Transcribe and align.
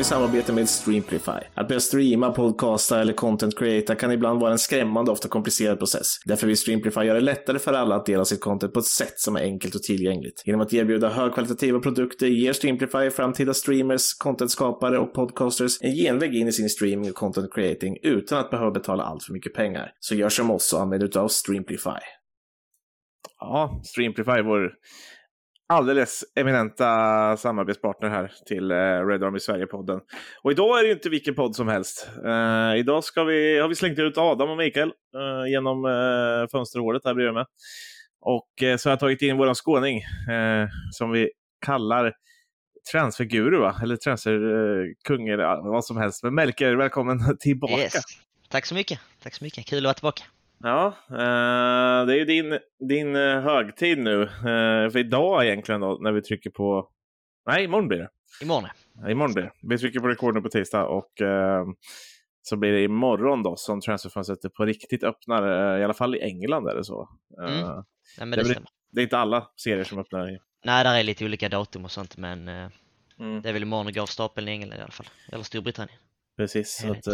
i 0.00 0.04
samarbete 0.04 0.52
med 0.52 0.68
Streamplify. 0.68 1.40
Att 1.54 1.68
börja 1.68 1.80
streama, 1.80 2.32
podcasta 2.32 3.00
eller 3.00 3.12
content 3.12 3.58
creata 3.58 3.94
kan 3.94 4.12
ibland 4.12 4.40
vara 4.40 4.52
en 4.52 4.58
skrämmande 4.58 5.10
och 5.10 5.16
ofta 5.16 5.28
komplicerad 5.28 5.78
process. 5.78 6.06
Därför 6.24 6.46
vill 6.46 6.56
Streamplify 6.56 7.00
göra 7.00 7.14
det 7.14 7.24
lättare 7.24 7.58
för 7.58 7.72
alla 7.72 7.94
att 7.94 8.06
dela 8.06 8.24
sitt 8.24 8.40
content 8.40 8.72
på 8.72 8.80
ett 8.80 8.86
sätt 8.86 9.20
som 9.20 9.36
är 9.36 9.40
enkelt 9.40 9.74
och 9.74 9.82
tillgängligt. 9.82 10.42
Genom 10.44 10.60
att 10.60 10.72
erbjuda 10.72 11.08
högkvalitativa 11.08 11.80
produkter 11.80 12.26
ger 12.26 12.52
Streamplify 12.52 13.10
framtida 13.10 13.54
streamers, 13.54 14.14
contentskapare 14.14 14.98
och 14.98 15.14
podcasters 15.14 15.78
en 15.80 15.94
genväg 15.94 16.34
in 16.34 16.48
i 16.48 16.52
sin 16.52 16.68
streaming 16.68 17.10
och 17.10 17.16
content 17.16 17.54
creating 17.54 17.96
utan 18.02 18.38
att 18.38 18.50
behöva 18.50 18.70
betala 18.70 19.02
allt 19.04 19.24
för 19.24 19.32
mycket 19.32 19.54
pengar. 19.54 19.92
Så 20.00 20.14
gör 20.14 20.28
som 20.28 20.50
oss 20.50 20.72
och 20.72 20.80
använd 20.80 21.02
utav 21.02 21.28
Streamplify. 21.28 22.00
Ja, 23.40 23.82
Streamplify, 23.84 24.42
vår 24.42 24.70
alldeles 25.68 26.24
eminenta 26.34 27.36
samarbetspartner 27.36 28.08
här 28.08 28.32
till 28.46 28.70
eh, 28.70 28.76
Red 29.06 29.22
Army 29.24 29.38
Sverige-podden. 29.38 30.00
Och 30.42 30.50
idag 30.50 30.78
är 30.78 30.82
det 30.82 30.88
ju 30.88 30.94
inte 30.94 31.08
vilken 31.08 31.34
podd 31.34 31.56
som 31.56 31.68
helst. 31.68 32.08
Uh, 32.24 32.76
idag 32.76 33.04
ska 33.04 33.24
vi, 33.24 33.58
har 33.58 33.68
vi 33.68 33.74
slängt 33.74 33.98
ut 33.98 34.18
Adam 34.18 34.50
och 34.50 34.56
Mikael 34.56 34.88
uh, 34.88 35.50
genom 35.50 35.84
uh, 35.84 36.48
fönsterhålet 36.52 37.02
här 37.04 37.14
bredvid 37.14 37.34
mig. 37.34 37.44
Och 38.20 38.48
så 38.78 38.88
har 38.88 38.92
jag 38.92 39.00
tagit 39.00 39.22
in 39.22 39.36
våran 39.36 39.54
skåning 39.54 40.02
som 40.92 41.10
vi 41.10 41.30
kallar 41.66 42.12
transferguru, 42.92 43.58
va? 43.58 43.80
eller 43.82 43.96
transferkung 43.96 45.28
eller 45.28 45.70
vad 45.70 45.84
som 45.84 45.96
helst. 45.96 46.22
Men 46.22 46.34
Melker, 46.34 46.74
välkommen 46.74 47.36
tillbaka. 47.40 47.78
Yes. 47.78 47.94
Tack 48.48 48.66
så 48.66 48.74
mycket. 48.74 49.00
Tack 49.22 49.34
så 49.34 49.44
mycket. 49.44 49.66
Kul 49.66 49.78
att 49.78 49.84
vara 49.84 49.94
tillbaka. 49.94 50.24
Ja, 50.58 50.86
eh, 51.10 52.06
det 52.06 52.14
är 52.14 52.16
ju 52.16 52.24
din, 52.24 52.58
din 52.88 53.16
eh, 53.16 53.40
högtid 53.40 53.98
nu. 53.98 54.22
Eh, 54.22 54.90
för 54.90 54.96
idag 54.96 55.46
egentligen 55.46 55.80
då, 55.80 55.98
när 56.00 56.12
vi 56.12 56.22
trycker 56.22 56.50
på... 56.50 56.88
Nej, 57.46 57.64
imorgon 57.64 57.88
blir 57.88 57.98
det. 57.98 58.08
Imorgon. 58.42 58.68
Ja, 58.94 59.10
imorgon 59.10 59.34
blir 59.34 59.44
det. 59.44 59.52
Vi 59.62 59.78
trycker 59.78 60.00
på 60.00 60.08
rekord 60.08 60.34
nu 60.34 60.40
på 60.40 60.48
tisdag 60.48 60.84
och 60.84 61.12
så 62.42 62.56
blir 62.56 62.72
det 62.72 62.82
imorgon 62.82 63.42
då 63.42 63.56
som 63.56 63.80
transferfönstret 63.80 64.54
på 64.54 64.64
riktigt 64.64 65.04
öppnar. 65.04 65.78
I 65.78 65.84
alla 65.84 65.94
fall 65.94 66.14
i 66.14 66.20
England 66.20 66.68
är 66.68 66.74
det 66.74 66.84
så. 66.84 67.08
Mm. 67.38 67.50
Nej, 67.50 67.84
det, 68.18 68.36
det, 68.36 68.44
blir, 68.44 68.58
det, 68.92 69.00
är 69.00 69.02
inte 69.02 69.18
alla 69.18 69.46
serier 69.56 69.84
som 69.84 69.98
öppnar. 69.98 70.38
Nej, 70.64 70.84
där 70.84 70.94
är 70.94 71.02
lite 71.02 71.24
olika 71.24 71.48
datum 71.48 71.84
och 71.84 71.90
sånt, 71.90 72.16
men 72.16 72.48
mm. 72.48 73.42
det 73.42 73.48
är 73.48 73.52
väl 73.52 73.62
imorgon 73.62 73.86
och 73.86 73.92
går 73.92 74.02
av 74.02 74.06
stapeln 74.06 74.48
i 74.48 74.50
England 74.50 74.78
i 74.78 74.82
alla 74.82 74.90
fall. 74.90 75.06
Eller 75.32 75.44
Storbritannien. 75.44 75.98
Precis. 76.36 76.76
Så 76.76 76.92
att, 76.92 77.06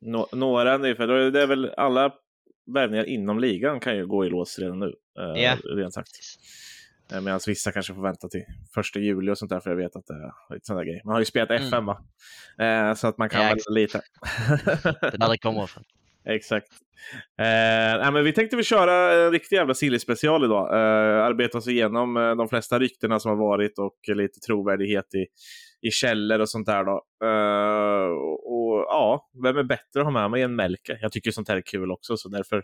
no 0.00 0.26
några, 0.32 0.78
för 0.78 1.30
det 1.30 1.42
är 1.42 1.46
väl 1.46 1.70
alla 1.76 2.12
värvningar 2.66 3.04
inom 3.04 3.38
ligan 3.38 3.80
kan 3.80 3.96
ju 3.96 4.06
gå 4.06 4.26
i 4.26 4.30
lås 4.30 4.58
redan 4.58 4.78
nu. 4.78 4.92
Eh, 5.18 5.42
yeah. 5.42 5.58
Rent 5.58 5.94
sagt. 5.94 6.10
Eh, 7.12 7.20
Medan 7.20 7.40
vissa 7.46 7.72
kanske 7.72 7.94
får 7.94 8.02
vänta 8.02 8.28
till 8.28 8.44
första 8.74 8.98
juli 8.98 9.32
och 9.32 9.38
sånt 9.38 9.50
där, 9.50 9.60
för 9.60 9.70
jag 9.70 9.76
vet 9.76 9.96
att 9.96 10.06
det 10.06 10.14
är 10.14 10.54
lite 10.54 10.66
sådana 10.66 10.84
grejer. 10.84 11.02
Man 11.04 11.12
har 11.12 11.20
ju 11.20 11.24
spelat 11.24 11.50
FM 11.50 11.72
mm. 11.72 11.86
va? 11.86 12.04
Eh, 12.58 12.94
så 12.94 13.06
att 13.06 13.18
man 13.18 13.28
kan 13.28 13.42
ja, 13.42 13.48
vänta 13.48 13.70
lite. 13.70 14.00
det 14.66 15.14
är 15.14 15.18
där 15.18 15.28
det 15.28 15.38
kommer 15.38 15.64
ifrån. 15.64 15.84
Exakt. 16.26 16.68
Eh, 17.38 18.12
men 18.12 18.24
vi 18.24 18.32
tänkte 18.32 18.56
vi 18.56 18.62
köra 18.62 19.24
en 19.24 19.32
riktig 19.32 19.56
jävla 19.56 19.74
silly-special 19.74 20.44
idag. 20.44 20.74
Eh, 20.74 21.24
arbeta 21.24 21.58
oss 21.58 21.68
igenom 21.68 22.16
eh, 22.16 22.36
de 22.36 22.48
flesta 22.48 22.78
ryktena 22.78 23.20
som 23.20 23.28
har 23.28 23.36
varit 23.36 23.78
och 23.78 24.16
lite 24.16 24.40
trovärdighet 24.40 25.14
i, 25.14 25.26
i 25.80 25.90
källor 25.90 26.38
och 26.38 26.50
sånt 26.50 26.66
där. 26.66 26.84
Då. 26.84 26.92
Uh, 27.24 28.12
och 28.34 28.86
ja, 28.88 29.28
vem 29.42 29.56
är 29.56 29.62
bättre 29.62 30.00
att 30.00 30.04
ha 30.04 30.10
med 30.10 30.30
mig 30.30 30.42
än 30.42 30.56
Melke? 30.56 30.98
Jag 31.00 31.12
tycker 31.12 31.30
sånt 31.30 31.48
här 31.48 31.56
är 31.56 31.62
kul 31.66 31.90
också, 31.90 32.16
så 32.16 32.28
därför, 32.28 32.62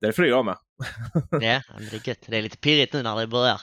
därför 0.00 0.22
är 0.22 0.26
jag 0.26 0.44
med. 0.44 0.56
ja, 1.30 1.38
det 1.78 1.96
är 1.96 2.08
gött. 2.08 2.26
Det 2.26 2.36
är 2.36 2.42
lite 2.42 2.58
pirrigt 2.58 2.92
nu 2.92 3.02
när 3.02 3.16
det 3.16 3.26
börjar. 3.26 3.60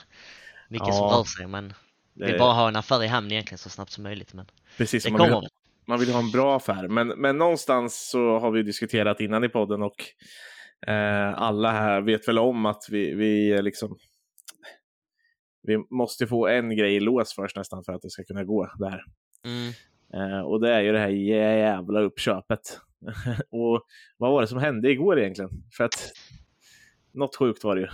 Mycket 0.68 0.88
ja, 0.88 0.94
som 0.94 1.08
rör 1.08 1.24
sig, 1.24 1.46
men 1.46 1.72
det 2.14 2.24
är 2.24 2.38
bara 2.38 2.52
ha 2.52 2.68
en 2.68 2.76
affär 2.76 3.04
i 3.04 3.06
hamn 3.06 3.32
egentligen 3.32 3.58
så 3.58 3.70
snabbt 3.70 3.90
som 3.90 4.04
möjligt. 4.04 4.34
Men 4.34 4.46
Precis, 4.76 5.04
det 5.04 5.10
man 5.10 5.18
kommer 5.18 5.40
vill, 5.40 5.48
man 5.86 5.98
vill 5.98 6.12
ha 6.12 6.18
en 6.18 6.30
bra 6.30 6.56
affär. 6.56 6.88
Men, 6.88 7.08
men 7.08 7.38
någonstans 7.38 8.10
så 8.10 8.38
har 8.38 8.50
vi 8.50 8.62
diskuterat 8.62 9.20
innan 9.20 9.44
i 9.44 9.48
podden 9.48 9.82
och 9.82 10.04
eh, 10.86 11.34
alla 11.34 11.70
här 11.70 12.00
vet 12.00 12.28
väl 12.28 12.38
om 12.38 12.66
att 12.66 12.82
vi, 12.90 13.14
vi 13.14 13.62
liksom 13.62 13.96
vi 15.62 15.78
måste 15.90 16.26
få 16.26 16.46
en 16.46 16.76
grej 16.76 16.94
i 16.94 17.00
lås 17.00 17.34
först 17.34 17.56
nästan 17.56 17.84
för 17.84 17.92
att 17.92 18.02
det 18.02 18.10
ska 18.10 18.24
kunna 18.24 18.44
gå 18.44 18.70
där. 18.78 19.04
Mm. 19.44 19.72
Eh, 20.14 20.40
och 20.40 20.60
det 20.60 20.74
är 20.74 20.80
ju 20.80 20.92
det 20.92 20.98
här 20.98 21.08
jävla 21.08 22.00
uppköpet. 22.00 22.80
och 23.50 23.86
vad 24.16 24.32
var 24.32 24.40
det 24.40 24.46
som 24.46 24.58
hände 24.58 24.90
igår 24.90 25.20
egentligen? 25.20 25.50
För 25.76 25.84
att 25.84 26.12
något 27.12 27.36
sjukt 27.36 27.64
var 27.64 27.76
det 27.76 27.80
ju. 27.80 27.88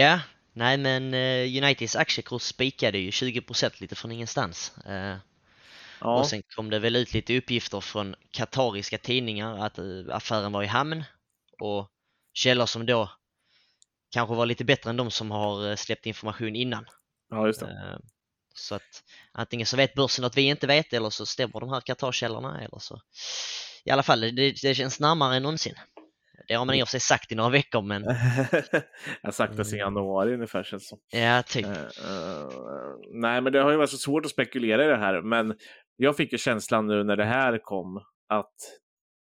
Ja, 0.00 0.20
nej 0.52 0.78
men 0.78 1.14
uh, 1.14 1.62
Uniteds 1.64 1.96
aktiekurs 1.96 2.42
spikade 2.42 2.98
ju 2.98 3.10
20% 3.10 3.80
lite 3.80 3.94
från 3.94 4.12
ingenstans. 4.12 4.78
Uh, 4.88 5.16
ja. 6.00 6.18
Och 6.18 6.26
sen 6.26 6.42
kom 6.56 6.70
det 6.70 6.78
väl 6.78 6.96
ut 6.96 7.14
lite 7.14 7.38
uppgifter 7.38 7.80
från 7.80 8.14
katariska 8.30 8.98
tidningar 8.98 9.66
att 9.66 9.78
uh, 9.78 10.14
affären 10.14 10.52
var 10.52 10.62
i 10.62 10.66
hamn 10.66 11.04
och 11.60 11.90
källor 12.32 12.66
som 12.66 12.86
då 12.86 13.10
kanske 14.10 14.34
var 14.34 14.46
lite 14.46 14.64
bättre 14.64 14.90
än 14.90 14.96
de 14.96 15.10
som 15.10 15.30
har 15.30 15.76
släppt 15.76 16.06
information 16.06 16.56
innan. 16.56 16.84
Ja, 17.30 17.46
just 17.46 17.60
det. 17.60 17.66
Eh, 17.66 17.98
så 18.54 18.74
att 18.74 19.04
antingen 19.32 19.66
så 19.66 19.76
vet 19.76 19.94
börsen 19.94 20.24
att 20.24 20.36
vi 20.36 20.42
inte 20.42 20.66
vet 20.66 20.92
eller 20.92 21.10
så 21.10 21.26
stämmer 21.26 21.60
de 21.60 21.68
här 21.68 21.80
Qatar-källorna 21.80 22.60
eller 22.60 22.78
så. 22.78 23.00
I 23.84 23.90
alla 23.90 24.02
fall, 24.02 24.20
det, 24.20 24.30
det 24.62 24.74
känns 24.74 25.00
närmare 25.00 25.36
än 25.36 25.42
någonsin. 25.42 25.74
Det 26.48 26.54
har 26.54 26.64
man 26.64 26.74
i 26.74 26.82
och 26.82 26.88
för 26.88 26.90
sig 26.90 27.00
sagt 27.00 27.32
i 27.32 27.34
några 27.34 27.50
veckor 27.50 27.82
men... 27.82 28.02
jag 28.02 28.82
har 29.22 29.30
sagt 29.30 29.56
det 29.56 29.64
sedan 29.64 29.80
mm. 29.80 29.94
januari 29.94 30.34
ungefär 30.34 30.62
känns 30.62 30.88
som. 30.88 30.98
Ja, 31.12 31.42
typ. 31.42 31.66
Uh, 31.66 31.72
uh, 31.72 32.48
nej, 33.12 33.40
men 33.40 33.52
det 33.52 33.62
har 33.62 33.70
ju 33.70 33.76
varit 33.76 33.90
så 33.90 33.96
svårt 33.96 34.24
att 34.24 34.30
spekulera 34.30 34.84
i 34.84 34.88
det 34.88 34.96
här, 34.96 35.22
men 35.22 35.56
jag 35.96 36.16
fick 36.16 36.32
ju 36.32 36.38
känslan 36.38 36.86
nu 36.86 37.04
när 37.04 37.16
det 37.16 37.24
här 37.24 37.58
kom 37.62 37.96
att 38.28 38.54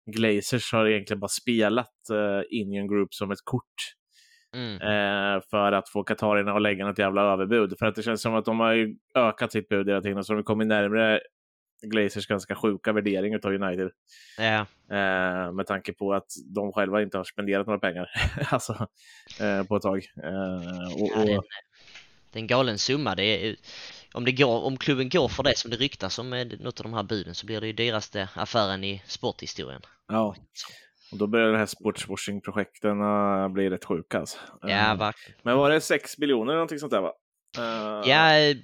Glazers 0.07 0.73
har 0.73 0.87
egentligen 0.87 1.21
bara 1.21 1.29
spelat 1.29 1.95
uh, 2.13 2.43
Indian 2.51 2.89
Group 2.89 3.15
som 3.15 3.31
ett 3.31 3.45
kort 3.45 3.75
Mm. 4.55 4.75
Eh, 4.75 5.43
för 5.51 5.73
att 5.73 5.89
få 5.89 6.03
katarierna 6.03 6.53
att 6.53 6.63
lägga 6.63 6.87
något 6.87 6.99
jävla 6.99 7.23
överbud. 7.23 7.79
För 7.79 7.87
att 7.87 7.95
det 7.95 8.03
känns 8.03 8.23
som 8.23 8.35
att 8.35 8.45
de 8.45 8.61
har 8.61 8.95
ökat 9.15 9.53
sitt 9.53 9.69
bud 9.69 9.89
hela 9.89 10.01
tiden, 10.01 10.25
så 10.25 10.35
de 10.35 10.43
kommer 10.43 10.65
närmare 10.65 11.21
Glazers 11.83 12.27
ganska 12.27 12.55
sjuka 12.55 12.93
värdering 12.93 13.37
av 13.37 13.53
United. 13.53 13.91
Ja. 14.39 14.67
Eh, 14.97 15.53
med 15.53 15.67
tanke 15.67 15.93
på 15.93 16.15
att 16.15 16.27
de 16.55 16.73
själva 16.73 17.03
inte 17.03 17.17
har 17.17 17.25
spenderat 17.25 17.67
några 17.67 17.79
pengar 17.79 18.11
alltså, 18.51 18.89
eh, 19.41 19.63
på 19.63 19.77
ett 19.77 19.83
tag. 19.83 20.07
Eh, 20.25 21.03
och, 21.03 21.11
ja, 21.15 21.25
det, 21.25 21.33
är 21.33 21.37
en, 21.37 21.43
det 22.33 22.39
är 22.39 22.41
en 22.41 22.47
galen 22.47 22.79
summa. 22.79 23.15
Det 23.15 23.25
är, 23.25 23.57
om, 24.13 24.25
det 24.25 24.33
går, 24.33 24.65
om 24.65 24.77
klubben 24.77 25.09
går 25.09 25.29
för 25.29 25.43
det 25.43 25.59
som 25.59 25.71
det 25.71 25.77
ryktas 25.77 26.19
om 26.19 26.29
med 26.29 26.61
något 26.61 26.81
av 26.81 26.85
de 26.85 26.95
här 26.95 27.03
buden 27.03 27.35
så 27.35 27.47
blir 27.47 27.61
det 27.61 27.67
ju 27.67 27.73
dyraste 27.73 28.29
affären 28.35 28.85
i 28.85 29.03
sporthistorien. 29.07 29.83
Ja. 30.09 30.37
Och 31.13 31.19
då 31.19 31.27
börjar 31.27 31.53
de 31.53 31.59
här 31.59 31.67
sportswashing-projekten 31.67 32.99
bli 33.53 33.71
rätt 33.71 33.85
sjuka. 33.85 34.19
Alltså. 34.19 34.39
Ja, 34.63 34.95
verkligen. 34.95 35.41
Men 35.43 35.57
var 35.57 35.71
det 35.71 35.81
6 35.81 36.17
biljoner 36.17 36.45
eller 36.45 36.55
någonting 36.55 36.79
sånt 36.79 36.93
där 36.93 37.01
va? 37.01 37.13
Uh... 37.59 38.11
Ja, 38.11 38.55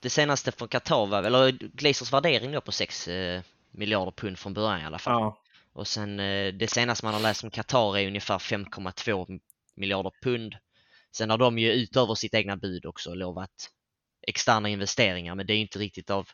det 0.00 0.10
senaste 0.10 0.52
från 0.52 0.68
Qatar 0.68 1.06
var, 1.06 1.22
eller 1.22 1.50
Glazers 1.52 2.12
värdering 2.12 2.52
då 2.52 2.60
på 2.60 2.72
6 2.72 3.08
uh, 3.08 3.40
miljarder 3.70 4.12
pund 4.12 4.38
från 4.38 4.54
början 4.54 4.80
i 4.80 4.84
alla 4.84 4.98
fall. 4.98 5.20
Ja. 5.20 5.38
Och 5.72 5.86
sen 5.86 6.16
det 6.58 6.70
senaste 6.70 7.06
man 7.06 7.14
har 7.14 7.20
läst 7.20 7.44
om 7.44 7.50
Qatar 7.50 7.98
är 7.98 8.06
ungefär 8.06 8.38
5,2 8.38 9.40
miljarder 9.76 10.12
pund. 10.22 10.56
Sen 11.12 11.30
har 11.30 11.38
de 11.38 11.58
ju 11.58 11.72
utöver 11.72 12.14
sitt 12.14 12.34
egna 12.34 12.56
bud 12.56 12.86
också 12.86 13.14
lovat 13.14 13.70
externa 14.26 14.68
investeringar, 14.68 15.34
men 15.34 15.46
det 15.46 15.54
är 15.54 15.58
inte 15.58 15.78
riktigt 15.78 16.10
av 16.10 16.28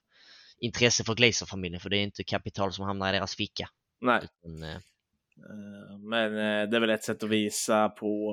intresse 0.59 1.05
för 1.05 1.15
Glazer-familjen, 1.15 1.81
för 1.81 1.91
det 1.91 1.97
är 1.97 2.03
inte 2.03 2.25
kapital 2.25 2.73
som 2.73 2.85
hamnar 2.85 3.09
i 3.09 3.13
deras 3.13 3.37
ficka. 3.37 3.69
Nej. 4.01 4.21
Utan, 4.23 4.63
Eh, 4.63 4.79
men 5.99 6.33
eh, 6.33 6.69
det 6.69 6.77
är 6.77 6.81
väl 6.81 6.91
ett 6.91 7.05
sätt 7.05 7.23
att 7.23 7.31
visa 7.31 7.89
på 7.89 8.33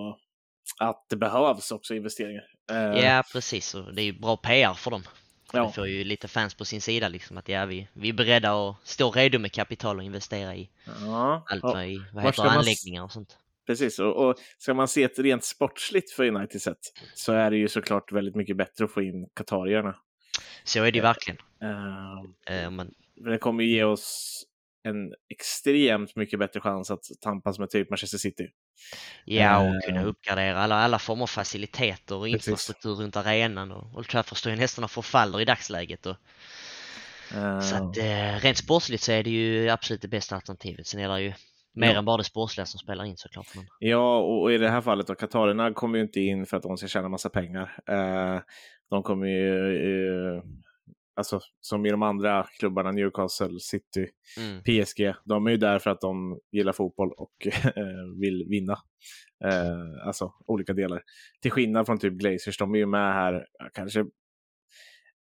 att 0.80 1.06
det 1.10 1.16
behövs 1.16 1.72
också 1.72 1.96
investeringar. 1.96 2.44
Eh, 2.72 2.78
ja, 2.78 3.24
precis. 3.34 3.76
Och 3.76 3.94
det 3.94 4.02
är 4.02 4.06
ju 4.06 4.20
bra 4.20 4.38
PR 4.38 4.74
för 4.74 4.92
dem. 4.92 5.04
Ja. 5.54 5.60
De 5.60 5.74
får 5.74 5.88
ju 5.88 6.04
lite 6.04 6.28
fans 6.28 6.54
på 6.54 6.66
sin 6.66 6.82
sida, 6.82 7.08
liksom 7.08 7.38
att 7.38 7.50
ja, 7.50 7.66
vi, 7.66 7.88
vi 7.94 8.10
är 8.10 8.14
beredda 8.14 8.52
att 8.52 8.76
stå 8.84 9.12
redo 9.12 9.40
med 9.40 9.52
kapital 9.52 9.98
och 9.98 10.04
investera 10.04 10.56
i 10.56 10.70
ja. 11.02 11.46
allt 11.48 11.64
vad, 11.64 11.86
i, 11.86 12.02
vad 12.14 12.24
heter 12.24 12.44
anläggningar 12.44 13.04
och 13.04 13.12
sånt. 13.12 13.38
Precis, 13.66 14.00
och, 14.00 14.30
och 14.30 14.36
ska 14.58 14.74
man 14.74 14.88
se 14.88 15.04
ett 15.04 15.20
rent 15.20 15.44
sportsligt 15.44 16.12
för 16.12 16.28
United 16.28 16.62
sett 16.62 16.80
så 17.14 17.34
är 17.34 17.52
det 17.52 17.58
ju 17.58 17.68
såklart 17.68 18.12
väldigt 18.12 18.36
mycket 18.36 18.58
bättre 18.58 18.86
att 18.86 18.92
få 18.92 19.02
in 19.02 19.30
katarierna. 19.34 19.96
Så 20.64 20.84
är 20.84 20.92
det 20.92 20.96
ju 20.98 21.02
verkligen. 21.02 21.38
Uh, 21.64 22.64
uh, 22.64 22.70
man... 22.70 22.94
Det 23.16 23.38
kommer 23.38 23.64
ju 23.64 23.70
ge 23.70 23.84
oss 23.84 24.44
en 24.84 25.14
extremt 25.30 26.16
mycket 26.16 26.40
bättre 26.40 26.60
chans 26.60 26.92
att 26.92 27.04
tampas 27.22 27.60
med 27.60 27.70
typ 27.70 27.90
Manchester 27.90 28.18
City. 28.18 28.48
Ja, 29.26 29.60
och 29.60 29.74
uh, 29.74 29.80
kunna 29.86 30.04
uppgradera 30.04 30.60
alla, 30.60 30.76
alla 30.76 31.00
former 31.00 31.24
av 31.24 31.28
faciliteter 31.28 32.16
och 32.16 32.28
infrastruktur 32.28 32.90
precis. 32.90 33.02
runt 33.02 33.16
arenan. 33.16 33.72
Och 33.72 33.98
Old 33.98 34.08
Trafford 34.08 34.38
står 34.38 34.52
ju 34.52 34.58
nästan 34.58 34.84
och 34.84 34.92
förfaller 34.92 35.42
i 35.42 35.46
dagsläget. 35.46 36.06
Och, 36.06 36.16
uh, 37.36 37.60
så 37.60 37.76
att 37.76 37.98
uh, 37.98 38.42
rent 38.42 38.58
sportsligt 38.58 39.04
så 39.04 39.12
är 39.12 39.24
det 39.24 39.30
ju 39.30 39.70
absolut 39.70 40.02
det 40.02 40.08
bästa 40.08 40.36
alternativet. 40.36 40.88
Sen 40.88 41.00
är 41.00 41.10
det 41.10 41.22
ju 41.22 41.34
mer 41.74 41.92
ja. 41.92 41.98
än 41.98 42.06
bara 42.06 42.18
det 42.18 42.24
sportsliga 42.24 42.66
som 42.66 42.80
spelar 42.80 43.06
in 43.06 43.18
såklart. 43.18 43.48
Men... 43.56 43.66
Ja, 43.80 44.18
och 44.18 44.52
i 44.52 44.58
det 44.58 44.70
här 44.70 44.82
fallet 44.82 45.08
då, 45.08 45.16
Katarerna 45.16 45.74
kommer 45.74 45.98
ju 45.98 46.04
inte 46.04 46.20
in 46.20 46.46
för 46.46 46.58
att 46.58 46.64
de 46.64 46.78
ska 46.78 46.88
tjäna 46.88 47.10
massa 47.10 47.30
pengar. 47.30 47.80
de 48.90 49.04
kommer 49.04 49.28
ju 49.28 50.42
alltså 51.16 51.40
som 51.62 51.86
i 51.86 51.92
de 51.92 52.04
andra 52.04 52.48
klubbarna, 52.60 52.92
Newcastle, 52.92 53.60
City, 53.60 54.08
mm. 54.38 54.62
PSG, 54.64 55.14
de 55.26 55.48
är 55.48 55.52
ju 55.52 55.58
där 55.58 55.80
för 55.80 55.90
att 55.90 56.02
de 56.02 56.40
gillar 56.52 56.74
fotboll 56.74 57.12
och 57.18 57.48
vill 58.20 58.46
vinna. 58.50 58.78
Eh, 59.46 60.08
alltså 60.08 60.34
olika 60.48 60.74
delar. 60.74 61.02
Till 61.42 61.52
skillnad 61.52 61.86
från 61.86 62.00
typ 62.00 62.14
Glazers, 62.14 62.58
de 62.58 62.76
är 62.76 62.80
ju 62.80 62.86
med 62.86 63.14
här, 63.14 63.46
kanske 63.74 64.06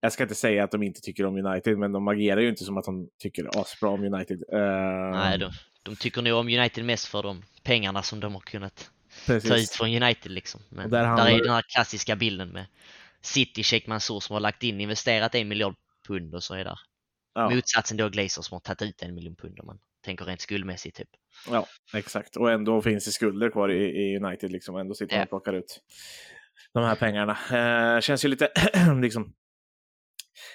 jag 0.03 0.13
ska 0.13 0.23
inte 0.23 0.35
säga 0.35 0.63
att 0.63 0.71
de 0.71 0.83
inte 0.83 1.01
tycker 1.01 1.25
om 1.25 1.45
United, 1.45 1.77
men 1.77 1.91
de 1.91 2.07
agerar 2.07 2.41
ju 2.41 2.49
inte 2.49 2.63
som 2.63 2.77
att 2.77 2.85
de 2.85 3.09
tycker 3.19 3.61
asbra 3.61 3.89
om 3.89 4.03
United. 4.03 4.43
Uh... 4.53 4.59
Nej, 5.11 5.37
de, 5.37 5.51
de 5.83 5.95
tycker 5.95 6.21
nog 6.21 6.39
om 6.39 6.47
United 6.47 6.85
mest 6.85 7.07
för 7.07 7.23
de 7.23 7.43
pengarna 7.63 8.03
som 8.03 8.19
de 8.19 8.33
har 8.33 8.41
kunnat 8.41 8.91
Precis. 9.25 9.49
ta 9.49 9.57
ut 9.57 9.69
från 9.69 10.03
United 10.03 10.31
liksom. 10.31 10.61
Men 10.69 10.89
där, 10.89 11.03
handlar... 11.03 11.25
där 11.25 11.35
är 11.35 11.43
den 11.43 11.53
här 11.53 11.63
klassiska 11.67 12.15
bilden 12.15 12.49
med 12.49 12.65
City, 13.23 13.63
Sheikh 13.63 13.89
Mansour 13.89 14.19
som 14.19 14.33
har 14.33 14.41
lagt 14.41 14.63
in, 14.63 14.81
investerat 14.81 15.35
en 15.35 15.47
miljard 15.47 15.75
pund 16.07 16.35
och 16.35 16.43
så 16.43 16.53
där. 16.53 16.79
Ja. 17.35 17.49
Motsatsen 17.49 17.97
då 17.97 18.09
Glazers 18.09 18.45
som 18.45 18.55
har 18.55 18.59
tagit 18.59 18.81
ut 18.81 19.01
en 19.01 19.15
miljon 19.15 19.35
pund 19.35 19.59
om 19.59 19.65
man 19.65 19.79
tänker 20.05 20.25
rent 20.25 20.41
skuldmässigt 20.41 20.97
typ. 20.97 21.09
Ja, 21.49 21.67
exakt. 21.93 22.35
Och 22.35 22.51
ändå 22.51 22.81
finns 22.81 23.05
det 23.05 23.11
skulder 23.11 23.49
kvar 23.49 23.69
i, 23.69 23.83
i 23.83 24.17
United 24.17 24.51
liksom. 24.51 24.75
Ändå 24.75 24.93
sitter 24.95 25.15
man 25.15 25.23
och 25.23 25.29
plockar 25.29 25.53
ut 25.53 25.81
de 26.73 26.83
här 26.83 26.95
pengarna. 26.95 27.37
Eh, 27.95 28.01
känns 28.01 28.25
ju 28.25 28.29
lite 28.29 28.49
liksom 29.01 29.33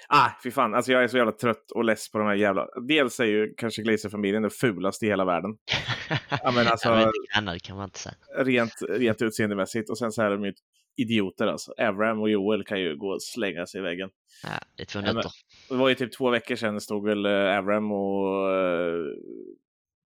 Ah, 0.07 0.29
fy 0.43 0.51
fan. 0.51 0.75
Alltså 0.75 0.91
jag 0.91 1.03
är 1.03 1.07
så 1.07 1.17
jävla 1.17 1.31
trött 1.31 1.71
och 1.71 1.83
less 1.83 2.11
på 2.11 2.17
de 2.17 2.27
här 2.27 2.35
jävla... 2.35 2.67
Dels 2.87 3.19
är 3.19 3.25
ju 3.25 3.53
kanske 3.57 3.81
Glazer-familjen 3.81 4.41
den 4.41 4.51
fulaste 4.51 5.05
i 5.05 5.09
hela 5.09 5.25
världen. 5.25 5.51
ja, 6.43 6.51
men 6.51 6.67
alltså, 6.67 6.89
ja, 6.89 7.11
men 7.35 7.45
det 7.45 7.59
kan 7.59 7.77
man 7.77 7.85
inte 7.85 7.99
säga. 7.99 8.15
Rent, 8.37 8.73
rent 8.89 9.21
utseendemässigt. 9.21 9.89
Och 9.89 9.97
sen 9.97 10.11
så 10.11 10.21
är 10.21 10.29
de 10.29 10.45
ju 10.45 10.53
idioter 10.97 11.47
alltså. 11.47 11.73
Avram 11.77 12.21
och 12.21 12.29
Joel 12.29 12.63
kan 12.63 12.79
ju 12.81 12.95
gå 12.95 13.07
och 13.07 13.23
slänga 13.23 13.65
sig 13.65 13.79
i 13.79 13.81
väggen. 13.81 14.09
Ja, 14.43 14.49
det 14.75 14.83
är 14.83 14.85
två 14.85 15.01
nötter. 15.01 15.31
Det 15.69 15.75
var 15.75 15.89
ju 15.89 15.95
typ 15.95 16.13
två 16.13 16.29
veckor 16.29 16.55
sedan 16.55 16.81
stod 16.81 17.05
väl 17.05 17.25
uh, 17.25 17.57
Avram 17.57 17.91
och... 17.91 18.49
Uh, 18.49 19.05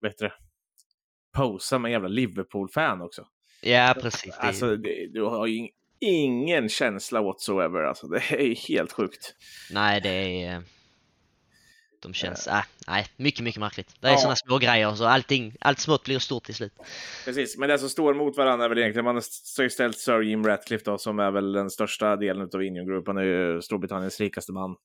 vet 0.02 0.18
du 0.18 0.30
Posa 1.36 1.78
med 1.78 1.88
en 1.88 1.92
jävla 1.92 2.08
Liverpool-fan 2.08 3.02
också. 3.02 3.26
Ja, 3.62 3.94
precis. 4.00 4.34
Alltså, 4.38 4.76
det, 4.76 5.06
du 5.12 5.22
har 5.22 5.46
ju 5.46 5.68
ingen 5.98 6.68
känsla 6.68 7.22
whatsoever. 7.22 7.82
Alltså, 7.82 8.06
det 8.06 8.16
är 8.16 8.68
helt 8.68 8.92
sjukt. 8.92 9.34
Nej, 9.72 10.00
det 10.00 10.44
är... 10.44 10.62
De 12.06 12.14
känns... 12.14 12.46
Äh, 12.46 12.62
nej, 12.86 13.06
mycket, 13.16 13.40
mycket 13.40 13.60
märkligt. 13.60 13.94
Det 14.00 14.06
är 14.06 14.12
ja. 14.12 14.18
sådana 14.18 14.36
små 14.36 14.58
grejer 14.58 14.94
så 14.94 15.04
allting, 15.04 15.56
allt 15.60 15.78
smått 15.78 16.04
blir 16.04 16.18
stort 16.18 16.44
till 16.44 16.54
slut. 16.54 16.72
Precis, 17.24 17.58
men 17.58 17.68
det 17.68 17.78
som 17.78 17.88
står 17.88 18.14
mot 18.14 18.36
varandra 18.36 18.64
är 18.64 18.68
väl 18.68 18.78
egentligen, 18.78 19.04
man 19.04 19.14
har 19.14 19.68
ställt 19.68 19.98
Sir 19.98 20.20
Jim 20.20 20.44
Ratcliffe 20.44 20.84
då, 20.84 20.98
som 20.98 21.18
är 21.18 21.30
väl 21.30 21.52
den 21.52 21.70
största 21.70 22.16
delen 22.16 22.48
av 22.54 22.62
Indian 22.62 22.86
Group. 22.86 23.06
Han 23.06 23.16
är 23.16 23.22
ju 23.22 23.62
Storbritanniens 23.62 24.20
rikaste 24.20 24.52
man. 24.52 24.76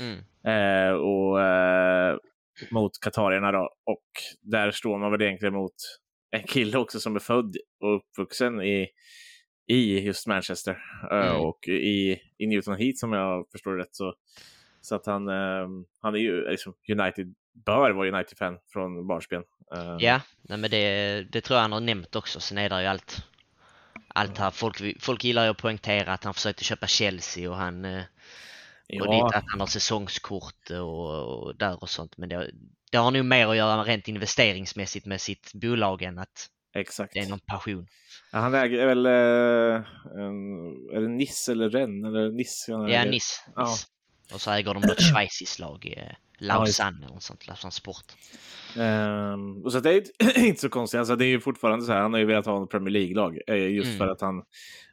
Mm. 0.00 0.18
Eh, 0.46 0.92
och 0.92 1.40
eh, 1.42 2.16
mot 2.70 2.92
katarierna 3.00 3.52
då. 3.52 3.70
Och 3.86 4.06
där 4.42 4.70
står 4.70 4.98
man 4.98 5.10
väl 5.10 5.22
egentligen 5.22 5.54
mot 5.54 5.74
en 6.30 6.42
kille 6.42 6.78
också 6.78 7.00
som 7.00 7.14
är 7.16 7.20
född 7.20 7.56
och 7.84 7.96
uppvuxen 7.96 8.62
i 8.62 8.88
i 9.70 10.00
just 10.00 10.26
Manchester 10.26 10.78
eh, 11.12 11.28
mm. 11.28 11.40
och 11.40 11.68
i, 11.68 12.20
i 12.38 12.46
Newton 12.46 12.76
Heat 12.76 12.96
som 12.96 13.12
jag 13.12 13.46
förstår 13.52 13.76
rätt. 13.76 13.94
Så, 13.94 14.14
så 14.88 14.94
att 14.94 15.06
han, 15.06 15.28
um, 15.28 15.84
han 16.00 16.14
är 16.14 16.18
ju 16.18 16.50
liksom 16.50 16.74
United, 16.88 17.34
bör 17.66 17.90
vara 17.90 18.08
United-fan 18.08 18.58
från 18.72 19.06
barnsben. 19.06 19.42
Uh, 19.76 19.96
ja, 19.98 20.20
nej, 20.42 20.58
men 20.58 20.70
det, 20.70 21.22
det 21.32 21.40
tror 21.40 21.56
jag 21.56 21.62
han 21.62 21.72
har 21.72 21.80
nämnt 21.80 22.16
också. 22.16 22.40
Sen 22.40 22.58
är 22.58 22.68
det 22.68 22.82
ju 22.82 22.86
allt, 22.86 23.26
allt 24.08 24.38
här. 24.38 24.50
Folk, 24.50 25.02
folk 25.02 25.24
gillar 25.24 25.44
ju 25.44 25.50
att 25.50 25.58
poängtera 25.58 26.12
att 26.12 26.24
han 26.24 26.34
försökte 26.34 26.64
köpa 26.64 26.86
Chelsea 26.86 27.50
och 27.50 27.56
han 27.56 27.84
ja. 28.88 29.04
och 29.04 29.14
dit 29.14 29.36
att 29.36 29.44
han 29.46 29.60
har 29.60 29.66
säsongskort 29.66 30.70
och, 30.70 31.38
och 31.38 31.56
där 31.56 31.82
och 31.82 31.88
sånt. 31.88 32.16
Men 32.16 32.28
det, 32.28 32.50
det 32.90 32.98
har 32.98 33.10
nog 33.10 33.24
mer 33.24 33.46
att 33.46 33.56
göra 33.56 33.82
rent 33.82 34.08
investeringsmässigt 34.08 35.06
med 35.06 35.20
sitt 35.20 35.50
bolag 35.54 36.02
än 36.02 36.18
att 36.18 36.48
Exakt. 36.74 37.14
det 37.14 37.20
är 37.20 37.28
någon 37.28 37.40
passion. 37.40 37.86
Ja, 38.32 38.38
han 38.38 38.54
äger 38.54 38.86
väl, 38.86 39.06
eh, 39.06 39.86
en, 40.22 40.36
är 40.96 41.00
det 41.00 41.08
Niss 41.08 41.48
eller 41.48 41.70
Rennes? 41.70 42.08
Eller 42.08 42.30
Niss, 42.30 42.64
ja, 42.68 43.04
Niss. 43.04 43.44
Ja. 43.56 43.76
Och 44.32 44.40
så 44.40 44.50
äger 44.50 44.74
de 44.74 44.82
ett 44.82 45.02
schweiziskt 45.02 45.58
lag, 45.58 45.94
eh, 45.96 46.14
Lausanne 46.38 46.98
eller 47.04 47.14
något 47.14 47.22
sånt, 47.22 47.46
Lausanne 47.46 47.72
Sport. 47.72 48.04
Um, 48.76 49.64
och 49.64 49.72
så 49.72 49.80
det 49.80 49.92
är 49.92 50.38
inte 50.46 50.60
så 50.60 50.68
konstigt, 50.68 50.98
alltså 50.98 51.16
det 51.16 51.24
är 51.24 51.28
ju 51.28 51.40
fortfarande 51.40 51.84
så 51.84 51.92
här, 51.92 52.00
han 52.00 52.12
har 52.12 52.20
ju 52.20 52.26
velat 52.26 52.46
ha 52.46 52.60
en 52.60 52.68
Premier 52.68 52.90
League-lag 52.92 53.38
eh, 53.46 53.56
just 53.56 53.86
mm. 53.86 53.98
för 53.98 54.08
att 54.08 54.20
han, 54.20 54.42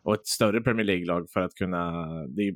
och 0.04 0.14
ett 0.14 0.28
större 0.28 0.62
Premier 0.62 0.86
League-lag 0.86 1.30
för 1.34 1.42
att 1.42 1.56
kunna, 1.56 2.06
det 2.28 2.42
är, 2.42 2.56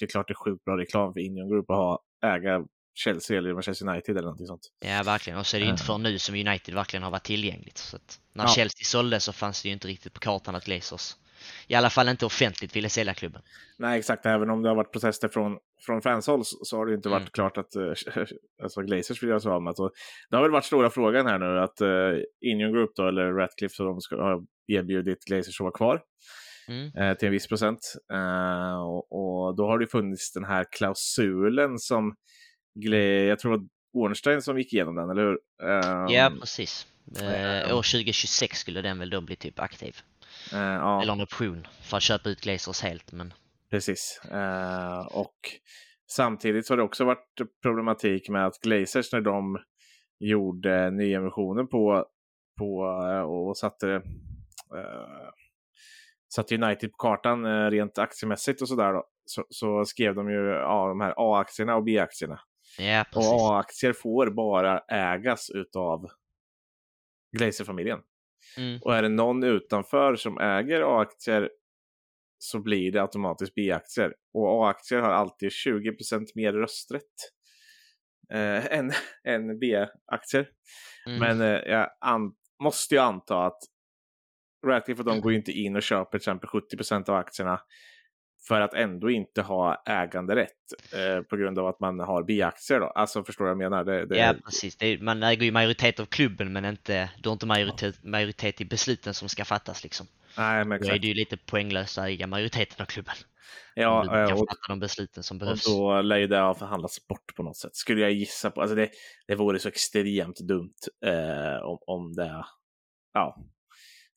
det 0.00 0.04
är 0.04 0.06
klart 0.06 0.28
det 0.28 0.32
är 0.32 0.44
sjukt 0.44 0.64
bra 0.64 0.76
reklam 0.76 1.12
för 1.12 1.20
Indian 1.20 1.48
Group 1.48 1.70
att 1.70 1.76
ha, 1.76 2.02
äga 2.24 2.64
Chelsea 2.94 3.38
eller 3.38 3.52
Manchester 3.52 3.88
United 3.88 4.10
eller 4.10 4.22
någonting 4.22 4.46
sånt. 4.46 4.72
Ja, 4.80 5.02
verkligen. 5.02 5.38
Och 5.38 5.46
så 5.46 5.56
är 5.56 5.60
det 5.60 5.64
ju 5.64 5.72
inte 5.72 5.84
för 5.84 5.98
nu 5.98 6.18
som 6.18 6.34
United 6.34 6.74
verkligen 6.74 7.02
har 7.02 7.10
varit 7.10 7.24
tillgängligt. 7.24 7.78
Så 7.78 7.98
när 8.32 8.44
ja. 8.44 8.48
Chelsea 8.48 8.84
sålde 8.84 9.20
så 9.20 9.32
fanns 9.32 9.62
det 9.62 9.68
ju 9.68 9.72
inte 9.72 9.88
riktigt 9.88 10.12
på 10.12 10.20
kartan 10.20 10.54
att 10.54 10.64
Glazers 10.64 11.16
i 11.66 11.74
alla 11.74 11.90
fall 11.90 12.08
inte 12.08 12.26
offentligt 12.26 12.76
ville 12.76 12.88
sälja 12.88 13.14
klubben. 13.14 13.42
Nej, 13.78 13.98
exakt. 13.98 14.26
Även 14.26 14.50
om 14.50 14.62
det 14.62 14.68
har 14.68 14.76
varit 14.76 14.92
protester 14.92 15.28
från, 15.28 15.58
från 15.86 16.02
fanshåll 16.02 16.42
så 16.44 16.76
har 16.76 16.86
det 16.86 16.94
inte 16.94 17.08
varit 17.08 17.20
mm. 17.20 17.30
klart 17.30 17.58
att 17.58 17.76
uh, 17.76 17.92
alltså 18.62 18.82
Glazers 18.82 19.22
vill 19.22 19.28
göra 19.28 19.40
sig 19.40 19.50
av 19.50 19.62
med. 19.62 19.76
Så 19.76 19.90
det 20.30 20.36
har 20.36 20.42
väl 20.42 20.52
varit 20.52 20.64
stora 20.64 20.90
frågan 20.90 21.26
här 21.26 21.38
nu 21.38 21.58
att 21.60 21.80
uh, 21.80 22.22
Union 22.52 22.72
Group 22.72 22.90
då, 22.96 23.08
eller 23.08 23.32
Ratcliffe, 23.32 23.74
så 23.74 23.84
de 23.84 24.00
ska 24.00 24.16
ha 24.16 24.42
erbjudit 24.66 25.24
Glazers 25.24 25.60
att 25.60 25.64
vara 25.64 25.72
kvar. 25.72 26.00
Mm. 26.68 26.84
Uh, 26.84 27.16
till 27.16 27.26
en 27.26 27.32
viss 27.32 27.48
procent. 27.48 27.92
Uh, 28.12 28.82
och, 28.82 29.12
och, 29.12 29.56
då 29.56 29.66
har 29.66 29.78
det 29.78 29.86
funnits 29.86 30.32
den 30.32 30.44
här 30.44 30.66
klausulen 30.70 31.78
som 31.78 32.14
jag 33.28 33.38
tror 33.38 33.50
var 33.50 33.66
Ornstein 33.96 34.42
som 34.42 34.58
gick 34.58 34.72
igenom 34.72 34.94
den, 34.94 35.10
eller 35.10 35.22
hur? 35.22 35.38
Um, 35.68 36.08
ja, 36.08 36.32
precis. 36.40 36.86
Uh, 37.22 37.76
år 37.76 37.82
2026 37.82 38.58
skulle 38.58 38.82
den 38.82 38.98
väl 38.98 39.10
då 39.10 39.20
bli 39.20 39.36
typ 39.36 39.60
aktiv. 39.60 39.96
Uh, 40.52 40.60
ja. 40.60 41.02
Eller 41.02 41.12
en 41.12 41.20
option 41.20 41.66
för 41.82 41.96
att 41.96 42.02
köpa 42.02 42.28
ut 42.28 42.40
Glazers 42.40 42.82
helt. 42.82 43.12
Men... 43.12 43.34
Precis. 43.70 44.20
Uh, 44.32 45.06
och 45.06 45.38
samtidigt 46.10 46.68
har 46.68 46.76
det 46.76 46.82
också 46.82 47.04
varit 47.04 47.40
problematik 47.62 48.28
med 48.28 48.46
att 48.46 48.60
Glazers 48.60 49.12
när 49.12 49.20
de 49.20 49.58
gjorde 50.18 50.90
nyemissioner 50.90 51.64
på, 51.64 52.06
på 52.58 52.78
och 53.28 53.56
satte, 53.56 53.86
uh, 53.86 55.30
satte 56.34 56.54
United 56.54 56.92
på 56.92 56.96
kartan 56.96 57.70
rent 57.70 57.98
aktiemässigt 57.98 58.62
och 58.62 58.68
sådär 58.68 59.02
så, 59.24 59.44
så 59.48 59.84
skrev 59.84 60.14
de 60.14 60.30
ju 60.30 60.46
ja, 60.46 60.88
de 60.88 61.00
här 61.00 61.14
A-aktierna 61.16 61.76
och 61.76 61.84
B-aktierna. 61.84 62.40
Ja, 62.78 63.04
precis. 63.12 63.32
Och 63.32 63.40
A-aktier 63.40 63.92
får 63.92 64.30
bara 64.30 64.78
ägas 64.78 65.50
utav 65.50 66.06
Glazer-familjen. 67.36 67.98
Mm. 68.56 68.78
Och 68.82 68.96
är 68.96 69.02
det 69.02 69.08
någon 69.08 69.44
utanför 69.44 70.16
som 70.16 70.38
äger 70.38 70.80
A-aktier 70.80 71.50
så 72.38 72.60
blir 72.60 72.92
det 72.92 73.02
automatiskt 73.02 73.54
B-aktier. 73.54 74.14
Och 74.34 74.64
A-aktier 74.64 75.00
har 75.00 75.10
alltid 75.10 75.48
20% 75.48 76.26
mer 76.34 76.52
rösträtt 76.52 77.02
eh, 78.32 78.78
än, 78.78 78.92
än 79.28 79.58
B-aktier. 79.58 80.48
Mm. 81.06 81.18
Men 81.18 81.40
eh, 81.40 81.60
jag 81.66 81.88
måste 82.62 82.94
ju 82.94 83.00
anta 83.00 83.46
att 83.46 83.58
Ratcliffe 84.66 85.02
och 85.02 85.06
de 85.06 85.20
går 85.20 85.32
ju 85.32 85.38
inte 85.38 85.52
in 85.52 85.76
och 85.76 85.82
köper 85.82 86.10
till 86.10 86.16
exempel 86.16 86.48
70% 86.48 87.10
av 87.10 87.16
aktierna 87.16 87.60
för 88.48 88.60
att 88.60 88.74
ändå 88.74 89.10
inte 89.10 89.42
ha 89.42 89.82
äganderätt 89.86 90.50
eh, 90.92 91.22
på 91.22 91.36
grund 91.36 91.58
av 91.58 91.66
att 91.66 91.80
man 91.80 92.00
har 92.00 92.22
biaktier. 92.22 92.80
Då. 92.80 92.86
Alltså 92.86 93.24
förstår 93.24 93.44
du 93.44 93.54
vad 93.54 93.64
jag 93.64 93.70
menar? 93.70 93.84
Det, 93.84 94.06
det... 94.06 94.16
Ja, 94.16 94.34
precis. 94.44 94.76
Är, 94.80 94.98
man 94.98 95.22
äger 95.22 95.44
ju 95.44 95.52
majoritet 95.52 96.00
av 96.00 96.06
klubben 96.06 96.52
men 96.52 96.64
inte, 96.64 97.10
du 97.18 97.28
har 97.28 97.32
inte 97.32 97.46
majoritet, 97.46 98.04
majoritet 98.04 98.60
i 98.60 98.64
besluten 98.64 99.14
som 99.14 99.28
ska 99.28 99.44
fattas. 99.44 99.82
Liksom. 99.82 100.06
Nej, 100.38 100.64
men 100.64 100.76
exakt. 100.76 100.90
Då 100.90 100.96
är 100.96 100.98
det 100.98 101.06
ju 101.06 101.14
lite 101.14 101.36
poänglöst 101.36 101.98
att 101.98 102.06
äga 102.06 102.26
majoriteten 102.26 102.82
av 102.82 102.86
klubben. 102.86 103.14
Ja, 103.74 104.02
du 104.02 104.08
kan 104.08 104.32
och, 104.32 104.38
fatta 104.38 104.68
de 104.68 104.80
besluten 104.80 105.22
som 105.22 105.38
behövs. 105.38 105.66
Och 105.66 105.74
då 105.74 106.02
lär 106.02 106.16
ju 106.16 106.26
det 106.26 106.38
ha 106.38 106.54
förhandlats 106.54 107.06
bort 107.08 107.36
på 107.36 107.42
något 107.42 107.56
sätt. 107.56 107.76
Skulle 107.76 108.00
jag 108.00 108.12
gissa 108.12 108.50
på. 108.50 108.60
Alltså 108.60 108.76
det, 108.76 108.90
det 109.26 109.34
vore 109.34 109.58
så 109.58 109.68
extremt 109.68 110.38
dumt 110.40 110.74
eh, 111.04 111.64
om, 111.64 111.78
om 111.86 112.12
det 112.12 112.44
ja, 113.12 113.36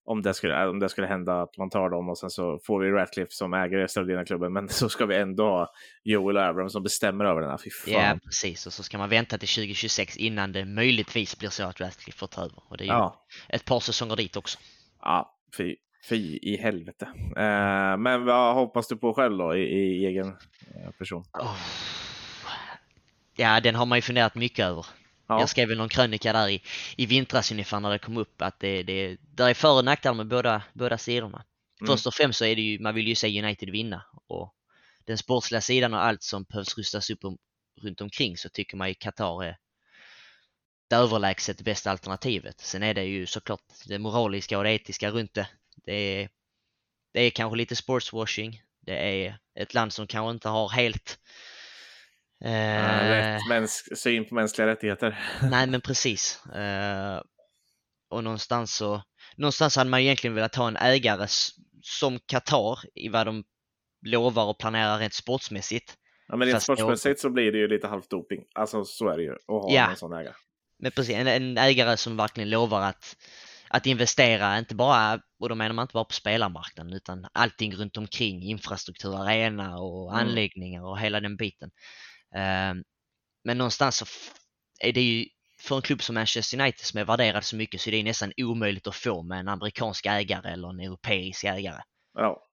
om 0.10 0.22
det, 0.22 0.34
skulle, 0.34 0.68
om 0.68 0.80
det 0.80 0.90
skulle 0.90 1.08
hända 1.08 1.42
att 1.42 1.58
man 1.58 1.70
tar 1.70 1.90
dem 1.90 2.10
och 2.10 2.18
sen 2.18 2.30
så 2.30 2.60
får 2.64 2.80
vi 2.80 2.92
Ratcliffe 2.92 3.32
som 3.32 3.54
ägare 3.54 4.20
av 4.20 4.26
klubben. 4.26 4.54
Men 4.54 4.70
så 4.70 4.90
ska 4.90 5.06
vi 5.06 5.16
ändå 5.16 5.44
ha 5.44 5.74
Joel 6.04 6.38
och 6.38 6.44
Abrams 6.44 6.74
som 6.74 6.84
bestämmer 6.84 7.26
över 7.26 7.42
den 7.42 7.50
här. 7.50 7.58
Fy 7.58 7.70
fan. 7.70 7.94
Ja, 7.94 8.20
precis. 8.26 8.68
Och 8.68 8.74
så 8.74 8.84
ska 8.84 8.98
man 8.98 9.10
vänta 9.10 9.38
till 9.38 9.48
2026 9.48 10.18
innan 10.18 10.52
det 10.52 10.66
möjligtvis 10.66 11.40
blir 11.40 11.50
så 11.50 11.64
att 11.64 11.82
Ratcliffe 11.82 12.20
får 12.20 12.28
ta 12.28 12.42
över. 12.42 12.64
Och 12.70 12.78
det 12.78 12.84
är 12.84 12.86
ju 12.86 12.92
ja. 12.92 13.26
ett 13.50 13.66
par 13.66 13.80
säsonger 13.80 14.16
dit 14.16 14.38
också. 14.38 14.60
Ja, 15.02 15.38
fy, 15.58 15.76
fy 16.10 16.40
i 16.42 16.58
helvete. 16.58 17.06
Eh, 17.38 17.98
men 17.98 18.26
vad 18.26 18.56
hoppas 18.56 18.88
du 18.88 18.98
på 18.98 19.14
själv 19.14 19.38
då 19.38 19.56
i, 19.56 19.62
i 19.62 20.06
egen 20.06 20.28
eh, 20.28 20.92
person? 20.98 21.24
Oh. 21.34 21.56
Ja, 23.36 23.60
den 23.60 23.76
har 23.76 23.86
man 23.86 23.98
ju 23.98 24.02
funderat 24.02 24.36
mycket 24.36 24.66
över. 24.66 24.86
Ja. 25.30 25.40
Jag 25.40 25.50
skrev 25.50 25.68
väl 25.68 25.78
någon 25.78 25.90
krönika 25.90 26.34
där 26.34 26.50
i, 26.50 26.62
i 26.98 27.06
vintras 27.06 27.52
ungefär 27.52 27.80
när 27.80 27.90
det 27.90 28.00
kom 28.00 28.18
upp 28.18 28.42
att 28.42 28.60
det, 28.60 28.84
det, 28.84 29.18
det 29.22 29.44
är 29.44 29.54
för 29.54 29.78
och 29.78 29.86
nackdelar 29.86 30.16
med 30.16 30.28
båda, 30.28 30.64
båda 30.74 30.98
sidorna. 30.98 31.44
Mm. 31.82 31.88
Först 31.88 32.08
och 32.08 32.14
främst 32.14 32.40
så 32.40 32.46
är 32.46 32.56
det 32.56 32.62
ju, 32.62 32.80
man 32.80 32.96
vill 32.96 33.08
ju 33.08 33.16
se 33.16 33.44
United 33.44 33.70
vinna 33.70 34.06
och 34.28 34.54
den 35.06 35.18
sportsliga 35.18 35.62
sidan 35.62 35.94
och 35.94 36.04
allt 36.04 36.24
som 36.24 36.44
behövs 36.44 36.78
rustas 36.78 37.10
upp 37.10 37.20
runt 37.82 38.02
omkring 38.02 38.38
så 38.38 38.50
tycker 38.50 38.78
man 38.78 38.88
ju 38.88 38.94
Qatar 38.94 39.44
är 39.44 39.58
det 40.90 40.96
överlägset 40.96 41.62
bästa 41.62 41.92
alternativet. 41.92 42.60
Sen 42.60 42.84
är 42.84 42.94
det 42.94 43.04
ju 43.04 43.26
såklart 43.26 43.62
det 43.86 44.00
moraliska 44.00 44.58
och 44.58 44.64
det 44.64 44.72
etiska 44.72 45.12
runt 45.12 45.34
det. 45.34 45.48
Det 45.86 45.94
är, 45.94 46.30
det 47.14 47.22
är 47.22 47.30
kanske 47.30 47.58
lite 47.58 47.76
sportswashing. 47.76 48.62
Det 48.82 49.26
är 49.26 49.38
ett 49.56 49.74
land 49.74 49.94
som 49.94 50.08
kanske 50.08 50.32
inte 50.32 50.50
har 50.50 50.70
helt 50.70 51.20
eh, 52.46 53.10
rätt 53.10 53.42
mäns- 53.50 53.96
syn 53.96 54.26
på 54.26 54.36
mänskliga 54.36 54.68
rättigheter. 54.68 55.20
Nej 55.52 55.68
men 55.68 55.82
precis. 55.82 56.46
Eh, 56.46 57.22
och 58.10 58.24
någonstans 58.24 58.76
så 58.76 59.04
någonstans 59.38 59.76
hade 59.76 59.90
man 59.90 60.00
egentligen 60.00 60.36
velat 60.36 60.56
ha 60.56 60.68
en 60.68 60.78
ägare 60.78 61.28
som 61.82 62.20
Qatar 62.20 62.80
i 62.96 63.10
vad 63.10 63.28
de 63.28 63.44
lovar 64.06 64.46
och 64.46 64.60
planerar 64.60 65.00
rent 65.00 65.14
sportsmässigt. 65.14 65.96
Ja, 66.28 66.36
men 66.36 66.48
rent 66.48 66.64
sportsmässigt 66.64 67.20
så 67.20 67.30
blir 67.30 67.52
det 67.52 67.58
ju 67.58 67.68
lite 67.68 67.88
halvt 67.88 68.10
doping. 68.10 68.44
Alltså 68.56 68.86
så 68.86 69.10
är 69.10 69.18
det 69.18 69.24
ju 69.24 69.32
att 69.32 69.46
ha 69.48 69.72
ja. 69.72 69.90
en 69.90 69.96
sån 69.96 70.14
ägare. 70.14 70.34
Men 70.80 70.92
precis, 70.92 71.16
en, 71.16 71.28
en, 71.28 71.58
ägare 71.58 71.98
som 71.98 72.18
verkligen 72.18 72.50
lovar 72.50 72.82
att, 72.82 73.16
att 73.70 73.86
investera, 73.86 74.60
inte 74.60 74.76
bara, 74.76 75.22
och 75.40 75.50
då 75.50 75.56
menar 75.56 75.76
man 75.76 75.84
inte 75.84 75.94
bara 75.94 76.04
på 76.04 76.14
spelarmarknaden, 76.14 76.94
utan 76.94 77.28
allting 77.34 77.76
runt 77.76 77.98
omkring, 77.98 78.44
infrastruktur, 78.44 79.22
arena 79.22 79.78
och 79.78 80.14
mm. 80.14 80.28
anläggningar 80.28 80.84
och 80.84 81.00
hela 81.00 81.20
den 81.20 81.38
biten. 81.38 81.72
Uh, 82.36 82.82
men 83.44 83.58
någonstans 83.58 83.98
så 83.98 84.06
är 84.80 84.94
det 84.94 85.02
ju 85.02 85.26
för 85.62 85.76
en 85.76 85.82
klubb 85.82 86.02
som 86.02 86.16
Manchester 86.16 86.60
United 86.60 86.86
som 86.86 87.00
är 87.00 87.06
värderad 87.06 87.44
så 87.44 87.56
mycket 87.56 87.82
så 87.82 87.90
är 87.90 87.92
det 87.92 88.04
nästan 88.04 88.32
omöjligt 88.38 88.88
att 88.88 88.96
få 88.96 89.24
med 89.24 89.40
en 89.40 89.48
amerikansk 89.48 90.06
ägare 90.06 90.52
eller 90.52 90.70
en 90.70 90.80
europeisk 90.80 91.44
ägare. 91.44 91.82
Ja. 92.14 92.44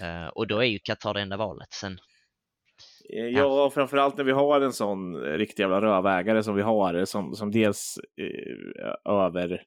Uh, 0.00 0.26
och 0.26 0.46
då 0.46 0.58
är 0.58 0.66
ju 0.66 0.78
Qatar 0.78 1.14
det 1.14 1.20
enda 1.20 1.36
valet. 1.36 1.72
Sen, 1.72 1.92
eh, 1.92 3.24
Ja, 3.24 3.40
ja 3.40 3.70
framförallt 3.70 4.16
när 4.16 4.24
vi 4.24 4.32
har 4.32 4.60
en 4.60 4.72
sån 4.72 5.16
riktig 5.16 5.62
jävla 5.62 5.80
rövägare 5.80 6.42
som 6.42 6.54
vi 6.54 6.62
har, 6.62 7.04
som, 7.04 7.34
som 7.34 7.50
dels 7.50 7.98
eh, 8.20 9.12
över... 9.12 9.62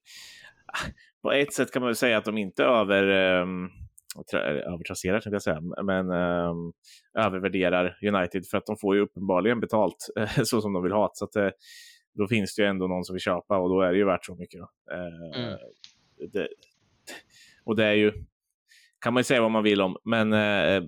På 1.21 1.31
ett 1.31 1.53
sätt 1.53 1.71
kan 1.71 1.81
man 1.81 1.87
väl 1.87 1.95
säga 1.95 2.17
att 2.17 2.25
de 2.25 2.37
inte 2.37 2.63
över... 2.63 3.07
Eh, 3.39 3.45
övertrasserar, 4.33 5.19
tänkte 5.19 5.35
jag 5.35 5.41
säga, 5.41 5.61
men 5.83 6.11
eh, 6.11 6.53
övervärderar 7.25 7.97
United 8.01 8.45
för 8.47 8.57
att 8.57 8.65
de 8.65 8.77
får 8.77 8.95
ju 8.95 9.01
uppenbarligen 9.01 9.59
betalt 9.59 10.07
så 10.43 10.61
som 10.61 10.73
de 10.73 10.83
vill 10.83 10.91
ha. 10.91 11.11
Så 11.13 11.25
att, 11.25 11.35
eh, 11.35 11.49
då 12.13 12.27
finns 12.27 12.55
det 12.55 12.61
ju 12.61 12.67
ändå 12.67 12.87
någon 12.87 13.03
som 13.03 13.13
vill 13.13 13.21
köpa 13.21 13.57
och 13.57 13.69
då 13.69 13.81
är 13.81 13.91
det 13.91 13.97
ju 13.97 14.05
värt 14.05 14.25
så 14.25 14.35
mycket. 14.35 14.61
Eh, 14.91 15.41
mm. 15.41 15.57
det, 16.31 16.47
och 17.63 17.75
det 17.75 17.85
är 17.85 17.93
ju, 17.93 18.13
kan 18.99 19.13
man 19.13 19.19
ju 19.19 19.23
säga 19.23 19.41
vad 19.41 19.51
man 19.51 19.63
vill 19.63 19.81
om, 19.81 19.97
men 20.03 20.33
eh, 20.33 20.83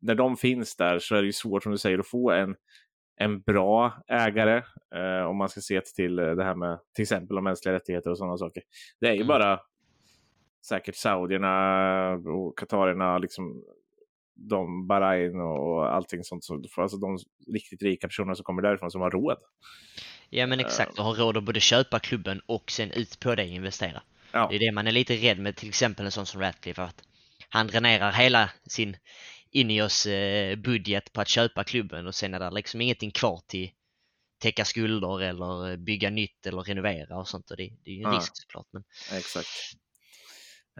när 0.00 0.14
de 0.14 0.36
finns 0.36 0.76
där 0.76 0.98
så 0.98 1.14
är 1.14 1.20
det 1.20 1.26
ju 1.26 1.32
svårt 1.32 1.62
som 1.62 1.72
du 1.72 1.78
säger 1.78 1.98
att 1.98 2.08
få 2.08 2.30
en, 2.30 2.56
en 3.16 3.40
bra 3.40 4.02
ägare 4.08 4.62
eh, 4.94 5.26
om 5.26 5.36
man 5.36 5.48
ska 5.48 5.60
se 5.60 5.80
till 5.80 6.16
det 6.16 6.44
här 6.44 6.54
med 6.54 6.78
till 6.94 7.02
exempel 7.02 7.34
de 7.34 7.44
mänskliga 7.44 7.74
rättigheter 7.74 8.10
och 8.10 8.18
sådana 8.18 8.36
saker. 8.36 8.62
Det 9.00 9.06
är 9.06 9.12
ju 9.12 9.16
mm. 9.16 9.28
bara 9.28 9.60
säkert 10.68 10.96
saudierna 10.96 12.12
och 12.12 12.58
katarerna, 12.58 13.18
liksom 13.18 13.62
de 14.36 14.86
Bahrain 14.86 15.40
och 15.40 15.94
allting 15.94 16.24
sånt. 16.24 16.46
Alltså 16.76 16.96
de 16.96 17.18
riktigt 17.52 17.82
rika 17.82 18.08
personerna 18.08 18.34
som 18.34 18.44
kommer 18.44 18.62
därifrån 18.62 18.90
som 18.90 19.00
har 19.00 19.10
råd. 19.10 19.38
Ja 20.30 20.46
men 20.46 20.60
exakt, 20.60 20.98
och 20.98 21.04
har 21.04 21.14
råd 21.14 21.36
att 21.36 21.44
både 21.44 21.60
köpa 21.60 21.98
klubben 21.98 22.40
och 22.46 22.70
sen 22.70 22.90
ut 22.90 23.20
på 23.20 23.34
det 23.34 23.46
investera. 23.46 24.02
Ja. 24.32 24.46
Det 24.50 24.56
är 24.56 24.58
det 24.58 24.72
man 24.72 24.86
är 24.86 24.92
lite 24.92 25.16
rädd 25.16 25.38
med 25.38 25.56
till 25.56 25.68
exempel 25.68 26.06
en 26.06 26.12
sån 26.12 26.26
som 26.26 26.40
Ratcliffe 26.40 26.82
att 26.82 27.02
han 27.48 27.66
dränerar 27.66 28.12
hela 28.12 28.50
sin 28.68 28.96
Ineos 29.50 30.06
eh, 30.06 30.56
budget 30.56 31.12
på 31.12 31.20
att 31.20 31.28
köpa 31.28 31.64
klubben 31.64 32.06
och 32.06 32.14
sen 32.14 32.34
är 32.34 32.38
det 32.38 32.50
liksom 32.50 32.80
ingenting 32.80 33.10
kvar 33.10 33.40
till 33.46 33.70
täcka 34.42 34.64
skulder 34.64 35.22
eller 35.22 35.76
bygga 35.76 36.10
nytt 36.10 36.46
eller 36.46 36.62
renovera 36.62 37.18
och 37.18 37.28
sånt 37.28 37.50
och 37.50 37.56
det, 37.56 37.70
det 37.84 37.90
är 37.90 37.94
ju 37.94 38.02
en 38.02 38.12
ja. 38.12 38.18
risk 38.18 38.32
såklart. 38.34 38.66
Men... 38.72 38.84
Exakt. 39.12 39.48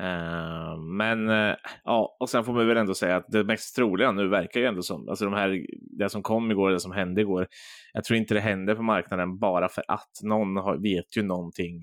Uh, 0.00 0.78
men 0.78 1.28
uh, 1.28 1.54
ja, 1.84 2.16
och 2.20 2.30
sen 2.30 2.44
får 2.44 2.52
man 2.52 2.68
väl 2.68 2.76
ändå 2.76 2.94
säga 2.94 3.16
att 3.16 3.24
det 3.28 3.44
mest 3.44 3.76
troliga 3.76 4.12
nu 4.12 4.28
verkar 4.28 4.60
ju 4.60 4.66
ändå 4.66 4.82
som, 4.82 5.08
alltså 5.08 5.24
de 5.24 5.34
här, 5.34 5.66
det 5.98 6.10
som 6.10 6.22
kom 6.22 6.50
igår, 6.50 6.70
det 6.70 6.80
som 6.80 6.92
hände 6.92 7.20
igår, 7.20 7.48
jag 7.92 8.04
tror 8.04 8.16
inte 8.16 8.34
det 8.34 8.40
hände 8.40 8.74
på 8.74 8.82
marknaden 8.82 9.38
bara 9.38 9.68
för 9.68 9.84
att 9.88 10.10
någon 10.22 10.56
har, 10.56 10.76
vet 10.76 11.16
ju 11.16 11.22
någonting. 11.22 11.76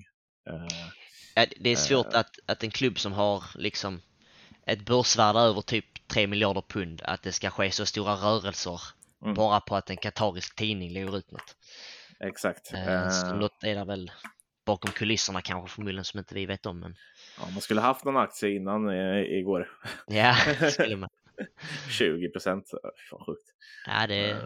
Uh, 0.50 0.66
ja, 1.34 1.46
det 1.60 1.70
är 1.70 1.76
svårt 1.76 2.14
att, 2.14 2.30
att 2.46 2.62
en 2.62 2.70
klubb 2.70 2.98
som 2.98 3.12
har 3.12 3.44
liksom 3.54 4.00
ett 4.66 4.86
börsvärde 4.86 5.38
över 5.38 5.60
typ 5.60 6.08
3 6.08 6.26
miljarder 6.26 6.62
pund, 6.68 7.02
att 7.04 7.22
det 7.22 7.32
ska 7.32 7.50
ske 7.50 7.70
så 7.70 7.86
stora 7.86 8.14
rörelser 8.14 8.80
mm. 9.22 9.34
bara 9.34 9.60
på 9.60 9.76
att 9.76 9.90
en 9.90 9.96
katarisk 9.96 10.56
tidning 10.56 10.92
lägger 10.92 11.16
ut 11.16 11.30
något. 11.30 11.56
Exakt. 12.20 12.66
Så 13.10 13.34
något 13.34 13.64
är 13.64 13.74
det 13.74 13.84
väl 13.84 14.10
bakom 14.64 14.92
kulisserna 14.92 15.40
kanske 15.42 15.74
förmodligen 15.74 16.04
som 16.04 16.18
inte 16.18 16.34
vi 16.34 16.46
vet 16.46 16.66
om. 16.66 16.80
Men... 16.80 16.94
Ja, 17.38 17.48
man 17.52 17.60
skulle 17.60 17.80
haft 17.80 18.04
någon 18.04 18.16
aktie 18.16 18.50
innan 18.50 18.88
eh, 18.88 19.38
igår. 19.38 19.68
Ja, 20.06 20.34
skulle 20.70 20.96
man. 20.96 21.08
20 21.90 22.28
procent, 22.28 22.70
fan 23.10 23.24
sjukt. 23.26 23.42
Ja, 23.86 24.06
det 24.06 24.14
är 24.14 24.36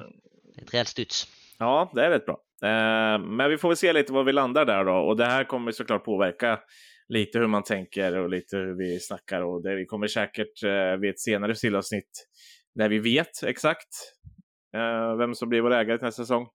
ett 0.62 0.74
rejält 0.74 0.88
studs. 0.88 1.26
Ja, 1.58 1.90
det 1.94 2.04
är 2.04 2.10
rätt 2.10 2.26
bra. 2.26 2.40
Eh, 2.62 3.18
men 3.18 3.50
vi 3.50 3.58
får 3.58 3.68
väl 3.68 3.76
se 3.76 3.92
lite 3.92 4.12
var 4.12 4.24
vi 4.24 4.32
landar 4.32 4.64
där 4.64 4.84
då. 4.84 4.94
Och 4.94 5.16
det 5.16 5.24
här 5.24 5.44
kommer 5.44 5.72
såklart 5.72 6.04
påverka 6.04 6.60
lite 7.08 7.38
hur 7.38 7.46
man 7.46 7.62
tänker 7.62 8.16
och 8.16 8.28
lite 8.28 8.56
hur 8.56 8.78
vi 8.78 9.00
snackar. 9.00 9.42
Och 9.42 9.62
det 9.62 9.76
vi 9.76 9.86
kommer 9.86 10.06
säkert 10.06 10.62
eh, 10.62 10.96
vid 11.00 11.10
ett 11.10 11.20
senare 11.20 11.54
sillavsnitt 11.54 12.28
när 12.74 12.88
vi 12.88 12.98
vet 12.98 13.42
exakt 13.42 13.88
vem 15.18 15.34
som 15.34 15.48
blir 15.48 15.60
vår 15.60 15.74
ägare 15.74 15.98
till 15.98 16.04
nästa 16.04 16.22
säsong. 16.22 16.46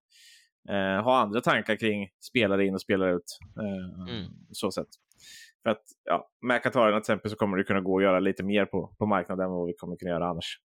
Ha 1.03 1.17
andra 1.17 1.41
tankar 1.41 1.75
kring 1.75 2.09
spelare 2.29 2.65
in 2.65 2.73
och 2.73 2.81
spelare 2.81 3.15
ut. 3.15 3.39
Mm. 4.09 4.25
Så 4.51 4.71
sätt. 4.71 4.87
För 5.63 5.69
att 5.69 5.83
ja, 6.03 6.29
med 6.41 6.63
Katarerna 6.63 6.97
till 6.97 7.01
exempel 7.01 7.31
så 7.31 7.37
kommer 7.37 7.57
det 7.57 7.63
kunna 7.63 7.81
gå 7.81 7.97
att 7.97 8.03
göra 8.03 8.19
lite 8.19 8.43
mer 8.43 8.65
på, 8.65 8.95
på 8.99 9.05
marknaden 9.05 9.45
än 9.45 9.51
vad 9.51 9.67
vi 9.67 9.73
kommer 9.73 9.95
kunna 9.95 10.11
göra 10.11 10.29
annars. 10.29 10.59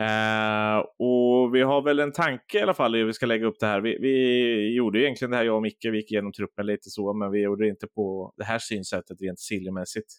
Uh, 0.00 0.86
och 0.98 1.54
vi 1.54 1.62
har 1.62 1.82
väl 1.82 2.00
en 2.00 2.12
tanke 2.12 2.58
i 2.58 2.62
alla 2.62 2.74
fall 2.74 2.94
hur 2.94 3.04
vi 3.04 3.12
ska 3.12 3.26
lägga 3.26 3.46
upp 3.46 3.60
det 3.60 3.66
här. 3.66 3.80
Vi, 3.80 3.98
vi 4.00 4.76
gjorde 4.76 5.00
egentligen 5.02 5.30
det 5.30 5.36
här, 5.36 5.44
jag 5.44 5.56
och 5.56 5.62
Micke, 5.62 5.84
vi 5.84 5.96
gick 5.96 6.12
igenom 6.12 6.32
truppen 6.32 6.66
lite 6.66 6.90
så, 6.90 7.12
men 7.12 7.30
vi 7.30 7.40
gjorde 7.42 7.64
det 7.64 7.68
inte 7.68 7.86
på 7.86 8.34
det 8.36 8.44
här 8.44 8.58
synsättet 8.58 9.20
rent 9.20 9.40
siljemässigt. 9.40 10.12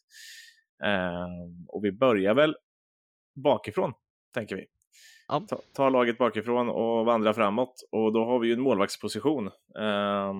Uh, 0.85 1.65
och 1.67 1.85
vi 1.85 1.91
börjar 1.91 2.33
väl 2.33 2.55
bakifrån, 3.43 3.93
tänker 4.33 4.55
vi. 4.55 4.65
Ja. 5.27 5.45
Ta, 5.49 5.57
ta, 5.73 5.89
laget 5.89 6.17
bakifrån 6.17 6.69
och 6.69 7.05
vandra 7.05 7.33
framåt. 7.33 7.75
Och 7.91 8.13
då 8.13 8.25
har 8.25 8.39
vi 8.39 8.47
ju 8.47 8.53
en 8.53 8.61
målvaktsposition. 8.61 9.47
Uh, 9.79 10.33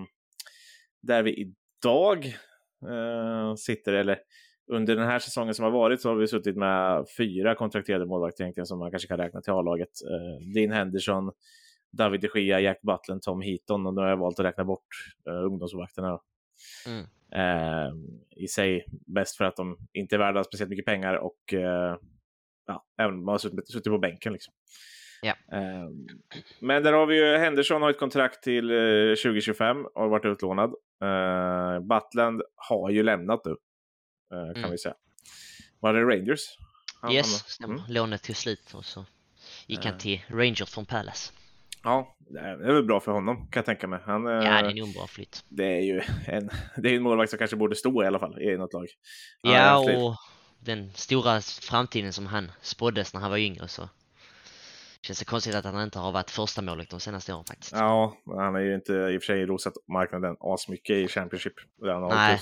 där 1.02 1.24
vi 1.24 1.54
idag 1.82 2.26
eh, 2.90 3.56
sitter, 3.56 3.94
eller 3.94 4.20
under 4.72 4.96
den 4.96 5.08
här 5.08 5.20
säsongen 5.20 5.54
som 5.54 5.64
har 5.64 5.72
varit 5.72 6.02
så 6.02 6.10
har 6.10 6.16
vi 6.16 6.28
suttit 6.28 6.58
med 6.58 7.06
fyra 7.18 7.56
kontrakterade 7.56 8.06
målvakter 8.06 8.44
egentligen 8.44 8.66
som 8.66 8.80
man 8.80 8.92
kanske 8.92 9.08
kan 9.08 9.18
räkna 9.18 9.42
till 9.42 9.54
A-laget. 9.54 9.90
Eh, 10.12 10.54
Dean 10.54 10.72
Henderson, 10.72 11.32
David 11.92 12.22
de 12.22 12.42
Gia, 12.42 12.60
Jack 12.60 12.82
Butlen, 12.82 13.20
Tom 13.20 13.42
Heaton 13.42 13.88
och 13.88 13.94
nu 13.94 14.02
har 14.02 14.10
jag 14.10 14.18
valt 14.18 14.40
att 14.40 14.46
räkna 14.46 14.64
bort 14.64 14.88
eh, 15.28 15.46
ungdomsmålvakterna. 15.46 16.20
Mm. 16.88 17.06
Eh, 17.36 17.94
I 18.36 18.48
sig 18.48 18.86
bäst 18.90 19.38
för 19.38 19.46
att 19.46 19.56
de 19.56 19.78
inte 19.94 20.16
är 20.16 20.20
värda 20.20 20.44
speciellt 20.44 20.70
mycket 20.70 20.86
pengar 20.86 21.14
och 21.14 21.54
eh, 21.54 21.98
ja, 22.66 22.86
även 22.98 23.24
man 23.24 23.34
har 23.34 23.38
suttit, 23.38 23.68
suttit 23.68 23.92
på 23.92 23.98
bänken. 23.98 24.34
Liksom. 24.34 24.54
Ja. 25.22 25.58
Ehm, 25.58 26.08
men 26.60 26.84
där 26.84 26.94
har 26.94 27.06
vi 27.06 27.16
ju 27.16 27.38
Henderson 27.38 27.82
har 27.82 27.90
ett 27.90 28.00
kontrakt 28.00 28.44
till 28.44 28.68
2025 29.24 29.86
och 29.86 30.02
har 30.02 30.10
varit 30.10 30.26
utlånad. 30.26 30.70
Uh, 31.04 31.80
Butland 31.80 32.42
har 32.56 32.90
ju 32.90 33.04
lämnat 33.04 33.46
nu, 33.46 33.52
uh, 33.52 34.54
kan 34.54 34.58
mm. 34.58 34.72
vi 34.72 34.78
säga. 34.78 34.96
Var 35.80 35.94
det 35.94 36.04
Rangers? 36.04 36.58
Han, 37.02 37.12
yes, 37.12 37.28
stämmer. 37.48 37.76
Mm. 37.76 37.86
Lånet 37.90 38.24
till 38.24 38.36
slut 38.36 38.74
och 38.74 38.86
så 38.86 39.06
gick 39.68 39.86
han 39.86 39.98
till 39.98 40.22
Rangers 40.28 40.70
från 40.70 40.86
Palace. 40.86 41.34
Ja, 41.84 42.18
det 42.20 42.40
är 42.40 42.74
väl 42.74 42.84
bra 42.84 43.00
för 43.00 43.12
honom 43.12 43.38
kan 43.38 43.60
jag 43.60 43.66
tänka 43.66 43.88
mig. 43.88 44.00
Han, 44.06 44.26
ja, 44.26 44.40
det 44.40 44.48
är 44.48 44.64
nog 44.64 44.88
en 44.88 44.94
bra 44.94 45.08
flytt. 45.08 45.46
Det 45.50 45.66
är 45.66 45.82
ju 45.82 46.02
en, 46.26 46.50
det 46.78 46.90
är 46.90 46.96
en 46.96 47.04
målvakt 47.04 47.30
som 47.30 47.40
kanske 47.40 47.56
borde 47.56 47.76
stå 47.76 48.04
i 48.04 48.08
alla 48.08 48.20
fall 48.20 48.42
i 48.42 48.58
något 48.58 48.74
lag. 48.74 48.88
Ja, 49.42 49.78
och 49.78 50.16
den 50.66 50.92
stora 50.96 51.42
framtiden 51.42 52.14
som 52.14 52.28
han 52.28 52.52
spåddes 52.62 53.14
när 53.14 53.22
han 53.22 53.32
var 53.32 53.38
yngre 53.38 53.68
så 53.68 53.90
Känns 55.02 55.20
det 55.20 55.26
konstigt 55.26 55.56
att 55.56 55.66
han 55.66 55.84
inte 55.84 56.00
har 56.00 56.12
varit 56.12 56.32
första 56.32 56.62
målet 56.62 56.90
de 56.90 57.00
senaste 57.00 57.34
åren 57.34 57.46
faktiskt. 57.46 57.72
Ja, 57.72 58.18
han 58.26 58.54
har 58.54 58.62
ju 58.62 58.76
inte 58.76 58.94
i 58.94 59.18
och 59.18 59.22
för 59.22 59.26
sig 59.26 59.46
rosat 59.46 59.74
marknaden 59.88 60.36
asmycket 60.40 60.96
i 60.96 61.08
Championship. 61.08 61.54
Han, 61.82 62.10
Nej. 62.10 62.40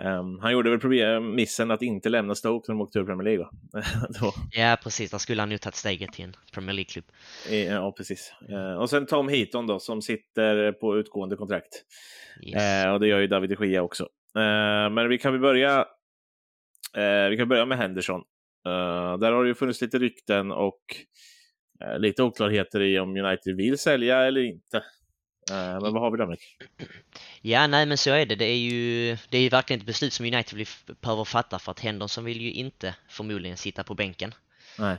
Um, 0.00 0.38
han 0.42 0.52
gjorde 0.52 0.76
väl 0.76 1.20
missen 1.20 1.70
att 1.70 1.82
inte 1.82 2.08
lämna 2.08 2.34
Stoke 2.34 2.64
när 2.72 2.74
de 2.74 2.82
åkte 2.82 2.98
ur 2.98 3.04
Premier 3.04 3.24
League 3.24 3.46
ja, 4.50 4.76
precis. 4.82 5.10
Där 5.10 5.18
skulle 5.18 5.42
han 5.42 5.50
ju 5.50 5.58
tagit 5.58 5.74
steget 5.74 6.12
till 6.12 6.24
en 6.24 6.36
Premier 6.52 6.74
League-klubb. 6.74 7.04
Ja, 7.68 7.92
precis. 7.92 8.32
Uh, 8.50 8.80
och 8.80 8.90
sen 8.90 9.06
Tom 9.06 9.28
Heaton 9.28 9.66
då, 9.66 9.78
som 9.78 10.02
sitter 10.02 10.72
på 10.72 10.96
utgående 10.96 11.36
kontrakt. 11.36 11.84
Yes. 12.42 12.86
Uh, 12.86 12.92
och 12.92 13.00
det 13.00 13.06
gör 13.06 13.20
ju 13.20 13.26
David 13.26 13.50
de 13.50 13.66
Gia 13.66 13.82
också. 13.82 14.04
Uh, 14.36 14.90
men 14.90 15.08
vi 15.08 15.18
kan 15.18 15.32
väl 15.32 15.40
börja, 15.40 15.86
vi 17.30 17.36
kan 17.38 17.48
börja 17.48 17.66
med 17.66 17.78
Henderson. 17.78 18.22
där 19.20 19.32
har 19.32 19.42
det 19.42 19.48
ju 19.48 19.54
funnits 19.54 19.80
lite 19.80 19.98
rykten 19.98 20.52
och 20.52 20.80
Eh, 21.80 21.98
lite 21.98 22.22
oklarheter 22.22 22.82
i 22.82 22.98
om 22.98 23.16
United 23.16 23.56
vill 23.56 23.78
sälja 23.78 24.24
eller 24.24 24.40
inte. 24.40 24.76
Eh, 25.50 25.80
men 25.80 25.92
vad 25.92 26.00
har 26.00 26.10
vi 26.10 26.16
där 26.16 26.26
Micke? 26.26 26.56
Ja, 27.42 27.66
nej 27.66 27.86
men 27.86 27.98
så 27.98 28.10
är 28.10 28.26
det. 28.26 28.34
Det 28.34 28.44
är 28.44 28.58
ju 28.58 29.16
det 29.28 29.38
är 29.38 29.50
verkligen 29.50 29.80
ett 29.80 29.86
beslut 29.86 30.12
som 30.12 30.26
United 30.26 30.66
behöver 31.00 31.24
fatta 31.24 31.58
för 31.58 31.72
att 31.72 31.80
Henderson 31.80 32.24
vill 32.24 32.40
ju 32.40 32.52
inte 32.52 32.94
förmodligen 33.08 33.56
sitta 33.56 33.84
på 33.84 33.94
bänken. 33.94 34.34
Nej. 34.78 34.96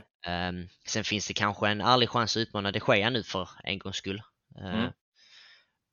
Um, 0.48 0.68
sen 0.86 1.04
finns 1.04 1.28
det 1.28 1.34
kanske 1.34 1.68
en 1.68 1.80
ärlig 1.80 2.08
chans 2.08 2.36
att 2.36 2.40
utmana 2.40 2.72
de 2.72 2.80
Gea 2.88 3.10
nu 3.10 3.22
för 3.22 3.48
en 3.64 3.78
gångs 3.78 3.96
skull. 3.96 4.22
Uh, 4.60 4.74
mm. 4.74 4.92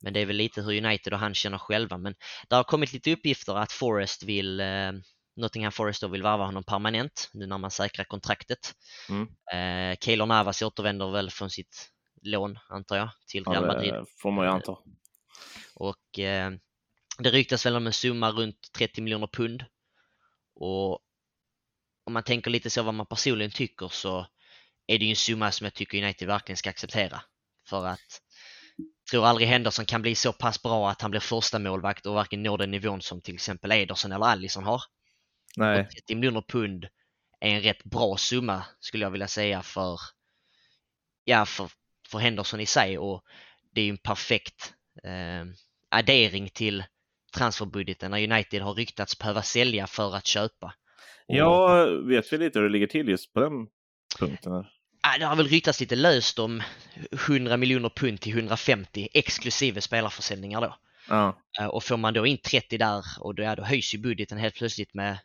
Men 0.02 0.12
det 0.12 0.20
är 0.20 0.26
väl 0.26 0.36
lite 0.36 0.62
hur 0.62 0.84
United 0.84 1.12
och 1.12 1.18
han 1.18 1.34
känner 1.34 1.58
själva. 1.58 1.98
Men 1.98 2.14
det 2.48 2.56
har 2.56 2.64
kommit 2.64 2.92
lite 2.92 3.12
uppgifter 3.12 3.54
att 3.54 3.72
Forest 3.72 4.22
vill 4.22 4.60
uh, 4.60 4.92
Nottingham 5.36 5.72
Forest 5.72 6.00
då 6.00 6.08
vill 6.08 6.22
varva 6.22 6.44
honom 6.44 6.64
permanent 6.64 7.30
nu 7.32 7.46
när 7.46 7.58
man 7.58 7.70
säkrar 7.70 8.04
kontraktet. 8.04 8.74
Mm. 9.08 9.22
Uh, 9.22 9.96
Keylor 10.00 10.26
Navas 10.26 10.62
återvänder 10.62 11.10
väl 11.10 11.30
från 11.30 11.50
sitt 11.50 11.90
lån 12.22 12.58
antar 12.68 12.96
jag 12.96 13.08
till 13.26 13.44
Real 13.44 13.66
Madrid. 13.66 13.94
Ja, 13.94 14.06
får 14.22 14.30
man 14.30 14.44
ju 14.44 14.50
anta. 14.50 14.78
Och 15.74 16.18
eh, 16.18 16.50
det 17.18 17.30
ryktas 17.30 17.66
väl 17.66 17.76
om 17.76 17.86
en 17.86 17.92
summa 17.92 18.30
runt 18.30 18.72
30 18.76 19.00
miljoner 19.02 19.26
pund. 19.26 19.64
Och 20.54 20.92
om 22.04 22.12
man 22.12 22.22
tänker 22.22 22.50
lite 22.50 22.70
så 22.70 22.82
vad 22.82 22.94
man 22.94 23.06
personligen 23.06 23.50
tycker 23.50 23.88
så 23.88 24.26
är 24.86 24.98
det 24.98 25.04
ju 25.04 25.10
en 25.10 25.16
summa 25.16 25.52
som 25.52 25.64
jag 25.64 25.74
tycker 25.74 26.02
United 26.02 26.28
verkligen 26.28 26.56
ska 26.56 26.70
acceptera. 26.70 27.22
För 27.68 27.86
att 27.86 28.22
jag 28.76 29.10
tror 29.10 29.26
aldrig 29.26 29.48
Henderson 29.48 29.84
kan 29.84 30.02
bli 30.02 30.14
så 30.14 30.32
pass 30.32 30.62
bra 30.62 30.90
att 30.90 31.02
han 31.02 31.10
blir 31.10 31.20
första 31.20 31.58
målvakt 31.58 32.06
och 32.06 32.14
varken 32.14 32.42
når 32.42 32.58
den 32.58 32.70
nivån 32.70 33.02
som 33.02 33.20
till 33.20 33.34
exempel 33.34 33.72
Ederson 33.72 34.12
eller 34.12 34.26
Allison 34.26 34.64
har. 34.64 34.82
Nej. 35.56 35.80
Och 35.80 35.90
30 35.90 36.14
miljoner 36.14 36.42
pund 36.48 36.88
är 37.40 37.50
en 37.50 37.60
rätt 37.60 37.84
bra 37.84 38.16
summa 38.16 38.64
skulle 38.80 39.04
jag 39.04 39.10
vilja 39.10 39.28
säga 39.28 39.62
för, 39.62 40.00
ja, 41.24 41.46
för, 41.46 41.70
för 42.08 42.18
Henderson 42.18 42.60
i 42.60 42.66
sig 42.66 42.98
och 42.98 43.22
det 43.72 43.80
är 43.80 43.84
ju 43.84 43.90
en 43.90 43.98
perfekt 43.98 44.74
eh, 45.04 45.44
addering 45.88 46.48
till 46.48 46.84
transferbudgeten 47.34 48.10
när 48.10 48.32
United 48.32 48.62
har 48.62 48.74
ryktats 48.74 49.18
behöva 49.18 49.42
sälja 49.42 49.86
för 49.86 50.16
att 50.16 50.26
köpa. 50.26 50.74
Ja, 51.26 51.84
vet 52.04 52.32
vi 52.32 52.38
lite 52.38 52.58
hur 52.58 52.66
det 52.66 52.72
ligger 52.72 52.86
till 52.86 53.08
just 53.08 53.32
på 53.32 53.40
den 53.40 53.66
punkten? 54.18 54.64
Det 55.18 55.24
har 55.24 55.36
väl 55.36 55.48
ryktats 55.48 55.80
lite 55.80 55.96
löst 55.96 56.38
om 56.38 56.62
100 57.28 57.56
miljoner 57.56 57.88
pund 57.88 58.20
till 58.20 58.32
150 58.32 59.08
exklusive 59.14 59.80
spelarförsäljningar 59.80 60.60
då. 60.60 60.76
Ja. 61.08 61.38
Eh, 61.60 61.66
och 61.66 61.84
får 61.84 61.96
man 61.96 62.14
då 62.14 62.26
in 62.26 62.38
30 62.38 62.78
där 62.78 63.04
och 63.20 63.34
då, 63.34 63.42
ja, 63.42 63.56
då 63.56 63.64
höjs 63.64 63.94
ju 63.94 63.98
budgeten 63.98 64.38
helt 64.38 64.54
plötsligt 64.54 64.94
med 64.94 65.18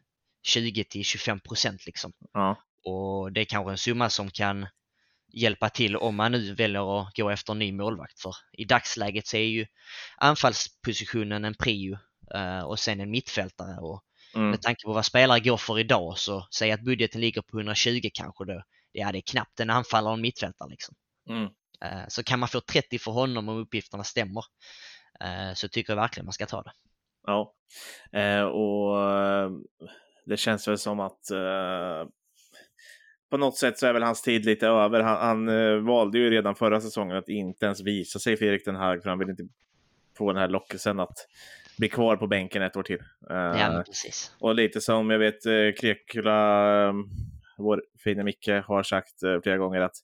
20 0.43 0.83
till 0.83 1.05
25 1.05 1.39
procent 1.39 1.85
liksom. 1.85 2.13
Ja. 2.33 2.57
Och 2.85 3.31
det 3.31 3.41
är 3.41 3.45
kanske 3.45 3.71
en 3.71 3.77
summa 3.77 4.09
som 4.09 4.31
kan 4.31 4.67
hjälpa 5.33 5.69
till 5.69 5.95
om 5.95 6.15
man 6.15 6.31
nu 6.31 6.53
väljer 6.53 7.01
att 7.01 7.15
gå 7.15 7.29
efter 7.29 7.53
en 7.53 7.59
ny 7.59 7.71
målvakt. 7.71 8.19
För 8.21 8.35
i 8.53 8.65
dagsläget 8.65 9.27
så 9.27 9.37
är 9.37 9.41
ju 9.41 9.65
anfallspositionen 10.17 11.45
en 11.45 11.55
prio 11.55 11.97
eh, 12.33 12.61
och 12.61 12.79
sen 12.79 12.99
en 12.99 13.11
mittfältare. 13.11 13.79
Och 13.79 14.03
mm. 14.35 14.49
Med 14.49 14.61
tanke 14.61 14.85
på 14.85 14.93
vad 14.93 15.05
spelare 15.05 15.39
går 15.39 15.57
för 15.57 15.79
idag 15.79 16.17
så 16.17 16.47
säg 16.55 16.71
att 16.71 16.81
budgeten 16.81 17.21
ligger 17.21 17.41
på 17.41 17.57
120 17.57 18.09
kanske 18.13 18.45
då. 18.45 18.63
Ja, 18.91 19.11
det 19.11 19.17
är 19.17 19.31
knappt 19.31 19.59
en 19.59 19.69
anfallare 19.69 20.11
och 20.11 20.17
en 20.17 20.21
mittfältare 20.21 20.69
liksom. 20.69 20.95
Mm. 21.29 21.49
Eh, 21.85 22.07
så 22.07 22.23
kan 22.23 22.39
man 22.39 22.49
få 22.49 22.61
30 22.61 22.99
för 22.99 23.11
honom 23.11 23.49
om 23.49 23.57
uppgifterna 23.57 24.03
stämmer 24.03 24.43
eh, 25.21 25.53
så 25.53 25.67
tycker 25.67 25.93
jag 25.93 25.97
verkligen 26.01 26.25
man 26.25 26.33
ska 26.33 26.45
ta 26.45 26.63
det. 26.63 26.71
Ja, 27.27 27.53
och 28.47 28.97
det 30.25 30.37
känns 30.37 30.67
väl 30.67 30.77
som 30.77 30.99
att 30.99 31.31
på 33.31 33.37
något 33.37 33.57
sätt 33.57 33.77
så 33.77 33.87
är 33.87 33.93
väl 33.93 34.03
hans 34.03 34.21
tid 34.21 34.45
lite 34.45 34.67
över. 34.67 35.01
Han, 35.01 35.17
han 35.17 35.49
uh, 35.49 35.85
valde 35.85 36.17
ju 36.17 36.29
redan 36.29 36.55
förra 36.55 36.81
säsongen 36.81 37.17
att 37.17 37.29
inte 37.29 37.65
ens 37.65 37.81
visa 37.81 38.19
sig 38.19 38.37
för 38.37 38.45
Erik 38.45 38.65
den 38.65 38.75
Hag 38.75 39.03
för 39.03 39.09
han 39.09 39.19
vill 39.19 39.29
inte 39.29 39.43
få 40.17 40.31
den 40.31 40.41
här 40.41 40.47
lockelsen 40.47 40.99
att 40.99 41.27
bli 41.77 41.89
kvar 41.89 42.15
på 42.15 42.27
bänken 42.27 42.61
ett 42.61 42.77
år 42.77 42.83
till. 42.83 42.99
Uh, 43.31 43.35
ja, 43.35 43.83
precis. 43.85 44.35
Och 44.39 44.55
lite 44.55 44.81
som 44.81 45.09
jag 45.09 45.19
vet 45.19 45.45
uh, 45.45 45.73
Krekula, 45.73 46.89
um, 46.89 47.09
vår 47.57 47.83
fina 48.03 48.23
Micke, 48.23 48.49
har 48.65 48.83
sagt 48.83 49.19
flera 49.43 49.57
gånger 49.57 49.81
att 49.81 49.95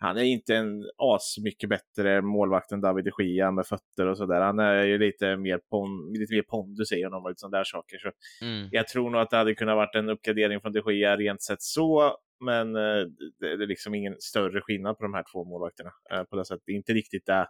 han 0.00 0.16
är 0.16 0.22
inte 0.22 0.56
en 0.56 0.90
as 0.96 1.36
mycket 1.38 1.68
bättre 1.68 2.22
målvakt 2.22 2.72
än 2.72 2.80
David 2.80 3.04
de 3.04 3.24
Gia 3.24 3.50
med 3.50 3.66
fötter 3.66 4.06
och 4.06 4.16
sådär. 4.16 4.40
Han 4.40 4.58
är 4.58 4.82
ju 4.82 4.98
lite 4.98 5.36
mer, 5.36 5.60
pon, 5.70 6.12
lite 6.12 6.34
mer 6.34 6.42
pondus 6.42 6.92
i 6.92 7.02
honom 7.02 7.22
och 7.22 7.30
lite 7.30 7.40
sådana 7.40 7.56
där 7.56 7.64
saker. 7.64 7.98
Så 7.98 8.10
mm. 8.44 8.68
Jag 8.72 8.88
tror 8.88 9.10
nog 9.10 9.20
att 9.20 9.30
det 9.30 9.36
hade 9.36 9.54
kunnat 9.54 9.76
varit 9.76 9.94
en 9.94 10.08
uppgradering 10.08 10.60
från 10.60 10.72
de 10.72 10.92
Gia 10.92 11.16
rent 11.16 11.42
sett 11.42 11.62
så. 11.62 12.16
Men 12.40 12.76
eh, 12.76 13.06
det 13.40 13.52
är 13.52 13.66
liksom 13.66 13.94
ingen 13.94 14.16
större 14.18 14.60
skillnad 14.60 14.98
på 14.98 15.02
de 15.02 15.14
här 15.14 15.24
två 15.32 15.44
målvakterna. 15.44 15.90
Eh, 16.12 16.24
på 16.24 16.36
det 16.36 16.44
sättet. 16.44 16.62
Det 16.66 16.72
är 16.72 16.76
inte 16.76 16.92
riktigt 16.92 17.26
det 17.26 17.48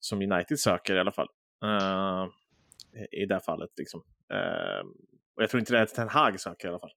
som 0.00 0.22
United 0.22 0.58
söker 0.58 0.96
i 0.96 1.00
alla 1.00 1.12
fall. 1.12 1.28
Uh, 1.64 2.28
I 3.10 3.26
det 3.26 3.40
fallet 3.40 3.70
liksom. 3.76 4.02
Uh, 4.34 4.88
och 5.36 5.42
jag 5.42 5.50
tror 5.50 5.58
inte 5.58 5.72
det 5.72 5.78
är 5.78 5.86
Ten 5.86 6.08
Hag 6.08 6.40
söker 6.40 6.68
i 6.68 6.70
alla 6.70 6.80
fall. 6.80 6.92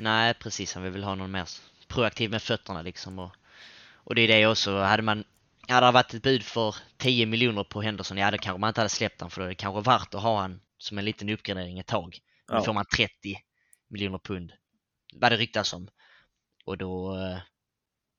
Nej, 0.00 0.34
precis. 0.34 0.74
Han 0.74 0.92
vill 0.92 1.04
ha 1.04 1.14
någon 1.14 1.30
mer 1.30 1.48
proaktiv 1.88 2.30
med 2.30 2.42
fötterna 2.42 2.82
liksom. 2.82 3.18
Och, 3.18 3.30
och 4.04 4.14
det 4.14 4.22
är 4.22 4.28
det 4.28 4.46
också. 4.46 4.78
Hade 4.78 5.02
man 5.02 5.24
hade 5.68 5.86
det 5.86 5.92
varit 5.92 6.14
ett 6.14 6.22
bud 6.22 6.42
för 6.42 6.74
10 6.96 7.26
miljoner 7.26 7.64
på 7.64 7.82
Henderson, 7.82 8.18
ja 8.18 8.30
då 8.30 8.38
kanske 8.38 8.60
man 8.60 8.68
inte 8.68 8.80
hade 8.80 8.88
släppt 8.88 9.20
honom 9.20 9.30
för 9.30 9.40
då 9.40 9.44
är 9.44 9.48
det 9.48 9.54
kanske 9.54 9.90
värt 9.90 10.14
att 10.14 10.22
ha 10.22 10.40
han 10.40 10.60
som 10.78 10.98
en 10.98 11.04
liten 11.04 11.28
uppgradering 11.28 11.78
ett 11.78 11.86
tag. 11.86 12.18
Nu 12.48 12.56
ja. 12.56 12.62
får 12.62 12.72
man 12.72 12.84
30 12.96 13.10
miljoner 13.88 14.18
pund. 14.18 14.52
Vad 15.14 15.32
det 15.32 15.36
ryktas 15.36 15.72
om. 15.72 15.88
Och 16.64 16.78
då, 16.78 17.16
eh, 17.16 17.38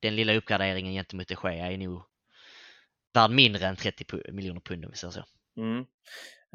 den 0.01 0.15
lilla 0.15 0.33
uppgraderingen 0.33 0.93
gentemot 0.93 1.27
de 1.27 1.35
Gea 1.43 1.71
är 1.71 1.77
nog 1.77 2.03
värd 3.13 3.31
mindre 3.31 3.67
än 3.67 3.75
30 3.75 4.31
miljoner 4.31 4.61
pund 4.61 4.85
om 4.85 4.91
vi 4.91 4.97
säger 4.97 5.11
så. 5.11 5.23
Mm. 5.57 5.85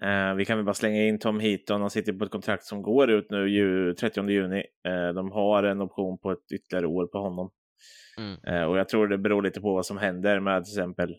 Eh, 0.02 0.34
vi 0.34 0.44
kan 0.44 0.58
väl 0.58 0.64
bara 0.64 0.74
slänga 0.74 1.02
in 1.02 1.18
Tom 1.18 1.40
Heaton, 1.40 1.80
han 1.80 1.90
sitter 1.90 2.12
på 2.12 2.24
ett 2.24 2.30
kontrakt 2.30 2.64
som 2.64 2.82
går 2.82 3.10
ut 3.10 3.30
nu 3.30 3.48
ju, 3.48 3.94
30 3.94 4.30
juni. 4.30 4.64
Eh, 4.86 5.08
de 5.14 5.32
har 5.32 5.62
en 5.62 5.80
option 5.80 6.18
på 6.18 6.32
ett 6.32 6.52
ytterligare 6.52 6.86
år 6.86 7.06
på 7.06 7.18
honom. 7.18 7.50
Mm. 8.18 8.38
Eh, 8.46 8.62
och 8.62 8.78
jag 8.78 8.88
tror 8.88 9.08
det 9.08 9.18
beror 9.18 9.42
lite 9.42 9.60
på 9.60 9.74
vad 9.74 9.86
som 9.86 9.98
händer 9.98 10.40
med 10.40 10.64
till 10.64 10.72
exempel 10.72 11.16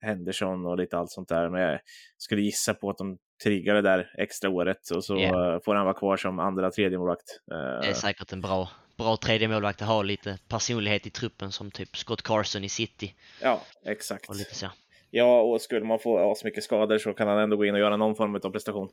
Henderson 0.00 0.66
och 0.66 0.78
lite 0.78 0.98
allt 0.98 1.10
sånt 1.10 1.28
där. 1.28 1.50
Men 1.50 1.60
jag 1.60 1.80
skulle 2.16 2.42
gissa 2.42 2.74
på 2.74 2.90
att 2.90 2.98
de 2.98 3.18
triggar 3.42 3.74
det 3.74 3.82
där 3.82 4.10
extra 4.18 4.50
året 4.50 4.90
och 4.90 5.04
så 5.04 5.18
yeah. 5.18 5.60
får 5.64 5.74
han 5.74 5.84
vara 5.84 5.94
kvar 5.94 6.16
som 6.16 6.38
andra 6.38 6.70
tredje 6.70 6.98
målvakt. 6.98 7.40
Eh, 7.52 7.80
det 7.80 7.88
är 7.88 7.92
säkert 7.92 8.32
en 8.32 8.40
bra, 8.40 8.68
bra 8.96 9.16
tredje 9.16 9.48
målvakt 9.48 9.82
att 9.82 9.88
ha 9.88 10.02
lite 10.02 10.38
personlighet 10.48 11.06
i 11.06 11.10
truppen 11.10 11.52
som 11.52 11.70
typ 11.70 11.96
Scott 11.96 12.22
Carson 12.22 12.64
i 12.64 12.68
City. 12.68 13.14
Ja, 13.42 13.62
exakt. 13.84 14.28
Och 14.28 14.36
lite 14.36 14.54
så. 14.54 14.66
Ja, 15.10 15.40
och 15.40 15.60
skulle 15.60 15.86
man 15.86 15.98
få 15.98 16.34
så 16.36 16.46
mycket 16.46 16.64
skador 16.64 16.98
så 16.98 17.12
kan 17.12 17.28
han 17.28 17.38
ändå 17.38 17.56
gå 17.56 17.64
in 17.64 17.74
och 17.74 17.80
göra 17.80 17.96
någon 17.96 18.16
form 18.16 18.34
av 18.34 18.50
prestation. 18.50 18.88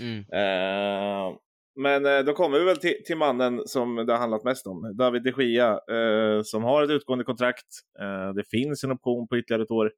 Mm. 0.00 0.18
Uh, 0.18 1.36
men 1.76 2.06
uh, 2.06 2.24
då 2.24 2.32
kommer 2.32 2.58
vi 2.58 2.64
väl 2.64 2.76
till, 2.76 2.94
till, 3.06 3.16
mannen 3.16 3.62
som 3.66 3.96
det 3.96 4.12
har 4.12 4.18
handlat 4.18 4.44
mest 4.44 4.66
om, 4.66 4.96
David 4.96 5.22
de 5.22 5.42
Gia, 5.42 5.72
uh, 5.72 6.42
som 6.42 6.62
har 6.62 6.82
ett 6.82 6.90
utgående 6.90 7.24
kontrakt. 7.24 7.66
det 8.34 8.44
finns 8.50 8.84
en 8.84 8.92
option 8.92 9.28
på 9.28 9.38
ytterligare 9.38 9.62
ett 9.62 9.70
år. 9.70 9.92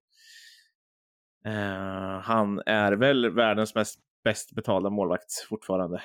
han 2.22 2.62
är 2.66 2.92
väl 2.92 3.30
världens 3.30 3.74
mest 3.74 4.00
bäst 4.24 4.54
betalda 4.54 4.90
målvakt 4.90 5.32
fortfarande. 5.48 5.96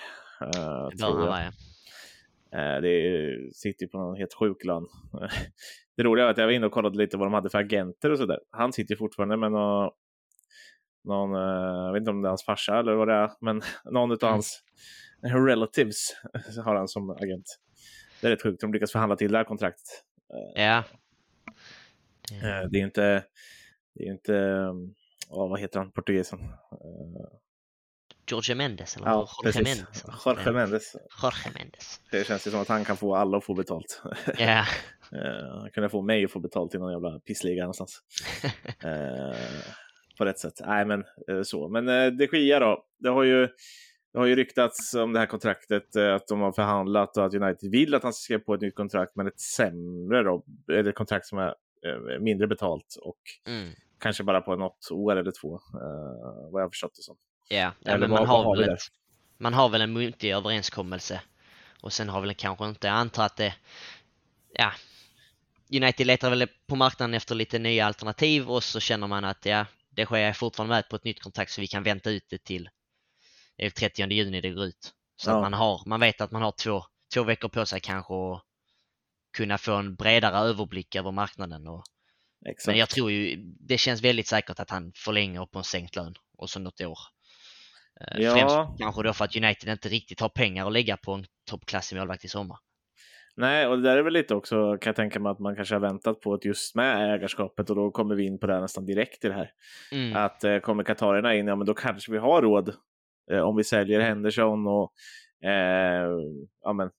Uh, 0.41 0.89
det 0.89 0.97
bör 1.01 1.07
han 1.07 1.17
vara, 1.17 1.43
ja. 1.43 1.51
Eh, 2.51 2.81
det 2.81 3.55
sitter 3.55 3.87
på 3.87 3.97
någon 3.97 4.17
helt 4.17 4.33
sjuk 4.33 4.65
lön. 4.65 4.87
Det 5.97 6.03
roliga 6.03 6.25
är 6.25 6.29
att 6.29 6.37
jag 6.37 6.45
var 6.45 6.51
inne 6.51 6.65
och 6.65 6.71
kollade 6.71 6.97
lite 6.97 7.17
vad 7.17 7.27
de 7.27 7.33
hade 7.33 7.49
för 7.49 7.57
agenter 7.57 8.11
och 8.11 8.17
sådär. 8.17 8.39
Han 8.51 8.73
sitter 8.73 8.95
fortfarande 8.95 9.37
med 9.37 9.51
någon, 9.51 9.91
någon, 11.03 11.35
eh, 11.35 11.85
jag 11.85 11.93
vet 11.93 11.99
inte 11.99 12.11
om 12.11 12.21
det 12.21 12.27
är 12.27 12.29
hans 12.29 12.45
farsa 12.45 12.79
eller 12.79 12.93
vad 12.93 13.07
det 13.07 13.13
är, 13.13 13.31
men 13.41 13.61
någon 13.91 14.11
av 14.11 14.23
mm. 14.23 14.41
Relatives 15.23 16.15
har 16.65 16.75
han 16.75 16.87
som 16.87 17.09
agent. 17.09 17.59
Det 18.21 18.27
är 18.27 18.31
rätt 18.31 18.43
sjukt, 18.43 18.61
de 18.61 18.73
lyckas 18.73 18.91
förhandla 18.91 19.15
till 19.15 19.31
det 19.31 19.37
här 19.37 19.45
kontraktet. 19.45 20.03
Eh, 20.55 20.63
ja. 20.63 20.83
Det 22.71 22.79
är 22.79 22.83
inte, 22.83 23.23
det 23.95 24.03
är 24.03 24.11
inte, 24.11 24.33
oh, 25.29 25.49
vad 25.49 25.59
heter 25.59 25.79
han, 25.79 25.91
portugisen? 25.91 26.39
Jorge 28.31 28.55
Mendes 28.55 28.97
eller 28.97 29.07
ja, 29.07 29.13
Jorge 29.43 29.43
precis. 29.43 29.77
Mendes. 29.77 30.03
Jorge 30.25 30.51
Mendes. 30.51 30.95
Jorge 31.23 31.51
Mendes. 31.53 32.01
Det 32.11 32.27
känns 32.27 32.47
ju 32.47 32.51
som 32.51 32.61
att 32.61 32.67
han 32.67 32.85
kan 32.85 32.97
få 32.97 33.15
alla 33.15 33.37
att 33.37 33.43
få 33.43 33.53
betalt. 33.53 34.01
Ja. 34.37 34.65
Eh, 35.11 35.59
han 35.59 35.71
kunde 35.71 35.89
få 35.89 36.01
mig 36.01 36.25
att 36.25 36.31
få 36.31 36.39
betalt 36.39 36.75
i 36.75 36.77
någon 36.77 36.91
jävla 36.91 37.19
pissliga 37.19 37.63
någonstans. 37.63 38.01
på 40.17 40.25
rätt 40.25 40.39
sätt. 40.39 40.53
Nej, 40.65 40.85
men 40.85 41.03
så. 41.43 41.69
Men 41.69 41.85
de 42.17 42.27
Gia 42.27 42.59
då. 42.59 42.85
Det 42.99 43.09
har 43.09 43.23
ju 43.23 43.47
det 44.13 44.19
har 44.19 44.25
ju 44.25 44.35
ryktats 44.35 44.93
om 44.93 45.13
det 45.13 45.19
här 45.19 45.25
kontraktet, 45.25 45.95
att 45.95 46.27
de 46.27 46.41
har 46.41 46.51
förhandlat 46.51 47.17
och 47.17 47.25
att 47.25 47.33
United 47.33 47.71
vill 47.71 47.95
att 47.95 48.03
han 48.03 48.13
ska 48.13 48.23
skriva 48.23 48.43
på 48.43 48.53
ett 48.53 48.61
nytt 48.61 48.75
kontrakt, 48.75 49.15
men 49.15 49.27
ett 49.27 49.39
sämre 49.39 50.23
då, 50.23 50.43
eller 50.71 50.91
kontrakt 50.91 51.25
som 51.25 51.37
är 51.37 51.53
mindre 52.19 52.47
betalt 52.47 52.95
och 53.01 53.19
mm. 53.47 53.73
kanske 53.99 54.23
bara 54.23 54.41
på 54.41 54.55
något 54.55 54.91
år 54.91 55.15
eller 55.15 55.31
två, 55.41 55.59
vad 56.51 56.61
jag 56.61 56.71
förstått 56.71 56.95
det 56.95 57.03
som. 57.03 57.17
Ja, 57.49 57.71
ja 57.79 57.97
men 57.97 58.09
man 58.09 58.27
har, 58.27 58.43
har 58.43 58.57
väl 58.57 58.69
ett, 58.69 58.79
man 59.37 59.53
har 59.53 59.69
väl 59.69 59.81
en 59.81 59.93
muntlig 59.93 60.31
överenskommelse 60.31 61.21
och 61.81 61.93
sen 61.93 62.09
har 62.09 62.21
väl 62.21 62.33
kanske 62.33 62.65
inte, 62.65 62.87
jag 62.87 62.95
antar 62.95 63.25
att 63.25 63.37
det, 63.37 63.53
ja, 64.53 64.71
United 65.73 66.07
letar 66.07 66.29
väl 66.29 66.47
på 66.67 66.75
marknaden 66.75 67.13
efter 67.13 67.35
lite 67.35 67.59
nya 67.59 67.85
alternativ 67.85 68.49
och 68.49 68.63
så 68.63 68.79
känner 68.79 69.07
man 69.07 69.25
att 69.25 69.45
ja, 69.45 69.65
det 69.89 70.05
sker 70.05 70.33
fortfarande 70.33 70.75
med 70.75 70.89
på 70.89 70.95
ett 70.95 71.03
nytt 71.03 71.21
kontrakt 71.21 71.51
så 71.51 71.61
vi 71.61 71.67
kan 71.67 71.83
vänta 71.83 72.11
ut 72.11 72.25
det 72.29 72.43
till 72.43 72.69
det 73.59 73.65
är 73.65 73.69
30 73.69 74.11
juni 74.11 74.41
det 74.41 74.49
går 74.49 74.65
ut. 74.65 74.93
Så 75.15 75.29
ja. 75.29 75.35
att 75.35 75.41
man, 75.41 75.53
har, 75.53 75.81
man 75.85 75.99
vet 75.99 76.21
att 76.21 76.31
man 76.31 76.41
har 76.41 76.51
två, 76.63 76.83
två 77.13 77.23
veckor 77.23 77.49
på 77.49 77.65
sig 77.65 77.79
kanske 77.79 78.13
att 78.13 78.43
kunna 79.37 79.57
få 79.57 79.73
en 79.73 79.95
bredare 79.95 80.37
överblick 80.37 80.95
över 80.95 81.11
marknaden. 81.11 81.67
Och, 81.67 81.83
men 82.67 82.77
jag 82.77 82.89
tror 82.89 83.11
ju, 83.11 83.35
det 83.59 83.77
känns 83.77 84.03
väldigt 84.03 84.27
säkert 84.27 84.59
att 84.59 84.69
han 84.69 84.91
förlänger 84.95 85.45
på 85.45 85.57
en 85.57 85.63
sänkt 85.63 85.95
lön 85.95 86.15
och 86.37 86.49
så 86.49 86.59
något 86.59 86.81
år. 86.81 86.99
Eh, 88.01 88.21
ja. 88.21 88.33
Främst 88.33 88.79
kanske 88.79 89.03
då 89.03 89.13
för 89.13 89.25
att 89.25 89.35
United 89.35 89.69
inte 89.69 89.89
riktigt 89.89 90.19
har 90.19 90.29
pengar 90.29 90.67
att 90.67 90.73
lägga 90.73 90.97
på 90.97 91.13
en 91.13 91.25
toppklassig 91.49 91.97
målvakt 91.97 92.25
i 92.25 92.27
sommar. 92.27 92.57
Nej, 93.35 93.67
och 93.67 93.77
det 93.77 93.83
där 93.83 93.97
är 93.97 94.01
väl 94.01 94.13
lite 94.13 94.35
också, 94.35 94.77
kan 94.77 94.89
jag 94.89 94.95
tänka 94.95 95.19
mig, 95.19 95.31
att 95.31 95.39
man 95.39 95.55
kanske 95.55 95.75
har 95.75 95.79
väntat 95.79 96.21
på 96.21 96.33
att 96.33 96.45
just 96.45 96.75
med 96.75 97.13
ägarskapet 97.15 97.69
och 97.69 97.75
då 97.75 97.91
kommer 97.91 98.15
vi 98.15 98.25
in 98.25 98.39
på 98.39 98.47
det 98.47 98.59
nästan 98.59 98.85
direkt 98.85 99.25
i 99.25 99.27
det 99.27 99.33
här. 99.33 99.51
Mm. 99.91 100.15
Att 100.15 100.43
eh, 100.43 100.59
kommer 100.59 100.83
Katarerna 100.83 101.35
in, 101.35 101.47
ja 101.47 101.55
men 101.55 101.67
då 101.67 101.73
kanske 101.73 102.11
vi 102.11 102.17
har 102.17 102.41
råd 102.41 102.75
eh, 103.31 103.39
om 103.39 103.55
vi 103.55 103.63
säljer 103.63 103.99
Henderson 103.99 104.67
och 104.67 104.93
eh, 105.49 106.09
ja 106.63 106.73
men 106.73 106.89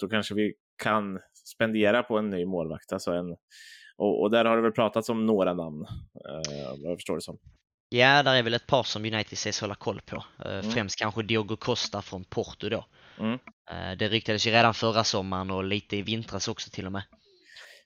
då 0.00 0.08
kanske 0.08 0.34
vi 0.34 0.54
kan 0.82 1.18
spendera 1.34 2.02
på 2.02 2.18
en 2.18 2.30
ny 2.30 2.46
målvakt. 2.46 2.92
Alltså 2.92 3.12
en, 3.12 3.36
och, 3.96 4.22
och 4.22 4.30
där 4.30 4.44
har 4.44 4.56
det 4.56 4.62
väl 4.62 4.72
pratats 4.72 5.08
om 5.08 5.26
några 5.26 5.54
namn, 5.54 5.86
eh, 6.28 6.82
vad 6.82 6.90
jag 6.90 6.98
förstår 6.98 7.14
det 7.14 7.20
som. 7.20 7.38
Ja, 7.88 8.22
där 8.22 8.34
är 8.34 8.42
väl 8.42 8.54
ett 8.54 8.66
par 8.66 8.82
som 8.82 9.04
United 9.04 9.32
ses 9.32 9.60
hålla 9.60 9.74
koll 9.74 10.00
på. 10.06 10.24
Eh, 10.44 10.52
mm. 10.52 10.62
Främst 10.62 10.98
kanske 10.98 11.22
Diogo 11.22 11.56
Costa 11.56 12.02
från 12.02 12.24
Porto 12.24 12.68
då. 12.68 12.84
Mm. 13.18 13.38
Eh, 13.70 13.98
det 13.98 14.08
ryktades 14.08 14.46
ju 14.46 14.50
redan 14.50 14.74
förra 14.74 15.04
sommaren 15.04 15.50
och 15.50 15.64
lite 15.64 15.96
i 15.96 16.02
vintras 16.02 16.48
också 16.48 16.70
till 16.70 16.86
och 16.86 16.92
med. 16.92 17.02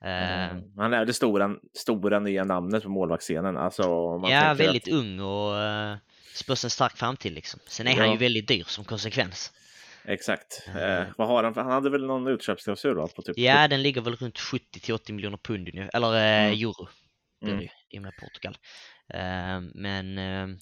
Mm. 0.00 0.62
Han 0.76 0.92
är 0.92 1.04
det 1.04 1.12
stora, 1.12 1.56
stora 1.78 2.20
nya 2.20 2.44
namnet 2.44 2.82
på 2.82 2.88
målvaktsscenen. 2.88 3.56
Alltså, 3.56 3.82
ja, 4.28 4.54
väldigt 4.58 4.88
att... 4.88 4.94
ung 4.94 5.20
och 5.20 5.52
spörs 6.34 6.64
en 6.64 6.70
stark 6.70 6.96
framtid 6.96 7.32
liksom. 7.32 7.60
Sen 7.66 7.86
är 7.86 7.96
ja. 7.96 7.98
han 7.98 8.10
ju 8.10 8.16
väldigt 8.16 8.48
dyr 8.48 8.64
som 8.66 8.84
konsekvens. 8.84 9.52
Exakt. 10.04 10.68
Eh, 10.68 11.04
vad 11.18 11.28
har 11.28 11.44
han? 11.44 11.54
Han 11.54 11.70
hade 11.70 11.90
väl 11.90 12.06
någon 12.06 12.26
utköpsklausul 12.26 12.96
på 12.96 13.22
typ? 13.22 13.38
Ja, 13.38 13.68
den 13.68 13.82
ligger 13.82 14.00
väl 14.00 14.16
runt 14.16 14.38
70 14.38 14.80
till 14.80 14.94
80 14.94 15.12
miljoner 15.12 15.36
pund 15.36 15.68
eller 15.68 16.14
eh, 16.14 16.44
mm. 16.44 16.52
euro. 16.52 16.88
Det 17.40 17.46
är 17.46 17.52
mm. 17.52 17.64
det 17.64 17.96
i 17.96 17.98
och 17.98 18.02
med 18.02 18.12
Portugal. 18.20 18.56
Eh, 19.14 19.60
men 19.74 20.18
eh, 20.18 20.56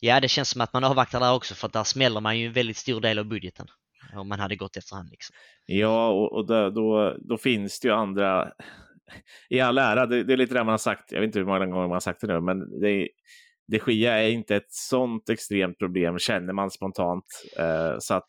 ja, 0.00 0.20
det 0.20 0.28
känns 0.28 0.50
som 0.50 0.60
att 0.60 0.72
man 0.72 0.84
avvaktar 0.84 1.20
där 1.20 1.34
också 1.34 1.54
för 1.54 1.66
att 1.66 1.72
där 1.72 1.84
smäller 1.84 2.20
man 2.20 2.38
ju 2.38 2.46
en 2.46 2.52
väldigt 2.52 2.76
stor 2.76 3.00
del 3.00 3.18
av 3.18 3.24
budgeten. 3.24 3.66
Om 4.14 4.28
man 4.28 4.40
hade 4.40 4.56
gått 4.56 4.76
efter 4.76 4.96
hand 4.96 5.10
liksom. 5.10 5.36
Ja, 5.66 6.08
och, 6.08 6.32
och 6.32 6.46
då, 6.46 6.70
då, 6.70 7.16
då, 7.18 7.38
finns 7.38 7.80
det 7.80 7.88
ju 7.88 7.94
andra 7.94 8.52
i 9.48 9.60
all 9.60 9.78
ära, 9.78 10.06
det, 10.06 10.24
det, 10.24 10.32
är 10.32 10.36
lite 10.36 10.54
det 10.54 10.64
man 10.64 10.72
har 10.72 10.78
sagt, 10.78 11.12
jag 11.12 11.20
vet 11.20 11.26
inte 11.26 11.38
hur 11.38 11.46
många 11.46 11.58
gånger 11.58 11.74
man 11.74 11.90
har 11.90 12.00
sagt 12.00 12.20
det 12.20 12.26
nu, 12.26 12.40
men 12.40 12.80
det 12.80 12.90
är, 12.90 13.08
de 13.70 13.92
Gia 13.92 14.18
är 14.18 14.28
inte 14.28 14.56
ett 14.56 14.72
sånt 14.72 15.28
extremt 15.28 15.78
problem, 15.78 16.18
känner 16.18 16.52
man 16.52 16.70
spontant, 16.70 17.24
eh, 17.58 17.96
så 17.98 18.14
att 18.14 18.28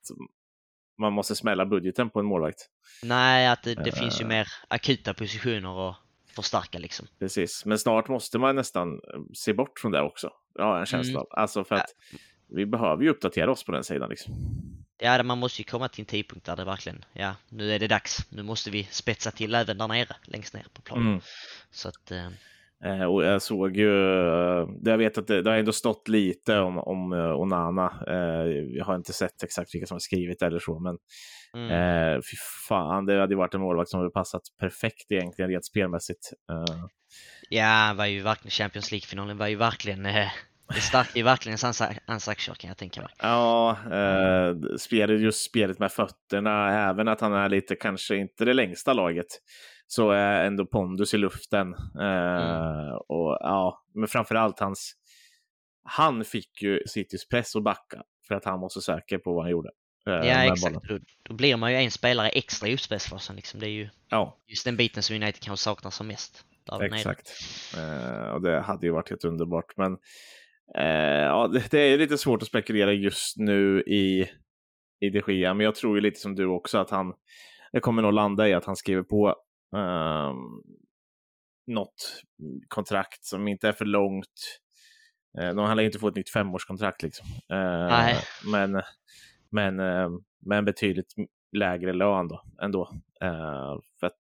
man 0.98 1.14
måste 1.14 1.36
smälla 1.36 1.66
budgeten 1.66 2.10
på 2.10 2.20
en 2.20 2.26
målvakt. 2.26 2.70
Nej, 3.04 3.48
att 3.48 3.64
det, 3.64 3.76
det 3.76 3.92
uh, 3.92 4.00
finns 4.00 4.22
ju 4.22 4.26
mer 4.26 4.48
akuta 4.68 5.14
positioner 5.14 5.90
att 5.90 5.96
förstärka 6.36 6.80
liksom. 6.80 7.08
Precis, 7.20 7.66
men 7.66 7.80
snart 7.80 8.08
måste 8.08 8.40
man 8.40 8.56
nästan 8.56 8.94
eh, 8.94 9.00
se 9.34 9.54
bort 9.54 9.80
från 9.80 9.92
det 9.92 10.02
också. 10.02 10.30
Ja, 10.54 10.80
en 10.80 10.86
känsla 10.86 11.12
mm. 11.12 11.22
av. 11.22 11.28
Alltså 11.32 11.64
för 11.64 11.76
att 11.76 11.96
ja. 12.12 12.18
vi 12.48 12.66
behöver 12.66 13.04
ju 13.04 13.10
uppdatera 13.10 13.52
oss 13.52 13.64
på 13.64 13.72
den 13.72 13.84
sidan 13.84 14.10
liksom. 14.10 14.34
Ja, 14.98 15.24
man 15.24 15.38
måste 15.38 15.62
ju 15.62 15.66
komma 15.66 15.90
till 15.90 16.02
en 16.02 16.06
tidpunkt 16.06 16.46
där 16.46 16.56
det 16.56 16.64
verkligen, 16.64 17.06
ja, 17.14 17.36
nu 17.50 17.72
är 17.72 17.80
det 17.80 17.88
dags. 17.88 18.26
Nu 18.30 18.44
måste 18.44 18.72
vi 18.72 18.84
spetsa 18.84 19.32
till 19.32 19.56
även 19.56 19.78
där 19.78 19.88
nere, 19.88 20.16
längst 20.24 20.54
ner 20.54 20.66
på 20.74 20.82
planen. 20.82 21.08
Mm. 21.08 21.22
Så 21.72 21.90
att, 21.90 22.12
eh, 22.86 22.92
Eh, 22.92 23.04
och 23.04 23.24
jag 23.24 23.42
såg 23.42 23.78
ju, 23.78 24.20
eh, 24.20 24.68
jag 24.84 24.98
vet 24.98 25.18
att 25.18 25.28
det, 25.28 25.42
det 25.42 25.50
har 25.50 25.58
ändå 25.58 25.72
stått 25.72 26.08
lite 26.08 26.60
om, 26.60 26.78
om 26.78 27.14
uh, 27.14 27.40
Onana. 27.40 28.04
jag 28.76 28.86
har 28.86 28.96
inte 28.96 29.14
sett 29.14 29.44
exakt 29.44 29.76
vilka 29.76 29.88
som 29.88 29.96
har 29.96 30.00
skrivit 30.00 30.42
eller 30.42 30.60
så, 30.60 30.80
men 30.80 30.98
mm. 31.58 31.72
eh, 31.72 32.18
fy 32.18 32.38
fan, 32.68 33.06
det 33.06 33.20
hade 33.20 33.36
varit 33.36 33.54
en 33.54 33.62
målvakt 33.62 33.90
som 33.90 34.00
hade 34.00 34.12
passat 34.12 34.42
perfekt 34.60 35.12
egentligen 35.12 35.52
rent 35.52 35.66
spelmässigt. 35.66 36.34
Ja, 37.50 37.94
var 37.98 38.06
ju 38.06 38.22
verkligen 38.22 38.52
Champions 38.52 38.92
League-finalen 38.92 39.38
var 39.38 39.48
ju 39.48 39.56
verkligen 39.56 40.04
det 40.74 40.82
stärkte 40.82 41.20
ju 41.20 41.24
verkligen 41.24 41.58
hans 42.06 42.28
aktier 42.28 42.56
kan 42.56 42.68
jag 42.68 42.78
tänka 42.78 43.02
mig. 43.02 43.10
Ja, 43.20 43.78
eh, 43.92 44.56
spelet, 44.78 45.22
just 45.22 45.44
spelet 45.44 45.80
med 45.80 45.92
fötterna, 45.92 46.90
även 46.90 47.08
att 47.08 47.22
han 47.22 47.34
är 47.34 47.50
lite, 47.50 47.76
kanske 47.76 48.16
inte 48.16 48.46
det 48.46 48.54
längsta 48.54 48.94
laget 48.94 49.28
så 49.94 50.12
är 50.12 50.46
ändå 50.46 50.66
pondus 50.66 51.14
i 51.14 51.18
luften. 51.18 51.74
Eh, 52.00 52.82
mm. 52.82 52.94
och, 53.08 53.38
ja, 53.40 53.84
men 53.94 54.08
framför 54.08 54.36
allt 54.36 54.60
hans... 54.60 54.94
Han 55.84 56.26
fick 56.26 56.62
ju 56.62 56.84
Citys 56.88 57.28
press 57.28 57.56
att 57.56 57.64
backa 57.64 58.04
för 58.28 58.36
att 58.36 58.46
han 58.46 58.60
var 58.60 58.70
så 58.70 58.82
säker 58.82 59.18
på 59.18 59.34
vad 59.34 59.44
han 59.44 59.52
gjorde. 59.52 59.70
Eh, 60.08 60.14
ja, 60.14 60.54
exakt. 60.54 60.88
Då, 60.88 61.00
då, 61.24 61.34
blir 61.34 61.58
man 61.58 61.72
ju 61.72 61.78
en 61.78 61.92
spelare 61.92 62.30
extra 62.30 62.68
i 62.70 62.74
uppspelsfasen. 62.74 63.36
Liksom. 63.36 63.60
Det 63.60 63.66
är 63.66 63.72
ju 63.72 63.90
ja. 64.10 64.38
just 64.48 64.66
den 64.66 64.78
biten 64.78 65.04
som 65.04 65.16
United 65.16 65.42
kanske 65.42 65.64
saknar 65.64 65.92
som 65.92 66.08
mest. 66.08 66.46
Exakt. 66.82 67.32
Eh, 67.78 68.30
och 68.30 68.42
det 68.42 68.62
hade 68.62 68.86
ju 68.86 68.92
varit 68.92 69.10
helt 69.10 69.26
underbart. 69.26 69.78
Men 69.78 69.98
eh, 70.78 71.26
ja, 71.26 71.48
det, 71.48 71.72
det, 71.72 71.80
är 71.80 71.98
lite 71.98 72.18
svårt 72.18 72.42
att 72.42 72.48
spekulera 72.48 72.94
just 72.94 73.38
nu 73.38 73.82
i, 73.82 74.30
i 75.00 75.10
de 75.10 75.34
Gia, 75.34 75.54
men 75.54 75.64
jag 75.64 75.76
tror 75.76 75.98
ju 75.98 76.02
lite 76.02 76.20
som 76.20 76.36
du 76.36 76.46
också 76.46 76.78
att 76.78 76.90
han 76.90 77.14
det 77.72 77.80
kommer 77.80 78.02
nog 78.02 78.14
landa 78.14 78.50
i 78.50 78.54
att 78.54 78.66
han 78.66 78.76
skriver 78.76 79.04
på 79.04 79.36
um, 79.72 80.64
något 81.68 82.24
kontrakt 82.68 83.26
som 83.26 83.48
inte 83.48 83.68
är 83.68 83.74
för 83.74 83.86
långt. 83.86 84.62
Uh, 85.42 85.50
de 85.50 85.76
lär 85.78 85.84
inte 85.84 86.00
få 86.00 86.08
ett 86.08 86.16
nytt 86.16 86.30
femårskontrakt 86.30 87.04
liksom. 87.04 87.28
Uh, 87.54 88.20
men, 88.52 88.82
men 89.50 89.76
med 90.46 90.58
en 90.58 90.66
betydligt 90.66 91.14
lägre 91.58 91.94
lön 91.94 92.28
då, 92.28 92.44
ändå. 92.62 92.92
För 94.00 94.08
att, 94.08 94.18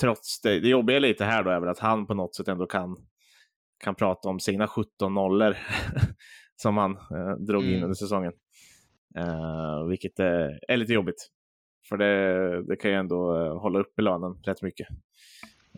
trots 0.00 0.40
det, 0.40 0.60
det 0.60 0.68
jobbiga 0.68 0.98
lite 0.98 1.24
här 1.24 1.42
då 1.42 1.50
är 1.50 1.60
väl 1.60 1.68
att 1.68 1.78
han 1.78 2.06
på 2.06 2.14
något 2.14 2.34
sätt 2.34 2.48
ändå 2.48 2.66
kan, 2.66 2.96
kan 3.84 3.94
prata 3.94 4.28
om 4.28 4.40
sina 4.40 4.68
17 4.68 5.14
nollor 5.14 5.56
som 6.56 6.76
han 6.76 6.98
drog 7.46 7.64
in 7.64 7.70
mm. 7.70 7.82
under 7.82 7.94
säsongen. 7.94 8.32
vilket 9.88 10.18
är 10.18 10.76
lite 10.76 10.92
jobbigt. 10.92 11.30
För 11.88 11.96
det, 11.96 12.62
det 12.62 12.76
kan 12.76 12.90
ju 12.90 12.96
ändå 12.96 13.36
eh, 13.36 13.58
hålla 13.60 13.78
upp 13.78 13.98
i 13.98 14.02
lönen 14.02 14.42
rätt 14.42 14.62
mycket. 14.62 14.88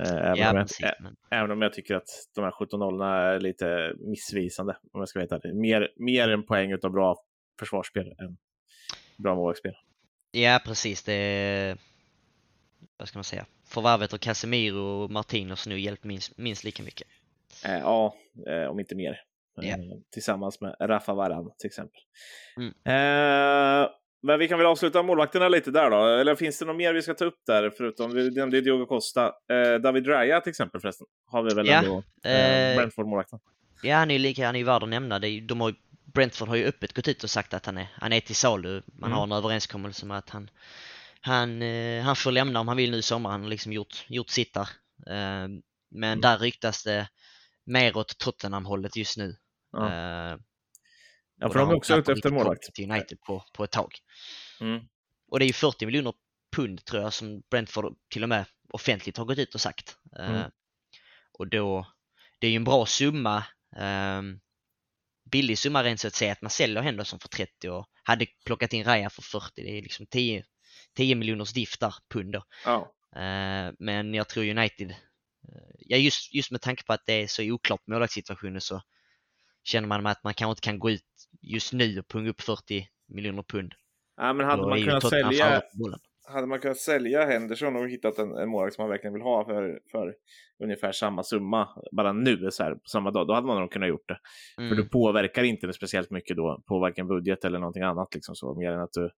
Eh, 0.01 0.13
även, 0.13 0.37
ja, 0.37 0.51
om 0.51 0.57
jag, 0.57 0.67
precis, 0.67 0.87
men... 1.01 1.17
även 1.31 1.51
om 1.51 1.63
jag 1.63 1.73
tycker 1.73 1.95
att 1.95 2.09
de 2.35 2.45
här 2.45 2.51
17 2.51 2.81
nollorna 2.81 3.17
är 3.17 3.41
lite 3.41 3.95
missvisande. 3.99 4.77
Om 4.93 5.01
jag 5.01 5.09
ska 5.09 5.19
veta 5.19 5.39
det. 5.39 5.55
Mer, 5.55 5.89
mer 5.97 6.29
en 6.29 6.47
poäng 6.47 6.75
av 6.83 6.91
bra 6.91 7.17
försvarsspel 7.59 8.07
än 8.07 8.37
bra 9.17 9.35
målvaktsspel. 9.35 9.75
Ja, 10.31 10.61
precis. 10.65 11.03
Det 11.03 11.13
är, 11.13 11.79
vad 12.97 13.09
ska 13.09 13.19
man 13.19 13.25
säga, 13.25 13.47
förvärvet 13.67 14.15
av 14.15 14.19
Casemiro 14.19 14.81
och 14.81 15.11
Martinez 15.11 15.67
nu 15.67 15.81
hjälpt 15.81 16.05
minst, 16.05 16.39
minst 16.39 16.65
lika 16.65 16.83
mycket. 16.83 17.09
Eh, 17.65 17.79
ja, 17.79 18.15
eh, 18.47 18.71
om 18.71 18.81
inte 18.81 18.95
mer. 18.95 19.21
Yeah. 19.63 19.81
Tillsammans 20.11 20.61
med 20.61 20.77
Rafa 20.81 21.15
Varan 21.15 21.53
till 21.59 21.67
exempel. 21.67 22.01
Mm. 22.57 22.75
Eh, 22.85 23.89
men 24.23 24.39
vi 24.39 24.49
kan 24.49 24.59
väl 24.59 24.67
avsluta 24.67 25.03
målvakterna 25.03 25.49
lite 25.49 25.71
där 25.71 25.91
då. 25.91 26.07
Eller 26.07 26.35
finns 26.35 26.59
det 26.59 26.65
något 26.65 26.77
mer 26.77 26.95
vi 26.95 27.03
ska 27.03 27.15
ta 27.15 27.25
upp 27.25 27.41
där? 27.47 27.71
Förutom 27.71 28.15
vi 28.15 28.31
nämnde 28.31 28.61
Diogo 28.61 28.87
Costa. 28.87 29.27
Eh, 29.27 29.81
David 29.83 30.09
Raya 30.09 30.41
till 30.41 30.51
exempel 30.51 30.81
förresten. 30.81 31.07
Har 31.27 31.43
vi 31.43 31.55
väl 31.55 31.67
ja, 31.67 31.75
ändå. 31.75 32.03
Eh, 32.25 32.77
Brentford-målvakten. 32.77 33.39
Ja, 33.83 33.97
han 33.97 34.11
är 34.11 34.15
ju 34.15 34.21
lika, 34.21 34.47
han 34.47 34.55
är 34.55 34.59
ju 34.59 34.65
värd 34.65 34.83
att 34.83 34.89
nämna. 34.89 35.19
De 35.19 35.61
har, 35.61 35.75
Brentford 36.15 36.49
har 36.49 36.57
ju 36.57 36.65
öppet 36.65 36.93
gått 36.93 37.09
ut 37.09 37.25
och 37.25 37.31
sagt 37.31 37.55
att 37.55 37.67
han 37.67 37.79
är, 37.79 37.89
han 37.95 38.13
är 38.13 38.21
till 38.21 38.37
salu. 38.37 38.83
Man 38.87 39.11
mm. 39.11 39.17
har 39.17 39.23
en 39.23 39.33
överenskommelse 39.33 40.07
med 40.07 40.19
att 40.19 40.31
han, 40.31 40.51
han, 41.21 41.63
eh, 41.63 42.03
han 42.03 42.17
får 42.17 42.33
lämna 42.33 42.61
om 42.61 42.69
han 42.69 42.77
vill 42.77 42.91
nu 42.91 42.97
i 42.97 43.03
sommar. 43.03 43.31
Han 43.31 43.43
har 43.43 43.49
liksom 43.49 43.73
gjort, 43.73 44.05
gjort 44.09 44.31
sitt 44.31 44.55
där. 44.55 44.69
Eh, 45.07 45.49
men 45.91 46.13
mm. 46.13 46.21
där 46.21 46.39
ryktas 46.39 46.85
det 46.85 47.09
mer 47.67 47.97
åt 47.97 48.19
Tottenham-hållet 48.19 48.97
just 48.97 49.17
nu. 49.19 49.37
Ja. 49.73 50.39
Eh, 51.41 51.47
Ja, 51.47 51.49
för 51.49 51.59
de 51.59 51.69
har 51.69 51.75
också 51.75 51.97
ute 51.97 52.13
efter 52.13 52.31
målvakt. 52.31 52.75
till 52.75 52.91
United 52.91 53.21
på, 53.21 53.45
på 53.53 53.65
ett 53.65 53.71
tag. 53.71 53.93
Mm. 54.61 54.81
Och 55.29 55.39
det 55.39 55.45
är 55.45 55.47
ju 55.47 55.53
40 55.53 55.87
miljoner 55.87 56.13
pund 56.57 56.85
tror 56.85 57.03
jag 57.03 57.13
som 57.13 57.43
Brentford 57.51 57.97
till 58.09 58.23
och 58.23 58.29
med 58.29 58.45
offentligt 58.73 59.17
har 59.17 59.25
gått 59.25 59.39
ut 59.39 59.55
och 59.55 59.61
sagt. 59.61 59.97
Mm. 60.19 60.35
Uh, 60.35 60.47
och 61.33 61.49
då, 61.49 61.87
det 62.39 62.47
är 62.47 62.51
ju 62.51 62.57
en 62.57 62.65
bra 62.65 62.87
summa. 62.87 63.45
Um, 63.77 64.41
billig 65.31 65.59
summa 65.59 65.85
rent 65.85 66.01
så 66.01 66.09
att 66.09 66.15
säga 66.15 66.33
att 66.33 66.43
man 66.43 66.51
säljer 66.51 66.83
Henderson 66.83 67.19
för 67.19 67.29
30 67.29 67.69
och 67.69 67.87
hade 68.03 68.27
plockat 68.45 68.73
in 68.73 68.85
Raja 68.85 69.11
för 69.11 69.23
40. 69.23 69.63
Det 69.63 69.79
är 69.79 69.83
liksom 69.83 70.07
10, 70.07 70.45
10 70.97 71.15
miljoners 71.15 71.53
diff 71.53 71.79
där, 71.79 71.95
pund 72.09 72.33
då. 72.33 72.45
Oh. 72.67 72.87
Uh, 73.17 73.73
men 73.79 74.15
jag 74.15 74.29
tror 74.29 74.45
United, 74.45 74.91
uh, 74.91 75.75
ja 75.79 75.97
just, 75.97 76.35
just 76.35 76.51
med 76.51 76.61
tanke 76.61 76.85
på 76.85 76.93
att 76.93 77.07
det 77.07 77.13
är 77.13 77.27
så 77.27 77.43
oklart 77.43 77.87
målvaktssituationen 77.87 78.61
så 78.61 78.83
känner 79.65 79.89
man 79.89 80.07
att 80.07 80.25
man 80.25 80.35
kanske 80.35 80.51
inte 80.51 80.61
kan 80.61 80.79
gå 80.79 80.91
ut 80.91 81.05
just 81.41 81.73
nu 81.73 81.99
och 81.99 82.09
punga 82.09 82.31
upp 82.31 82.41
40 82.41 82.89
miljoner 83.09 83.43
pund. 83.43 83.75
Ja, 84.17 84.33
men 84.33 84.47
hade 84.47 84.63
man 84.63 84.83
kunnat 84.83 85.09
sälja... 85.09 85.63
hade 86.25 86.47
man 86.47 86.61
kunnat 86.61 86.79
sälja 86.79 87.27
Henderson 87.27 87.77
och 87.77 87.89
hittat 87.89 88.19
en, 88.19 88.37
en 88.37 88.49
målvakt 88.49 88.75
som 88.75 88.83
man 88.83 88.91
verkligen 88.91 89.15
vill 89.15 89.23
ha 89.23 89.45
för, 89.45 89.81
för 89.91 90.15
ungefär 90.65 90.93
samma 90.93 91.23
summa, 91.23 91.69
bara 91.93 92.13
nu 92.13 92.51
så 92.51 92.63
här, 92.63 92.75
på 92.75 92.89
samma 92.89 93.11
dag, 93.11 93.27
då 93.27 93.35
hade 93.35 93.47
man 93.47 93.61
nog 93.61 93.73
kunnat 93.73 93.89
gjort 93.89 94.09
det. 94.09 94.19
Mm. 94.59 94.69
För 94.69 94.77
du 94.77 94.89
påverkar 94.89 95.43
inte 95.43 95.67
det 95.67 95.73
speciellt 95.73 96.11
mycket 96.11 96.37
då 96.37 96.63
på 96.67 96.79
varken 96.79 97.07
budget 97.07 97.45
eller 97.45 97.59
någonting 97.59 97.83
annat, 97.83 98.15
liksom 98.15 98.35
så, 98.35 98.55
mer 98.55 98.73
än 98.73 98.81
att 98.81 98.93
du 98.93 99.11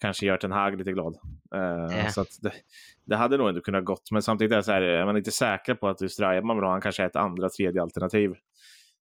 kanske 0.00 0.26
gör 0.26 0.36
Ten 0.36 0.52
Hag 0.52 0.78
lite 0.78 0.92
glad. 0.92 1.18
Uh, 1.54 1.96
yeah. 1.96 2.08
Så 2.10 2.24
det, 2.42 2.52
det, 3.04 3.16
hade 3.16 3.36
nog 3.36 3.48
ändå 3.48 3.60
kunnat 3.60 3.84
gått, 3.84 4.10
men 4.10 4.22
samtidigt 4.22 4.52
är, 4.52 4.62
så 4.62 4.72
här, 4.72 4.82
är 4.82 5.06
man 5.06 5.16
inte 5.16 5.30
säker 5.30 5.74
på 5.74 5.88
att 5.88 5.98
du 5.98 6.08
man 6.42 6.56
vill 6.56 6.64
ha, 6.64 6.70
han 6.70 6.80
kanske 6.80 7.02
är 7.02 7.06
ett 7.06 7.16
andra, 7.16 7.48
tredje 7.48 7.82
alternativ. 7.82 8.34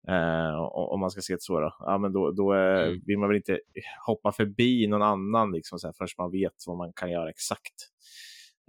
Uh, 0.08 0.60
om 0.74 1.00
man 1.00 1.10
ska 1.10 1.20
se 1.20 1.34
det 1.34 1.42
så, 1.42 1.60
då, 1.60 1.74
ja, 1.78 1.98
men 1.98 2.12
då, 2.12 2.30
då 2.30 2.52
är, 2.52 2.86
mm. 2.86 3.00
vill 3.06 3.18
man 3.18 3.28
väl 3.28 3.36
inte 3.36 3.60
hoppa 4.06 4.32
förbi 4.32 4.86
någon 4.86 5.02
annan 5.02 5.52
liksom, 5.52 5.78
så 5.78 5.86
här, 5.86 5.94
förrän 5.98 6.08
man 6.18 6.30
vet 6.30 6.54
vad 6.66 6.76
man 6.76 6.92
kan 6.92 7.10
göra 7.10 7.30
exakt. 7.30 7.74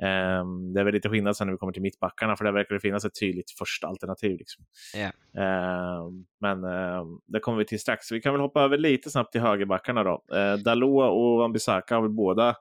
Um, 0.01 0.73
det 0.73 0.79
är 0.79 0.83
väl 0.83 0.93
lite 0.93 1.09
skillnad 1.09 1.37
sen 1.37 1.47
när 1.47 1.51
vi 1.51 1.57
kommer 1.57 1.73
till 1.73 1.81
mittbackarna, 1.81 2.35
för 2.35 2.45
där 2.45 2.51
verkar 2.51 2.75
det 2.75 2.81
finnas 2.81 3.05
ett 3.05 3.19
tydligt 3.19 3.51
första 3.59 3.87
alternativ. 3.87 4.37
Liksom. 4.37 4.65
Yeah. 4.95 6.05
Um, 6.05 6.25
men 6.39 6.63
um, 6.63 7.21
det 7.27 7.39
kommer 7.39 7.57
vi 7.57 7.65
till 7.65 7.79
strax. 7.79 8.11
Vi 8.11 8.21
kan 8.21 8.33
väl 8.33 8.41
hoppa 8.41 8.61
över 8.61 8.77
lite 8.77 9.09
snabbt 9.09 9.31
till 9.31 9.41
högerbackarna 9.41 10.03
då. 10.03 10.23
Uh, 10.33 10.53
Dalot 10.63 11.11
och 11.11 11.39
Wan-Bissaka 11.39 11.95
har 11.95 12.01
väl 12.01 12.11
båda 12.11 12.55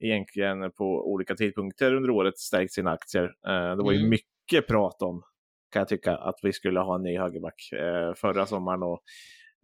egentligen 0.00 0.72
på 0.72 1.12
olika 1.12 1.34
tidpunkter 1.34 1.94
under 1.94 2.10
året 2.10 2.38
stärkt 2.38 2.72
sina 2.72 2.90
aktier. 2.90 3.24
Uh, 3.24 3.76
det 3.76 3.82
var 3.82 3.92
ju 3.92 3.98
mm. 3.98 4.10
mycket 4.10 4.66
prat 4.68 5.02
om 5.02 5.22
kan 5.70 5.80
jag 5.80 5.88
tycka, 5.88 6.16
att 6.16 6.38
vi 6.42 6.52
skulle 6.52 6.80
ha 6.80 6.94
en 6.94 7.02
ny 7.02 7.18
högerback 7.18 7.72
eh, 7.72 8.14
förra 8.14 8.46
sommaren 8.46 8.82
och 8.82 9.02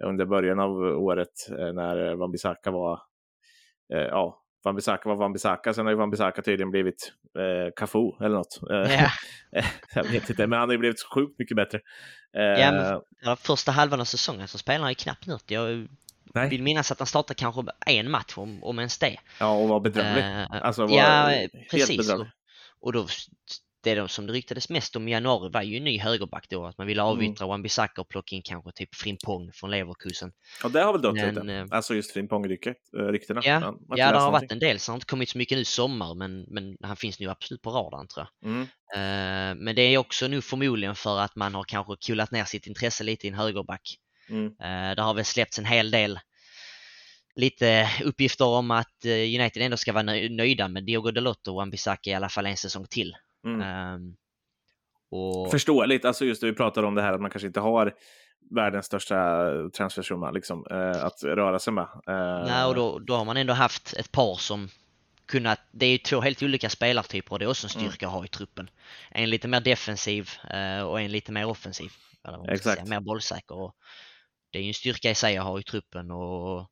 under 0.05 0.27
början 0.27 0.61
av 0.61 0.71
året 0.81 1.49
eh, 1.51 1.73
när 1.73 2.15
Wan-Bissaka 2.15 2.71
var, 2.71 3.01
eh, 3.95 4.01
ja, 4.01 4.43
Wan-Bissaka 4.65 5.09
var 5.09 5.17
Wan-Bissaka, 5.17 5.73
sen 5.73 5.87
har 5.87 5.93
ju 5.93 5.99
Wan-Bissaka 5.99 6.43
tydligen 6.43 6.71
blivit 6.71 7.13
eh, 7.39 7.73
Cafu 7.77 8.13
eller 8.21 8.37
något. 8.37 8.61
Yeah. 8.71 9.11
jag 9.95 10.05
vet 10.05 10.31
inte, 10.31 10.47
men 10.47 10.59
han 10.59 10.69
har 10.69 10.75
ju 10.75 10.79
blivit 10.79 11.03
sjukt 11.15 11.39
mycket 11.39 11.57
bättre. 11.57 11.81
ja, 12.33 12.73
men, 12.73 13.01
ja, 13.23 13.37
första 13.37 13.73
halvan 13.73 14.01
av 14.01 14.05
säsongen 14.05 14.49
så 14.49 14.59
spelar 14.59 14.81
han 14.81 14.91
ju 14.91 14.95
knappt 14.95 15.27
något. 15.27 15.51
Jag 15.51 15.89
Nej. 16.35 16.49
vill 16.49 16.63
minnas 16.63 16.93
att 16.93 16.99
han 16.99 17.07
startade 17.07 17.35
kanske 17.35 17.65
en 17.87 18.11
match, 18.11 18.33
om, 18.37 18.65
om 18.65 18.79
ens 18.79 18.99
det. 18.99 19.17
Ja, 19.41 19.57
och 19.57 19.69
var 19.69 19.81
bedrövlig. 19.81 20.23
Uh, 20.23 20.67
alltså, 20.67 20.87
var 20.87 20.97
ja, 20.97 21.49
precis. 21.71 22.13
Och, 22.13 22.27
och 22.81 22.93
då 22.93 23.07
det 23.85 23.95
de 23.95 24.09
som 24.09 24.27
det 24.27 24.33
ryktades 24.33 24.69
mest 24.69 24.97
om 24.97 25.09
i 25.09 25.11
januari 25.11 25.51
var 25.51 25.63
ju 25.63 25.77
en 25.77 25.85
ny 25.85 25.99
högerback 25.99 26.49
då, 26.49 26.67
att 26.67 26.79
man 26.79 26.87
ville 26.87 27.03
mm. 27.03 27.13
avyttra 27.13 27.45
mm. 27.45 27.51
Wan-Bissaka 27.51 28.01
och 28.01 28.09
plocka 28.09 28.37
in 28.37 28.43
kanske 28.43 28.73
typ 28.73 28.95
Frimpong 28.95 29.53
från 29.53 29.71
Leverkusen. 29.71 30.33
Ja, 30.63 30.69
det 30.69 30.81
har 30.81 30.93
väl 30.93 31.03
dött 31.03 31.15
lite. 31.15 31.53
Äh, 31.53 31.67
alltså 31.71 31.95
just 31.95 32.13
Frimpong-ryktena. 32.13 33.41
Ja, 33.45 33.79
ja 33.89 34.13
det 34.13 34.19
har 34.19 34.33
varit 34.33 34.53
en 34.53 34.59
del, 34.59 34.79
så 34.79 34.93
han 34.93 34.95
har 34.95 34.97
inte 34.97 35.07
kommit 35.07 35.29
så 35.29 35.39
mycket 35.39 35.59
nu 35.59 35.65
sommar, 35.65 36.15
men, 36.15 36.47
men 36.49 36.77
han 36.83 36.97
finns 36.97 37.21
nu 37.21 37.31
absolut 37.31 37.63
på 37.63 37.71
radarn 37.71 38.09
tror 38.09 38.27
jag. 38.41 38.51
Mm. 38.51 38.63
Uh, 38.63 39.63
men 39.65 39.75
det 39.75 39.83
är 39.83 39.99
också 39.99 40.29
nu 40.29 40.43
förmodligen 40.43 40.95
för 40.95 41.21
att 41.21 41.37
man 41.37 41.55
har 41.55 41.65
kanske 41.65 41.97
kulat 42.07 42.31
ner 42.31 42.45
sitt 42.45 42.67
intresse 42.67 43.05
lite 43.05 43.27
i 43.27 43.31
en 43.31 43.35
högerback. 43.35 43.97
Mm. 44.29 44.47
Uh, 44.47 44.97
det 44.97 45.03
har 45.03 45.15
väl 45.15 45.25
släppts 45.25 45.59
en 45.59 45.65
hel 45.65 45.91
del 45.91 46.19
lite 47.37 47.89
uppgifter 48.05 48.45
om 48.45 48.71
att 48.71 49.05
United 49.05 49.63
ändå 49.63 49.77
ska 49.77 49.93
vara 49.93 50.03
nöjda 50.31 50.69
med 50.69 50.85
Diogo 50.85 51.11
Dalot 51.11 51.49
och 51.49 51.55
Wan-Bissaka 51.55 52.11
i 52.11 52.15
alla 52.15 52.29
fall 52.29 52.47
en 52.47 52.57
säsong 52.57 52.87
till. 52.91 53.15
Mm. 53.45 53.95
Um, 53.95 54.17
och... 55.11 55.51
Förståeligt, 55.51 56.05
alltså 56.05 56.25
just 56.25 56.41
det 56.41 56.47
vi 56.47 56.53
pratade 56.53 56.87
om 56.87 56.95
det 56.95 57.03
här 57.03 57.13
att 57.13 57.21
man 57.21 57.31
kanske 57.31 57.47
inte 57.47 57.61
har 57.61 57.95
världens 58.51 58.87
största 58.87 59.49
transfersumma 59.77 60.31
liksom, 60.31 60.67
uh, 60.71 61.05
att 61.05 61.23
röra 61.23 61.59
sig 61.59 61.73
med. 61.73 61.89
Uh... 62.09 62.47
Nej, 62.47 62.65
och 62.65 62.75
då, 62.75 62.99
då 62.99 63.17
har 63.17 63.25
man 63.25 63.37
ändå 63.37 63.53
haft 63.53 63.93
ett 63.93 64.13
par 64.13 64.35
som 64.35 64.69
kunnat, 65.27 65.61
det 65.73 65.87
är 65.87 65.91
ju 65.91 65.99
två 65.99 66.21
helt 66.21 66.43
olika 66.43 66.71
spelartyper 66.71 67.33
och 67.33 67.39
det 67.39 67.45
är 67.45 67.49
också 67.51 67.67
en 67.67 67.81
mm. 67.81 67.91
styrka 67.91 68.07
mm. 68.07 68.15
att 68.15 68.21
ha 68.21 68.25
i 68.25 68.29
truppen. 68.29 68.71
En 69.11 69.31
lite 69.31 69.49
mer 69.49 69.61
defensiv 69.61 70.31
uh, 70.55 70.83
och 70.83 71.01
en 71.01 71.13
lite 71.13 71.33
mer 71.33 71.47
offensiv. 71.47 71.93
Eller 72.29 72.53
Exakt. 72.53 72.79
Säga, 72.79 72.91
mer 72.91 73.01
bollsäker. 73.01 73.55
Och 73.55 73.77
det 74.51 74.59
är 74.59 74.63
ju 74.63 74.69
en 74.69 74.75
styrka 74.75 75.11
i 75.11 75.15
sig 75.15 75.37
att 75.37 75.45
ha 75.45 75.61
i 75.61 75.63
truppen 75.63 76.11
och 76.11 76.71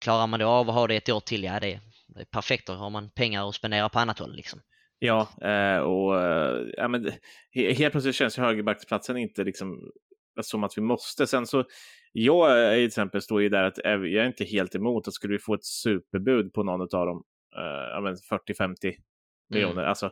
klarar 0.00 0.26
man 0.26 0.40
då 0.40 0.48
av 0.48 0.68
att 0.68 0.74
ha 0.74 0.86
det 0.86 0.96
ett 0.96 1.08
år 1.08 1.20
till, 1.20 1.44
ja 1.44 1.60
det 1.60 1.72
är, 1.72 1.80
det 2.06 2.20
är 2.20 2.24
perfekt. 2.24 2.66
Då 2.66 2.72
har 2.72 2.90
man 2.90 3.10
pengar 3.10 3.48
att 3.48 3.54
spendera 3.54 3.88
på 3.88 3.98
annat 3.98 4.18
håll 4.18 4.36
liksom. 4.36 4.60
Ja, 4.98 5.28
eh, 5.42 5.78
och 5.78 6.20
eh, 6.22 6.66
ja, 6.76 6.88
men, 6.88 7.12
helt 7.52 7.92
plötsligt 7.92 8.14
känns 8.14 8.36
högerbacksplatsen 8.36 9.16
inte 9.16 9.44
liksom 9.44 9.90
som 10.42 10.64
att 10.64 10.78
vi 10.78 10.82
måste. 10.82 11.26
Sen 11.26 11.46
så, 11.46 11.64
jag 12.12 12.74
till 12.74 12.86
exempel 12.86 13.22
står 13.22 13.42
ju 13.42 13.48
där 13.48 13.62
att 13.62 13.78
jag 13.84 14.14
är 14.14 14.26
inte 14.26 14.44
helt 14.44 14.74
emot 14.74 15.08
att 15.08 15.14
skulle 15.14 15.32
vi 15.32 15.38
få 15.38 15.54
ett 15.54 15.64
superbud 15.64 16.52
på 16.52 16.62
någon 16.62 16.80
av 16.80 17.06
dem, 17.06 17.22
eh, 17.56 18.36
40-50 18.38 18.94
miljoner, 19.48 19.72
mm. 19.72 19.88
alltså 19.88 20.10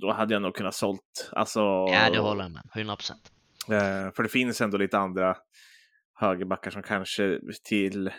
då 0.00 0.12
hade 0.12 0.34
jag 0.34 0.42
nog 0.42 0.54
kunnat 0.54 0.74
sålt. 0.74 1.30
Alltså, 1.32 1.60
ja, 1.60 2.10
det 2.12 2.18
håller 2.18 2.42
jag 2.42 2.52
med 2.52 2.62
100 2.74 2.96
procent. 2.96 3.32
Eh, 3.68 4.14
för 4.14 4.22
det 4.22 4.28
finns 4.28 4.60
ändå 4.60 4.78
lite 4.78 4.98
andra 4.98 5.36
högerbackar 6.14 6.70
som 6.70 6.82
kanske 6.82 7.40
till 7.64 8.10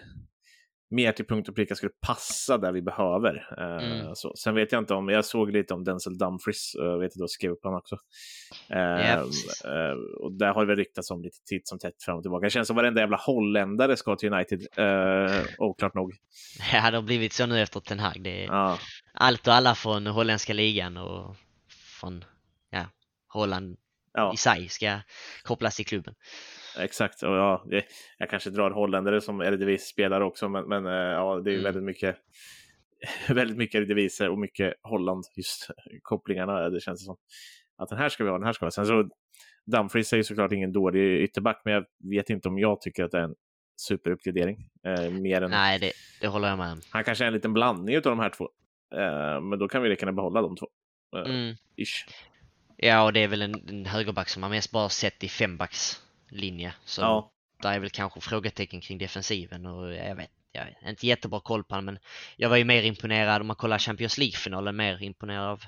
mer 0.93 1.11
till 1.11 1.25
punkt 1.25 1.49
och 1.49 1.55
pricka 1.55 1.75
skulle 1.75 1.91
passa 2.01 2.57
där 2.57 2.71
vi 2.71 2.81
behöver. 2.81 3.47
Eh, 3.57 3.91
mm. 3.91 4.15
så. 4.15 4.33
Sen 4.35 4.55
vet 4.55 4.71
jag 4.71 4.81
inte 4.81 4.93
om, 4.93 5.09
jag 5.09 5.25
såg 5.25 5.51
lite 5.51 5.73
om 5.73 5.83
Denzel 5.83 6.17
Dumfries, 6.17 6.71
jag 6.75 6.99
vet 6.99 7.15
inte, 7.15 7.27
skrev 7.27 7.51
upp 7.51 7.63
honom 7.63 7.77
också. 7.77 7.97
Yep. 8.69 9.19
Uh, 9.19 10.23
och 10.23 10.31
där 10.31 10.53
har 10.53 10.61
det 10.61 10.67
väl 10.67 10.75
ryktats 10.75 11.11
om 11.11 11.21
lite 11.21 11.37
titt 11.45 11.67
som 11.67 11.79
tätt 11.79 12.03
fram 12.03 12.17
och 12.17 12.23
tillbaka. 12.23 12.45
Det 12.45 12.49
känns 12.49 12.67
som 12.67 12.75
varenda 12.75 13.01
jävla 13.01 13.17
holländare 13.17 13.97
ska 13.97 14.15
till 14.15 14.33
United, 14.33 14.59
uh, 14.79 15.45
oklart 15.57 15.93
nog. 15.93 16.13
Ja, 16.73 16.91
det 16.91 16.97
har 16.97 17.01
blivit 17.01 17.33
så 17.33 17.45
nu 17.45 17.61
efter 17.61 17.79
Ten 17.79 17.99
Hag. 17.99 18.23
Det 18.23 18.45
är 18.45 18.79
allt 19.13 19.47
och 19.47 19.53
alla 19.53 19.75
från 19.75 20.07
holländska 20.07 20.53
ligan 20.53 20.97
och 20.97 21.35
från 21.99 22.25
ja, 22.69 22.85
Holland 23.27 23.77
ja. 24.13 24.33
i 24.33 24.37
sig 24.37 24.69
ska 24.69 24.99
kopplas 25.43 25.75
till 25.75 25.85
klubben. 25.85 26.15
Exakt, 26.79 27.23
och 27.23 27.35
ja, 27.35 27.65
det, 27.69 27.85
jag 28.17 28.29
kanske 28.29 28.49
drar 28.49 28.71
holländare 28.71 29.21
som 29.21 29.41
Eredivisie-spelare 29.41 30.23
också, 30.23 30.49
men, 30.49 30.67
men 30.67 30.85
eh, 30.85 30.91
ja, 30.91 31.41
det 31.45 31.51
är 31.51 31.53
mm. 31.53 31.63
väldigt 31.63 31.83
mycket 31.83 32.17
väldigt 33.29 33.57
mycket 33.57 33.75
Eredivisie 33.75 34.27
och 34.27 34.39
mycket 34.39 34.73
Holland, 34.81 35.23
just 35.35 35.67
kopplingarna, 36.01 36.69
det 36.69 36.79
känns 36.79 37.05
som 37.05 37.17
att 37.77 37.89
den 37.89 37.97
här 37.97 38.09
ska 38.09 38.23
vi 38.23 38.29
ha, 38.29 38.37
den 38.37 38.45
här 38.45 38.53
ska 38.53 38.65
vi 38.65 38.67
ha. 38.67 38.71
Sen 38.71 38.85
så, 38.85 39.09
Dumfries 39.65 40.13
är 40.13 40.17
ju 40.17 40.23
såklart 40.23 40.51
ingen 40.51 40.71
dålig 40.71 41.21
ytterback, 41.21 41.61
men 41.65 41.73
jag 41.73 41.85
vet 42.09 42.29
inte 42.29 42.47
om 42.47 42.59
jag 42.59 42.81
tycker 42.81 43.03
att 43.03 43.11
det 43.11 43.17
är 43.17 43.23
en 43.23 43.35
superuppgradering. 43.81 44.57
Eh, 44.87 45.11
mer 45.11 45.41
än... 45.41 45.51
Nej, 45.51 45.79
det, 45.79 45.91
det 46.21 46.27
håller 46.27 46.49
jag 46.49 46.57
med 46.57 46.71
om. 46.71 46.81
Han 46.89 47.03
kanske 47.03 47.23
är 47.23 47.27
en 47.27 47.33
liten 47.33 47.53
blandning 47.53 47.95
av 47.95 48.01
de 48.01 48.19
här 48.19 48.29
två, 48.29 48.49
eh, 48.95 49.41
men 49.41 49.59
då 49.59 49.67
kan 49.67 49.81
vi 49.81 49.89
lika 49.89 50.11
behålla 50.11 50.41
de 50.41 50.55
två. 50.55 50.67
Eh, 51.15 51.31
mm. 51.31 51.55
Ish. 51.75 52.07
Ja, 52.77 53.03
och 53.03 53.13
det 53.13 53.19
är 53.19 53.27
väl 53.27 53.41
en, 53.41 53.69
en 53.69 53.85
högerback 53.85 54.29
som 54.29 54.41
man 54.41 54.51
mest 54.51 54.71
bara 54.71 54.89
sett 54.89 55.23
i 55.23 55.29
fembacks 55.29 56.01
linje. 56.33 56.73
Så 56.85 57.01
ja. 57.01 57.31
där 57.61 57.73
är 57.73 57.79
väl 57.79 57.89
kanske 57.89 58.21
frågetecken 58.21 58.81
kring 58.81 58.97
defensiven 58.97 59.65
och 59.65 59.93
jag 59.93 60.15
vet, 60.15 60.29
jag 60.51 60.61
har 60.81 60.89
inte 60.89 61.07
jättebra 61.07 61.39
koll 61.39 61.63
på 61.63 61.75
honom 61.75 61.85
men 61.85 61.99
jag 62.35 62.49
var 62.49 62.57
ju 62.57 62.63
mer 62.63 62.83
imponerad 62.83 63.41
om 63.41 63.47
man 63.47 63.55
kollar 63.55 63.77
Champions 63.77 64.17
League-finalen, 64.17 64.75
mer 64.75 65.03
imponerad 65.03 65.49
av 65.51 65.59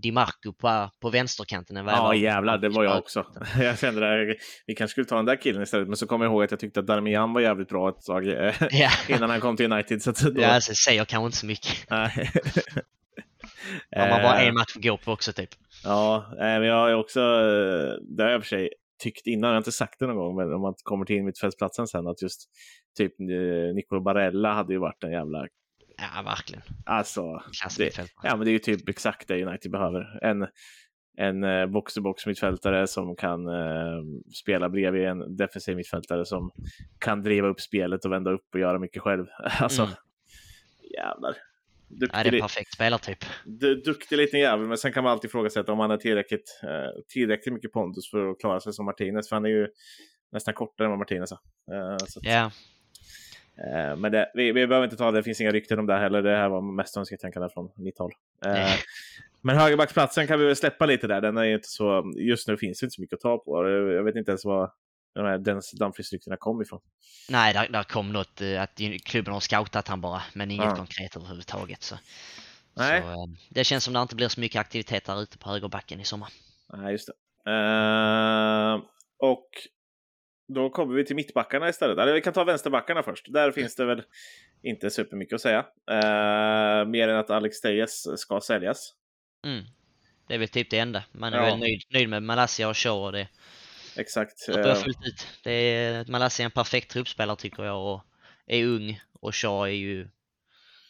Di 0.00 0.12
Marco 0.12 0.52
på, 0.52 0.90
på 1.00 1.10
vänsterkanten 1.10 1.76
än 1.76 1.84
vad 1.84 1.94
Ja 1.94 2.14
jävlar, 2.14 2.58
det 2.58 2.68
var 2.68 2.84
jag 2.84 2.98
också. 2.98 3.26
jag 3.58 3.78
kände 3.78 4.00
det, 4.00 4.36
vi 4.66 4.74
kanske 4.74 4.92
skulle 4.92 5.06
ta 5.06 5.16
den 5.16 5.24
där 5.24 5.36
killen 5.36 5.62
istället, 5.62 5.88
men 5.88 5.96
så 5.96 6.06
kom 6.06 6.22
jag 6.22 6.30
ihåg 6.30 6.44
att 6.44 6.50
jag 6.50 6.60
tyckte 6.60 6.80
att 6.80 6.86
Darmian 6.86 7.32
var 7.32 7.40
jävligt 7.40 7.68
bra 7.68 7.88
ett 7.88 8.04
tag 8.04 8.28
eh, 8.28 8.54
ja. 8.70 8.90
innan 9.16 9.30
han 9.30 9.40
kom 9.40 9.56
till 9.56 9.72
United. 9.72 10.02
Så 10.02 10.12
då... 10.30 10.42
Ja, 10.42 10.48
alltså, 10.48 10.74
säger 10.74 11.04
kanske 11.04 11.26
inte 11.26 11.38
så 11.38 11.46
mycket. 11.46 11.90
Har 13.96 14.08
man 14.10 14.22
bara 14.22 14.40
en 14.40 14.54
match 14.54 14.76
att 14.76 14.82
gå 14.82 14.96
på 14.96 15.12
också 15.12 15.32
typ. 15.32 15.50
Ja, 15.84 16.26
men 16.38 16.62
jag 16.62 16.74
har 16.74 16.94
också, 16.94 17.20
eh, 17.20 18.00
det 18.16 18.22
har 18.22 18.30
jag 18.30 18.42
för 18.42 18.48
sig 18.48 18.70
tyckt 18.98 19.26
innan, 19.26 19.48
jag 19.48 19.54
har 19.54 19.58
inte 19.58 19.72
sagt 19.72 19.98
det 19.98 20.06
någon 20.06 20.16
gång, 20.16 20.36
men 20.36 20.54
om 20.54 20.60
man 20.60 20.74
kommer 20.82 21.04
till 21.04 21.22
mittfältsplatsen 21.22 21.86
sen, 21.86 22.06
att 22.06 22.22
just 22.22 22.40
typ 22.96 23.20
eh, 23.20 23.74
Nicolo 23.74 24.00
Barella 24.00 24.52
hade 24.52 24.72
ju 24.72 24.78
varit 24.78 25.04
en 25.04 25.12
jävla... 25.12 25.46
Ja, 25.96 26.22
verkligen. 26.24 26.62
Alltså, 26.86 27.42
det, 27.78 27.98
ja, 28.22 28.36
men 28.36 28.44
det 28.44 28.50
är 28.50 28.52
ju 28.52 28.58
typ 28.58 28.88
exakt 28.88 29.28
det 29.28 29.46
United 29.46 29.70
behöver. 29.70 30.24
En, 30.24 30.46
en 31.16 31.44
eh, 31.44 31.66
box-to-box 31.66 32.26
mittfältare 32.26 32.86
som 32.86 33.16
kan 33.16 33.48
eh, 33.48 34.02
spela 34.42 34.68
bredvid 34.68 35.04
en 35.04 35.36
defensiv 35.36 35.76
mittfältare 35.76 36.24
som 36.24 36.50
kan 36.98 37.22
driva 37.22 37.48
upp 37.48 37.60
spelet 37.60 38.04
och 38.04 38.12
vända 38.12 38.30
upp 38.30 38.48
och 38.54 38.60
göra 38.60 38.78
mycket 38.78 39.02
själv. 39.02 39.26
alltså, 39.60 39.82
mm. 39.82 39.94
jävlar. 40.96 41.36
Duktig, 42.00 42.24
det 42.24 42.28
är 42.28 42.34
en 42.34 42.40
perfekt 42.40 42.72
spelartyp. 42.72 43.18
Duktig 43.84 44.16
liten 44.16 44.40
jävel, 44.40 44.66
men 44.66 44.78
sen 44.78 44.92
kan 44.92 45.04
man 45.04 45.12
alltid 45.12 45.28
ifrågasätta 45.28 45.72
om 45.72 45.78
han 45.78 45.90
har 45.90 45.96
tillräckligt, 45.96 46.60
eh, 46.62 47.02
tillräckligt 47.08 47.54
mycket 47.54 47.72
pondus 47.72 48.10
för 48.10 48.30
att 48.30 48.40
klara 48.40 48.60
sig 48.60 48.72
som 48.72 48.84
Martinez, 48.84 49.28
för 49.28 49.36
han 49.36 49.44
är 49.44 49.48
ju 49.48 49.68
nästan 50.32 50.54
kortare 50.54 50.86
än 50.86 50.90
vad 50.90 50.98
Martinez 50.98 51.32
är. 51.32 51.38
Ja. 51.66 51.98
Yeah. 52.24 52.50
Eh, 53.58 53.96
men 53.96 54.12
det, 54.12 54.30
vi, 54.34 54.52
vi 54.52 54.66
behöver 54.66 54.84
inte 54.84 54.96
ta 54.96 55.10
det, 55.10 55.18
det 55.18 55.22
finns 55.22 55.40
inga 55.40 55.50
rykten 55.50 55.78
om 55.78 55.86
det 55.86 55.98
heller. 55.98 56.22
Det 56.22 56.36
här 56.36 56.48
var 56.48 56.60
mest 56.60 56.96
önsketänkande 56.96 57.48
från 57.54 57.70
mitt 57.76 57.98
håll. 57.98 58.12
Eh, 58.46 58.74
men 59.40 59.56
högerbacksplatsen 59.56 60.26
kan 60.26 60.38
vi 60.38 60.46
väl 60.46 60.56
släppa 60.56 60.86
lite 60.86 61.06
där. 61.06 61.20
Den 61.20 61.36
är 61.36 61.44
inte 61.44 61.68
så, 61.68 62.12
just 62.16 62.48
nu 62.48 62.56
finns 62.56 62.80
det 62.80 62.84
inte 62.84 62.94
så 62.94 63.00
mycket 63.00 63.14
att 63.14 63.20
ta 63.20 63.38
på. 63.38 63.68
Jag 63.70 64.04
vet 64.04 64.16
inte 64.16 64.30
ens 64.30 64.44
vad 64.44 64.70
de 65.14 65.26
här 65.26 65.38
Dumfries-ryktena 65.78 66.36
kom 66.36 66.62
ifrån. 66.62 66.80
Nej, 67.28 67.52
där, 67.52 67.68
där 67.68 67.82
kom 67.82 68.12
något 68.12 68.40
att 68.58 68.80
klubben 69.04 69.32
har 69.32 69.40
scoutat 69.40 69.88
han 69.88 70.00
bara, 70.00 70.22
men 70.32 70.50
inget 70.50 70.64
ja. 70.64 70.76
konkret 70.76 71.16
överhuvudtaget. 71.16 71.82
Så. 71.82 71.96
Nej. 72.74 73.02
Så, 73.02 73.34
det 73.50 73.64
känns 73.64 73.84
som 73.84 73.94
det 73.94 74.02
inte 74.02 74.16
blir 74.16 74.28
så 74.28 74.40
mycket 74.40 74.60
aktivitet 74.60 75.04
där 75.04 75.22
ute 75.22 75.38
på 75.38 75.50
högerbacken 75.50 76.00
i 76.00 76.04
sommar. 76.04 76.28
Nej, 76.72 76.92
just 76.92 77.08
det. 77.08 77.14
Uh, 77.50 78.82
och 79.18 79.48
då 80.54 80.70
kommer 80.70 80.94
vi 80.94 81.04
till 81.04 81.16
mittbackarna 81.16 81.68
istället. 81.68 81.98
Eller 81.98 82.12
vi 82.12 82.20
kan 82.20 82.32
ta 82.32 82.44
vänsterbackarna 82.44 83.02
först. 83.02 83.32
Där 83.32 83.52
finns 83.52 83.76
det 83.76 83.84
väl 83.84 84.02
inte 84.62 84.90
supermycket 84.90 85.34
att 85.34 85.40
säga. 85.40 85.58
Uh, 85.90 86.90
mer 86.90 87.08
än 87.08 87.16
att 87.16 87.30
Alex 87.30 87.60
Tejes 87.60 88.20
ska 88.20 88.40
säljas. 88.40 88.94
Mm. 89.46 89.64
Det 90.28 90.34
är 90.34 90.38
väl 90.38 90.48
typ 90.48 90.70
det 90.70 90.78
enda. 90.78 91.04
Man 91.12 91.32
är 91.32 91.38
ja. 91.38 91.44
väl 91.44 91.58
nöjd, 91.58 91.82
nöjd 91.90 92.08
med 92.08 92.22
Malaysia 92.22 92.68
och 92.68 92.76
Shaw 92.76 93.06
och 93.06 93.12
det. 93.12 93.28
Exakt. 93.96 94.48
Uh, 94.48 94.74
fullt 94.74 95.06
ut. 95.06 95.26
Det 95.44 95.52
är, 95.52 96.04
Malaysia 96.10 96.44
är 96.44 96.44
en 96.44 96.50
perfekt 96.50 96.90
truppspelare 96.90 97.36
tycker 97.36 97.64
jag 97.64 97.94
och 97.94 98.04
är 98.46 98.64
ung 98.64 99.00
och 99.20 99.34
Shaw 99.34 99.68
är 99.68 99.74
ju 99.74 100.08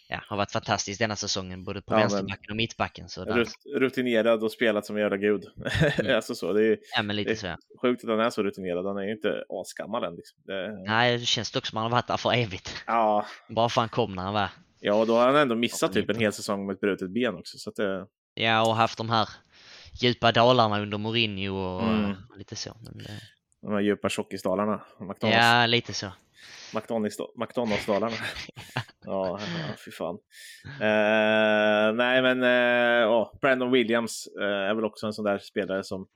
ja, 0.09 0.21
har 0.29 0.37
varit 0.37 0.53
fantastisk 0.53 0.99
denna 0.99 1.17
säsongen, 1.17 1.65
både 1.65 1.83
på 1.83 1.95
ja, 1.95 1.99
vänsterbacken 1.99 2.51
och 2.51 2.57
mittbacken. 2.57 3.09
Så 3.09 3.25
där... 3.25 3.47
Rutinerad 3.79 4.45
och 4.45 4.53
spelat 4.53 4.87
som 4.87 4.97
en 4.97 5.03
jävla 5.03 5.17
gud. 5.17 5.45
Mm. 5.99 6.17
alltså 6.17 6.35
så, 6.35 6.53
det 6.53 6.65
är, 6.65 6.79
ja, 6.97 7.03
lite 7.03 7.37
så, 7.37 7.47
ja. 7.47 7.57
sjukt 7.83 8.05
att 8.05 8.11
han 8.11 8.21
är 8.21 8.31
så 8.31 8.43
rutinerad, 8.43 8.87
han 8.87 8.97
är 8.97 9.03
ju 9.03 9.13
inte 9.13 9.45
asgammal 9.49 10.05
än. 10.05 10.17
Liksom. 10.17 10.39
Det... 10.45 10.83
Nej, 10.87 11.19
det 11.19 11.25
känns 11.25 11.51
dock 11.51 11.67
som 11.67 11.79
att 11.79 11.83
han 11.83 11.93
har 11.93 11.99
varit 11.99 12.07
där 12.07 12.17
för 12.17 12.33
evigt. 12.33 12.85
Ja. 12.87 13.27
Bara 13.49 13.69
för 13.69 13.81
han 13.81 13.89
kom 13.89 14.15
när 14.15 14.23
han 14.23 14.35
var. 14.35 14.49
Ja, 14.81 15.05
då 15.05 15.15
har 15.15 15.27
han 15.27 15.37
ändå 15.37 15.55
missat 15.55 15.93
typ 15.93 16.11
en 16.11 16.19
hel 16.19 16.33
säsong 16.33 16.67
med 16.67 16.75
ett 16.75 16.81
brutet 16.81 17.11
ben 17.11 17.35
också. 17.35 17.59
Så 17.59 17.71
att 17.71 17.77
det... 17.77 18.07
Ja, 18.35 18.69
och 18.69 18.77
haft 18.77 18.99
de 18.99 19.11
här 19.11 19.29
djupa 19.95 20.33
dalarna 20.33 20.81
under 20.81 20.99
Mourinho 20.99 21.55
och, 21.55 21.83
mm. 21.83 22.17
och 22.31 22.39
lite 22.39 22.57
så. 22.57 22.77
Men 22.85 22.99
det... 22.99 23.21
De 23.61 23.73
här 23.73 23.81
djupa 23.81 24.09
tjockisdalarna. 24.09 24.81
Ja, 25.21 25.67
lite 25.67 25.93
så. 25.93 26.13
McDonalds-dalarna. 27.37 28.17
ja, 29.05 29.39
fy 29.85 29.91
fan. 29.91 30.15
Uh, 30.65 31.97
nej, 31.97 32.23
men 32.23 32.43
uh, 32.43 33.11
oh, 33.11 33.39
Brandon 33.41 33.71
Williams 33.71 34.29
uh, 34.41 34.45
är 34.45 34.75
väl 34.75 34.85
också 34.85 35.07
en 35.07 35.13
sån 35.13 35.25
där 35.25 35.39
spelare 35.39 35.85
som 35.85 36.07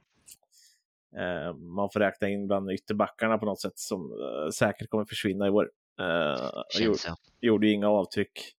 man 1.57 1.91
får 1.93 2.01
räkna 2.01 2.29
in 2.29 2.47
bland 2.47 2.71
ytterbackarna 2.71 3.39
på 3.39 3.47
något 3.47 3.61
sätt 3.61 3.79
som 3.79 4.13
säkert 4.55 4.91
kommer 4.91 5.05
försvinna 5.05 5.47
i 5.47 5.51
år. 5.51 5.71
Gjorde, 6.81 6.99
gjorde 7.41 7.67
ju 7.67 7.73
inga 7.73 7.89
avtryck 7.89 8.55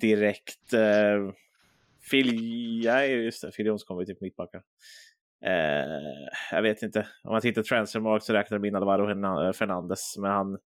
direkt. 0.00 0.74
Phil, 2.10 2.84
ja, 2.84 3.04
just 3.04 3.42
det, 3.42 3.50
Phil 3.50 3.76
kommer 3.86 4.02
ju 4.02 4.06
till 4.06 4.16
mittbackar. 4.20 4.62
Uh, 5.46 6.28
jag 6.52 6.62
vet 6.62 6.82
inte, 6.82 7.08
om 7.24 7.32
man 7.32 7.40
tittar 7.40 7.62
transfermark 7.62 8.22
så 8.22 8.32
räknar 8.32 8.58
de 8.58 8.68
in 8.68 8.76
Alvaro 8.76 9.52
Fernandes, 9.52 10.16
men 10.18 10.30
han 10.30 10.58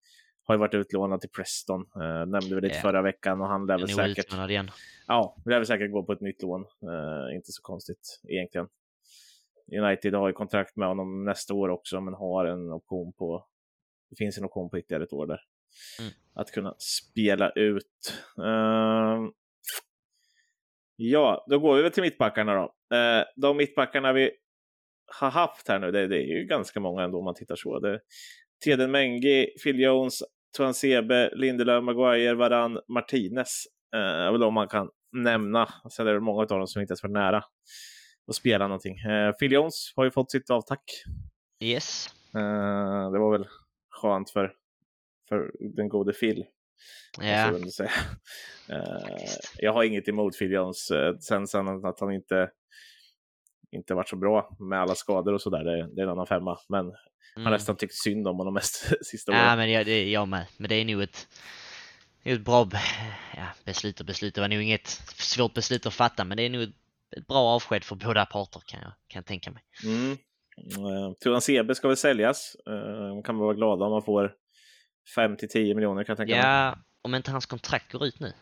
har 0.45 0.55
ju 0.55 0.59
varit 0.59 0.75
utlånad 0.75 1.21
till 1.21 1.31
Preston, 1.31 1.81
uh, 1.81 2.27
nämnde 2.27 2.55
vi 2.55 2.61
lite 2.61 2.67
yeah. 2.67 2.83
förra 2.83 3.03
veckan 3.03 3.41
och 3.41 3.47
han 3.47 3.67
lär 3.67 3.79
väl 3.79 3.89
säkert... 3.89 4.51
Igen. 4.51 4.71
Ja, 5.07 5.37
lär 5.45 5.59
väl 5.59 5.67
säkert 5.67 5.93
gå 5.93 6.03
på 6.05 6.13
ett 6.13 6.21
nytt 6.21 6.43
lån. 6.43 6.61
Uh, 6.61 7.37
inte 7.37 7.53
så 7.53 7.63
konstigt 7.63 8.21
egentligen. 8.29 8.69
United 9.73 10.15
har 10.15 10.29
ju 10.29 10.33
kontrakt 10.33 10.77
med 10.77 10.89
honom 10.89 11.25
nästa 11.25 11.55
år 11.55 11.69
också, 11.69 12.01
men 12.01 12.15
har 12.15 12.45
en 12.45 12.73
option 12.73 13.13
på... 13.13 13.47
Det 14.11 14.17
finns 14.17 14.39
en 14.39 14.45
option 14.45 14.71
på 14.71 14.79
ytterligare 14.79 15.05
ett 15.05 15.13
år 15.13 15.27
där. 15.27 15.41
Mm. 16.01 16.13
Att 16.35 16.51
kunna 16.51 16.75
spela 16.79 17.51
ut. 17.51 18.23
Uh, 18.39 19.29
ja, 20.97 21.47
då 21.51 21.59
går 21.59 21.77
vi 21.77 21.83
väl 21.83 21.93
till 21.93 22.03
mittbackarna 22.03 22.55
då. 22.55 22.63
Uh, 22.97 23.25
de 23.37 23.57
mittbackarna 23.57 24.13
vi 24.13 24.31
har 25.21 25.31
haft 25.31 25.69
här 25.69 25.79
nu, 25.79 25.91
det, 25.91 26.07
det, 26.07 26.17
är 26.17 26.39
ju 26.39 26.45
ganska 26.45 26.81
många 26.81 27.03
ändå 27.03 27.19
om 27.19 27.25
man 27.25 27.35
tittar 27.35 27.57
så. 27.57 27.79
Det, 27.79 28.01
Teden 28.65 28.91
Mengi, 28.91 29.47
Phil 29.65 29.81
Jones, 29.81 30.23
Tuansebe, 30.57 31.31
Lindelöf, 31.35 31.85
Maguire, 31.85 32.35
Varan, 32.35 32.79
Martinez. 32.89 33.65
Eh, 33.95 34.33
väl 34.33 34.43
om 34.43 34.55
man 34.55 34.69
kan 34.69 34.89
nämna. 35.13 35.69
Sen 35.91 36.07
är 36.07 36.15
det 36.15 36.21
många 36.21 36.41
av 36.41 36.47
dem 36.47 36.67
som 36.67 36.83
inte 36.83 36.93
ens 36.93 37.03
varit 37.03 37.13
nära 37.13 37.45
att 38.29 38.35
spela 38.35 38.67
någonting. 38.67 38.99
Eh, 38.99 39.33
Phil 39.33 39.53
Jones 39.53 39.93
har 39.97 40.05
ju 40.05 40.11
fått 40.11 40.31
sitt 40.31 40.51
avtack. 40.51 40.85
Yes. 41.63 42.07
Eh, 42.35 43.13
det 43.13 43.19
var 43.19 43.33
väl 43.33 43.47
skönt 43.91 44.31
för, 44.31 44.53
för 45.29 45.53
den 45.77 45.89
gode 45.89 46.13
Phil. 46.13 46.45
Ja. 47.21 47.59
Eh, 48.69 49.29
jag 49.59 49.73
har 49.73 49.85
inget 49.85 50.09
emot 50.09 50.39
Phil 50.39 50.53
Jones. 50.53 50.91
Eh, 50.91 51.17
sen, 51.19 51.47
sen 51.47 51.85
att 51.85 52.01
han 52.01 52.13
inte 52.13 52.51
inte 53.73 53.95
varit 53.95 54.09
så 54.09 54.17
bra 54.17 54.57
med 54.59 54.81
alla 54.81 54.95
skador 54.95 55.33
och 55.33 55.41
sådär. 55.41 55.65
Det, 55.65 55.95
det 55.95 56.01
är 56.01 56.05
en 56.05 56.11
annan 56.11 56.27
femma. 56.27 56.59
Men 56.69 56.93
Mm. 57.37 57.47
Har 57.47 57.53
nästan 57.53 57.77
tyckt 57.77 57.95
synd 57.95 58.29
om 58.29 58.37
honom 58.37 58.55
mest 58.61 59.07
sista 59.07 59.33
året. 59.33 59.43
Ja, 59.43 59.57
men 59.57 59.71
jag, 59.71 59.87
det, 59.87 60.11
jag 60.11 60.29
med. 60.29 60.47
Men 60.57 60.69
det 60.69 60.75
är 60.75 60.85
nog 60.85 61.03
ett, 61.03 61.29
ett 62.23 62.41
bra 62.41 62.69
ja, 63.37 63.47
beslut 63.65 64.01
och 64.01 64.07
beslut. 64.07 64.35
Det 64.35 64.41
var 64.41 64.49
nog 64.49 64.63
inget 64.63 64.87
svårt 65.17 65.55
beslut 65.55 65.87
att 65.87 65.95
fatta, 65.95 66.25
men 66.25 66.37
det 66.37 66.43
är 66.43 66.51
nog 66.51 66.63
ett, 66.63 66.75
ett 67.17 67.27
bra 67.27 67.39
avsked 67.39 67.85
för 67.85 67.97
båda 67.97 68.27
parter 68.27 68.63
kan 68.67 68.81
jag, 68.81 68.93
kan 69.09 69.19
jag 69.19 69.27
tänka 69.27 69.51
mig. 69.51 69.63
Mm. 69.85 70.19
Uh, 70.79 71.13
Turan 71.23 71.41
CB 71.41 71.75
ska 71.75 71.89
väl 71.89 71.97
säljas. 71.97 72.57
Uh, 72.69 73.23
kan 73.23 73.35
man 73.35 73.45
vara 73.45 73.55
glada 73.55 73.85
om 73.85 73.93
man 73.93 74.03
får 74.03 74.35
5 75.15 75.37
till 75.37 75.49
10 75.49 75.75
miljoner 75.75 76.05
kan 76.05 76.13
jag 76.13 76.19
tänka 76.19 76.35
mig. 76.35 76.45
Ja, 76.45 76.77
om 77.03 77.15
inte 77.15 77.31
hans 77.31 77.47
kontrakt 77.47 77.93
går 77.93 78.07
ut 78.07 78.21
nu. 78.21 78.33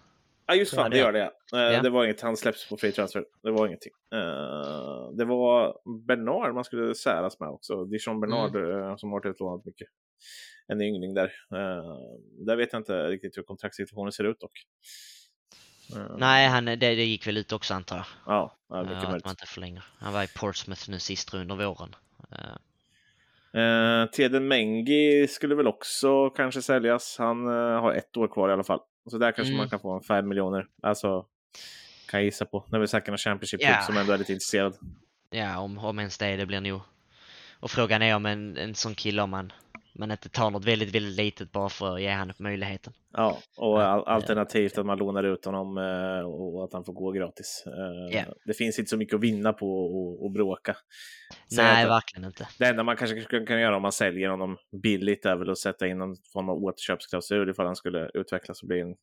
Ja, 0.46 0.54
just 0.54 0.74
fan, 0.74 0.90
det 0.90 0.98
gör 0.98 1.12
det. 1.12 1.30
Uh, 1.54 1.60
ja. 1.60 1.82
Det 1.82 1.90
var 1.90 2.04
inget, 2.04 2.20
han 2.20 2.36
släpps 2.36 2.68
på 2.68 2.76
free 2.76 2.92
transfer. 2.92 3.24
Det 3.42 3.50
var 3.50 3.66
ingenting. 3.66 3.92
Uh, 4.14 5.16
det 5.16 5.24
var 5.24 5.76
Bernard 6.06 6.54
man 6.54 6.64
skulle 6.64 6.94
säras 6.94 7.40
med 7.40 7.48
också. 7.48 7.84
Dijon 7.84 8.20
Bernard 8.20 8.56
mm. 8.56 8.70
uh, 8.70 8.96
som 8.96 9.12
har 9.12 9.26
utlånat 9.26 9.64
mycket. 9.64 9.88
En 10.66 10.80
yngling 10.80 11.14
där. 11.14 11.32
där 12.46 12.56
vet 12.56 12.72
jag 12.72 12.80
inte 12.80 13.08
riktigt 13.08 13.38
hur 13.38 13.42
kontraktssituationen 13.42 14.12
ser 14.12 14.24
ut 14.24 14.40
dock. 14.40 14.52
Nej, 16.18 16.48
han, 16.48 16.64
det, 16.64 16.76
det 16.76 17.04
gick 17.04 17.26
väl 17.26 17.36
ut 17.36 17.52
också 17.52 17.74
antar 17.74 17.96
jag. 17.96 18.06
Ja, 18.26 18.58
ja 18.68 18.82
mycket 18.82 18.96
möjligt. 18.96 19.16
Att 19.16 19.24
man 19.24 19.32
inte 19.32 19.46
förlänger. 19.46 19.84
Han 19.98 20.12
var 20.12 20.22
i 20.22 20.28
Portsmouth 20.36 20.90
nu 20.90 20.98
sist 20.98 21.34
under 21.34 21.56
våren. 21.56 21.94
Uh, 23.56 24.10
Teden 24.10 24.48
Mengi 24.48 25.26
skulle 25.28 25.54
väl 25.54 25.66
också 25.66 26.30
kanske 26.30 26.62
säljas. 26.62 27.16
Han 27.18 27.48
uh, 27.48 27.80
har 27.80 27.92
ett 27.92 28.16
år 28.16 28.28
kvar 28.28 28.48
i 28.48 28.52
alla 28.52 28.64
fall. 28.64 28.80
Så 29.10 29.18
där 29.18 29.32
kanske 29.32 29.52
mm. 29.52 29.58
man 29.58 29.68
kan 29.68 29.80
få 29.80 29.90
en 29.90 30.02
5 30.02 30.28
miljoner. 30.28 30.66
Alltså, 30.82 31.24
kan 32.08 32.20
jag 32.20 32.24
gissa 32.24 32.44
på. 32.44 32.64
När 32.68 32.78
vi 32.78 32.88
snackar 32.88 33.12
någon 33.12 33.18
Championship 33.18 33.60
yeah. 33.60 33.86
som 33.86 33.96
ändå 33.96 34.12
är 34.12 34.18
lite 34.18 34.32
intresserad. 34.32 34.76
Ja, 35.30 35.58
om, 35.58 35.78
om 35.78 35.98
ens 35.98 36.18
det, 36.18 36.36
det 36.36 36.46
blir 36.46 36.60
nog. 36.60 36.80
Och 37.60 37.70
frågan 37.70 38.02
är 38.02 38.16
om 38.16 38.26
en, 38.26 38.56
en 38.56 38.74
sån 38.74 38.94
kille 38.94 39.22
om 39.22 39.30
man, 39.30 39.52
man 39.94 40.10
inte 40.10 40.28
tar 40.28 40.50
något 40.50 40.64
väldigt, 40.64 40.94
väldigt 40.94 41.16
litet 41.16 41.52
bara 41.52 41.68
för 41.68 41.94
att 41.94 42.02
ge 42.02 42.16
honom 42.16 42.34
möjligheten. 42.38 42.92
Ja, 43.12 43.38
och 43.56 43.82
alternativt 43.82 44.78
att 44.78 44.86
man 44.86 44.98
lånar 44.98 45.24
ut 45.24 45.44
honom 45.44 45.78
eh, 45.78 46.24
och 46.26 46.64
att 46.64 46.72
han 46.72 46.84
får 46.84 46.92
gå 46.92 47.10
gratis. 47.10 47.64
Yeah. 48.12 48.28
Det 48.44 48.54
finns 48.54 48.78
inte 48.78 48.88
så 48.88 48.96
mycket 48.96 49.14
att 49.14 49.20
vinna 49.20 49.52
på 49.52 50.26
att 50.26 50.32
bråka. 50.32 50.76
Så 51.48 51.62
Nej, 51.62 51.86
verkligen 51.86 52.24
inte. 52.24 52.48
Det 52.58 52.66
enda 52.66 52.82
man 52.82 52.96
kanske 52.96 53.44
kan, 53.46 53.60
göra 53.60 53.76
om 53.76 53.82
man 53.82 53.92
säljer 53.92 54.28
honom 54.28 54.56
billigt 54.82 55.26
är 55.26 55.36
väl 55.36 55.50
att 55.50 55.58
sätta 55.58 55.86
in 55.86 55.98
någon 55.98 56.16
form 56.32 56.48
av 56.48 56.64
återköpsklausul 56.64 57.50
ifall 57.50 57.66
han 57.66 57.76
skulle 57.76 58.10
utvecklas 58.14 58.62
och 58.62 58.68
bli 58.68 58.80
en, 58.80 58.96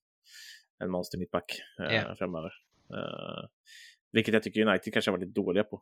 en 0.84 0.92
monster 0.92 1.18
mittback 1.18 1.62
yeah. 1.92 2.16
framöver. 2.16 2.52
Uh, 2.94 3.48
vilket 4.12 4.34
jag 4.34 4.44
tycker 4.44 4.68
United 4.68 4.94
kanske 4.94 5.12
har 5.12 5.18
varit 5.18 5.28
lite 5.28 5.42
dåliga 5.42 5.64
på 5.64 5.82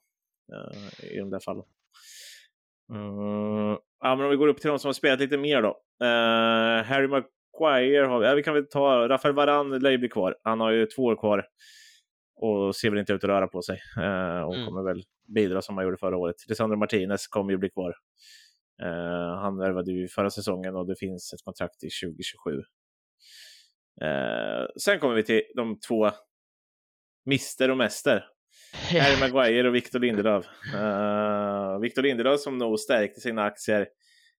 uh, 0.53 1.11
i 1.11 1.19
de 1.19 1.29
där 1.29 1.39
fallen. 1.39 1.63
Uh, 2.91 3.77
ja, 3.99 4.15
men 4.15 4.25
om 4.25 4.31
vi 4.31 4.37
går 4.37 4.47
upp 4.47 4.61
till 4.61 4.69
de 4.69 4.79
som 4.79 4.87
har 4.87 4.93
spelat 4.93 5.19
lite 5.19 5.37
mer 5.37 5.61
då. 5.61 5.69
Uh, 6.03 6.83
Harry 6.83 7.07
Maguire 7.07 8.05
har 8.05 8.19
vi. 8.19 8.25
Ja, 8.25 8.35
vi 8.35 8.43
kan 8.43 8.53
väl 8.53 8.67
ta 8.67 9.07
Rafael 9.09 9.35
Varan 9.35 9.79
lär 9.79 9.91
ju 9.91 9.97
bli 9.97 10.09
kvar. 10.09 10.35
Han 10.43 10.59
har 10.59 10.71
ju 10.71 10.85
två 10.85 11.03
år 11.03 11.15
kvar 11.15 11.45
och 12.35 12.75
ser 12.75 12.89
väl 12.89 12.99
inte 12.99 13.13
ut 13.13 13.23
att 13.23 13.29
röra 13.29 13.47
på 13.47 13.61
sig. 13.61 13.79
Uh, 13.97 14.41
och 14.41 14.55
mm. 14.55 14.65
kommer 14.65 14.83
väl 14.83 15.03
bidra 15.35 15.61
som 15.61 15.77
han 15.77 15.85
gjorde 15.85 15.97
förra 15.97 16.17
året. 16.17 16.35
Lisandro 16.47 16.77
Martinez 16.77 17.27
kommer 17.27 17.51
ju 17.51 17.57
bli 17.57 17.69
kvar. 17.69 17.95
Uh, 18.83 19.35
han 19.41 19.57
värvade 19.57 19.91
ju 19.91 20.07
förra 20.07 20.29
säsongen 20.29 20.75
och 20.75 20.87
det 20.87 20.95
finns 20.99 21.33
ett 21.33 21.43
kontrakt 21.43 21.83
i 21.83 21.89
2027. 22.03 22.51
Uh, 24.03 24.67
sen 24.77 24.99
kommer 24.99 25.15
vi 25.15 25.23
till 25.23 25.41
de 25.55 25.79
två 25.79 26.09
Mister 27.25 27.71
och 27.71 27.77
Mäster. 27.77 28.25
Harry 28.75 29.19
Maguire 29.19 29.67
och 29.67 29.75
Victor 29.75 29.99
Lindelöf. 29.99 30.45
Uh, 30.73 31.79
Victor 31.79 32.01
Lindelöf 32.01 32.39
som 32.39 32.57
nog 32.57 32.79
stärkte 32.79 33.21
sina 33.21 33.43
aktier 33.43 33.87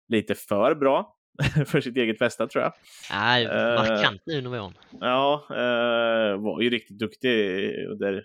lite 0.08 0.34
för 0.34 0.74
bra 0.74 1.16
för 1.66 1.80
sitt 1.80 1.96
eget 1.96 2.18
bästa 2.18 2.46
tror 2.46 2.64
jag. 2.64 2.72
Nej, 3.10 3.46
markant 3.46 4.22
nu 4.26 4.38
under 4.38 4.50
våren. 4.50 4.74
Ja, 5.00 5.46
uh, 5.50 6.42
var 6.42 6.60
ju 6.60 6.70
riktigt 6.70 6.98
duktig 6.98 7.70
under, 7.88 8.22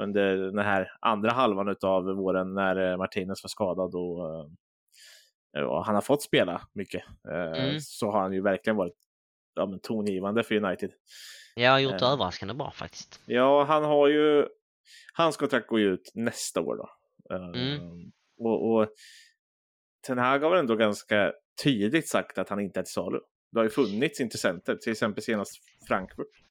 under 0.00 0.36
den 0.36 0.58
här 0.58 0.90
andra 1.00 1.30
halvan 1.30 1.76
av 1.82 2.04
våren 2.04 2.54
när 2.54 2.96
Martinez 2.96 3.44
var 3.44 3.48
skadad 3.48 3.94
och 3.94 4.46
uh, 5.58 5.82
han 5.84 5.94
har 5.94 6.02
fått 6.02 6.22
spela 6.22 6.60
mycket. 6.72 7.04
Mm. 7.28 7.80
Så 7.80 8.10
har 8.10 8.20
han 8.20 8.32
ju 8.32 8.42
verkligen 8.42 8.76
varit 8.76 8.96
ja, 9.54 9.66
men 9.66 9.80
tongivande 9.80 10.42
för 10.42 10.54
United. 10.54 10.90
Ja, 11.54 11.80
gjort 11.80 11.98
det 11.98 12.06
överraskande 12.06 12.54
bra 12.54 12.70
faktiskt. 12.70 13.20
Ja, 13.26 13.64
han 13.64 13.84
har 13.84 14.08
ju 14.08 14.46
Hans 15.12 15.36
kontrakt 15.36 15.66
går 15.66 15.80
ju 15.80 15.86
ut 15.86 16.12
nästa 16.14 16.60
år 16.60 16.76
då. 16.76 16.88
Mm. 17.36 17.80
Uh, 17.80 18.08
och, 18.38 18.72
och, 18.72 18.88
Ten 20.06 20.18
Hag 20.18 20.38
har 20.38 20.50
väl 20.50 20.58
ändå 20.58 20.76
ganska 20.76 21.32
tydligt 21.62 22.08
sagt 22.08 22.38
att 22.38 22.48
han 22.48 22.60
inte 22.60 22.80
är 22.80 22.84
till 22.84 22.92
salu. 22.92 23.18
Det 23.52 23.58
har 23.58 23.64
ju 23.64 23.70
funnits 23.70 24.20
intressenter, 24.20 24.76
till 24.76 24.92
exempel 24.92 25.24
senast 25.24 25.52
Frankfurt. 25.88 26.42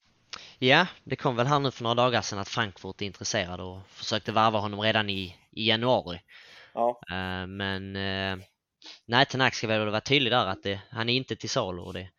Ja, 0.59 0.87
det 1.03 1.15
kom 1.15 1.35
väl 1.35 1.47
här 1.47 1.59
nu 1.59 1.71
för 1.71 1.83
några 1.83 1.95
dagar 1.95 2.21
sedan 2.21 2.39
att 2.39 2.47
Frankfurt 2.47 3.01
är 3.01 3.05
intresserade 3.05 3.63
och 3.63 3.87
försökte 3.87 4.31
varva 4.31 4.59
honom 4.59 4.81
redan 4.81 5.09
i, 5.09 5.35
i 5.51 5.67
januari. 5.67 6.21
Ja. 6.73 6.99
Uh, 7.11 7.47
men 7.47 7.95
uh, 7.95 8.43
nej, 9.05 9.25
Ten 9.25 9.41
Hag 9.41 9.53
ska 9.53 9.67
väl 9.67 9.89
vara 9.89 10.01
tydlig 10.01 10.31
där 10.31 10.45
att 10.45 10.63
det, 10.63 10.79
han 10.89 11.09
är 11.09 11.13
inte 11.13 11.35
till 11.35 11.49
salu 11.49 11.81
och 11.81 11.93
det, 11.93 12.09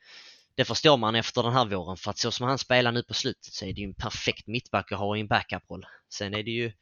det 0.57 0.65
förstår 0.65 0.97
man 0.97 1.15
efter 1.15 1.43
den 1.43 1.53
här 1.53 1.65
våren 1.65 1.97
för 1.97 2.11
att 2.11 2.19
så 2.19 2.31
som 2.31 2.47
han 2.47 2.59
spelar 2.59 2.93
nu 2.93 3.03
på 3.03 3.15
slutet 3.15 3.53
så 3.53 3.65
är 3.65 3.73
det 3.73 3.81
ju 3.81 3.87
en 3.87 3.95
perfekt 3.95 4.47
mittback 4.47 4.93
att 4.93 4.99
ha 4.99 5.17
i 5.17 5.21
en 5.21 5.29
backup-roll. 5.29 5.87
Sen 6.13 6.35
är 6.35 6.43
det 6.43 6.51
ju 6.51 6.73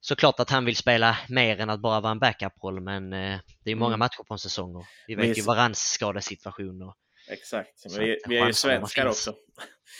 såklart 0.00 0.40
att 0.40 0.50
han 0.50 0.64
vill 0.64 0.76
spela 0.76 1.18
mer 1.28 1.60
än 1.60 1.70
att 1.70 1.80
bara 1.80 2.00
vara 2.00 2.12
en 2.12 2.18
backup-roll 2.18 2.80
men 2.80 3.12
eh, 3.12 3.38
det 3.64 3.70
är 3.70 3.74
många 3.74 3.94
mm. 3.94 3.98
matcher 3.98 4.22
på 4.28 4.34
en 4.34 4.38
säsong 4.38 4.76
och 4.76 4.84
vi 5.06 5.14
vet 5.14 5.38
ju 5.38 5.42
Varans 5.42 5.78
skadesituation. 5.78 6.82
Och, 6.82 6.96
exakt, 7.28 7.84
men 7.90 8.04
vi, 8.04 8.18
vi 8.28 8.38
är 8.38 8.46
ju 8.46 8.52
svenskar 8.52 9.06
också. 9.06 9.34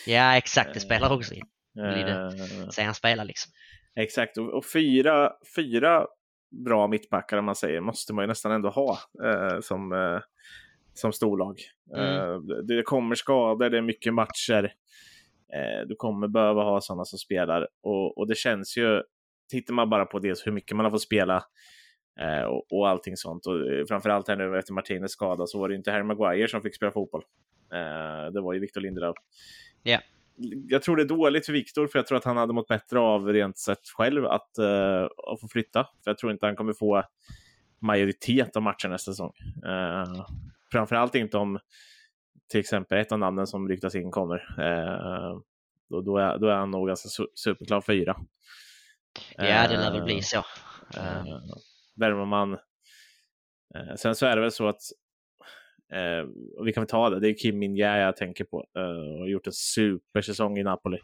Ja 0.07 0.37
exakt, 0.37 0.75
det 0.75 0.81
spelar 0.81 1.13
också 1.13 1.35
in. 1.35 1.45
Uh, 1.79 2.69
säger 2.69 2.87
han 2.87 2.95
spelar 2.95 3.25
liksom. 3.25 3.53
Exakt, 3.97 4.39
och, 4.39 4.55
och, 4.55 4.67
fyra, 4.67 5.33
fyra 5.57 6.07
bra 6.65 6.89
mittbackar 6.89 7.37
om 7.37 7.45
man 7.45 7.57
säger 7.57 7.81
måste 7.81 8.15
man 8.15 8.23
ju 8.23 8.27
nästan 8.27 8.53
ändå 8.53 8.69
ha 8.69 8.99
eh, 9.25 9.61
som, 9.61 9.93
eh, 9.93 10.21
som 10.99 11.13
storlag. 11.13 11.61
Mm. 11.95 12.17
Eh, 12.17 12.39
det 12.39 12.83
kommer 12.83 13.15
skador, 13.15 13.71
det 13.71 13.79
är 13.79 13.83
mycket 13.83 14.15
matcher. 14.15 14.73
Eh, 15.55 15.87
du 15.87 15.97
kommer 15.97 16.29
behöva 16.29 16.63
ha 16.63 16.81
sådana 16.81 17.05
som 17.05 17.19
spelar 17.19 17.69
och, 17.83 18.19
och 18.19 18.27
det 18.27 18.35
känns 18.35 18.77
ju 18.77 19.03
tittar 19.51 19.75
man 19.75 19.91
bara 19.91 20.07
på 20.07 20.19
dels 20.19 20.47
hur 20.47 20.53
mycket 20.53 20.77
man 20.77 20.85
har 20.85 20.91
fått 20.91 21.03
spela 21.03 21.45
eh, 22.21 22.45
och, 22.45 22.73
och 22.73 22.89
allting 22.89 23.17
sånt. 23.17 23.47
Och 23.47 23.55
framförallt 23.89 24.29
här 24.29 24.37
nu 24.37 24.59
efter 24.59 24.73
Martinez 24.73 25.13
skada 25.13 25.47
så 25.47 25.59
var 25.59 25.69
det 25.69 25.75
inte 25.75 25.91
Harry 25.91 26.03
Maguire 26.03 26.49
som 26.49 26.63
fick 26.63 26.77
spela 26.77 26.93
fotboll. 26.93 27.23
Det 28.33 28.41
var 28.41 28.53
ju 28.53 28.61
Victor 28.61 28.81
Lindelöf. 28.81 29.17
Yeah. 29.85 30.03
Jag 30.69 30.83
tror 30.83 30.97
det 30.97 31.03
är 31.03 31.09
dåligt 31.09 31.47
för 31.47 31.53
Victor, 31.53 31.87
för 31.87 31.99
jag 31.99 32.07
tror 32.07 32.19
att 32.19 32.25
han 32.25 32.37
hade 32.37 32.53
mått 32.53 32.69
bättre 32.69 32.99
av 32.99 33.29
rent 33.29 33.59
sett 33.59 33.89
själv 33.97 34.27
att, 34.27 34.51
uh, 34.61 35.09
att 35.33 35.41
få 35.41 35.49
flytta. 35.49 35.85
För 36.05 36.11
jag 36.11 36.19
tror 36.19 36.33
inte 36.33 36.47
han 36.47 36.57
kommer 36.57 36.73
få 36.73 37.03
majoritet 37.79 38.57
av 38.57 38.63
matcher 38.63 38.89
nästa 38.89 39.13
säsong. 39.13 39.33
Uh, 39.67 40.27
framförallt 40.77 41.15
inte 41.15 41.39
om 41.39 41.59
till 42.51 42.61
exempel 42.61 42.99
ett 42.99 43.13
av 43.13 43.19
namnen 43.19 43.47
som 43.47 43.69
ryktas 43.69 43.95
in 43.95 44.11
kommer. 44.11 44.37
Uh, 44.37 45.41
då, 45.91 46.01
då, 46.01 46.19
är, 46.19 46.39
då 46.39 46.49
är 46.49 46.55
han 46.55 46.71
nog 46.71 46.89
ganska 46.89 47.09
su 47.09 47.27
superklar 47.35 47.81
fyra. 47.81 48.17
Ja, 49.37 49.69
det 49.69 49.77
lär 49.77 49.93
väl 49.93 50.05
bli 50.05 50.23
så. 50.23 50.39
Uh, 50.39 51.39
värmer 51.97 52.25
man... 52.25 52.53
Uh, 52.53 53.95
sen 53.97 54.15
så 54.15 54.27
är 54.27 54.37
det 54.37 54.43
väl 54.43 54.53
så 54.53 54.69
att 54.69 54.81
Uh, 55.95 56.29
vi 56.65 56.73
kan 56.73 56.81
väl 56.81 56.89
ta 56.89 57.11
det, 57.11 57.21
det 57.21 57.29
är 57.29 57.35
Kim 57.35 57.59
Min 57.59 57.77
jag 57.77 58.17
tänker 58.17 58.45
på. 58.45 58.67
Uh, 58.79 59.19
har 59.19 59.27
gjort 59.27 59.47
en 59.47 59.53
supersäsong 59.53 60.59
i 60.59 60.63
Napoli. 60.63 60.99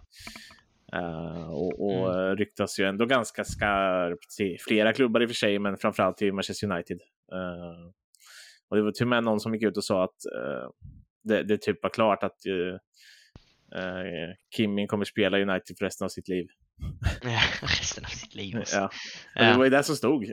Uh, 0.97 1.51
och, 1.51 1.81
och 1.81 2.15
mm. 2.15 2.37
ryktas 2.37 2.81
ju 2.81 2.85
ändå 2.85 3.07
ganska 3.07 3.45
skarpt 3.45 4.31
till 4.37 4.57
flera 4.61 4.93
klubbar 4.93 5.23
i 5.23 5.25
och 5.25 5.31
för 5.31 5.35
sig, 5.35 5.59
men 5.59 5.77
framförallt 5.77 6.17
till 6.17 6.33
Manchester 6.33 6.73
United. 6.73 7.01
Uh, 7.33 7.93
och 8.73 8.77
det 8.77 8.83
var 8.83 8.93
till 8.93 9.05
och 9.05 9.09
med 9.09 9.25
någon 9.25 9.41
som 9.41 9.55
gick 9.55 9.63
ut 9.63 9.77
och 9.77 9.85
sa 9.85 10.05
att 10.05 10.17
det, 11.25 11.43
det 11.43 11.59
typ 11.59 11.83
var 11.83 11.91
klart 11.91 12.23
att 12.23 12.37
Kim 14.57 14.75
Min 14.75 14.87
kommer 14.87 15.05
spela 15.05 15.39
United 15.39 15.77
för 15.79 15.85
resten 15.85 16.05
av 16.05 16.09
sitt 16.09 16.29
liv. 16.29 16.47
Resten 17.63 18.05
av 18.05 18.09
sitt 18.09 18.35
liv 18.35 18.59
också. 18.59 18.77
Ja. 18.77 18.91
Men 19.35 19.53
det 19.53 19.59
var 19.59 19.65
ju 19.65 19.71
det 19.71 19.83
som 19.83 19.97
stod. 19.97 20.33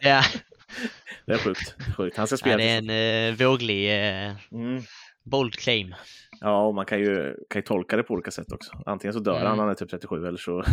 ja. 0.00 0.22
Det 1.26 1.32
är 1.32 1.38
sjukt. 1.38 1.74
sjukt. 1.96 2.16
Han 2.16 2.26
ska 2.26 2.36
spela. 2.36 2.62
Ja, 2.62 2.80
det 2.80 2.90
är 2.90 2.96
en 2.96 3.32
uh, 3.32 3.46
våglig, 3.46 3.84
uh, 3.84 4.36
mm. 4.52 4.82
bold 5.24 5.54
claim. 5.54 5.94
Ja, 6.40 6.66
och 6.66 6.74
man 6.74 6.86
kan 6.86 6.98
ju, 6.98 7.34
kan 7.50 7.60
ju 7.60 7.62
tolka 7.62 7.96
det 7.96 8.02
på 8.02 8.14
olika 8.14 8.30
sätt 8.30 8.52
också. 8.52 8.72
Antingen 8.86 9.14
så 9.14 9.20
dör 9.20 9.36
mm. 9.36 9.46
han 9.46 9.56
när 9.56 9.62
han 9.62 9.70
är 9.70 9.74
typ 9.74 9.90
37 9.90 10.26
eller 10.26 10.38
så... 10.38 10.64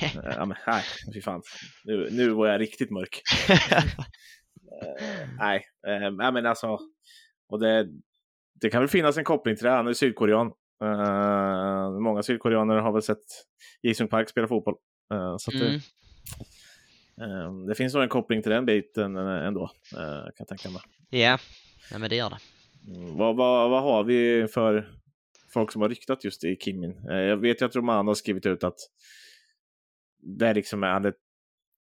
ja, 0.14 0.44
men 0.44 0.56
nej, 0.66 0.82
fy 1.14 1.20
fan. 1.20 1.42
Nu, 1.84 2.08
nu 2.10 2.30
var 2.30 2.48
jag 2.48 2.60
riktigt 2.60 2.90
mörk. 2.90 3.20
Uh, 4.72 5.28
nej, 5.38 5.64
uh, 5.88 6.32
men 6.32 6.46
alltså. 6.46 6.78
Och 7.48 7.60
det, 7.60 7.88
det 8.60 8.70
kan 8.70 8.80
väl 8.80 8.88
finnas 8.88 9.16
en 9.16 9.24
koppling 9.24 9.56
till 9.56 9.64
det. 9.64 9.70
Han 9.70 9.86
är 9.86 9.92
sydkorean. 9.92 10.52
Uh, 10.84 12.00
många 12.00 12.22
sydkoreaner 12.22 12.76
har 12.76 12.92
väl 12.92 13.02
sett 13.02 13.24
Jisung 13.82 14.08
Park 14.08 14.28
spela 14.28 14.48
fotboll. 14.48 14.74
Uh, 15.14 15.36
så 15.38 15.50
mm. 15.52 15.62
det, 17.16 17.24
uh, 17.24 17.66
det 17.66 17.74
finns 17.74 17.94
nog 17.94 18.02
en 18.02 18.08
koppling 18.08 18.42
till 18.42 18.50
den 18.50 18.66
biten 18.66 19.16
ändå, 19.16 19.70
kan 19.90 20.32
jag 20.38 20.48
tänka 20.48 20.70
mig. 20.70 20.82
Ja, 21.10 21.38
ja 21.90 21.98
men 21.98 22.10
det 22.10 22.16
gör 22.16 22.30
det. 22.30 22.38
Mm, 22.96 23.16
vad, 23.16 23.36
vad, 23.36 23.70
vad 23.70 23.82
har 23.82 24.04
vi 24.04 24.46
för 24.48 24.88
folk 25.52 25.72
som 25.72 25.82
har 25.82 25.88
ryktat 25.88 26.24
just 26.24 26.44
i 26.44 26.56
Kimin? 26.56 27.00
jag 27.04 27.36
vet 27.36 27.62
ju 27.62 27.66
att 27.66 27.76
Romano 27.76 28.10
har 28.10 28.14
skrivit 28.14 28.46
ut 28.46 28.64
att 28.64 28.78
det 30.22 30.54
liksom 30.54 30.82
är 30.82 30.88
han 30.88 31.06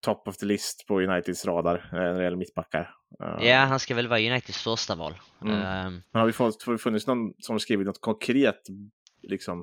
top 0.01 0.27
of 0.27 0.37
the 0.37 0.45
list 0.45 0.87
på 0.87 1.01
Uniteds 1.01 1.45
radar 1.45 1.89
när 1.91 2.13
det 2.13 2.23
gäller 2.23 2.37
mittbackar. 2.37 2.95
Ja, 3.39 3.57
han 3.57 3.79
ska 3.79 3.95
väl 3.95 4.07
vara 4.07 4.19
Uniteds 4.19 4.63
första 4.63 4.95
val. 4.95 5.13
Mm. 5.41 5.55
Um, 5.55 6.03
Men 6.11 6.19
har 6.19 6.25
vi 6.25 6.33
fått, 6.33 6.63
har 6.63 6.73
det 6.73 6.79
funnits 6.79 7.07
någon 7.07 7.33
som 7.39 7.53
har 7.53 7.59
skrivit 7.59 7.87
något 7.87 8.01
konkret, 8.01 8.61
liksom, 9.21 9.57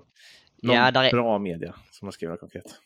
någon 0.63 0.77
ja, 0.77 0.87
är... 0.87 1.11
bra 1.11 1.39
media 1.39 1.75
som 1.91 2.07
har 2.07 2.13
skrivit 2.13 2.31
något 2.33 2.41
konkret? 2.41 2.81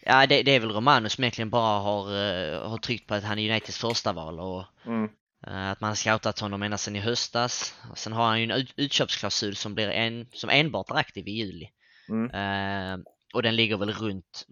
Ja, 0.00 0.26
det, 0.26 0.42
det, 0.42 0.50
är 0.50 0.60
väl 0.60 0.70
Romano 0.70 1.08
som 1.08 1.24
egentligen 1.24 1.50
bara 1.50 1.78
har, 1.78 2.02
uh, 2.02 2.68
har 2.68 2.78
tryckt 2.78 3.08
på 3.08 3.14
att 3.14 3.24
han 3.24 3.38
är 3.38 3.50
Uniteds 3.50 3.78
första 3.78 4.12
val 4.12 4.40
och 4.40 4.64
mm. 4.86 5.08
att 5.46 5.80
man 5.80 5.88
har 5.88 5.94
scoutat 5.94 6.40
honom 6.40 6.62
ända 6.62 6.78
sedan 6.78 6.96
i 6.96 7.00
höstas. 7.00 7.74
Sen 7.94 8.12
har 8.12 8.26
han 8.26 8.38
ju 8.38 8.44
en 8.44 8.50
ut, 8.50 8.74
utköpsklausul 8.76 9.56
som, 9.56 9.74
blir 9.74 9.88
en, 9.88 10.26
som 10.32 10.50
enbart 10.50 10.90
är 10.90 10.94
aktiv 10.94 11.28
i 11.28 11.30
juli. 11.30 11.68
Mm. 12.08 12.30
Uh, 12.30 13.04
och 13.34 13.42
den 13.42 13.56
ligger 13.56 13.76
väl 13.76 13.92
runt 13.92 14.46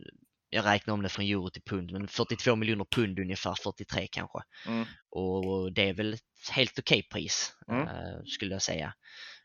jag 0.50 0.64
räknar 0.64 0.94
om 0.94 1.02
det 1.02 1.08
från 1.08 1.24
euro 1.24 1.50
till 1.50 1.62
pund, 1.62 1.92
men 1.92 2.08
42 2.08 2.56
miljoner 2.56 2.84
pund 2.84 3.18
ungefär, 3.18 3.54
43 3.62 4.06
kanske. 4.06 4.38
Mm. 4.66 4.86
Och 5.10 5.72
det 5.72 5.88
är 5.88 5.94
väl 5.94 6.14
ett 6.14 6.50
helt 6.50 6.78
okej 6.78 7.02
pris, 7.12 7.52
mm. 7.68 7.82
uh, 7.82 8.22
skulle 8.26 8.54
jag 8.54 8.62
säga. 8.62 8.94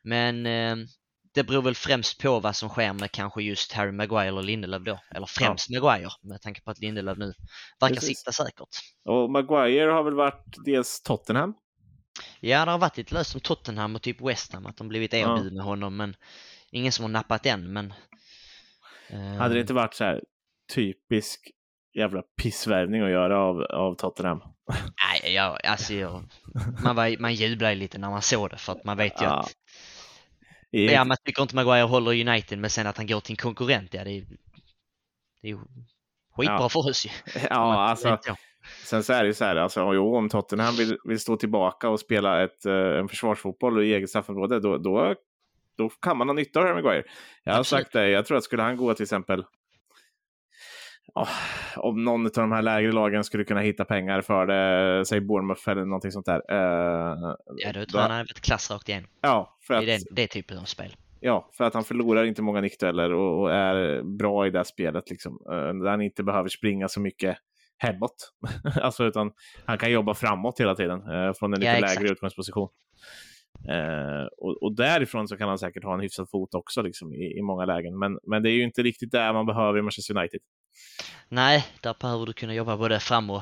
Men 0.04 0.46
uh, 0.46 0.86
det 1.34 1.44
beror 1.44 1.62
väl 1.62 1.76
främst 1.76 2.22
på 2.22 2.40
vad 2.40 2.56
som 2.56 2.70
sker 2.70 2.94
med 2.94 3.12
kanske 3.12 3.44
just 3.44 3.72
Harry 3.72 3.92
Maguire 3.92 4.28
eller 4.28 4.42
Lindelöf 4.42 4.84
då. 4.84 5.00
Eller 5.12 5.26
främst 5.26 5.70
ja. 5.70 5.82
Maguire 5.82 6.10
med 6.22 6.42
tanke 6.42 6.62
på 6.62 6.72
att 6.72 6.80
Lindelöf 6.80 7.18
nu 7.18 7.34
verkar 7.80 7.96
Precis. 7.96 8.18
sitta 8.20 8.32
säkert. 8.32 8.70
Och 9.06 9.32
Maguire 9.32 9.92
har 9.92 10.04
väl 10.04 10.16
varit 10.16 10.44
dels 10.66 11.02
Tottenham? 11.02 11.54
Ja, 12.40 12.66
det 12.66 12.72
har 12.72 12.78
varit 12.78 12.98
lite 12.98 13.14
löst 13.14 13.36
om 13.36 13.42
Tottenham 13.42 13.96
och 13.96 14.02
typ 14.02 14.22
West 14.22 14.54
Ham, 14.54 14.66
att 14.66 14.78
de 14.78 14.88
blivit 14.88 15.14
erbjudna 15.14 15.62
ja. 15.62 15.64
honom, 15.64 15.98
men 15.98 16.16
ingen 16.72 16.92
som 16.92 17.04
har 17.04 17.10
nappat 17.10 17.46
än. 17.46 17.74
Men, 17.74 17.94
uh... 19.14 19.38
Hade 19.38 19.54
det 19.54 19.62
inte 19.62 19.74
varit 19.74 19.94
så 19.94 20.04
här 20.04 20.22
typisk 20.74 21.52
jävla 21.94 22.22
pissvärvning 22.42 23.02
att 23.02 23.10
göra 23.10 23.40
av, 23.40 23.62
av 23.62 23.96
Tottenham. 23.96 24.40
Nej, 25.24 25.34
jag, 25.34 25.66
alltså 25.66 25.94
jag, 25.94 26.24
man, 26.84 26.96
var, 26.96 27.22
man 27.22 27.34
jublade 27.34 27.76
lite 27.76 27.98
när 27.98 28.10
man 28.10 28.22
såg 28.22 28.50
det 28.50 28.58
för 28.58 28.72
att 28.72 28.84
man 28.84 28.98
vet 28.98 29.22
ju 29.22 29.26
ja. 29.26 29.40
att 29.40 29.54
Ja, 30.78 31.04
man 31.04 31.18
tycker 31.26 31.42
inte 31.42 31.56
Maguire 31.56 31.84
håller 31.84 32.28
United 32.28 32.60
men 32.60 32.70
sen 32.70 32.88
att 32.88 32.98
han 32.98 33.08
går 33.08 33.20
till 33.20 33.34
en 33.34 33.38
konkurrent, 33.38 33.94
ja 33.94 34.04
det 34.04 34.12
är, 34.12 34.26
det 35.42 35.50
är 35.50 35.58
skitbra 36.36 36.58
ja. 36.60 36.70
för 36.70 36.90
oss 36.90 37.06
ju. 37.06 37.10
Ja, 37.50 37.90
alltså. 37.90 38.18
Sen 38.86 39.04
så 39.04 39.14
är 39.14 39.22
det 39.22 39.28
ju 39.28 39.34
så 39.34 39.46
här, 39.46 39.56
alltså, 39.56 39.94
jo, 39.94 40.16
om 40.16 40.30
Tottenham 40.30 40.76
vill, 40.76 40.98
vill 41.04 41.20
stå 41.20 41.38
tillbaka 41.38 41.90
och 41.90 42.00
spela 42.00 42.44
ett, 42.44 42.66
uh, 42.66 43.00
en 43.00 43.08
försvarsfotboll 43.08 43.84
i 43.84 43.94
eget 43.94 44.10
straffområde, 44.10 44.60
då, 44.60 44.78
då, 44.78 45.16
då 45.78 45.90
kan 45.90 46.18
man 46.18 46.30
ha 46.30 46.34
nytta 46.34 46.60
av 46.60 46.66
Harry 46.66 46.76
Maguire. 46.76 47.04
Jag 47.44 47.54
har 47.54 47.60
Absolut. 47.60 47.84
sagt 47.84 47.94
det, 47.94 48.10
jag 48.10 48.26
tror 48.26 48.38
att 48.38 48.44
skulle 48.44 48.64
han 48.64 48.78
gå 48.78 48.94
till 48.94 49.04
exempel 49.04 49.44
oh, 51.16 51.30
om 51.78 52.04
någon 52.04 52.26
av 52.26 52.32
de 52.32 52.52
här 52.52 52.62
lägre 52.62 52.92
lagen 52.92 53.24
skulle 53.24 53.44
kunna 53.44 53.60
hitta 53.60 53.86
pengar 53.86 54.22
för 54.22 54.46
det, 54.46 55.06
säg 55.06 55.22
Bournemouth 55.22 55.70
eller 55.70 55.86
någonting 55.86 56.12
sånt 56.12 56.26
där. 56.26 56.42
Uh, 56.52 57.36
ja, 57.58 57.74
då 57.74 57.86
tror 57.86 57.88
jag 57.94 58.02
han 58.02 58.12
hade 58.12 58.24
varit 58.24 58.42
klass 58.42 58.72
rakt 58.72 58.90
igen. 58.90 59.08
Ja, 59.22 59.58
för 59.68 59.74
att, 59.74 59.84
I 59.84 59.86
den, 59.86 60.00
det 60.12 60.28
typen 60.28 60.58
av 60.58 60.64
spel. 60.64 60.96
Ja, 61.20 61.50
för 61.54 61.64
att 61.64 61.74
han 61.74 61.84
förlorar 61.84 62.24
inte 62.24 62.42
många 62.42 62.62
nickdueller 62.62 63.14
och, 63.14 63.42
och, 63.42 63.52
är 63.54 64.02
bra 64.18 64.48
i 64.48 64.50
det 64.50 64.66
spelet. 64.66 65.10
Liksom. 65.10 65.34
Uh, 65.34 65.84
där 65.84 65.90
han 65.90 66.02
inte 66.02 66.24
behöver 66.24 66.50
springa 66.50 66.88
så 66.88 67.00
mycket 67.00 67.38
hemåt. 67.78 68.32
alltså, 68.82 69.06
utan 69.06 69.32
han 69.66 69.78
kan 69.78 69.92
jobba 69.92 70.14
framåt 70.14 70.60
hela 70.60 70.76
tiden 70.76 71.02
uh, 71.12 71.34
från 71.34 71.54
en 71.54 71.60
lite 71.60 71.72
ja, 71.72 71.80
lägre 71.80 72.10
utgångsposition. 72.10 72.70
Uh, 73.70 74.28
och, 74.38 74.64
och, 74.64 74.76
därifrån 74.76 75.28
så 75.28 75.38
kan 75.38 75.50
han 75.50 75.58
säkert 75.58 75.84
ha 75.84 75.94
en 75.94 76.00
hyfsad 76.00 76.30
fot 76.30 76.56
också 76.56 76.82
liksom, 76.82 77.14
i, 77.14 77.38
i 77.38 77.42
många 77.42 77.66
lägen. 77.66 78.00
Men, 78.00 78.20
men 78.28 78.44
det 78.44 78.50
är 78.50 78.54
ju 78.54 78.64
inte 78.64 78.84
riktigt 78.84 79.12
där 79.12 79.34
man 79.34 79.46
behöver 79.46 79.80
i 79.80 79.82
Manchester 79.82 80.18
United. 80.18 80.40
Nej, 81.30 81.68
där 81.82 81.96
behöver 82.00 82.26
du 82.26 82.34
kunna 82.34 82.54
jobba 82.54 82.78
både 82.78 83.00
fram 83.00 83.30
och, 83.30 83.42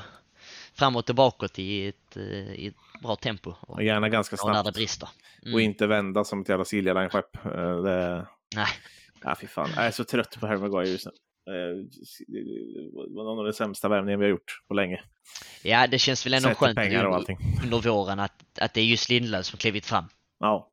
framåt 0.74 1.10
och 1.10 1.16
bakåt 1.16 1.60
i 1.60 1.88
ett, 1.88 2.18
eh, 2.18 2.54
i 2.54 2.68
ett 2.68 3.02
bra 3.02 3.16
tempo. 3.16 3.54
Och, 3.60 3.70
och 3.70 3.84
gärna 3.84 4.10
ganska 4.10 4.38
snabbt. 4.38 4.56
när 4.56 4.64
det 4.64 4.72
brister. 4.72 5.10
Mm. 5.42 5.54
Och 5.54 5.62
inte 5.62 5.88
vända 5.88 6.24
som 6.24 6.42
ett 6.42 6.50
jävla 6.50 6.66
Silja 6.66 6.94
Line-skepp. 6.94 7.46
Eh, 7.46 7.82
det... 7.84 8.28
Nej. 8.56 8.68
Ja, 9.24 9.36
fy 9.42 9.48
fan. 9.48 9.70
Jag 9.76 9.86
är 9.86 9.92
så 9.92 10.04
trött 10.04 10.40
på 10.40 10.48
Harry 10.48 10.60
Maguire 10.60 10.90
just 10.90 11.06
nu. 11.06 11.12
var 13.16 13.24
någon 13.24 13.40
av 13.40 13.46
de 13.46 13.54
sämsta 13.54 13.90
värvningarna 13.90 14.20
vi 14.20 14.26
har 14.26 14.30
gjort 14.30 14.62
på 14.68 14.74
länge. 14.74 15.04
Ja, 15.64 15.88
det 15.88 16.00
känns 16.00 16.26
väl 16.26 16.34
ändå 16.34 16.50
skönt 16.50 16.80
under 17.64 17.82
våren 17.90 18.20
att, 18.20 18.60
att 18.60 18.74
det 18.74 18.82
är 18.82 18.86
just 18.86 19.10
Lindlöf 19.10 19.46
som 19.46 19.60
klivit 19.60 19.86
fram. 19.86 20.06
Ja, 20.40 20.70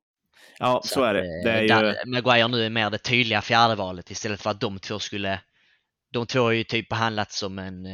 ja 0.59 0.81
så, 0.85 0.95
så 0.95 1.03
är 1.05 1.15
det. 1.15 1.21
det 1.45 1.51
är 1.51 1.85
ju... 1.85 2.11
Maguire 2.11 2.49
nu 2.49 2.67
är 2.67 2.71
mer 2.71 2.91
det 2.91 2.99
tydliga 2.99 3.43
fjärdevalet 3.43 4.11
istället 4.11 4.41
för 4.41 4.51
att 4.51 4.61
de 4.61 4.79
två 4.79 4.99
skulle... 4.99 5.41
De 6.11 6.27
två 6.27 6.41
har 6.41 6.53
ju 6.53 6.65
typ 6.65 6.89
behandlats 6.89 7.39
som 7.39 7.59
en... 7.59 7.87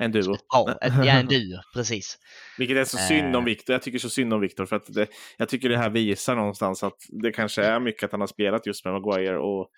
En 0.00 0.12
duo. 0.12 0.36
Ja, 0.48 0.78
ja, 0.82 1.04
en 1.04 1.26
duo, 1.26 1.60
precis. 1.74 2.18
Vilket 2.58 2.76
är 2.76 2.84
så 2.84 2.96
synd 2.96 3.36
om 3.36 3.44
Viktor. 3.44 3.74
Jag 3.74 3.82
tycker 3.82 3.98
så 3.98 4.10
synd 4.10 4.32
om 4.34 4.40
Viktor 4.40 4.66
för 4.66 4.76
att 4.76 4.94
det, 4.94 5.06
jag 5.36 5.48
tycker 5.48 5.68
det 5.68 5.78
här 5.78 5.90
visar 5.90 6.36
någonstans 6.36 6.82
att 6.82 6.96
det 7.22 7.32
kanske 7.32 7.62
är 7.62 7.80
mycket 7.80 8.04
att 8.04 8.12
han 8.12 8.20
har 8.20 8.26
spelat 8.26 8.66
just 8.66 8.84
med 8.84 8.94
Maguire 8.94 9.38
och, 9.38 9.70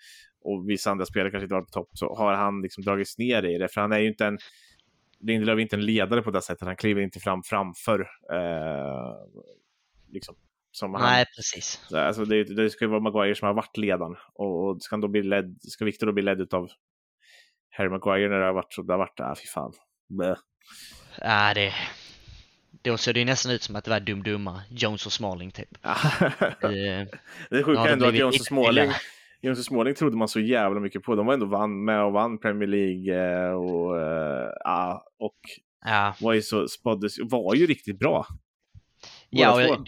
och 0.43 0.69
vissa 0.69 0.91
andra 0.91 1.05
spelare 1.05 1.31
kanske 1.31 1.45
inte 1.45 1.55
varit 1.55 1.67
på 1.67 1.71
topp, 1.71 1.89
så 1.93 2.15
har 2.15 2.33
han 2.33 2.61
liksom 2.61 2.83
dragits 2.83 3.17
ner 3.17 3.45
i 3.45 3.57
det. 3.57 3.67
För 3.67 3.81
han 3.81 3.91
är 3.91 3.99
ju 3.99 4.07
inte 4.07 4.25
en, 4.25 4.37
Lindelöf 5.19 5.57
är 5.57 5.59
inte 5.59 5.75
en 5.75 5.85
ledare 5.85 6.21
på 6.21 6.31
det 6.31 6.41
sättet. 6.41 6.67
Han 6.67 6.75
kliver 6.75 7.01
inte 7.01 7.19
fram 7.19 7.43
framför. 7.43 7.99
Eh, 8.33 9.15
liksom, 10.11 10.35
som 10.71 10.91
Nej, 10.91 11.01
han, 11.01 11.25
precis. 11.35 11.91
Alltså 11.93 12.25
det, 12.25 12.43
det 12.43 12.69
ska 12.69 12.85
ju 12.85 12.91
vara 12.91 12.99
Maguire 12.99 13.35
som 13.35 13.45
har 13.47 13.53
varit 13.53 13.77
ledaren. 13.77 14.15
Och, 14.33 14.67
och 14.67 14.81
ska, 14.81 14.97
då 14.97 15.07
bli 15.07 15.23
ledd, 15.23 15.57
ska 15.61 15.85
Victor 15.85 16.07
då 16.07 16.13
bli 16.13 16.23
ledd 16.23 16.53
av 16.53 16.69
Harry 17.71 17.89
Maguire 17.89 18.29
när 18.29 18.39
det 18.39 18.45
har 18.45 18.53
varit 18.53 18.73
så 18.73 18.81
det 18.81 18.93
har 18.93 18.97
varit, 18.97 19.19
ah, 19.19 19.35
fy 19.35 19.47
fan. 19.47 19.73
Blä. 20.09 20.35
Ja, 21.21 21.53
det... 21.53 21.73
Då 22.83 22.97
såg 22.97 23.13
det 23.13 23.25
nästan 23.25 23.51
ut 23.51 23.63
som 23.63 23.75
att 23.75 23.83
det 23.83 23.91
var 23.91 23.99
dum-dumma 23.99 24.61
Jones 24.69 25.05
och 25.05 25.11
Smalling 25.11 25.51
typ. 25.51 25.69
det, 26.61 27.07
det 27.49 27.57
är 27.57 27.63
sjukt 27.63 27.81
ändå 27.87 28.05
att 28.05 28.15
Jones 28.15 28.39
och 28.39 28.45
Smalling 28.45 28.91
Jones 29.41 29.59
och 29.59 29.65
Småling 29.65 29.95
trodde 29.95 30.17
man 30.17 30.27
så 30.27 30.39
jävla 30.39 30.79
mycket 30.79 31.03
på. 31.03 31.15
De 31.15 31.25
var 31.25 31.33
ändå 31.33 31.45
vann, 31.45 31.85
med 31.85 32.03
och 32.03 32.11
vann 32.11 32.37
Premier 32.37 32.67
League 32.67 33.47
eh, 33.47 33.51
och, 33.51 33.97
ja, 34.63 35.05
och 35.19 35.39
ja. 35.85 36.15
var 36.19 36.33
ju 36.33 36.41
så 36.41 36.67
spåddes, 36.67 37.15
var 37.19 37.55
ju 37.55 37.67
riktigt 37.67 37.99
bra. 37.99 38.25
Ja, 39.29 39.53
och 39.53 39.61
jag 39.61 39.87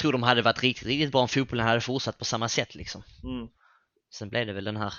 tror 0.00 0.12
de 0.12 0.22
hade 0.22 0.42
varit 0.42 0.62
riktigt, 0.62 0.86
riktigt 0.88 1.12
bra 1.12 1.20
om 1.20 1.28
fotbollen 1.28 1.66
hade 1.66 1.80
fortsatt 1.80 2.18
på 2.18 2.24
samma 2.24 2.48
sätt 2.48 2.74
liksom. 2.74 3.02
Mm. 3.24 3.48
Sen 4.12 4.28
blev 4.28 4.46
det 4.46 4.52
väl 4.52 4.64
den 4.64 4.76
här 4.76 4.94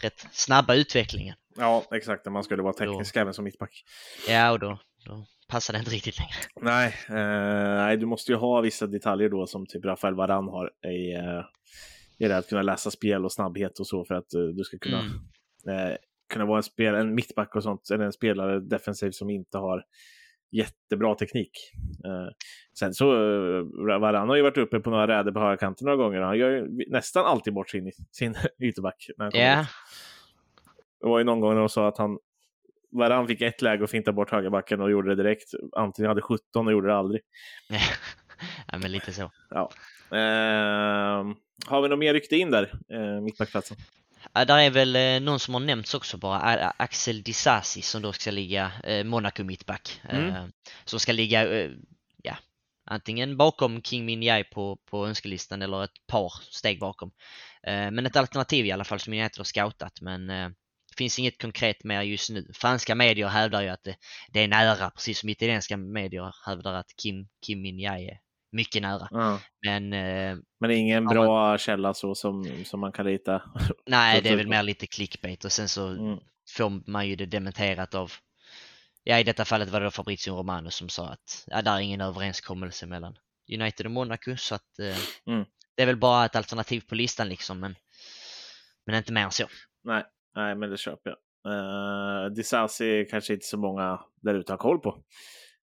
rätt 0.00 0.26
snabba 0.32 0.74
utvecklingen. 0.74 1.36
Ja, 1.58 1.84
exakt. 1.90 2.26
Man 2.26 2.44
skulle 2.44 2.62
vara 2.62 2.72
teknisk 2.72 3.14
då, 3.14 3.20
även 3.20 3.34
som 3.34 3.44
mittback. 3.44 3.84
Ja, 4.28 4.52
och 4.52 4.58
då, 4.58 4.78
då 5.06 5.24
passar 5.48 5.72
det 5.72 5.78
inte 5.78 5.90
riktigt 5.90 6.18
längre. 6.18 6.34
Nej, 6.60 6.94
eh, 7.08 7.84
nej, 7.84 7.96
du 7.96 8.06
måste 8.06 8.32
ju 8.32 8.38
ha 8.38 8.60
vissa 8.60 8.86
detaljer 8.86 9.28
då 9.28 9.46
som 9.46 9.66
typ 9.66 9.84
Rafael 9.84 10.14
Varan 10.14 10.48
har 10.48 10.70
i, 10.90 11.14
eh, 11.14 11.42
i 12.18 12.28
det 12.28 12.36
att 12.36 12.48
kunna 12.48 12.62
läsa 12.62 12.90
spel 12.90 13.24
och 13.24 13.32
snabbhet 13.32 13.78
och 13.78 13.86
så 13.86 14.04
för 14.04 14.14
att 14.14 14.34
uh, 14.36 14.48
du 14.48 14.64
ska 14.64 14.78
kunna, 14.78 15.00
mm. 15.00 15.90
eh, 15.90 15.96
kunna 16.32 16.44
vara 16.44 16.56
en, 16.56 16.62
spel, 16.62 16.94
en 16.94 17.14
mittback 17.14 17.56
och 17.56 17.62
sånt, 17.62 17.90
eller 17.90 18.04
en 18.04 18.12
spelare 18.12 18.60
defensivt 18.60 19.14
som 19.14 19.30
inte 19.30 19.58
har 19.58 19.84
jättebra 20.50 21.14
teknik. 21.14 21.50
Eh, 22.04 22.32
sen 22.78 22.94
så, 22.94 23.14
uh, 23.14 23.98
Varan 24.00 24.28
har 24.28 24.36
ju 24.36 24.42
varit 24.42 24.58
uppe 24.58 24.80
på 24.80 24.90
några 24.90 25.06
räder 25.06 25.32
på 25.32 25.40
högerkanten 25.40 25.84
några 25.84 25.96
gånger. 25.96 26.20
Han 26.20 26.38
gör 26.38 26.50
ju 26.50 26.90
nästan 26.90 27.26
alltid 27.26 27.54
bort 27.54 27.70
sin, 27.70 27.92
sin 28.10 28.34
ytterback. 28.62 29.10
Han 29.18 29.36
yeah. 29.36 29.66
Det 31.00 31.06
var 31.06 31.18
ju 31.18 31.24
någon 31.24 31.40
gång 31.40 31.54
när 31.54 31.60
de 31.60 31.68
sa 31.68 31.88
att 31.88 31.98
han 31.98 32.18
Varann 32.90 33.26
fick 33.26 33.40
ett 33.40 33.62
läge 33.62 33.84
att 33.84 33.90
finta 33.90 34.12
bort 34.12 34.30
högerbacken 34.30 34.80
och 34.80 34.90
gjorde 34.90 35.08
det 35.08 35.22
direkt. 35.22 35.50
Antingen 35.76 36.08
hade 36.08 36.22
17 36.22 36.66
och 36.66 36.72
gjorde 36.72 36.88
det 36.88 36.96
aldrig. 36.96 37.20
ja, 38.72 38.78
men 38.78 38.92
lite 38.92 39.12
så. 39.12 39.30
Ja. 39.50 39.70
Eh, 40.10 41.24
har 41.66 41.82
vi 41.82 41.88
något 41.88 41.98
mer 41.98 42.14
rykte 42.14 42.36
in 42.36 42.50
där, 42.50 42.72
eh, 42.92 43.20
mittbackplatsen? 43.20 43.76
Ja, 44.32 44.44
där 44.44 44.58
är 44.58 44.70
väl 44.70 44.96
eh, 44.96 45.20
någon 45.20 45.40
som 45.40 45.54
har 45.54 45.60
nämnts 45.60 45.94
också 45.94 46.16
bara, 46.16 46.38
Axel 46.76 47.22
Disasi 47.22 47.82
som 47.82 48.02
då 48.02 48.12
ska 48.12 48.30
ligga 48.30 48.72
eh, 48.84 49.04
Monaco 49.04 49.44
mittback. 49.44 50.00
Mm. 50.08 50.26
Eh, 50.28 50.44
som 50.84 51.00
ska 51.00 51.12
ligga, 51.12 51.60
eh, 51.60 51.70
ja, 52.22 52.36
antingen 52.84 53.36
bakom 53.36 53.82
King 53.82 54.04
Min 54.04 54.22
Jae 54.22 54.44
på, 54.44 54.78
på 54.90 55.06
önskelistan 55.06 55.62
eller 55.62 55.84
ett 55.84 56.06
par 56.06 56.32
steg 56.50 56.80
bakom. 56.80 57.10
Eh, 57.62 57.90
men 57.90 58.06
ett 58.06 58.16
alternativ 58.16 58.66
i 58.66 58.72
alla 58.72 58.84
fall 58.84 59.00
som 59.00 59.12
United 59.12 59.38
har 59.38 59.44
scoutat 59.44 60.00
men 60.00 60.30
eh, 60.30 60.48
finns 60.98 61.18
inget 61.18 61.42
konkret 61.42 61.84
mer 61.84 62.02
just 62.02 62.30
nu. 62.30 62.50
Franska 62.54 62.94
medier 62.94 63.28
hävdar 63.28 63.62
ju 63.62 63.68
att 63.68 63.84
det, 63.84 63.96
det 64.32 64.40
är 64.40 64.48
nära, 64.48 64.90
precis 64.90 65.18
som 65.18 65.28
italienska 65.28 65.76
medier 65.76 66.34
hävdar 66.46 66.74
att 66.74 66.96
Kim, 67.02 67.28
Kim 67.46 67.62
Min 67.62 67.78
Jae 67.78 68.18
mycket 68.52 68.82
nära. 68.82 69.08
Ja. 69.10 69.40
Men, 69.66 69.92
eh, 69.92 70.36
men 70.60 70.70
ingen 70.70 71.06
bra 71.06 71.48
man... 71.48 71.58
källa 71.58 71.94
så 71.94 72.14
som, 72.14 72.64
som 72.64 72.80
man 72.80 72.92
kan 72.92 73.06
lita? 73.06 73.42
Nej, 73.86 74.20
det 74.22 74.28
är 74.28 74.36
väl 74.36 74.48
mer 74.48 74.62
lite 74.62 74.86
clickbait 74.86 75.44
och 75.44 75.52
sen 75.52 75.68
så 75.68 75.88
mm. 75.88 76.18
får 76.56 76.90
man 76.90 77.08
ju 77.08 77.16
det 77.16 77.26
dementerat 77.26 77.94
av 77.94 78.12
Ja, 79.04 79.18
i 79.18 79.24
detta 79.24 79.44
fallet 79.44 79.68
var 79.68 79.80
det 79.80 79.90
Fabrizio 79.90 80.34
Romano 80.34 80.70
som 80.70 80.88
sa 80.88 81.08
att 81.08 81.44
ja, 81.46 81.62
där 81.62 81.76
är 81.76 81.80
ingen 81.80 82.00
överenskommelse 82.00 82.86
mellan 82.86 83.18
United 83.52 83.86
och 83.86 83.92
Monaco 83.92 84.36
så 84.36 84.54
att 84.54 84.78
eh, 84.78 84.98
mm. 85.26 85.44
det 85.74 85.82
är 85.82 85.86
väl 85.86 85.96
bara 85.96 86.24
ett 86.24 86.36
alternativ 86.36 86.80
på 86.80 86.94
listan 86.94 87.28
liksom 87.28 87.60
men, 87.60 87.76
men 88.86 88.96
inte 88.96 89.12
mer 89.12 89.24
än 89.24 89.30
så. 89.30 89.44
Nej, 89.84 90.04
nej 90.38 90.54
men 90.54 90.70
det 90.70 90.76
köper 90.76 91.10
jag. 91.10 91.18
Uh, 91.52 92.32
Disasi 92.32 93.06
kanske 93.10 93.32
inte 93.34 93.46
så 93.46 93.58
många 93.58 94.00
där 94.20 94.34
ute 94.34 94.52
har 94.52 94.58
koll 94.58 94.78
på. 94.78 95.02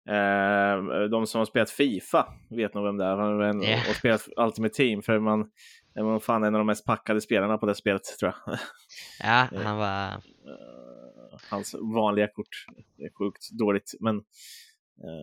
Eh, 0.08 1.08
de 1.10 1.26
som 1.26 1.38
har 1.38 1.44
spelat 1.44 1.70
Fifa 1.70 2.34
vet 2.50 2.74
nog 2.74 2.84
vem 2.84 2.96
det 2.96 3.04
är. 3.04 3.16
Han 3.16 3.62
yeah. 3.62 3.90
och 3.90 3.96
spelat 3.96 4.28
Ultimate 4.36 4.74
Team 4.74 5.02
för 5.02 5.18
man 5.18 5.50
är 5.94 6.02
man 6.02 6.20
fan 6.20 6.44
en 6.44 6.54
av 6.54 6.58
de 6.58 6.66
mest 6.66 6.86
packade 6.86 7.20
spelarna 7.20 7.58
på 7.58 7.66
det 7.66 7.74
spelet 7.74 8.02
tror 8.20 8.34
jag. 8.46 8.58
Ja, 9.22 9.48
eh, 9.52 9.60
han 9.60 9.78
var... 9.78 10.12
Eh, 10.12 11.38
hans 11.50 11.74
vanliga 11.94 12.28
kort 12.28 12.66
är 12.98 13.10
sjukt 13.18 13.50
dåligt, 13.50 13.94
men 14.00 14.22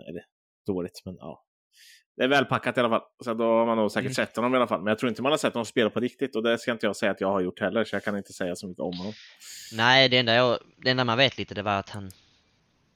eller 0.10 0.26
dåligt, 0.66 1.02
men 1.06 1.16
ja. 1.20 1.44
Det 2.18 2.24
är 2.24 2.28
välpackat 2.28 2.78
i 2.78 2.80
alla 2.80 2.90
fall, 2.90 3.02
så 3.24 3.34
då 3.34 3.44
har 3.44 3.66
man 3.66 3.78
nog 3.78 3.92
säkert 3.92 4.06
mm. 4.06 4.14
sett 4.14 4.36
honom 4.36 4.54
i 4.54 4.58
alla 4.58 4.68
fall. 4.68 4.82
Men 4.82 4.92
jag 4.92 5.00
tror 5.00 5.10
inte 5.10 5.22
man 5.22 5.32
har 5.32 5.38
sett 5.38 5.54
honom 5.54 5.66
spela 5.66 5.90
på 5.90 6.00
riktigt 6.00 6.36
och 6.36 6.44
det 6.44 6.58
ska 6.58 6.72
inte 6.72 6.86
jag 6.86 6.96
säga 6.96 7.12
att 7.12 7.22
jag 7.22 7.32
har 7.32 7.42
gjort 7.42 7.60
heller, 7.60 7.86
så 7.86 7.96
jag 7.96 8.04
kan 8.04 8.18
inte 8.18 8.34
säga 8.34 8.56
så 8.56 8.68
mycket 8.68 8.82
om 8.82 8.98
honom. 8.98 9.14
Nej, 9.74 10.10
det 10.10 10.18
enda, 10.18 10.34
jag, 10.34 10.58
det 10.78 10.90
enda 10.90 11.04
man 11.04 11.18
vet 11.18 11.38
lite 11.38 11.56
det 11.56 11.62
var 11.62 11.80
att 11.80 11.90
han 11.90 12.12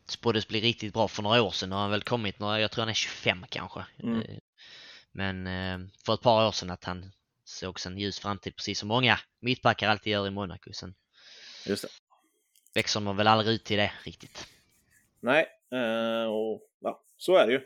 spåddes 0.07 0.47
bli 0.47 0.61
riktigt 0.61 0.93
bra 0.93 1.07
för 1.07 1.23
några 1.23 1.41
år 1.41 1.51
sedan. 1.51 1.69
Nu 1.69 1.75
har 1.75 1.81
han 1.81 1.91
väl 1.91 2.03
kommit 2.03 2.39
några, 2.39 2.59
jag 2.59 2.71
tror 2.71 2.81
han 2.81 2.89
är 2.89 2.93
25 2.93 3.45
kanske. 3.49 3.85
Mm. 4.03 4.21
Eh, 4.21 4.37
men 5.11 5.47
eh, 5.47 5.87
för 6.05 6.13
ett 6.13 6.21
par 6.21 6.47
år 6.47 6.51
sedan 6.51 6.69
att 6.69 6.83
han 6.83 7.11
såg 7.43 7.77
en 7.85 7.97
ljus 7.97 8.19
framtid 8.19 8.55
precis 8.55 8.79
som 8.79 8.87
många 8.87 9.19
mittbackar 9.41 9.89
alltid 9.89 10.13
gör 10.13 10.27
i 10.27 10.31
Monaco. 10.31 10.73
Sen 10.73 10.93
Just 11.65 11.81
det. 11.83 11.89
växer 12.73 12.99
man 12.99 13.17
väl 13.17 13.27
aldrig 13.27 13.55
ut 13.55 13.63
till 13.63 13.77
det 13.77 13.91
riktigt. 14.03 14.47
Nej, 15.19 15.47
eh, 15.71 16.25
och 16.25 16.70
så 17.21 17.35
är 17.35 17.47
det 17.47 17.53
ju. 17.53 17.59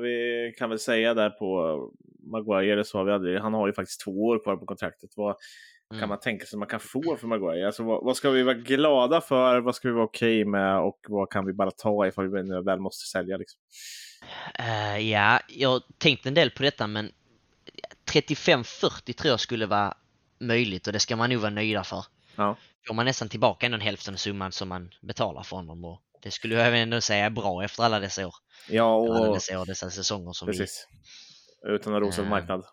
vi 0.00 0.54
kan 0.58 0.70
väl 0.70 0.78
säga 0.78 1.14
där 1.14 1.30
på 1.30 1.78
Maguire 2.22 2.84
så 2.84 2.98
har 2.98 3.04
vi 3.04 3.12
aldrig, 3.12 3.38
han 3.38 3.54
har 3.54 3.66
ju 3.66 3.72
faktiskt 3.72 4.00
två 4.00 4.26
år 4.26 4.42
kvar 4.42 4.56
på 4.56 4.66
kontraktet. 4.66 5.10
Vad, 5.16 5.36
mm. 5.90 6.00
kan 6.00 6.08
man 6.08 6.20
tänka 6.20 6.46
sig 6.46 6.58
man 6.58 6.68
kan 6.68 6.80
få 6.80 7.16
för 7.16 7.26
Maguire? 7.26 7.66
Alltså, 7.66 7.82
vad, 7.82 8.04
vad, 8.04 8.16
ska 8.16 8.30
vi 8.30 8.42
vara 8.42 8.54
glada 8.54 9.20
för? 9.20 9.60
Vad 9.60 9.74
ska 9.74 9.88
vi 9.88 9.94
vara 9.94 10.04
okej 10.04 10.42
okay 10.42 10.50
med? 10.50 10.78
Och 10.78 10.98
vad 11.08 11.30
kan 11.30 11.46
vi 11.46 11.52
bara 11.52 11.70
ta 11.70 12.06
ifall 12.06 12.28
vi 12.28 12.62
väl 12.64 12.80
måste 12.80 13.06
sälja? 13.06 13.36
Liksom? 13.36 13.60
Uh, 14.60 14.98
ja, 14.98 15.40
jag 15.48 15.68
har 15.68 15.82
tänkt 15.98 16.26
en 16.26 16.34
del 16.34 16.50
på 16.50 16.62
detta, 16.62 16.86
men 16.86 17.12
35-40 18.12 19.12
tror 19.12 19.30
jag 19.30 19.40
skulle 19.40 19.66
vara 19.66 19.94
möjligt 20.40 20.86
och 20.86 20.92
det 20.92 20.98
ska 20.98 21.16
man 21.16 21.30
nog 21.30 21.40
vara 21.40 21.50
nöjda 21.50 21.84
för. 21.84 22.04
Ja. 22.36 22.56
Får 22.86 22.94
man 22.94 23.06
nästan 23.06 23.28
tillbaka 23.28 23.66
en 23.66 23.80
hälften 23.80 24.14
av 24.14 24.18
summan 24.18 24.52
som 24.52 24.68
man 24.68 24.90
betalar 25.00 25.42
för 25.42 25.56
honom 25.56 25.84
och 25.84 26.02
det 26.22 26.30
skulle 26.30 26.54
jag 26.54 26.80
ändå 26.80 27.00
säga 27.00 27.26
är 27.26 27.30
bra 27.30 27.64
efter 27.64 27.82
alla 27.82 28.00
dessa 28.00 28.26
år. 28.26 28.34
Ja, 28.68 28.94
och... 28.94 29.16
Alla 29.16 29.34
dessa 29.34 29.60
år, 29.60 29.66
dessa 29.66 29.90
säsonger 29.90 30.32
som 30.32 30.46
Precis. 30.46 30.88
Vi... 31.62 31.70
Utan 31.70 31.94
att 31.94 32.02
rosa 32.02 32.22
uh, 32.22 32.28
marknad. 32.28 32.64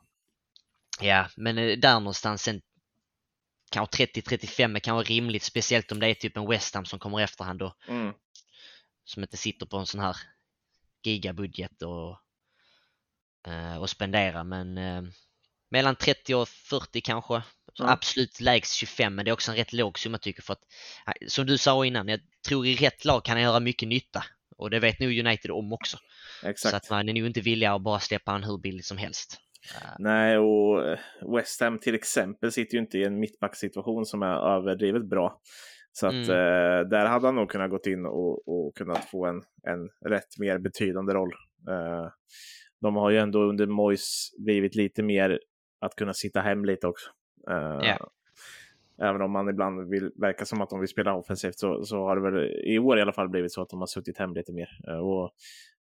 Ja, 1.01 1.27
men 1.37 1.55
där 1.55 1.99
någonstans 1.99 2.43
sen 2.43 2.61
kanske 3.71 4.05
30-35 4.05 4.75
är 4.75 4.79
kanske 4.79 5.13
rimligt, 5.13 5.43
speciellt 5.43 5.91
om 5.91 5.99
det 5.99 6.07
är 6.07 6.13
typ 6.13 6.37
en 6.37 6.49
West 6.49 6.75
Ham 6.75 6.85
som 6.85 6.99
kommer 6.99 7.21
efterhand 7.21 7.59
då. 7.59 7.75
Mm. 7.87 8.13
Som 9.03 9.23
inte 9.23 9.37
sitter 9.37 9.65
på 9.65 9.77
en 9.77 9.85
sån 9.85 10.01
här 10.01 10.17
gigabudget 11.03 11.81
och, 11.81 12.17
eh, 13.47 13.77
och 13.77 13.89
spendera 13.89 14.43
men 14.43 14.77
eh, 14.77 15.01
mellan 15.69 15.95
30 15.95 16.35
och 16.35 16.49
40 16.49 17.01
kanske. 17.01 17.33
Mm. 17.79 17.91
Absolut 17.91 18.39
lägst 18.39 18.73
25 18.73 19.15
men 19.15 19.25
det 19.25 19.31
är 19.31 19.33
också 19.33 19.51
en 19.51 19.57
rätt 19.57 19.73
låg 19.73 19.99
summa 19.99 20.17
tycker 20.17 20.41
för 20.41 20.53
att 20.53 20.63
som 21.27 21.45
du 21.45 21.57
sa 21.57 21.85
innan, 21.85 22.07
jag 22.07 22.19
tror 22.47 22.65
i 22.65 22.75
rätt 22.75 23.05
lag 23.05 23.25
kan 23.25 23.33
han 23.33 23.43
göra 23.43 23.59
mycket 23.59 23.87
nytta 23.87 24.23
och 24.57 24.69
det 24.69 24.79
vet 24.79 24.99
nog 24.99 25.19
United 25.19 25.51
om 25.51 25.73
också. 25.73 25.97
Exakt. 26.43 26.71
Så 26.71 26.77
att 26.77 26.89
man 26.89 27.09
är 27.09 27.13
nog 27.13 27.25
inte 27.25 27.41
villiga 27.41 27.73
att 27.73 27.81
bara 27.81 27.99
släppa 27.99 28.31
han 28.31 28.43
hur 28.43 28.57
billigt 28.57 28.85
som 28.85 28.97
helst. 28.97 29.37
Nej, 29.99 30.37
och 30.37 30.87
eh, 30.87 30.99
West 31.35 31.61
Ham 31.61 31.79
till 31.79 31.95
exempel 31.95 32.51
sitter 32.51 32.73
ju 32.73 32.79
inte 32.79 32.97
i 32.97 33.03
en 33.03 33.19
mittbacksituation 33.19 34.05
som 34.05 34.23
är 34.23 34.55
överdrivet 34.55 35.09
bra. 35.09 35.41
Så 35.91 36.07
att 36.07 36.13
mm. 36.13 36.29
eh, 36.29 36.89
där 36.89 37.05
hade 37.05 37.27
han 37.27 37.35
nog 37.35 37.49
kunnat 37.49 37.69
gått 37.69 37.85
in 37.85 38.05
och, 38.05 38.47
och 38.47 38.75
kunnat 38.75 39.05
få 39.05 39.25
en, 39.25 39.41
en 39.63 40.11
rätt 40.11 40.37
mer 40.39 40.57
betydande 40.57 41.13
roll. 41.13 41.33
Eh, 41.69 42.11
de 42.81 42.95
har 42.95 43.09
ju 43.09 43.17
ändå 43.17 43.43
under 43.43 43.65
Mois 43.65 44.31
blivit 44.37 44.75
lite 44.75 45.03
mer 45.03 45.39
att 45.79 45.95
kunna 45.95 46.13
sitta 46.13 46.41
hem 46.41 46.65
lite 46.65 46.87
också. 46.87 47.09
Eh, 47.49 47.85
yeah. 47.85 47.99
Även 49.01 49.21
om 49.21 49.31
man 49.31 49.49
ibland 49.49 49.89
vill 49.89 50.11
verka 50.15 50.45
som 50.45 50.61
att 50.61 50.69
de 50.69 50.79
vill 50.79 50.89
spela 50.89 51.13
offensivt 51.13 51.59
så, 51.59 51.85
så 51.85 51.97
har 51.97 52.15
det 52.15 52.31
väl 52.31 52.51
i 52.65 52.79
år 52.79 52.99
i 52.99 53.01
alla 53.01 53.13
fall 53.13 53.29
blivit 53.29 53.51
så 53.51 53.61
att 53.61 53.69
de 53.69 53.79
har 53.79 53.87
suttit 53.87 54.17
hem 54.17 54.33
lite 54.33 54.53
mer. 54.53 54.69
Eh, 54.87 54.97
och 54.97 55.31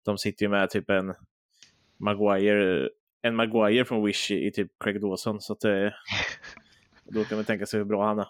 de 0.05 0.19
sitter 0.19 0.45
ju 0.45 0.49
med 0.49 0.71
typ 0.71 0.91
en 0.91 1.15
Maguire, 1.97 2.89
en 3.23 3.37
Maguire 3.37 3.85
från 3.85 4.05
Wish 4.05 4.31
i, 4.31 4.51
typ 4.51 4.71
Craig 4.81 5.01
Dawson. 5.01 5.41
Så 5.41 5.53
att 5.53 5.61
det, 5.61 5.95
då 7.05 7.25
kan 7.25 7.39
man 7.39 7.45
tänka 7.45 7.67
sig 7.67 7.79
hur 7.79 7.85
bra 7.85 8.07
han 8.07 8.19
är. 8.19 8.29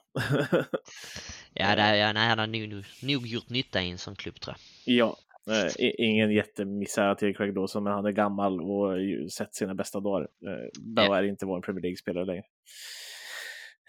ja, 1.54 1.76
det, 1.76 1.96
ja 1.96 2.12
nej, 2.12 2.28
han 2.28 2.38
har 2.38 2.46
nog, 2.46 2.84
nog 3.02 3.26
gjort 3.26 3.48
nytta 3.48 3.82
i 3.82 3.90
en 3.90 3.98
sån 3.98 4.16
klubb 4.16 4.40
tror 4.40 4.56
jag. 4.84 4.94
Ja, 4.96 5.16
Eh, 5.48 5.90
ingen 5.98 6.30
jättemisär 6.30 7.14
till 7.14 7.36
Craig 7.36 7.54
Dawson, 7.54 7.84
men 7.84 7.92
han 7.92 8.06
är 8.06 8.12
gammal 8.12 8.60
och 8.60 8.94
sett 9.32 9.54
sina 9.54 9.74
bästa 9.74 10.00
dagar. 10.00 10.28
Eh, 10.46 10.80
Bell 10.94 11.12
är 11.12 11.22
inte 11.22 11.46
vår 11.46 11.60
Premier 11.60 11.82
League-spelare 11.82 12.24
längre. 12.24 12.42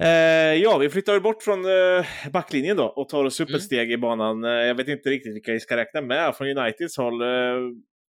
Eh, 0.01 0.53
ja, 0.53 0.78
vi 0.78 0.89
flyttar 0.89 1.20
bort 1.20 1.43
från 1.43 1.66
eh, 1.66 2.32
backlinjen 2.32 2.78
då 2.78 2.84
och 2.84 3.10
tar 3.10 3.26
oss 3.26 3.39
upp 3.39 3.49
mm. 3.49 3.57
ett 3.57 3.64
steg 3.64 3.91
i 3.91 3.97
banan. 3.97 4.43
Eh, 4.43 4.51
jag 4.51 4.76
vet 4.76 4.88
inte 4.88 5.10
riktigt 5.10 5.36
vilka 5.36 5.51
vi 5.51 5.60
ska 5.60 5.78
räkna 5.78 6.01
med 6.01 6.36
från 6.36 6.47
Uniteds 6.47 6.97
håll. 6.97 7.22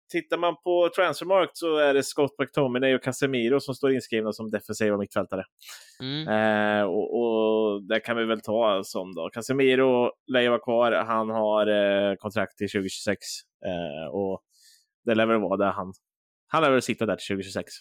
Tittar 0.08 0.38
man 0.38 0.56
på 0.64 0.90
Transfermarkt 0.96 1.56
så 1.56 1.76
är 1.76 1.94
det 1.94 2.02
Scott 2.02 2.34
McTominay 2.38 2.94
och 2.94 3.02
Casemiro 3.02 3.60
som 3.60 3.74
står 3.74 3.94
inskrivna 3.94 4.32
som 4.32 4.50
defensiva 4.50 4.96
mittfältare. 4.96 5.44
Mm. 6.00 6.28
Eh, 6.28 6.84
och, 6.84 7.20
och 7.20 7.82
det 7.82 8.00
kan 8.00 8.16
vi 8.16 8.24
väl 8.24 8.40
ta 8.40 8.82
som 8.84 9.14
då. 9.14 9.30
Casemiro 9.32 10.10
lär 10.26 10.40
ju 10.40 10.48
vara 10.48 10.58
kvar. 10.58 10.92
Han 10.92 11.30
har 11.30 11.66
eh, 11.66 12.14
kontrakt 12.14 12.58
till 12.58 12.68
2026 12.68 13.18
eh, 13.66 14.10
och 14.12 14.42
det 15.04 15.14
lär 15.14 15.26
väl 15.26 15.40
vara 15.40 15.56
där 15.56 15.70
han. 15.72 15.92
Han 16.48 16.62
lär 16.62 16.70
väl 16.70 16.82
sitta 16.82 17.06
där 17.06 17.16
till 17.16 17.36
2026 17.36 17.72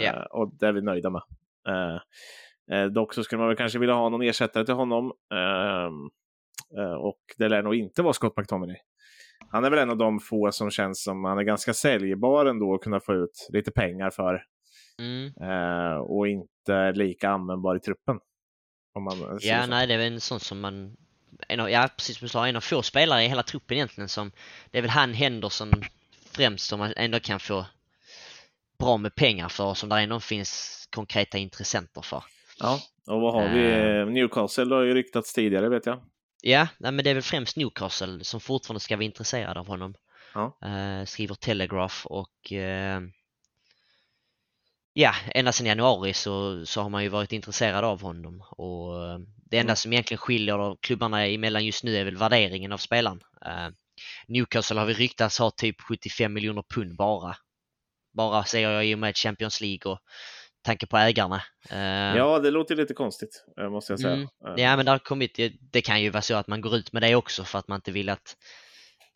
yeah. 0.00 0.24
och 0.24 0.54
det 0.60 0.66
är 0.66 0.72
vi 0.72 0.82
nöjda 0.82 1.10
med. 1.10 1.22
Eh, 1.68 2.00
eh, 2.78 2.86
dock 2.86 3.14
så 3.14 3.24
skulle 3.24 3.38
man 3.38 3.48
väl 3.48 3.56
kanske 3.56 3.78
vilja 3.78 3.94
ha 3.94 4.08
någon 4.08 4.22
ersättare 4.22 4.64
till 4.64 4.74
honom. 4.74 5.12
Ehm, 5.34 6.10
eh, 6.78 6.94
och 6.94 7.20
det 7.38 7.48
lär 7.48 7.62
nog 7.62 7.74
inte 7.74 8.02
vara 8.02 8.12
Scott 8.12 8.36
McTominay 8.36 8.76
han 9.56 9.64
är 9.64 9.70
väl 9.70 9.78
en 9.78 9.90
av 9.90 9.96
de 9.96 10.20
få 10.20 10.52
som 10.52 10.70
känns 10.70 11.02
som 11.02 11.24
han 11.24 11.38
är 11.38 11.42
ganska 11.42 11.74
säljbar 11.74 12.46
ändå 12.46 12.74
att 12.74 12.80
kunna 12.80 13.00
få 13.00 13.14
ut 13.14 13.48
lite 13.52 13.70
pengar 13.70 14.10
för. 14.10 14.44
Mm. 14.98 15.32
Eh, 15.40 15.96
och 15.96 16.28
inte 16.28 16.92
lika 16.92 17.30
användbar 17.30 17.76
i 17.76 17.80
truppen. 17.80 18.18
ja, 19.40 19.66
nej, 19.66 19.86
det 19.86 19.94
är 19.94 19.98
väl 19.98 20.12
en 20.12 20.20
sån 20.20 20.40
som 20.40 20.60
man 20.60 20.96
en 21.48 21.60
av, 21.60 21.70
ja, 21.70 21.88
precis 21.96 22.18
som 22.18 22.24
du 22.24 22.28
sa, 22.28 22.48
en 22.48 22.56
av 22.56 22.60
få 22.60 22.82
spelare 22.82 23.24
i 23.24 23.28
hela 23.28 23.42
truppen 23.42 23.76
egentligen 23.76 24.08
som 24.08 24.32
det 24.70 24.78
är 24.78 24.82
väl 24.82 24.90
han 24.90 25.14
Henderson 25.14 25.72
främst 26.30 26.68
som 26.68 26.78
man 26.78 26.92
ändå 26.96 27.20
kan 27.20 27.40
få 27.40 27.66
bra 28.78 28.96
med 28.96 29.14
pengar 29.14 29.48
för 29.48 29.74
som 29.74 29.88
där 29.88 29.98
ändå 29.98 30.20
finns 30.20 30.82
konkreta 30.94 31.38
intressenter 31.38 32.02
för. 32.02 32.22
Ja, 32.58 32.80
och 33.06 33.20
vad 33.20 33.34
har 33.34 33.48
vi? 33.48 33.60
Uh, 33.60 34.06
Newcastle 34.06 34.74
har 34.74 34.82
ju 34.82 34.94
ryktats 34.94 35.32
tidigare 35.32 35.68
vet 35.68 35.86
jag. 35.86 36.00
Ja, 36.48 36.68
nej, 36.78 36.92
men 36.92 37.04
det 37.04 37.10
är 37.10 37.14
väl 37.14 37.22
främst 37.22 37.56
Newcastle 37.56 38.24
som 38.24 38.40
fortfarande 38.40 38.80
ska 38.80 38.96
vara 38.96 39.04
intresserade 39.04 39.60
av 39.60 39.66
honom. 39.66 39.94
Ja. 40.34 40.58
Uh, 40.64 41.04
skriver 41.04 41.34
Telegraph 41.34 42.06
och 42.06 42.52
uh, 42.52 43.08
ja, 44.92 45.14
ända 45.34 45.52
sedan 45.52 45.66
januari 45.66 46.12
så, 46.12 46.66
så 46.66 46.82
har 46.82 46.88
man 46.88 47.02
ju 47.02 47.08
varit 47.08 47.32
intresserad 47.32 47.84
av 47.84 48.02
honom 48.02 48.44
och 48.50 48.94
uh, 48.94 49.18
det 49.36 49.58
enda 49.58 49.70
mm. 49.70 49.76
som 49.76 49.92
egentligen 49.92 50.18
skiljer 50.18 50.76
klubbarna 50.80 51.26
emellan 51.26 51.64
just 51.64 51.84
nu 51.84 51.96
är 51.96 52.04
väl 52.04 52.16
värderingen 52.16 52.72
av 52.72 52.78
spelaren. 52.78 53.20
Newcastle 54.26 54.80
har 54.80 54.86
vi 54.86 54.94
ryktats 54.94 55.38
ha 55.38 55.50
typ 55.50 55.80
75 55.80 56.32
miljoner 56.32 56.64
pund 56.74 56.96
bara. 56.96 57.36
Bara 58.12 58.44
säger 58.44 58.70
jag 58.70 58.86
i 58.86 58.94
och 58.94 58.98
med 58.98 59.16
Champions 59.16 59.60
League 59.60 59.92
och 59.92 59.98
tanke 60.66 60.86
på 60.86 60.96
ägarna. 60.96 61.42
Eh, 61.70 62.16
ja, 62.16 62.38
det 62.38 62.50
låter 62.50 62.76
lite 62.76 62.94
konstigt, 62.94 63.44
eh, 63.60 63.70
måste 63.70 63.92
jag 63.92 64.00
säga. 64.00 64.14
Mm. 64.14 64.28
Eh. 64.46 64.54
Ja, 64.64 64.76
men 64.76 64.84
det 64.84 64.90
har 64.90 64.98
kommit, 64.98 65.40
det 65.72 65.82
kan 65.82 66.02
ju 66.02 66.10
vara 66.10 66.22
så 66.22 66.34
att 66.34 66.46
man 66.46 66.60
går 66.60 66.76
ut 66.76 66.92
med 66.92 67.02
det 67.02 67.14
också 67.14 67.44
för 67.44 67.58
att 67.58 67.68
man 67.68 67.76
inte 67.76 67.92
vill 67.92 68.08
att, 68.08 68.36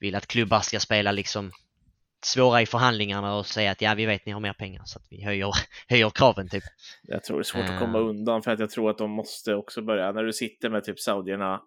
vill 0.01 0.15
att 0.15 0.27
klubbar 0.27 0.61
ska 0.61 0.81
spela 0.81 1.13
liksom 1.13 1.53
svåra 2.25 2.63
i 2.63 2.67
förhandlingarna 2.67 3.37
och 3.37 3.47
säga 3.47 3.71
att 3.71 3.81
ja, 3.83 3.95
vi 3.95 4.07
vet 4.07 4.27
ni 4.27 4.33
har 4.33 4.41
mer 4.41 4.53
pengar 4.53 4.83
så 4.85 4.99
att 4.99 5.07
vi 5.11 5.25
höjer, 5.25 5.51
höjer 5.89 6.11
kraven 6.11 6.49
typ. 6.49 6.65
Jag 7.03 7.25
tror 7.25 7.37
det 7.37 7.43
är 7.43 7.45
svårt 7.45 7.71
att 7.71 7.79
komma 7.79 7.99
undan 7.99 8.43
för 8.43 8.51
att 8.51 8.61
jag 8.61 8.71
tror 8.71 8.91
att 8.91 8.99
de 8.99 9.11
måste 9.11 9.55
också 9.55 9.83
börja, 9.83 10.13
när 10.13 10.25
du 10.25 10.33
sitter 10.33 10.71
med 10.71 10.85
typ 10.85 11.01
saudierna 11.01 11.61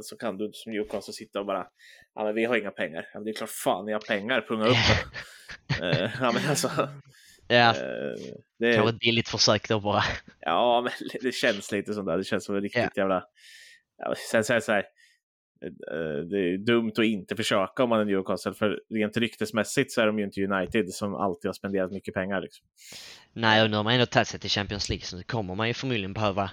så 0.00 0.16
kan 0.16 0.38
du 0.38 0.50
som 0.52 0.72
Newcastle 0.72 1.14
sitta 1.14 1.40
och 1.40 1.46
bara, 1.46 1.66
ja 2.14 2.24
men 2.24 2.34
vi 2.34 2.44
har 2.44 2.56
inga 2.56 2.70
pengar. 2.70 3.08
Ja, 3.12 3.18
men 3.18 3.24
det 3.24 3.30
är 3.30 3.34
klart 3.34 3.50
fan 3.50 3.86
ni 3.86 3.92
har 3.92 4.00
pengar, 4.00 4.44
punga 4.48 4.66
upp 4.66 4.76
ja 6.20 6.32
men 6.32 6.48
alltså, 6.48 6.88
Ja, 7.48 7.68
eh, 7.70 7.74
det 8.58 8.74
kanske 8.74 8.94
ett 8.94 9.00
billigt 9.00 9.28
försök 9.28 9.68
då 9.68 9.80
bara. 9.80 10.02
Ja, 10.40 10.80
men 10.84 10.92
det 11.22 11.32
känns 11.32 11.72
lite 11.72 11.94
som 11.94 12.06
det. 12.06 12.16
Det 12.16 12.24
känns 12.24 12.44
som 12.44 12.54
en 12.56 12.62
riktigt 12.62 12.90
ja. 12.94 13.02
jävla... 13.02 13.24
Ja, 13.98 14.14
sen 14.30 14.44
så 14.44 14.52
det 14.52 14.60
så 14.60 14.72
här, 14.72 14.84
eh, 15.64 16.24
det 16.30 16.38
är 16.38 16.58
dumt 16.66 16.92
att 16.96 17.04
inte 17.04 17.36
försöka 17.36 17.82
om 17.82 17.88
man 17.88 18.00
är 18.00 18.04
Newcastle, 18.04 18.54
för 18.54 18.80
rent 18.94 19.16
ryktesmässigt 19.16 19.92
så 19.92 20.00
är 20.00 20.06
de 20.06 20.18
ju 20.18 20.24
inte 20.24 20.44
United 20.44 20.88
som 20.88 21.14
alltid 21.14 21.48
har 21.48 21.52
spenderat 21.52 21.92
mycket 21.92 22.14
pengar. 22.14 22.40
Liksom. 22.40 22.66
Nej, 23.32 23.62
och 23.62 23.70
nu 23.70 23.76
har 23.76 23.84
man 23.84 23.92
ändå 23.92 24.06
tagit 24.06 24.28
sig 24.28 24.40
till 24.40 24.50
Champions 24.50 24.88
League, 24.88 25.04
så 25.04 25.16
nu 25.16 25.22
kommer 25.22 25.54
man 25.54 25.68
ju 25.68 25.74
förmodligen 25.74 26.12
behöva 26.12 26.50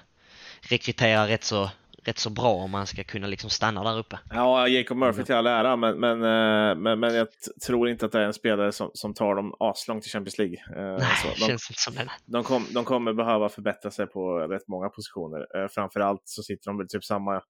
rekrytera 0.70 1.28
rätt 1.28 1.44
så 1.44 1.72
rätt 2.08 2.18
så 2.18 2.30
bra 2.30 2.54
om 2.54 2.72
man 2.72 2.88
ska 2.88 3.04
kunna 3.04 3.28
liksom 3.28 3.50
stanna 3.50 3.84
där 3.84 4.00
uppe. 4.00 4.20
Ja, 4.30 4.68
Jacob 4.68 4.98
Murphy 4.98 5.24
till 5.24 5.36
all 5.36 5.48
ära, 5.48 5.76
men, 5.76 6.00
men, 6.00 6.18
eh, 6.24 6.76
men, 6.76 7.00
men 7.00 7.16
jag 7.16 7.28
tror 7.66 7.90
inte 7.90 8.06
att 8.06 8.12
det 8.12 8.20
är 8.20 8.26
en 8.26 8.34
spelare 8.34 8.72
som, 8.72 8.92
som 8.94 9.14
tar 9.14 9.36
dem 9.36 9.54
aslångt 9.60 10.04
till 10.04 10.12
Champions 10.12 10.38
League. 10.38 10.58
Eh, 10.76 10.98
Nej, 10.98 11.16
så 11.22 11.28
de, 11.28 11.36
känns 11.36 11.70
inte 11.70 11.82
som 11.82 11.96
det. 11.96 12.12
De, 12.26 12.44
kom, 12.44 12.66
de 12.74 12.86
kommer 12.86 13.14
behöva 13.14 13.50
förbättra 13.50 13.92
sig 13.92 14.08
på 14.08 14.40
rätt 14.40 14.68
många 14.68 14.90
positioner. 14.90 15.40
Eh, 15.58 15.68
framförallt 15.68 16.22
så 16.24 16.44
sitter 16.44 16.70
de 16.70 16.78
väl 16.78 16.88
typ 16.88 17.04
samma 17.04 17.42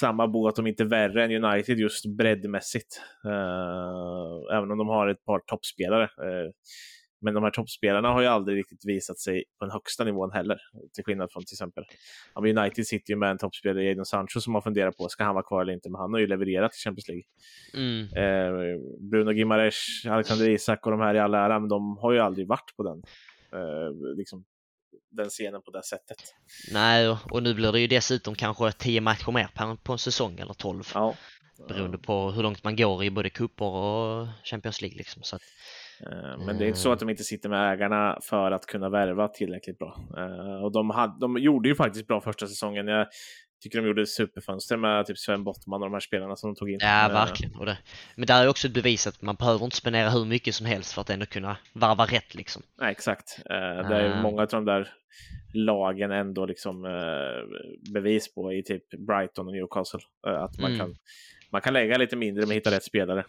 samma 0.00 0.28
båt, 0.28 0.58
om 0.58 0.66
inte 0.66 0.84
värre 0.84 1.24
än 1.24 1.44
United 1.44 1.78
just 1.78 2.06
breddmässigt. 2.16 3.00
Uh, 3.26 4.56
även 4.56 4.70
om 4.70 4.78
de 4.78 4.88
har 4.88 5.08
ett 5.08 5.24
par 5.24 5.38
toppspelare. 5.38 6.02
Uh, 6.02 6.50
men 7.20 7.34
de 7.34 7.42
här 7.42 7.50
toppspelarna 7.50 8.08
har 8.08 8.20
ju 8.20 8.26
aldrig 8.26 8.58
riktigt 8.58 8.84
visat 8.84 9.18
sig 9.18 9.44
på 9.58 9.64
den 9.64 9.72
högsta 9.72 10.04
nivån 10.04 10.32
heller. 10.32 10.58
Till 10.94 11.04
skillnad 11.04 11.32
från 11.32 11.44
till 11.44 11.54
exempel 11.54 11.84
ja, 12.34 12.40
United 12.40 12.86
sitter 12.86 13.12
ju 13.12 13.16
med 13.16 13.30
en 13.30 13.38
toppspelare, 13.38 13.84
Jadon 13.84 14.04
Sancho, 14.04 14.40
som 14.40 14.52
man 14.52 14.62
funderar 14.62 14.92
på, 14.92 15.08
ska 15.08 15.24
han 15.24 15.34
vara 15.34 15.44
kvar 15.44 15.62
eller 15.62 15.72
inte? 15.72 15.90
Men 15.90 16.00
han 16.00 16.12
har 16.12 16.20
ju 16.20 16.26
levererat 16.26 16.74
i 16.74 16.78
Champions 16.78 17.08
League. 17.08 17.24
Mm. 17.74 18.02
Eh, 18.02 18.80
Bruno 19.10 19.32
Gimares, 19.32 20.02
Alexander 20.06 20.48
Isak 20.48 20.86
och 20.86 20.92
de 20.92 21.00
här 21.00 21.14
i 21.14 21.18
all 21.18 21.34
ära, 21.34 21.58
men 21.58 21.68
de 21.68 21.98
har 21.98 22.12
ju 22.12 22.18
aldrig 22.18 22.48
varit 22.48 22.76
på 22.76 22.82
den, 22.82 23.02
eh, 23.52 24.16
liksom, 24.16 24.44
den 25.10 25.28
scenen 25.28 25.62
på 25.62 25.70
det 25.70 25.82
sättet. 25.82 26.16
Nej, 26.72 27.16
och 27.30 27.42
nu 27.42 27.54
blir 27.54 27.72
det 27.72 27.80
ju 27.80 27.86
dessutom 27.86 28.34
kanske 28.34 28.72
10 28.72 29.00
matcher 29.00 29.32
mer 29.32 29.50
på, 29.54 29.76
på 29.82 29.92
en 29.92 29.98
säsong, 29.98 30.38
eller 30.38 30.54
12. 30.54 30.84
Ja. 30.94 31.14
Beroende 31.68 31.98
på 31.98 32.30
hur 32.30 32.42
långt 32.42 32.64
man 32.64 32.76
går 32.76 33.04
i 33.04 33.10
både 33.10 33.30
kupper 33.30 33.64
och 33.64 34.28
Champions 34.44 34.82
League. 34.82 34.98
Liksom. 34.98 35.22
Så 35.22 35.36
att, 35.36 35.42
Eh, 36.06 36.46
men 36.46 36.58
det 36.58 36.64
är 36.64 36.68
inte 36.68 36.78
så 36.78 36.92
att 36.92 37.00
de 37.00 37.10
inte 37.10 37.24
sitter 37.24 37.48
med 37.48 37.72
ägarna 37.72 38.18
för 38.22 38.50
att 38.50 38.66
kunna 38.66 38.88
värva 38.88 39.28
tillräckligt 39.28 39.78
bra. 39.78 39.98
Eh, 40.16 40.64
och 40.64 40.72
de, 40.72 40.90
hade, 40.90 41.20
de 41.20 41.38
gjorde 41.38 41.68
ju 41.68 41.74
faktiskt 41.74 42.06
bra 42.06 42.20
första 42.20 42.46
säsongen. 42.46 42.88
Jag 42.88 43.06
tycker 43.62 43.80
de 43.82 43.86
gjorde 43.86 44.06
superfönster 44.06 44.76
med 44.76 45.06
typ 45.06 45.18
Sven 45.18 45.44
Bottman 45.44 45.82
och 45.82 45.86
de 45.86 45.92
här 45.92 46.00
spelarna 46.00 46.36
som 46.36 46.54
de 46.54 46.58
tog 46.58 46.70
in. 46.70 46.78
Ja, 46.80 47.06
eh, 47.06 47.12
verkligen. 47.12 47.56
Och 47.56 47.66
det, 47.66 47.78
men 48.16 48.26
där 48.26 48.44
är 48.44 48.48
också 48.48 48.66
ett 48.66 48.74
bevis 48.74 49.06
att 49.06 49.22
man 49.22 49.34
behöver 49.34 49.64
inte 49.64 49.76
spendera 49.76 50.10
hur 50.10 50.24
mycket 50.24 50.54
som 50.54 50.66
helst 50.66 50.92
för 50.92 51.00
att 51.00 51.10
ändå 51.10 51.26
kunna 51.26 51.56
varva 51.72 52.04
rätt 52.04 52.34
liksom. 52.34 52.62
Nej, 52.80 52.90
exakt. 52.90 53.40
Det 53.44 53.96
är 53.96 54.22
många 54.22 54.42
av 54.42 54.48
de 54.48 54.64
där 54.64 54.92
lagen 55.54 56.10
ändå 56.10 56.46
liksom 56.46 56.82
bevis 57.94 58.34
på 58.34 58.52
i 58.52 58.62
typ 58.62 58.90
Brighton 58.90 59.46
och 59.46 59.52
Newcastle. 59.52 60.00
Att 60.26 60.58
man, 60.58 60.70
mm. 60.70 60.78
kan, 60.78 60.96
man 61.50 61.60
kan 61.60 61.72
lägga 61.72 61.98
lite 61.98 62.16
mindre 62.16 62.46
men 62.46 62.54
hitta 62.54 62.70
rätt 62.70 62.84
spelare. 62.84 63.24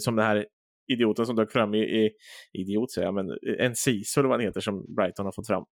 Som 0.00 0.16
det 0.16 0.22
här 0.22 0.46
idioten 0.92 1.26
som 1.26 1.36
dök 1.36 1.52
fram 1.52 1.74
i, 1.74 1.78
i 1.78 2.10
idiot 2.52 2.92
säger 2.92 3.06
jag, 3.06 3.14
men 3.14 3.26
en 3.58 3.74
CISO 3.74 4.20
eller 4.20 4.28
vad 4.28 4.38
han 4.38 4.46
heter 4.46 4.60
som 4.60 4.94
Brighton 4.94 5.26
har 5.26 5.32
fått 5.32 5.46
fram. 5.46 5.64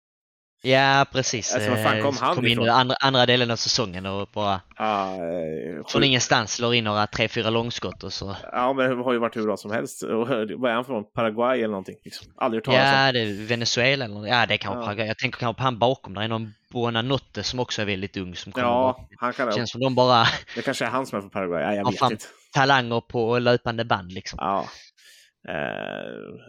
Ja, 0.62 1.06
precis. 1.12 1.54
Alltså, 1.54 1.70
vad 1.70 1.84
fan 1.84 2.02
kom 2.02 2.16
eh, 2.16 2.22
han 2.22 2.36
kom 2.36 2.48
in 2.48 2.70
andra, 2.70 2.96
andra 3.00 3.26
delen 3.26 3.52
av 3.52 3.56
säsongen 3.56 4.06
och 4.06 4.30
bara 4.34 4.62
ah, 4.76 5.16
från 5.88 6.04
ingenstans 6.04 6.54
slår 6.54 6.76
in 6.76 6.84
några 6.84 7.08
tre, 7.08 7.28
fyra 7.28 7.50
långskott 7.50 8.04
och 8.04 8.14
så. 8.14 8.36
Ja, 8.52 8.74
men 8.74 8.98
det 8.98 9.04
har 9.04 9.14
ju 9.14 9.20
varit 9.20 9.36
hur 9.36 9.44
bra 9.44 9.58
som 9.58 9.72
helst. 9.72 10.04
Vad 10.04 10.72
är 10.72 10.74
han 10.74 10.86
från? 10.86 11.04
Paraguay 11.12 11.58
eller 11.58 11.72
någonting? 11.72 11.96
Liksom. 12.04 12.28
Aldrig 12.38 12.58
hört 12.58 12.66
talas 12.66 12.94
om. 12.94 13.00
Ja, 13.00 13.12
det 13.12 13.20
är 13.20 13.48
Venezuela 13.48 14.06
eller 14.06 14.28
Ja, 14.28 14.46
det 14.46 14.54
är 14.54 14.58
kanske 14.58 14.80
ja. 14.80 14.86
Paraguay. 14.86 15.08
Jag 15.08 15.18
tänker 15.18 15.40
kanske 15.40 15.58
på 15.58 15.64
han 15.64 15.80
bakom. 15.80 16.14
Det 16.14 16.24
är 16.24 16.28
någon 16.28 16.54
Buonanotte 16.72 17.44
som 17.44 17.60
också 17.60 17.82
är 17.82 17.86
väldigt 17.86 18.18
ung 18.18 18.36
som 18.36 18.52
kommer 18.52 18.68
Ja, 18.68 19.08
han 19.18 19.34
kan 19.34 19.48
det. 19.48 19.56
Känns 19.56 19.72
som 19.72 19.82
de 19.82 19.96
bara... 19.96 20.24
Det 20.56 20.62
kanske 20.62 20.86
är 20.86 20.90
han 20.90 21.06
som 21.06 21.18
är 21.18 21.22
från 21.22 21.30
Paraguay. 21.30 21.64
Ja, 21.64 21.74
jag 21.76 21.92
vet 21.92 22.12
inte. 22.12 22.26
talanger 22.54 23.02
på 23.02 23.40
löpande 23.40 23.86
band 23.86 24.12
liksom. 24.12 24.38
Ja, 24.42 24.66
Eh, 24.66 24.66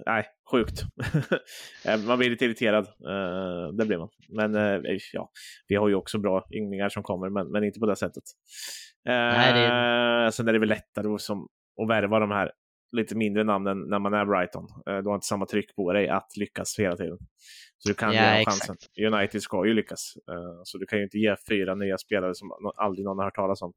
nej, 0.06 0.26
sjukt. 0.50 0.82
Eh, 1.84 2.00
man 2.00 2.18
blir 2.18 2.30
lite 2.30 2.44
irriterad. 2.44 2.84
Eh, 2.86 3.72
det 3.72 3.86
blir 3.86 3.98
man. 3.98 4.08
Men 4.28 4.54
eh, 4.54 4.98
ja, 5.12 5.30
vi 5.68 5.74
har 5.74 5.88
ju 5.88 5.94
också 5.94 6.18
bra 6.18 6.46
ynglingar 6.50 6.88
som 6.88 7.02
kommer, 7.02 7.28
men, 7.28 7.50
men 7.50 7.64
inte 7.64 7.80
på 7.80 7.86
det 7.86 7.96
sättet. 7.96 8.24
Nej, 9.04 9.52
det 9.52 9.58
är... 9.58 10.24
Eh, 10.24 10.30
sen 10.30 10.48
är 10.48 10.52
det 10.52 10.58
väl 10.58 10.68
lättare 10.68 11.18
som, 11.18 11.48
att 11.82 11.88
värva 11.88 12.18
de 12.18 12.30
här 12.30 12.52
lite 12.92 13.16
mindre 13.16 13.44
namn 13.44 13.66
än 13.66 13.80
när 13.80 13.98
man 13.98 14.14
är 14.14 14.26
Brighton. 14.26 14.66
Eh, 14.86 14.98
du 14.98 15.08
har 15.08 15.14
inte 15.14 15.26
samma 15.26 15.46
tryck 15.46 15.76
på 15.76 15.92
dig 15.92 16.08
att 16.08 16.36
lyckas 16.36 16.78
hela 16.78 16.96
tiden. 16.96 17.18
Så 17.78 17.88
du 17.88 17.94
kan 17.94 18.12
ja, 18.12 18.38
ge 18.38 18.44
chansen. 18.44 18.76
United 19.12 19.42
ska 19.42 19.66
ju 19.66 19.74
lyckas. 19.74 20.14
Eh, 20.30 20.60
så 20.64 20.78
du 20.78 20.86
kan 20.86 20.98
ju 20.98 21.04
inte 21.04 21.18
ge 21.18 21.36
fyra 21.48 21.74
nya 21.74 21.98
spelare 21.98 22.34
som 22.34 22.50
aldrig 22.76 23.04
någon 23.04 23.18
har 23.18 23.24
hört 23.24 23.34
talas 23.34 23.62
om 23.62 23.72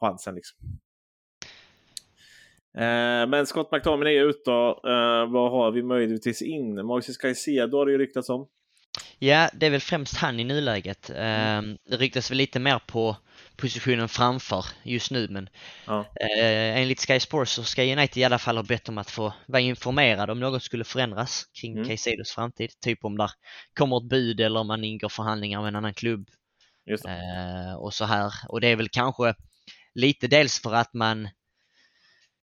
chansen. 0.00 0.34
Liksom. 0.34 0.58
Eh, 2.78 3.26
men 3.28 3.46
Scott 3.46 3.72
McTominay 3.72 4.16
är 4.16 4.24
ute 4.24 4.50
då. 4.50 4.80
Vad 5.28 5.50
har 5.50 5.70
vi 5.70 5.82
möjligtvis 5.82 6.42
in? 6.42 6.86
Moises 6.86 7.16
Caicedo 7.16 7.78
har 7.78 7.86
det 7.86 7.92
ju 7.92 7.98
ryktats 7.98 8.28
om. 8.28 8.48
Ja, 9.18 9.50
det 9.54 9.66
är 9.66 9.70
väl 9.70 9.80
främst 9.80 10.16
han 10.16 10.40
i 10.40 10.44
nuläget. 10.44 11.10
Mm. 11.10 11.78
Det 11.90 11.96
ryktas 11.96 12.30
väl 12.30 12.38
lite 12.38 12.58
mer 12.58 12.80
på 12.86 13.16
positionen 13.56 14.08
framför 14.08 14.64
just 14.82 15.10
nu 15.10 15.28
men 15.30 15.48
ja. 15.86 16.00
eh, 16.00 16.78
enligt 16.78 17.00
Sky 17.00 17.20
Sports 17.20 17.52
så 17.52 17.64
ska 17.64 17.82
United 17.82 18.16
i 18.16 18.24
alla 18.24 18.38
fall 18.38 18.56
ha 18.56 18.62
bett 18.62 18.88
om 18.88 18.98
att 18.98 19.10
få 19.10 19.32
vara 19.46 19.60
informerad 19.60 20.30
om 20.30 20.40
något 20.40 20.62
skulle 20.62 20.84
förändras 20.84 21.44
kring 21.60 21.72
mm. 21.72 21.84
Caicedos 21.84 22.30
framtid. 22.30 22.70
Typ 22.80 23.04
om 23.04 23.16
där 23.16 23.30
kommer 23.78 23.96
ett 23.96 24.08
bud 24.08 24.40
eller 24.40 24.60
om 24.60 24.66
man 24.66 24.84
ingår 24.84 25.08
förhandlingar 25.08 25.60
med 25.60 25.68
en 25.68 25.76
annan 25.76 25.94
klubb. 25.94 26.28
Eh, 26.90 27.74
och 27.78 27.94
så 27.94 28.04
här. 28.04 28.32
Och 28.48 28.60
det 28.60 28.68
är 28.68 28.76
väl 28.76 28.88
kanske 28.88 29.34
lite 29.94 30.26
dels 30.26 30.62
för 30.62 30.74
att 30.74 30.94
man 30.94 31.28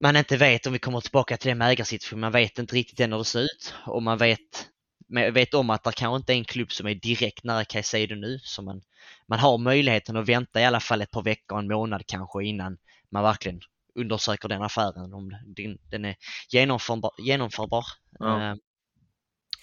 man 0.02 0.16
inte 0.16 0.38
vet 0.38 0.68
om 0.68 0.74
vi 0.74 0.80
kommer 0.80 1.02
tillbaka 1.02 1.38
till 1.38 1.49
det 1.49 1.56
med 1.56 1.70
ägarsituationen. 1.70 2.22
Man 2.22 2.32
vet 2.32 2.60
inte 2.60 2.76
riktigt 2.76 2.99
än 2.99 3.12
hur 3.12 3.20
det 3.20 3.26
ser 3.26 3.41
ut 3.41 3.74
och 3.86 4.04
man 4.04 4.18
vet 4.18 4.68
jag 5.08 5.32
vet 5.32 5.54
om 5.54 5.70
att 5.70 5.84
det 5.84 5.91
kanske 5.95 6.18
inte 6.18 6.34
är 6.34 6.38
en 6.38 6.45
klubb 6.45 6.72
som 6.72 6.88
är 6.88 6.95
direkt 6.95 7.43
nära 7.43 7.66
Caicedo 7.66 8.16
nu, 8.16 8.39
så 8.43 8.62
man, 8.62 8.82
man 9.28 9.39
har 9.39 9.58
möjligheten 9.58 10.18
att 10.18 10.30
vänta 10.30 10.62
i 10.62 10.66
alla 10.66 10.80
fall 10.80 11.02
ett 11.02 11.12
par 11.12 11.24
veckor, 11.24 11.60
en 11.60 11.68
månad 11.68 12.04
kanske 12.08 12.43
innan 12.43 12.78
man 13.10 13.24
verkligen 13.24 13.62
undersöker 13.95 14.49
den 14.49 14.62
affären, 14.62 15.14
om 15.14 15.30
den, 15.45 15.78
den 15.89 16.06
är 16.06 16.16
genomförbar. 16.49 17.12
genomförbar 17.18 17.86
ja. 18.20 18.52
eh, 18.52 18.56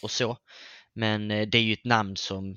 och 0.03 0.11
så. 0.11 0.39
Men 0.95 1.31
eh, 1.31 1.49
det 1.49 1.59
är 1.59 1.63
ju 1.63 1.73
ett 1.73 1.85
namn 1.85 2.17
som, 2.17 2.57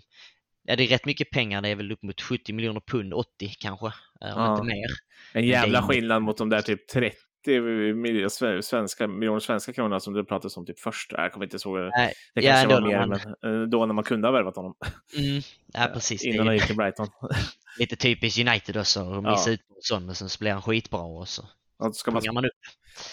ja 0.63 0.75
det 0.75 0.83
är 0.83 0.87
rätt 0.87 1.05
mycket 1.05 1.29
pengar, 1.29 1.61
det 1.61 1.69
är 1.69 1.75
väl 1.75 1.91
upp 1.91 2.03
mot 2.03 2.21
70 2.21 2.53
miljoner 2.53 2.81
pund, 2.87 3.13
80 3.13 3.53
kanske, 3.59 3.87
eh, 4.21 4.37
om 4.37 4.43
ja. 4.43 4.51
inte 4.53 4.65
mer. 4.65 4.87
En 5.33 5.47
jävla 5.47 5.83
skillnad 5.83 6.21
mot 6.21 6.37
de 6.37 6.49
där 6.49 6.61
typ 6.61 6.87
30 6.87 7.17
30 7.45 8.61
svenska, 8.61 9.07
miljoner 9.07 9.39
svenska 9.39 9.73
kronor 9.73 9.99
som 9.99 10.13
det 10.13 10.23
pratades 10.23 10.57
om 10.57 10.65
typ 10.65 10.79
först. 10.79 11.11
Jag 11.11 11.31
kommer 11.31 11.45
inte 11.45 11.67
ihåg. 11.67 11.77
Det 11.77 12.13
Det 12.33 12.41
kanske 12.41 12.73
ja, 12.73 12.79
var 12.79 12.87
mer, 12.87 13.05
men 13.05 13.61
eh, 13.61 13.67
då 13.67 13.85
när 13.85 13.93
man 13.93 14.03
kunde 14.03 14.27
ha 14.27 14.31
värvat 14.31 14.55
honom. 14.55 14.75
Mm, 15.17 15.41
ja, 15.73 15.89
precis. 15.93 16.23
Innan 16.23 16.47
han 16.47 16.55
gick 16.55 16.67
till 16.67 16.75
Brighton. 16.75 17.07
Lite 17.79 17.95
typiskt 17.95 18.39
United 18.39 18.77
också, 18.77 18.99
att 18.99 19.23
missa 19.23 19.49
ja. 19.49 19.53
ut 19.53 19.67
på 19.67 19.75
sån 19.79 20.09
och 20.09 20.17
sen 20.17 20.29
så 20.29 20.39
blir 20.39 20.51
han 20.51 20.61
skitbra 20.61 21.01
och 21.01 21.27
så 21.27 21.43
ja, 21.79 21.93
ska 21.93 22.11
man, 22.11 22.21
man 22.33 22.45
upp. 22.45 22.51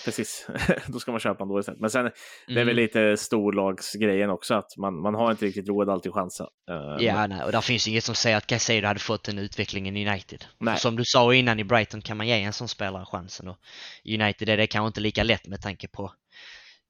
Precis, 0.04 0.46
då 0.86 1.00
ska 1.00 1.10
man 1.10 1.20
köpa 1.20 1.44
honom 1.44 1.54
då 1.54 1.60
istället. 1.60 1.80
Men 1.80 1.90
sen, 1.90 2.00
mm. 2.00 2.12
det 2.46 2.52
är 2.52 2.64
väl 2.64 2.68
mm. 2.68 2.76
lite 2.76 3.16
storlagsgrejen 3.16 4.30
också, 4.30 4.54
att 4.54 4.76
man, 4.76 5.00
man 5.00 5.14
har 5.14 5.30
inte 5.30 5.46
riktigt 5.46 5.68
råd 5.68 5.88
alltid 5.88 6.12
chansa. 6.12 6.48
Uh, 6.70 7.04
ja, 7.04 7.26
nej, 7.26 7.44
och 7.44 7.52
där 7.52 7.60
finns 7.60 7.88
inget 7.88 8.04
som 8.04 8.14
säger 8.14 8.36
att 8.36 8.46
Caicedo 8.46 8.86
hade 8.86 9.00
fått 9.00 9.24
den 9.24 9.38
utvecklingen 9.38 9.96
i 9.96 10.08
United. 10.08 10.44
Som 10.76 10.96
du 10.96 11.02
sa 11.06 11.34
innan 11.34 11.60
i 11.60 11.64
Brighton 11.64 12.00
kan 12.00 12.16
man 12.16 12.26
ge 12.26 12.42
en 12.42 12.52
sån 12.52 12.68
spelare 12.68 13.04
chansen 13.06 13.48
och 13.48 13.58
United 14.04 14.48
är 14.48 14.56
det 14.56 14.66
kanske 14.66 14.86
inte 14.86 15.00
lika 15.00 15.22
lätt 15.22 15.46
med 15.46 15.62
tanke 15.62 15.88
på 15.88 16.12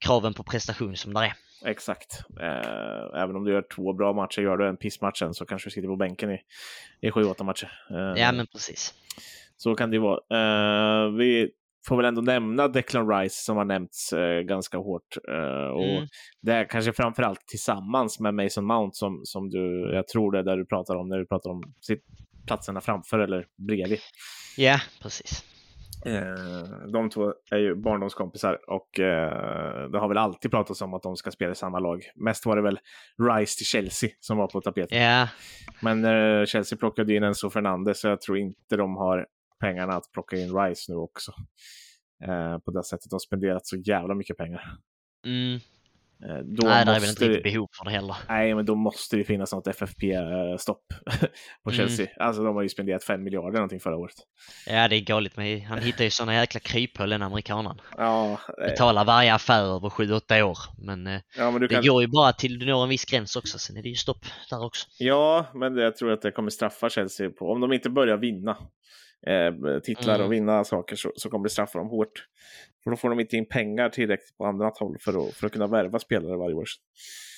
kraven 0.04 0.34
på 0.34 0.42
prestation 0.42 0.96
som 0.96 1.14
det 1.14 1.20
är. 1.20 1.32
Exakt. 1.64 2.20
Eh, 2.40 3.20
även 3.22 3.36
om 3.36 3.44
du 3.44 3.52
gör 3.52 3.64
två 3.74 3.92
bra 3.92 4.12
matcher, 4.12 4.42
gör 4.42 4.56
du 4.56 4.68
en 4.68 4.76
pissmatch 4.76 5.22
så 5.32 5.46
kanske 5.46 5.66
du 5.66 5.70
sitter 5.70 5.88
på 5.88 5.96
bänken 5.96 6.30
i, 6.30 6.40
i 7.00 7.10
sju, 7.10 7.24
åtta 7.24 7.44
matcher. 7.44 7.72
Eh, 7.90 8.22
ja, 8.22 8.32
men 8.32 8.46
precis. 8.46 8.94
Så 9.56 9.74
kan 9.74 9.90
det 9.90 9.98
vara. 9.98 10.18
Eh, 10.30 11.12
vi 11.12 11.50
får 11.88 11.96
väl 11.96 12.06
ändå 12.06 12.20
nämna 12.20 12.68
Declan 12.68 13.08
Rice 13.08 13.44
som 13.44 13.56
har 13.56 13.64
nämnts 13.64 14.12
eh, 14.12 14.40
ganska 14.40 14.78
hårt. 14.78 15.16
Eh, 15.28 15.70
och 15.70 15.84
mm. 15.84 16.08
Det 16.42 16.52
är 16.52 16.64
kanske 16.64 16.92
framförallt 16.92 17.40
tillsammans 17.46 18.20
med 18.20 18.34
Mason 18.34 18.64
Mount 18.64 18.94
som, 18.94 19.20
som 19.24 19.50
du, 19.50 19.90
jag 19.94 20.08
tror 20.08 20.32
det 20.32 20.38
är 20.38 20.42
där 20.42 20.56
du 20.56 20.66
pratar 20.66 20.96
om 20.96 21.08
när 21.08 21.18
du 21.18 21.26
pratar 21.26 21.50
om 21.50 21.62
sitt, 21.80 22.04
platserna 22.46 22.80
framför 22.80 23.18
eller 23.18 23.46
bredvid. 23.66 23.98
Ja, 24.56 24.80
precis. 25.02 25.44
Eh, 26.06 26.88
de 26.92 27.10
två 27.10 27.32
är 27.50 27.58
ju 27.58 27.74
barndomskompisar 27.74 28.58
och 28.66 29.00
eh, 29.00 29.90
det 29.90 29.98
har 29.98 30.08
väl 30.08 30.18
alltid 30.18 30.50
pratats 30.50 30.82
om 30.82 30.94
att 30.94 31.02
de 31.02 31.16
ska 31.16 31.30
spela 31.30 31.52
i 31.52 31.54
samma 31.54 31.78
lag. 31.78 32.02
Mest 32.14 32.46
var 32.46 32.56
det 32.56 32.62
väl 32.62 32.78
Rice 33.30 33.56
till 33.56 33.66
Chelsea 33.66 34.10
som 34.20 34.36
var 34.36 34.46
på 34.46 34.60
tapeten. 34.60 34.98
Yeah. 34.98 35.28
Men 35.82 36.04
eh, 36.04 36.44
Chelsea 36.44 36.78
plockade 36.78 37.14
in 37.14 37.22
Enzo 37.22 37.50
Fernandes 37.50 38.00
så 38.00 38.08
jag 38.08 38.20
tror 38.20 38.38
inte 38.38 38.76
de 38.76 38.96
har 38.96 39.26
pengarna 39.60 39.92
att 39.92 40.12
plocka 40.12 40.36
in 40.36 40.54
Rice 40.56 40.92
nu 40.92 40.96
också. 40.96 41.32
Eh, 42.24 42.58
på 42.58 42.70
det 42.70 42.84
sättet. 42.84 43.10
De 43.10 43.14
har 43.14 43.18
spenderat 43.18 43.66
så 43.66 43.76
jävla 43.76 44.14
mycket 44.14 44.36
pengar. 44.36 44.78
Mm. 45.26 45.60
Eh, 46.24 46.36
då 46.44 46.66
nej, 46.66 46.84
det 46.84 46.92
är 46.92 47.00
väl 47.00 47.08
inte 47.08 47.28
riktigt 47.28 47.42
behov 47.52 47.68
för 47.78 47.84
det 47.84 47.90
heller. 47.90 48.16
Nej, 48.28 48.54
men 48.54 48.64
då 48.64 48.74
måste 48.74 49.16
det 49.16 49.24
finnas 49.24 49.52
något 49.52 49.66
FFP-stopp 49.66 50.82
på 51.64 51.70
mm. 51.70 51.76
Chelsea. 51.76 52.06
Mm. 52.06 52.26
Alltså 52.26 52.42
de 52.42 52.56
har 52.56 52.62
ju 52.62 52.68
spenderat 52.68 53.04
5 53.04 53.22
miljarder 53.22 53.52
någonting 53.52 53.80
förra 53.80 53.96
året. 53.96 54.14
Ja, 54.66 54.88
det 54.88 54.96
är 54.96 55.00
galet. 55.00 55.36
Men 55.36 55.60
han 55.60 55.78
hittar 55.78 56.04
ju 56.04 56.10
sådana 56.10 56.34
jäkla 56.34 56.60
kryphål, 56.60 57.10
den 57.10 57.22
amerikanen. 57.22 57.80
Ja, 57.96 58.40
Betalar 58.56 59.04
varje 59.04 59.34
affär 59.34 59.62
över 59.62 59.88
7-8 59.88 60.42
år. 60.42 60.58
Men, 60.78 61.06
eh, 61.06 61.20
ja, 61.36 61.50
men 61.50 61.60
det 61.60 61.68
kan... 61.68 61.82
går 61.82 62.02
ju 62.02 62.08
bara 62.08 62.32
till 62.32 62.58
du 62.58 62.66
når 62.66 62.82
en 62.82 62.88
viss 62.88 63.04
gräns 63.04 63.36
också. 63.36 63.58
Sen 63.58 63.76
är 63.76 63.82
det 63.82 63.88
ju 63.88 63.94
stopp 63.94 64.24
där 64.50 64.64
också. 64.64 64.86
Ja, 64.98 65.46
men 65.54 65.76
jag 65.76 65.96
tror 65.96 66.12
att 66.12 66.22
det 66.22 66.30
kommer 66.30 66.50
straffa 66.50 66.90
Chelsea 66.90 67.30
på, 67.30 67.52
om 67.52 67.60
de 67.60 67.72
inte 67.72 67.90
börjar 67.90 68.16
vinna 68.16 68.56
eh, 69.26 69.78
titlar 69.78 70.14
mm. 70.14 70.26
och 70.26 70.32
vinna 70.32 70.64
saker 70.64 70.96
så, 70.96 71.12
så 71.16 71.30
kommer 71.30 71.44
det 71.44 71.50
straffa 71.50 71.78
dem 71.78 71.88
hårt. 71.88 72.26
För 72.84 72.90
då 72.90 72.96
får 72.96 73.10
de 73.10 73.20
inte 73.20 73.36
in 73.36 73.48
pengar 73.48 73.88
tillräckligt 73.88 74.36
på 74.38 74.44
andra 74.44 74.72
håll 74.74 74.96
för 75.00 75.28
att, 75.28 75.34
för 75.34 75.46
att 75.46 75.52
kunna 75.52 75.66
värva 75.66 75.98
spelare 75.98 76.36
varje 76.36 76.54
år. 76.54 76.66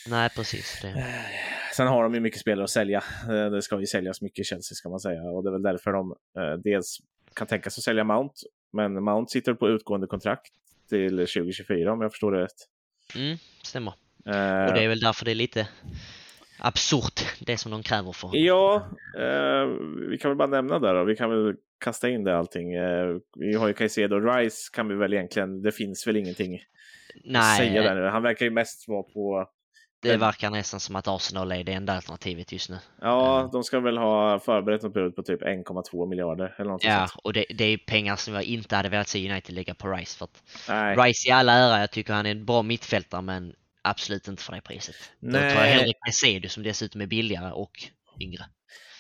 Nej, 0.09 0.31
precis. 0.37 0.79
Det. 0.83 0.89
Eh, 0.89 1.05
sen 1.77 1.87
har 1.87 2.03
de 2.03 2.15
ju 2.15 2.21
mycket 2.21 2.41
spelare 2.41 2.65
att 2.65 2.71
sälja. 2.71 3.05
Eh, 3.29 3.51
det 3.51 3.63
ska 3.63 3.81
ju 3.81 3.87
säljas 3.87 4.23
mycket 4.23 4.47
Chelsea 4.47 4.75
ska 4.75 4.89
man 4.89 5.01
säga. 5.01 5.23
Och 5.23 5.43
det 5.45 5.51
är 5.51 5.53
väl 5.53 5.63
därför 5.63 5.93
de 5.93 6.15
eh, 6.39 6.53
dels 6.65 6.99
kan 7.35 7.47
tänka 7.47 7.71
sig 7.71 7.81
att 7.81 7.85
sälja 7.85 8.05
Mount. 8.05 8.35
Men 8.73 9.05
Mount 9.05 9.31
sitter 9.31 9.55
på 9.55 9.69
utgående 9.69 10.07
kontrakt 10.07 10.53
till 10.89 11.11
2024 11.11 11.93
om 11.93 12.01
jag 12.01 12.13
förstår 12.13 12.33
det 12.33 12.43
rätt. 12.43 12.67
Mm, 13.17 13.37
stämmer. 13.63 13.93
Uh, 14.27 14.67
och 14.67 14.75
det 14.75 14.85
är 14.85 14.89
väl 14.89 15.01
därför 15.01 15.25
det 15.25 15.31
är 15.31 15.35
lite 15.35 15.69
absurt 16.59 17.21
det 17.41 17.57
som 17.57 17.71
de 17.71 17.83
kräver 17.83 18.13
för 18.13 18.31
Ja, 18.33 18.91
eh, 19.19 19.67
vi 20.11 20.19
kan 20.19 20.31
väl 20.31 20.39
bara 20.39 20.49
nämna 20.49 20.79
det 20.79 20.93
då. 20.93 21.05
Vi 21.05 21.17
kan 21.17 21.31
väl 21.31 21.55
kasta 21.81 22.09
in 22.09 22.25
det 22.25 22.39
allting. 22.39 22.75
Eh, 22.75 23.17
vi 23.39 23.55
har 23.55 23.69
ju 23.69 23.75
Caicedo 23.75 24.17
och 24.17 24.35
Rice 24.35 24.71
kan 24.73 24.89
vi 24.89 24.95
väl 24.95 25.13
egentligen, 25.13 25.63
det 25.63 25.73
finns 25.73 26.07
väl 26.07 26.17
ingenting 26.17 26.61
Nej. 27.25 27.41
att 27.41 27.57
säga 27.57 27.83
där 27.83 27.95
nu. 27.95 28.09
Han 28.09 28.23
verkar 28.23 28.47
ju 28.47 28.51
mest 28.51 28.89
vara 28.89 29.03
på 29.03 29.49
det 30.03 30.17
verkar 30.17 30.51
nästan 30.51 30.81
som 30.81 30.97
att 30.97 31.09
Arsenal 31.09 31.53
är 31.53 31.65
det 31.65 31.73
enda 31.73 31.93
alternativet 31.93 32.53
just 32.53 32.71
nu. 32.71 32.79
Ja, 33.01 33.51
de 33.53 33.65
ska 33.65 33.81
väl 33.81 33.99
ha 33.99 34.39
förberett 34.39 34.83
något 34.83 34.95
bud 34.95 35.17
på 35.17 35.23
typ 35.23 35.43
1,2 35.43 36.09
miljarder 36.09 36.55
eller 36.59 36.71
något 36.71 36.85
Ja, 36.85 36.99
sånt. 36.99 37.21
och 37.25 37.33
det, 37.33 37.45
det, 37.55 37.65
är 37.65 37.79
pengar 37.79 38.17
som 38.17 38.35
jag 38.35 38.43
inte 38.43 38.77
hade 38.77 38.89
velat 38.89 39.09
se 39.09 39.31
United 39.31 39.55
lägga 39.55 39.75
på 39.75 39.89
Rice. 39.89 40.19
För. 40.19 41.05
Rice 41.05 41.29
i 41.29 41.33
alla 41.33 41.53
ära, 41.53 41.81
jag 41.81 41.91
tycker 41.91 42.13
han 42.13 42.27
är 42.27 42.31
en 42.31 42.45
bra 42.45 42.63
mittfältare 42.63 43.23
men 43.23 43.55
absolut 43.83 44.29
inte 44.29 44.43
för 44.43 44.53
det 44.53 44.61
priset. 44.61 44.97
Nej. 45.19 45.33
Då 45.33 45.39
tar 45.39 45.67
jag 45.67 45.73
hellre 45.73 45.93
Caicedo 46.05 46.49
som 46.49 46.63
dessutom 46.63 47.01
är 47.01 47.07
billigare 47.07 47.53
och 47.53 47.73
yngre. 48.21 48.45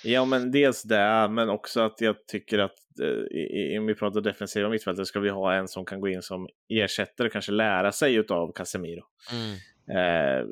Ja, 0.04 0.24
men 0.24 0.50
dels 0.50 0.82
det, 0.82 1.28
men 1.30 1.48
också 1.48 1.80
att 1.80 2.00
jag 2.00 2.26
tycker 2.26 2.58
att 2.58 2.78
eh, 3.00 3.80
om 3.80 3.86
vi 3.86 3.94
pratar 3.94 4.20
defensiva 4.20 4.68
mittfältare 4.68 5.06
ska 5.06 5.20
vi 5.20 5.28
ha 5.28 5.54
en 5.54 5.68
som 5.68 5.84
kan 5.84 6.00
gå 6.00 6.08
in 6.08 6.22
som 6.22 6.48
ersättare 6.68 7.26
och 7.26 7.32
kanske 7.32 7.52
lära 7.52 7.92
sig 7.92 8.24
av 8.28 8.52
Casemiro. 8.52 9.02
Mm. 9.32 9.56
Eh, 9.96 10.46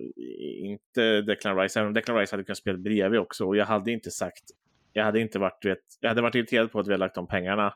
inte 0.70 1.20
Declan 1.22 1.59
Rice, 1.59 1.80
även 1.80 1.88
om 1.88 1.94
Declan 1.94 2.18
Rice 2.18 2.32
hade 2.32 2.44
kunnat 2.44 2.59
spela 2.59 2.78
bredvid 2.78 3.20
också 3.20 3.44
och 3.44 3.57
jag 3.57 3.66
hade 3.66 3.92
inte 3.92 4.11
sagt, 4.11 4.44
jag 4.92 5.05
hade 5.05 5.20
inte 5.20 5.38
varit, 5.38 5.64
vet, 5.64 5.78
jag 6.01 6.09
hade 6.09 6.22
varit 6.22 6.34
irriterad 6.34 6.72
på 6.72 6.80
att 6.80 6.88
vi 6.88 6.92
hade 6.92 7.05
lagt 7.05 7.14
de 7.14 7.26
pengarna 7.26 7.74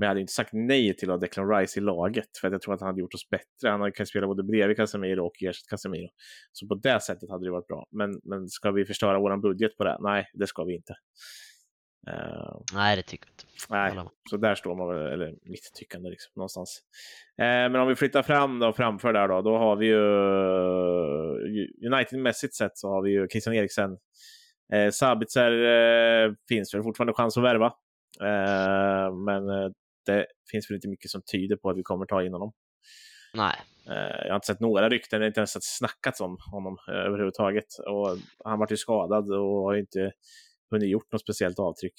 men 0.00 0.06
jag 0.06 0.10
hade 0.10 0.20
inte 0.20 0.32
sagt 0.32 0.50
nej 0.52 0.96
till 0.96 1.10
att 1.10 1.14
ha 1.14 1.20
Declan 1.20 1.50
Rice 1.50 1.80
i 1.80 1.82
laget, 1.82 2.36
för 2.40 2.48
att 2.48 2.52
jag 2.52 2.62
tror 2.62 2.74
att 2.74 2.80
han 2.80 2.86
hade 2.86 3.00
gjort 3.00 3.14
oss 3.14 3.28
bättre. 3.30 3.68
Han 3.68 3.92
kan 3.92 4.06
spela 4.06 4.26
både 4.26 4.42
bredvid 4.42 4.76
Casemiro 4.76 5.26
och 5.26 5.42
ersätta 5.42 5.70
Casemiro. 5.70 6.08
Så 6.52 6.68
på 6.68 6.74
det 6.74 7.00
sättet 7.00 7.30
hade 7.30 7.44
det 7.46 7.50
varit 7.50 7.66
bra. 7.66 7.86
Men, 7.90 8.20
men 8.24 8.48
ska 8.48 8.70
vi 8.70 8.84
förstöra 8.84 9.18
vår 9.18 9.36
budget 9.36 9.76
på 9.76 9.84
det? 9.84 9.96
Nej, 10.00 10.26
det 10.32 10.46
ska 10.46 10.64
vi 10.64 10.74
inte. 10.74 10.94
Uh, 12.08 12.60
nej, 12.74 12.96
det 12.96 13.02
tycker 13.02 13.26
jag 13.26 13.32
inte. 13.32 13.44
Nej, 13.70 14.08
så 14.30 14.36
där 14.36 14.54
står 14.54 14.76
man 14.76 14.88
väl, 14.88 15.12
eller 15.12 15.34
mitt 15.42 15.72
tyckande 15.74 16.10
liksom, 16.10 16.32
någonstans. 16.36 16.80
Uh, 17.40 17.44
men 17.46 17.76
om 17.76 17.88
vi 17.88 17.94
flyttar 17.94 18.22
fram 18.22 18.58
då, 18.58 18.72
framför 18.72 19.12
där 19.12 19.28
då, 19.28 19.42
då 19.42 19.58
har 19.58 19.76
vi 19.76 19.86
ju 19.86 20.02
United-mässigt 21.92 22.54
sett 22.54 22.78
så 22.78 22.88
har 22.88 23.02
vi 23.02 23.10
ju 23.10 23.28
Christian 23.28 23.54
Eriksen. 23.54 23.90
Uh, 24.74 24.90
Sabitzer 24.90 26.36
finns 26.48 26.74
väl 26.74 26.82
fortfarande 26.82 27.12
chans 27.12 27.36
att 27.36 27.44
värva. 27.44 27.72
Men 29.26 29.72
det 30.10 30.26
finns 30.50 30.70
väl 30.70 30.74
inte 30.74 30.88
mycket 30.88 31.10
som 31.10 31.22
tyder 31.32 31.56
på 31.56 31.70
att 31.70 31.76
vi 31.76 31.82
kommer 31.82 32.06
ta 32.06 32.22
in 32.22 32.32
honom. 32.32 32.52
Nej. 33.34 33.56
Eh, 33.90 34.16
jag 34.24 34.28
har 34.28 34.34
inte 34.34 34.46
sett 34.46 34.60
några 34.60 34.88
rykten, 34.88 35.22
inte 35.22 35.40
ens 35.40 35.56
snackats 35.60 36.20
om 36.20 36.36
honom 36.52 36.76
eh, 36.88 36.94
överhuvudtaget. 36.94 37.66
Och 37.86 38.16
han 38.44 38.58
var 38.58 38.66
ju 38.70 38.76
skadad 38.76 39.32
och 39.32 39.62
har 39.62 39.74
inte 39.74 40.12
hunnit 40.70 40.90
gjort 40.90 41.12
något 41.12 41.20
speciellt 41.20 41.58
avtryck. 41.58 41.94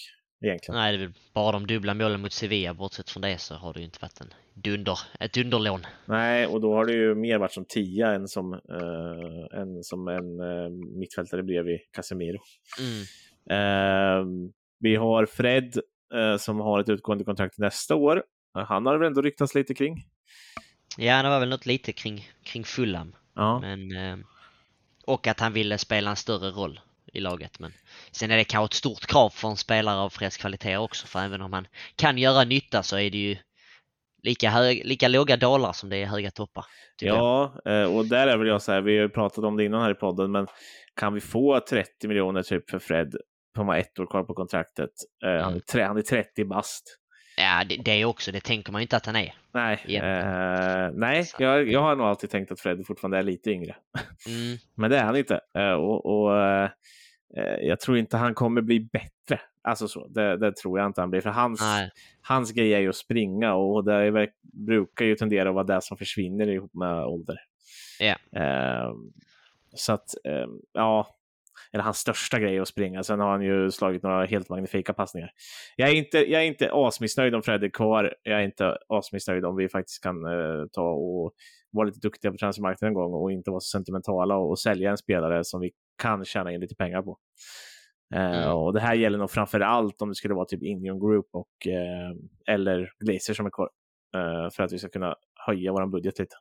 Egentligen. 0.45 0.79
Nej, 0.79 0.97
det 0.97 1.03
är 1.03 1.07
väl 1.07 1.15
bara 1.33 1.51
de 1.51 1.67
dubbla 1.67 1.93
målen 1.93 2.21
mot 2.21 2.31
Sevilla. 2.31 2.73
Bortsett 2.73 3.09
från 3.09 3.21
det 3.21 3.37
så 3.37 3.55
har 3.55 3.73
det 3.73 3.79
ju 3.79 3.85
inte 3.85 3.99
varit 4.01 4.21
en 4.21 4.33
dunder, 4.53 4.99
ett 5.19 5.33
dunderlån. 5.33 5.81
Nej, 6.05 6.47
och 6.47 6.61
då 6.61 6.73
har 6.73 6.85
det 6.85 6.93
ju 6.93 7.15
mer 7.15 7.37
varit 7.37 7.51
som 7.51 7.65
tia 7.65 8.11
än 8.11 8.27
som, 8.27 8.53
uh, 8.53 9.59
än 9.61 9.83
som 9.83 10.07
en 10.07 10.39
uh, 10.39 10.69
mittfältare 10.99 11.43
bredvid 11.43 11.79
Casemiro. 11.91 12.39
Mm. 12.79 13.01
Uh, 13.51 14.51
vi 14.79 14.95
har 14.95 15.25
Fred 15.25 15.79
som 16.39 16.59
har 16.59 16.79
ett 16.79 16.89
utgående 16.89 17.23
kontrakt 17.23 17.57
nästa 17.57 17.95
år. 17.95 18.23
Han 18.53 18.85
har 18.85 18.97
väl 18.97 19.07
ändå 19.07 19.21
ryktats 19.21 19.55
lite 19.55 19.73
kring? 19.73 20.05
Ja, 20.97 21.23
det 21.23 21.29
var 21.29 21.39
väl 21.39 21.49
något 21.49 21.65
lite 21.65 21.93
kring, 21.93 22.29
kring 22.43 22.63
Fulham. 22.63 23.15
Ja. 23.35 23.59
Men, 23.59 24.23
och 25.05 25.27
att 25.27 25.39
han 25.39 25.53
ville 25.53 25.77
spela 25.77 26.09
en 26.09 26.15
större 26.15 26.49
roll 26.49 26.79
i 27.13 27.19
laget. 27.19 27.59
Men 27.59 27.73
sen 28.11 28.31
är 28.31 28.37
det 28.37 28.43
kanske 28.43 28.65
ett 28.65 28.77
stort 28.77 29.05
krav 29.05 29.29
för 29.29 29.47
en 29.47 29.57
spelare 29.57 29.99
av 29.99 30.09
Freds 30.09 30.37
kvalitet 30.37 30.77
också. 30.77 31.07
För 31.07 31.19
även 31.19 31.41
om 31.41 31.53
han 31.53 31.67
kan 31.95 32.17
göra 32.17 32.43
nytta 32.43 32.83
så 32.83 32.97
är 32.97 33.09
det 33.09 33.17
ju 33.17 33.37
lika, 34.23 34.49
hög, 34.49 34.85
lika 34.85 35.07
låga 35.07 35.37
dalar 35.37 35.73
som 35.73 35.89
det 35.89 35.97
är 35.97 36.05
höga 36.05 36.31
toppar. 36.31 36.65
Ja, 37.01 37.53
jag. 37.65 37.81
Eh, 37.81 37.95
och 37.95 38.05
där 38.05 38.27
är 38.27 38.37
väl 38.37 38.47
jag 38.47 38.61
så 38.61 38.71
här, 38.71 38.81
vi 38.81 38.97
har 38.97 39.07
pratat 39.07 39.43
om 39.43 39.57
det 39.57 39.65
innan 39.65 39.81
här 39.81 39.91
i 39.91 39.95
podden, 39.95 40.31
men 40.31 40.47
kan 40.95 41.13
vi 41.13 41.21
få 41.21 41.59
30 41.69 42.07
miljoner 42.07 42.43
typ 42.43 42.69
för 42.69 42.79
Fred, 42.79 43.15
som 43.55 43.67
har 43.67 43.77
ett 43.77 43.99
år 43.99 44.05
kvar 44.05 44.23
på 44.23 44.33
kontraktet, 44.33 44.91
mm. 45.25 45.43
han, 45.43 45.61
är, 45.73 45.83
han 45.83 45.97
är 45.97 46.01
30 46.01 46.45
bast. 46.45 46.97
Ja, 47.37 47.63
det, 47.69 47.77
det 47.77 48.05
också, 48.05 48.31
det 48.31 48.39
tänker 48.39 48.71
man 48.71 48.81
ju 48.81 48.83
inte 48.83 48.97
att 48.97 49.05
han 49.05 49.15
är. 49.15 49.33
Nej, 49.53 49.79
eh, 49.87 50.91
nej 50.93 51.27
jag, 51.39 51.71
jag 51.71 51.81
har 51.81 51.95
nog 51.95 52.05
alltid 52.05 52.29
tänkt 52.29 52.51
att 52.51 52.59
Fred 52.59 52.85
fortfarande 52.87 53.17
är 53.17 53.23
lite 53.23 53.51
yngre. 53.51 53.75
Mm. 54.27 54.57
Men 54.75 54.91
det 54.91 54.97
är 54.97 55.03
han 55.03 55.15
inte. 55.15 55.39
Eh, 55.57 55.71
och, 55.71 56.05
och 56.05 56.37
eh, 56.37 56.69
jag 57.61 57.79
tror 57.79 57.97
inte 57.97 58.17
han 58.17 58.33
kommer 58.33 58.61
bli 58.61 58.79
bättre. 58.79 59.41
Alltså 59.63 59.87
så, 59.87 60.07
det, 60.07 60.37
det 60.37 60.55
tror 60.55 60.79
jag 60.79 60.85
inte 60.85 61.01
han 61.01 61.09
blir. 61.09 61.21
För 61.21 61.29
hans, 61.29 61.61
hans 62.21 62.51
grej 62.51 62.73
är 62.73 62.79
ju 62.79 62.89
att 62.89 62.95
springa 62.95 63.53
och 63.53 63.83
det 63.83 63.93
är, 63.93 64.29
brukar 64.65 65.05
ju 65.05 65.15
tendera 65.15 65.49
att 65.49 65.55
vara 65.55 65.63
det 65.63 65.81
som 65.81 65.97
försvinner 65.97 66.47
ihop 66.47 66.73
med 66.73 67.05
ålder. 67.05 67.37
Yeah. 68.01 68.93
så 69.75 69.93
att, 69.93 70.09
ja, 70.73 71.07
eller 71.73 71.83
hans 71.83 71.97
största 71.97 72.39
grej 72.39 72.59
att 72.59 72.67
springa. 72.67 73.03
Sen 73.03 73.19
har 73.19 73.31
han 73.31 73.41
ju 73.41 73.71
slagit 73.71 74.03
några 74.03 74.25
helt 74.25 74.49
magnifika 74.49 74.93
passningar. 74.93 75.31
Jag 75.75 75.89
är 75.89 75.95
inte, 75.95 76.17
jag 76.17 76.41
är 76.41 76.45
inte 76.45 76.69
asmissnöjd 76.73 77.35
om 77.35 77.41
Fred 77.43 77.63
är 77.63 77.69
kvar. 77.69 78.15
Jag 78.23 78.39
är 78.39 78.43
inte 78.43 78.77
asmissnöjd 78.87 79.45
om 79.45 79.55
vi 79.55 79.69
faktiskt 79.69 80.03
kan 80.03 80.25
uh, 80.25 80.65
ta 80.71 80.89
och 80.91 81.33
vara 81.71 81.87
lite 81.87 81.99
duktiga 81.99 82.31
på 82.31 82.37
transfermarknaden 82.37 82.87
en 82.87 82.93
gång 82.93 83.13
och 83.13 83.31
inte 83.31 83.49
vara 83.51 83.59
så 83.59 83.77
sentimentala 83.77 84.35
och, 84.35 84.49
och 84.49 84.59
sälja 84.59 84.91
en 84.91 84.97
spelare 84.97 85.43
som 85.43 85.61
vi 85.61 85.71
kan 86.01 86.25
tjäna 86.25 86.51
in 86.51 86.59
lite 86.59 86.75
pengar 86.75 87.01
på. 87.01 87.17
Uh, 88.15 88.21
mm. 88.21 88.53
Och 88.53 88.73
Det 88.73 88.79
här 88.79 88.95
gäller 88.95 89.17
nog 89.17 89.31
framför 89.31 89.59
allt 89.59 90.01
om 90.01 90.09
det 90.09 90.15
skulle 90.15 90.33
vara 90.33 90.45
typ 90.45 90.63
Indian 90.63 90.99
Group 90.99 91.25
och, 91.31 91.51
uh, 91.67 92.53
eller 92.55 92.91
Glazer 92.99 93.33
som 93.33 93.45
är 93.45 93.49
kvar. 93.49 93.69
för 94.55 94.63
att 94.63 94.73
vi 94.73 94.77
ska 94.77 94.89
kunna 94.89 95.15
höja 95.47 95.71
vår 95.71 95.87
budget 95.87 96.19
lite. 96.19 96.35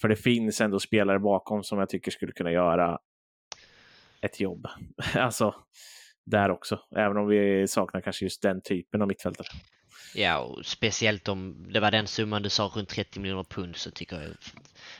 för 0.00 0.08
det 0.08 0.16
finns 0.16 0.60
ändå 0.60 0.78
spelare 0.78 1.18
bakom 1.18 1.62
som 1.62 1.78
jag 1.78 1.88
tycker 1.88 2.10
skulle 2.10 2.32
kunna 2.32 2.52
göra 2.52 2.98
ett 4.22 4.40
jobb. 4.40 4.66
alltså, 5.14 5.54
där 6.26 6.50
också. 6.50 6.80
Även 6.96 7.16
om 7.16 7.28
vi 7.28 7.68
saknar 7.68 8.00
kanske 8.00 8.24
just 8.24 8.42
den 8.42 8.62
typen 8.62 9.02
av 9.02 9.08
mittfältare. 9.08 9.46
Ja, 10.14 10.38
och 10.38 10.66
speciellt 10.66 11.28
om 11.28 11.66
det 11.72 11.80
var 11.80 11.90
den 11.90 12.06
summan 12.06 12.42
du 12.42 12.48
sa, 12.48 12.64
runt 12.74 12.88
30 12.88 13.20
miljoner 13.20 13.44
pund, 13.44 13.76
så 13.76 13.90
tycker 13.90 14.20
jag 14.20 14.30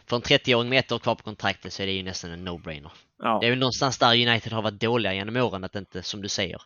för 0.07 0.17
en 0.17 0.23
30-åring 0.23 0.69
med 0.69 0.79
ett 0.79 0.93
år 0.93 0.99
kvar 0.99 1.15
på 1.15 1.23
kontraktet 1.23 1.73
så 1.73 1.83
är 1.83 1.87
det 1.87 1.93
ju 1.93 2.03
nästan 2.03 2.31
en 2.31 2.49
no-brainer. 2.49 2.91
Ja. 3.19 3.39
Det 3.41 3.47
är 3.47 3.51
väl 3.51 3.59
någonstans 3.59 3.99
där 3.99 4.29
United 4.29 4.53
har 4.53 4.63
varit 4.63 4.81
dåliga 4.81 5.15
genom 5.15 5.37
åren, 5.37 5.65
att 5.65 5.75
inte, 5.75 6.03
som 6.03 6.23
du 6.23 6.29
säger, 6.29 6.63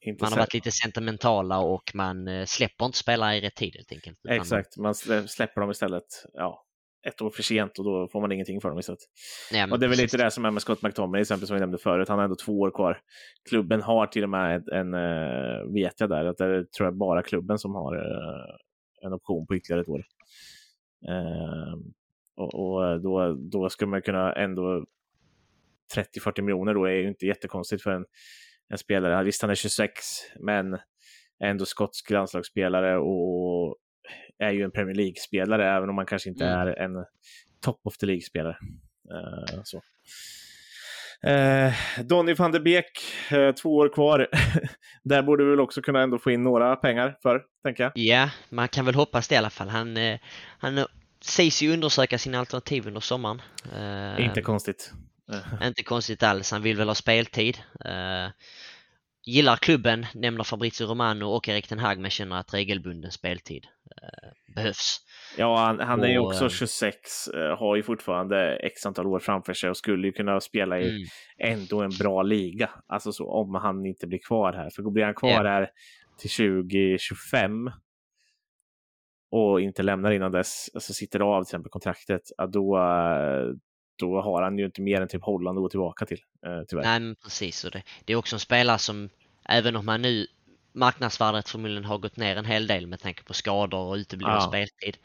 inte 0.00 0.24
man 0.24 0.32
har 0.32 0.38
varit 0.38 0.54
lite 0.54 0.70
sentimentala 0.72 1.58
och 1.58 1.90
man 1.94 2.28
eh, 2.28 2.44
släpper 2.44 2.84
inte 2.84 2.98
spelare 2.98 3.36
i 3.36 3.40
rätt 3.40 3.54
tid 3.54 3.74
helt 3.74 3.92
enkelt. 3.92 4.18
Exakt, 4.28 4.76
man 4.76 4.94
släpper 5.28 5.60
dem 5.60 5.70
istället. 5.70 6.26
Ja, 6.32 6.65
ett 7.08 7.22
år 7.22 7.30
för 7.30 7.42
sent 7.42 7.78
och 7.78 7.84
då 7.84 8.08
får 8.08 8.20
man 8.20 8.32
ingenting 8.32 8.60
för 8.60 8.68
dem 8.68 8.78
istället. 8.78 9.00
Ja, 9.52 9.68
och 9.72 9.78
det 9.78 9.86
är 9.86 9.88
väl 9.88 9.98
lite 9.98 10.16
det 10.16 10.30
som 10.30 10.44
är 10.44 10.50
med 10.50 10.62
Scott 10.62 10.82
McTominay 10.82 11.20
exempel 11.20 11.46
som 11.46 11.54
vi 11.54 11.60
nämnde 11.60 11.78
förut. 11.78 12.08
Han 12.08 12.18
har 12.18 12.24
ändå 12.24 12.36
två 12.36 12.60
år 12.60 12.70
kvar. 12.70 13.00
Klubben 13.48 13.82
har 13.82 14.06
till 14.06 14.22
och 14.22 14.30
med 14.30 14.68
en, 14.68 14.94
uh, 14.94 15.72
vet 15.74 16.00
jag 16.00 16.08
där, 16.08 16.24
att 16.24 16.36
det 16.36 16.44
är, 16.44 16.64
tror 16.64 16.86
jag 16.86 16.96
bara 16.96 17.22
klubben 17.22 17.58
som 17.58 17.74
har 17.74 17.96
uh, 17.96 18.56
en 19.02 19.12
option 19.12 19.46
på 19.46 19.56
ytterligare 19.56 19.80
ett 19.80 19.88
år. 19.88 20.04
Uh, 21.10 21.74
och, 22.36 22.54
och 22.54 23.00
då, 23.00 23.36
då 23.52 23.68
skulle 23.68 23.90
man 23.90 24.02
kunna 24.02 24.32
ändå 24.32 24.84
30-40 25.94 26.42
miljoner 26.42 26.74
då 26.74 26.84
är 26.84 26.92
ju 26.92 27.08
inte 27.08 27.26
jättekonstigt 27.26 27.82
för 27.82 27.90
en, 27.90 28.04
en 28.68 28.78
spelare. 28.78 29.24
Visst, 29.24 29.42
han 29.42 29.50
är 29.50 29.54
26, 29.54 29.92
men 30.40 30.78
ändå 31.44 31.64
skotsk 31.64 32.10
landslagsspelare 32.10 32.98
och 32.98 33.76
är 34.38 34.50
ju 34.50 34.62
en 34.62 34.70
Premier 34.70 34.94
League-spelare, 34.94 35.76
även 35.76 35.88
om 35.88 35.94
man 35.94 36.06
kanske 36.06 36.28
inte 36.28 36.46
mm. 36.46 36.58
är 36.58 36.66
en 36.66 37.04
top 37.60 37.80
of 37.84 37.96
the 37.96 38.06
League-spelare. 38.06 38.56
Uh, 39.12 39.62
så. 39.64 39.80
Uh, 41.26 41.72
Donny 42.04 42.34
van 42.34 42.52
de 42.52 42.60
Beek, 42.60 43.00
uh, 43.32 43.52
två 43.52 43.76
år 43.76 43.94
kvar. 43.94 44.28
Där 45.04 45.22
borde 45.22 45.44
vi 45.44 45.50
väl 45.50 45.60
också 45.60 45.82
kunna 45.82 46.02
ändå 46.02 46.18
få 46.18 46.30
in 46.30 46.42
några 46.42 46.76
pengar 46.76 47.16
för, 47.22 47.42
tänker 47.64 47.82
jag. 47.82 47.92
Ja, 47.94 48.30
man 48.48 48.68
kan 48.68 48.84
väl 48.84 48.94
hoppas 48.94 49.28
det 49.28 49.34
i 49.34 49.38
alla 49.38 49.50
fall. 49.50 49.68
Han, 49.68 49.96
uh, 49.96 50.18
han 50.58 50.86
sägs 51.20 51.62
ju 51.62 51.72
undersöka 51.72 52.18
sina 52.18 52.38
alternativ 52.38 52.86
under 52.86 53.00
sommaren. 53.00 53.42
Inte 54.18 54.42
konstigt. 54.42 54.92
Inte 55.62 55.82
konstigt 55.82 56.22
alls. 56.22 56.50
Han 56.50 56.62
vill 56.62 56.76
väl 56.76 56.88
ha 56.88 56.94
speltid 56.94 57.58
gillar 59.26 59.56
klubben, 59.56 60.06
nämner 60.14 60.44
Fabrizio 60.44 60.86
Romano 60.86 61.24
och 61.24 61.48
Erik 61.48 61.68
Ten 61.68 61.78
Hag, 61.78 61.98
men 61.98 62.10
känner 62.10 62.36
att 62.36 62.54
regelbunden 62.54 63.12
speltid 63.12 63.64
eh, 63.64 63.70
behövs. 64.56 65.00
Ja, 65.36 65.56
han, 65.56 65.80
han 65.80 66.04
är 66.04 66.08
ju 66.08 66.18
också 66.18 66.48
26, 66.48 67.28
eh, 67.28 67.58
har 67.58 67.76
ju 67.76 67.82
fortfarande 67.82 68.56
x 68.56 68.86
antal 68.86 69.06
år 69.06 69.18
framför 69.18 69.54
sig 69.54 69.70
och 69.70 69.76
skulle 69.76 70.06
ju 70.06 70.12
kunna 70.12 70.40
spela 70.40 70.80
i 70.80 70.88
mm. 70.88 71.08
ändå 71.38 71.82
en 71.82 71.90
bra 72.00 72.22
liga. 72.22 72.70
Alltså 72.86 73.12
så, 73.12 73.30
om 73.30 73.54
han 73.54 73.86
inte 73.86 74.06
blir 74.06 74.18
kvar 74.18 74.52
här. 74.52 74.70
För 74.70 74.90
blir 74.90 75.04
han 75.04 75.14
kvar 75.14 75.30
yeah. 75.30 75.44
här 75.44 75.70
till 76.18 76.30
2025 76.30 77.70
och 79.30 79.60
inte 79.60 79.82
lämnar 79.82 80.10
innan 80.10 80.32
dess, 80.32 80.70
alltså 80.74 80.92
sitter 80.92 81.20
av 81.20 81.42
till 81.42 81.48
exempel 81.48 81.70
kontraktet, 81.70 82.22
då, 82.48 82.78
då 83.98 84.20
har 84.20 84.42
han 84.42 84.58
ju 84.58 84.64
inte 84.64 84.82
mer 84.82 85.00
än 85.00 85.08
typ 85.08 85.22
Holland 85.22 85.58
att 85.58 85.62
gå 85.62 85.68
tillbaka 85.68 86.06
till. 86.06 86.20
Eh, 86.46 86.62
tyvärr. 86.68 86.82
Nej, 86.82 87.00
men 87.00 87.16
precis. 87.16 87.64
Och 87.64 87.70
det, 87.70 87.82
det 88.04 88.12
är 88.12 88.16
också 88.16 88.36
en 88.36 88.40
spelare 88.40 88.78
som, 88.78 89.08
även 89.48 89.76
om 89.76 89.88
han 89.88 90.02
nu 90.02 90.26
marknadsvärdet 90.76 91.48
förmodligen 91.48 91.84
har 91.84 91.98
gått 91.98 92.16
ner 92.16 92.36
en 92.36 92.44
hel 92.44 92.66
del 92.66 92.86
med 92.86 93.00
tanke 93.00 93.22
på 93.22 93.34
skador 93.34 93.80
och 93.80 93.94
utebliven 93.94 94.34
ja. 94.34 94.40
speltid, 94.40 94.96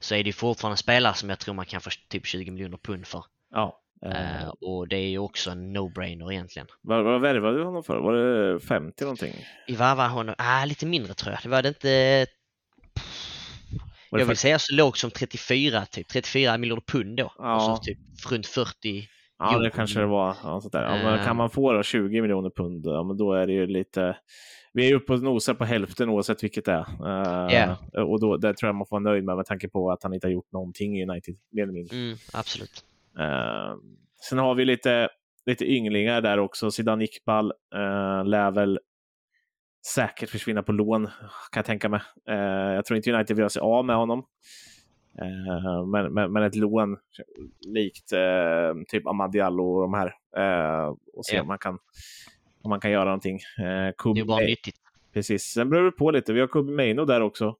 så 0.00 0.14
är 0.14 0.24
det 0.24 0.32
fortfarande 0.32 0.76
spelare 0.76 1.14
som 1.14 1.28
jag 1.28 1.38
tror 1.38 1.54
man 1.54 1.66
kan 1.66 1.80
få 1.80 1.90
typ 2.08 2.26
20 2.26 2.50
miljoner 2.50 2.76
pund 2.76 3.06
för. 3.06 3.24
Ja. 3.50 3.76
Uh, 4.06 4.48
och 4.48 4.88
det 4.88 4.96
är 4.96 5.08
ju 5.08 5.18
också 5.18 5.50
en 5.50 5.76
no-brainer 5.76 6.32
egentligen. 6.32 6.68
Vad, 6.82 7.04
vad 7.04 7.20
värvade 7.20 7.58
du 7.58 7.64
honom 7.64 7.84
för? 7.84 7.98
Var 7.98 8.12
det 8.12 8.60
50 8.60 9.04
någonting? 9.04 9.34
Vi 9.66 9.76
varvade 9.76 10.08
honom, 10.08 10.34
ah, 10.38 10.64
lite 10.64 10.86
mindre 10.86 11.14
tror 11.14 11.32
jag. 11.32 11.42
Det 11.42 11.48
var 11.48 11.62
det 11.62 11.68
inte 11.68 12.26
jag 14.10 14.26
vill 14.26 14.36
säga 14.36 14.58
så 14.58 14.74
lågt 14.74 14.98
som 14.98 15.10
34, 15.10 15.86
typ 15.86 16.08
34 16.08 16.58
miljoner 16.58 16.82
pund 16.86 17.16
då. 17.16 17.32
Ja. 17.38 17.54
Och 17.54 17.62
så 17.62 17.84
typ 17.84 17.98
runt 18.30 18.46
40 18.46 19.08
Ja, 19.40 19.58
det 19.58 19.70
kanske 19.70 20.00
det 20.00 20.06
var. 20.06 20.36
Ja, 20.42 20.60
sånt 20.60 20.72
där. 20.72 20.82
Ja, 20.82 21.10
men 21.10 21.24
kan 21.24 21.36
man 21.36 21.50
få 21.50 21.72
då 21.72 21.82
20 21.82 22.20
miljoner 22.22 22.50
pund, 22.50 22.86
ja, 22.86 23.02
men 23.02 23.16
då 23.16 23.32
är 23.32 23.46
det 23.46 23.52
ju 23.52 23.66
lite... 23.66 24.16
Vi 24.72 24.90
är 24.90 24.94
uppe 24.94 25.12
och 25.12 25.22
nosar 25.22 25.54
på 25.54 25.64
hälften 25.64 26.08
oavsett 26.08 26.44
vilket 26.44 26.64
det 26.64 26.72
är. 26.72 26.86
Uh, 27.06 27.52
yeah. 27.52 27.78
Och 27.92 28.20
då, 28.20 28.36
det 28.36 28.54
tror 28.54 28.68
jag 28.68 28.74
man 28.74 28.86
får 28.86 29.00
vara 29.00 29.12
nöjd 29.12 29.24
med 29.24 29.36
med 29.36 29.46
tanke 29.46 29.68
på 29.68 29.90
att 29.90 30.02
han 30.02 30.14
inte 30.14 30.26
har 30.26 30.32
gjort 30.32 30.52
någonting 30.52 30.98
i 30.98 31.06
United, 31.06 31.36
mer 31.52 31.62
eller 31.62 31.72
mindre. 31.72 31.96
Mm, 31.96 32.16
absolut. 32.32 32.84
Uh, 33.18 33.76
sen 34.28 34.38
har 34.38 34.54
vi 34.54 34.64
lite, 34.64 35.08
lite 35.46 35.64
ynglingar 35.64 36.20
där 36.20 36.38
också. 36.38 36.70
Zidane 36.70 37.04
Iqbal 37.04 37.52
uh, 37.74 38.24
lär 38.24 38.50
väl 38.50 38.78
säkert 39.94 40.30
försvinna 40.30 40.62
på 40.62 40.72
lån, 40.72 41.06
kan 41.06 41.58
jag 41.58 41.64
tänka 41.64 41.88
mig. 41.88 42.00
Uh, 42.30 42.74
jag 42.74 42.84
tror 42.84 42.96
inte 42.96 43.12
United 43.12 43.36
vill 43.36 43.44
ha 43.44 43.50
sig 43.50 43.60
av 43.60 43.84
med 43.84 43.96
honom. 43.96 44.24
Uh, 45.22 45.86
men, 45.86 46.12
men, 46.12 46.32
men, 46.32 46.42
ett 46.42 46.54
lån 46.54 46.96
likt 47.66 48.12
uh, 48.12 48.82
typ 48.88 49.06
Amad 49.06 49.32
Diallo 49.32 49.64
och 49.64 49.82
de 49.82 49.94
här. 49.94 50.14
och 51.14 51.26
se 51.26 51.34
yeah. 51.34 51.42
om, 51.42 51.48
man 51.48 51.58
kan, 51.58 51.78
om 52.62 52.68
man 52.70 52.80
kan 52.80 52.90
göra 52.90 53.04
någonting. 53.04 53.38
Uh, 53.60 54.12
det 54.14 54.24
bara 54.24 54.40
nyttigt. 54.40 54.76
Precis, 55.12 55.42
sen 55.42 55.70
beror 55.70 55.84
det 55.84 55.92
på 55.92 56.10
lite. 56.10 56.32
Vi 56.32 56.40
har 56.40 56.46
Kubi 56.46 56.72
Meino 56.72 57.04
där 57.04 57.20
också. 57.20 57.56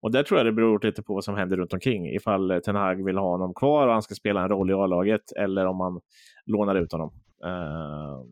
Och 0.00 0.10
där 0.10 0.22
tror 0.22 0.38
jag 0.38 0.46
det 0.46 0.52
beror 0.52 0.80
lite 0.86 1.02
på 1.02 1.14
vad 1.14 1.24
som 1.24 1.36
händer 1.36 1.56
runt 1.56 1.72
omkring. 1.72 2.06
Ifall 2.06 2.60
Ten 2.64 2.76
Hag 2.76 3.04
vill 3.04 3.18
ha 3.18 3.30
honom 3.30 3.54
kvar 3.54 3.86
och 3.86 3.92
han 3.92 4.02
ska 4.02 4.14
spela 4.14 4.42
en 4.42 4.48
roll 4.48 4.70
i 4.70 4.74
A-laget 4.74 5.32
eller 5.32 5.66
om 5.66 5.76
man 5.76 6.00
lånar 6.46 6.74
ut 6.74 6.92
honom. 6.92 7.12
Uh, 7.44 8.24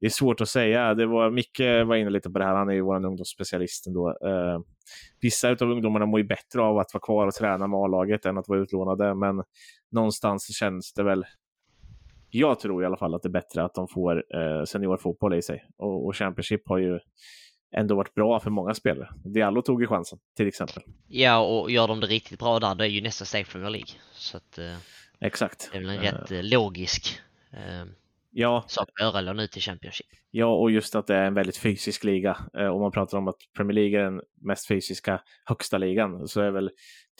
det 0.00 0.06
är 0.06 0.10
svårt 0.10 0.40
att 0.40 0.48
säga. 0.48 0.94
Det 0.94 1.06
var, 1.06 1.30
Micke 1.30 1.60
var 1.86 1.96
inne 1.96 2.10
lite 2.10 2.30
på 2.30 2.38
det 2.38 2.44
här, 2.44 2.54
han 2.54 2.68
är 2.68 2.72
ju 2.72 2.80
vår 2.80 2.96
ungdomsspecialist 2.96 3.86
ändå. 3.86 4.08
Eh, 4.08 4.60
vissa 5.20 5.50
av 5.50 5.62
ungdomarna 5.62 6.06
mår 6.06 6.20
ju 6.20 6.26
bättre 6.26 6.62
av 6.62 6.78
att 6.78 6.94
vara 6.94 7.02
kvar 7.02 7.26
och 7.26 7.34
träna 7.34 7.66
med 7.66 7.78
A-laget 7.78 8.26
än 8.26 8.38
att 8.38 8.48
vara 8.48 8.60
utlånade, 8.60 9.14
men 9.14 9.42
någonstans 9.90 10.56
känns 10.56 10.92
det 10.92 11.02
väl 11.02 11.24
jag 12.30 12.60
tror 12.60 12.82
i 12.82 12.86
alla 12.86 12.96
fall 12.96 13.14
att 13.14 13.22
det 13.22 13.28
är 13.28 13.30
bättre 13.30 13.64
att 13.64 13.74
de 13.74 13.88
får 13.88 14.24
eh, 14.36 14.64
seniorfotboll 14.64 15.34
i 15.34 15.42
sig. 15.42 15.64
Och, 15.76 16.06
och 16.06 16.16
Championship 16.16 16.68
har 16.68 16.78
ju 16.78 16.98
ändå 17.76 17.94
varit 17.94 18.14
bra 18.14 18.40
för 18.40 18.50
många 18.50 18.74
spelare. 18.74 19.08
Diallo 19.24 19.62
tog 19.62 19.80
ju 19.80 19.86
chansen, 19.86 20.18
till 20.36 20.48
exempel. 20.48 20.82
Ja, 21.08 21.38
och 21.38 21.70
gör 21.70 21.88
de 21.88 22.00
det 22.00 22.06
riktigt 22.06 22.38
bra 22.38 22.60
där, 22.60 22.74
det 22.74 22.84
är 22.84 22.88
ju 22.88 23.00
nästa 23.00 23.24
steg 23.24 23.48
Premier 23.48 23.70
League. 23.70 23.90
Så 24.12 24.36
att, 24.36 24.58
eh, 24.58 24.76
Exakt. 25.20 25.68
Det 25.72 25.78
är 25.78 25.82
väl 25.82 25.90
en 25.90 26.00
rätt 26.00 26.30
eh, 26.30 26.42
logisk 26.42 27.20
eh, 27.52 27.84
ja. 28.34 28.64
göra 29.00 29.18
eller 29.18 29.34
nu 29.34 29.46
till 29.46 29.62
Championship. 29.62 30.06
Ja, 30.30 30.46
och 30.46 30.70
just 30.70 30.94
att 30.94 31.06
det 31.06 31.14
är 31.14 31.24
en 31.24 31.34
väldigt 31.34 31.56
fysisk 31.56 32.04
liga. 32.04 32.36
Eh, 32.58 32.66
om 32.66 32.80
man 32.80 32.92
pratar 32.92 33.18
om 33.18 33.28
att 33.28 33.36
Premier 33.56 33.74
League 33.74 34.00
är 34.00 34.04
den 34.04 34.20
mest 34.42 34.68
fysiska 34.68 35.20
högsta 35.44 35.78
ligan 35.78 36.28
så 36.28 36.40
är 36.40 36.50
väl 36.50 36.70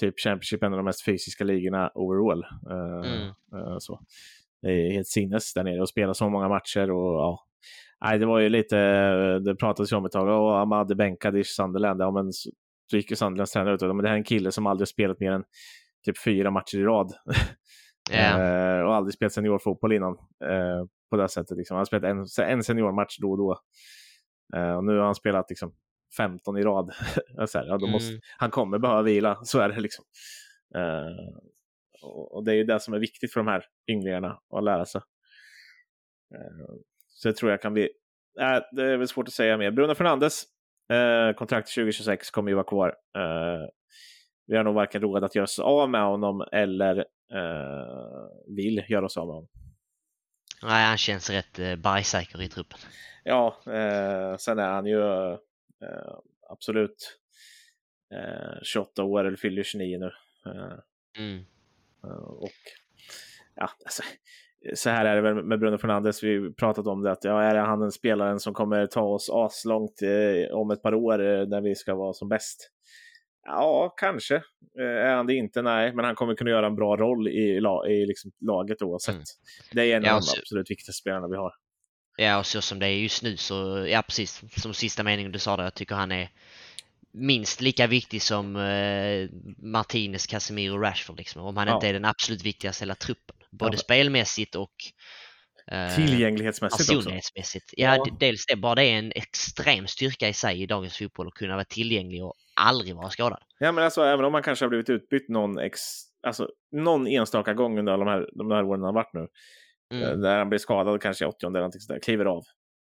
typ 0.01 0.21
Championship 0.21 0.63
en 0.63 0.73
av 0.73 0.77
de 0.77 0.85
mest 0.85 1.05
fysiska 1.05 1.45
ligorna 1.45 1.91
overall. 1.95 2.45
Eh, 2.71 3.13
mm. 3.13 3.29
Eh, 3.29 3.77
så. 3.79 4.01
Det 4.63 4.69
är 4.69 4.93
helt 4.93 5.09
sinnes 5.09 5.55
där 5.55 5.65
nere 5.65 5.83
att 5.83 5.89
spela 5.89 6.15
så 6.15 6.29
många 6.29 6.49
matcher 6.49 6.91
och 6.91 7.15
ja, 7.15 7.47
Nej, 8.05 8.19
det 8.19 8.27
var 8.27 8.39
ju 8.39 8.49
lite, 8.49 8.77
det 9.39 9.57
pratades 9.57 9.93
ju 9.93 9.97
om 9.97 10.05
ett 10.05 10.13
tag, 10.13 10.29
och 10.29 10.59
Ahmad 10.59 10.97
bänkad 10.97 11.37
i 11.37 11.45
Sunderland. 11.45 12.01
Ja, 12.01 12.11
men 12.11 12.33
så 12.33 12.97
gick 12.97 13.11
ju 13.11 13.17
Sunderlands 13.17 13.53
tränare 13.53 13.75
ut 13.75 13.83
och 13.83 13.97
men 13.97 14.03
det 14.03 14.09
här 14.09 14.15
är 14.15 14.19
en 14.19 14.25
kille 14.25 14.53
som 14.53 14.67
aldrig 14.67 14.89
spelat 14.89 15.21
mer 15.21 15.33
än 15.33 15.45
typ 16.05 16.19
fyra 16.25 16.51
matcher 16.51 16.79
i 16.79 16.83
rad. 16.83 17.13
Yeah. 18.13 18.87
och 18.87 18.95
aldrig 18.95 19.15
spelat 19.15 19.33
seniorfotboll 19.33 19.93
innan 19.93 20.17
på 21.15 21.23
det 21.23 21.29
sättet. 21.29 21.59
Liksom. 21.59 21.75
Han 21.75 21.81
har 21.81 21.85
spelat 21.85 22.05
en, 22.05 22.49
en 22.51 22.65
seniormatch 22.65 23.19
då 23.19 23.31
och 23.31 23.39
då. 23.39 23.59
Eh, 24.57 24.77
och 24.77 24.85
nu 24.85 24.99
har 24.99 25.05
han 25.05 25.15
spelat 25.15 25.51
liksom 25.51 25.75
15 26.17 26.59
i 26.59 26.63
rad. 26.63 26.95
så 27.49 27.59
här, 27.59 27.67
ja, 27.67 27.79
då 27.79 27.87
måste, 27.87 28.11
mm. 28.11 28.21
Han 28.39 28.51
kommer 28.51 28.79
behöva 28.79 29.03
vila, 29.03 29.39
så 29.45 29.61
är 29.61 29.69
det 29.69 29.81
liksom. 29.81 30.05
Eh, 30.77 31.35
och, 32.03 32.35
och, 32.35 32.45
det 32.45 32.53
är 32.53 32.57
ju 32.57 32.65
det 32.65 32.81
som 32.81 32.95
är 32.95 32.99
viktigt 32.99 33.33
för 33.33 33.41
de 33.41 33.47
här 33.47 33.65
ynglingarna 33.91 34.39
att 34.57 34.65
lära 34.65 34.85
sig. 34.85 35.01
Eh, 36.35 36.75
så 37.09 37.29
det 37.29 37.37
tror 37.37 37.51
jag 37.51 37.63
kan 37.63 37.73
bli... 37.73 37.89
Äh, 38.41 38.59
det 38.73 38.83
är 38.83 38.97
väl 38.97 39.09
svårt 39.09 39.29
att 39.29 39.35
säga 39.35 39.57
mer. 39.57 39.71
Bruno 39.71 39.95
Fernandes, 39.95 40.45
kontrakt 41.37 41.75
2026 41.75 42.31
kommer 42.31 42.51
ju 42.51 42.55
vara 42.55 42.67
kvar. 42.67 42.95
Vi 44.47 44.57
har 44.57 44.65
nog 44.65 44.75
varken 44.75 45.01
råd 45.01 45.25
att 45.25 45.35
göra 45.35 45.45
oss 45.45 45.59
av 45.59 45.91
med 45.91 46.03
honom 46.03 46.45
eller 46.53 47.05
vill 48.57 48.85
göra 48.89 49.05
oss 49.05 49.17
av 49.17 49.27
med 49.27 49.35
honom. 49.35 49.49
Nej, 50.65 50.87
han 50.87 50.97
känns 50.97 51.31
rätt 51.31 51.59
eh, 51.59 51.77
bergsäker 51.77 52.43
i 52.43 52.49
truppen. 52.49 52.79
Ja, 53.25 53.57
eh, 53.67 54.37
sen 54.37 54.59
är 54.59 54.69
han 54.69 54.87
ju 54.87 55.01
eh, 55.01 55.39
absolut 56.51 57.19
eh, 58.15 58.63
28 58.63 59.03
år 59.03 59.25
eller 59.25 59.37
fyller 59.37 59.63
29 59.63 59.99
nu. 59.99 60.11
Eh, 60.47 60.79
mm. 61.19 61.45
Eh, 62.05 62.25
och 62.25 62.51
ja, 63.55 63.71
alltså, 63.85 64.03
så 64.75 64.91
här 64.91 65.05
är 65.05 65.15
det 65.15 65.21
väl 65.21 65.45
med 65.45 65.61
Bruno 65.61 65.79
Fernandes, 65.79 66.23
vi 66.23 66.53
pratat 66.53 66.87
om 66.87 67.03
det, 67.03 67.13
att 67.13 67.25
ja, 67.25 67.43
är 67.43 67.55
han 67.55 67.81
den 67.81 67.93
spelaren 67.93 68.41
som 68.41 68.55
kommer 68.55 68.87
ta 68.87 69.03
oss 69.03 69.31
aslångt 69.31 70.03
eh, 70.03 70.57
om 70.57 70.71
ett 70.71 70.83
par 70.83 70.95
år 70.95 71.23
eh, 71.23 71.47
när 71.47 71.61
vi 71.61 71.75
ska 71.75 71.95
vara 71.95 72.13
som 72.13 72.29
bäst? 72.29 72.71
Ja, 73.45 73.95
kanske. 73.97 74.35
Eh, 74.79 74.85
är 74.85 75.15
han 75.15 75.27
det 75.27 75.35
inte? 75.35 75.63
Nej, 75.63 75.95
men 75.95 76.05
han 76.05 76.15
kommer 76.15 76.35
kunna 76.35 76.51
göra 76.51 76.67
en 76.67 76.77
bra 76.77 76.97
roll 76.97 77.29
i, 77.29 77.61
i 77.89 78.07
liksom 78.07 78.33
laget 78.41 78.83
oavsett. 78.83 79.15
Mm. 79.15 79.25
Det 79.73 79.93
är 79.93 79.97
en 79.97 80.05
ja, 80.05 80.15
av 80.15 80.21
de 80.21 80.41
absolut 80.41 80.71
viktigaste 80.71 80.93
spelarna 80.93 81.29
vi 81.29 81.37
har. 81.37 81.53
Ja, 82.17 82.39
och 82.39 82.47
så 82.47 82.63
som 82.63 82.79
det 82.79 82.87
är 82.87 82.91
just 82.91 83.23
nu 83.23 83.37
så, 83.37 83.87
ja 83.89 84.03
precis, 84.03 84.43
som 84.57 84.75
sista 84.75 85.03
meningen 85.03 85.33
du 85.33 85.39
sa 85.39 85.57
där, 85.57 85.65
jag 85.65 85.75
tycker 85.75 85.95
han 85.95 86.13
är 86.13 86.31
minst 87.13 87.61
lika 87.61 87.87
viktig 87.87 88.23
som 88.23 88.57
eh, 88.57 89.29
Martinez, 89.59 90.27
Casemiro 90.27 90.79
Rashford 90.79 91.19
liksom. 91.19 91.43
Om 91.43 91.57
han 91.57 91.69
ja. 91.69 91.75
inte 91.75 91.89
är 91.89 91.93
den 91.93 92.05
absolut 92.05 92.43
viktigaste 92.43 92.83
i 92.83 92.85
hela 92.85 92.95
truppen. 92.95 93.37
Både 93.51 93.75
ja. 93.75 93.79
spelmässigt 93.79 94.55
och 94.55 94.75
eh, 95.71 95.95
Tillgänglighetsmässigt 95.95 96.89
personlighetsmässigt. 96.89 97.65
Också. 97.65 97.75
Ja, 97.79 97.97
ja, 97.97 98.17
dels 98.21 98.47
det. 98.47 98.57
Bara 98.57 98.75
det 98.75 98.85
är 98.85 98.99
en 98.99 99.13
extrem 99.13 99.87
styrka 99.87 100.29
i 100.29 100.33
sig 100.33 100.63
i 100.63 100.67
dagens 100.67 100.99
fotboll 100.99 101.29
att 101.29 101.35
kunna 101.35 101.55
vara 101.55 101.65
tillgänglig 101.65 102.25
och 102.25 102.35
aldrig 102.55 102.97
vara 102.97 103.11
skadad. 103.11 103.43
Ja, 103.59 103.73
men 103.73 103.85
alltså 103.85 104.03
även 104.03 104.25
om 104.25 104.33
man 104.33 104.43
kanske 104.43 104.65
har 104.65 104.69
blivit 104.69 104.91
utbytt 104.91 105.29
någon, 105.29 105.59
ex, 105.59 105.81
alltså, 106.27 106.49
någon 106.73 107.07
enstaka 107.07 107.55
gång 107.55 107.79
under 107.79 107.93
alla 107.93 108.05
de 108.05 108.11
här, 108.11 108.29
de 108.33 108.51
här 108.51 108.65
åren 108.65 108.83
han 108.83 108.95
varit 108.95 109.13
nu. 109.13 109.29
Mm. 109.93 110.09
Eh, 110.09 110.17
där 110.17 110.39
han 110.39 110.49
blir 110.49 110.59
skadad 110.59 111.03
kanske 111.03 111.25
i 111.25 111.29
80 111.29 111.47
eller 111.47 111.59
någonting 111.59 111.81
sådär, 111.81 112.01
kliver 112.01 112.25
av, 112.25 112.43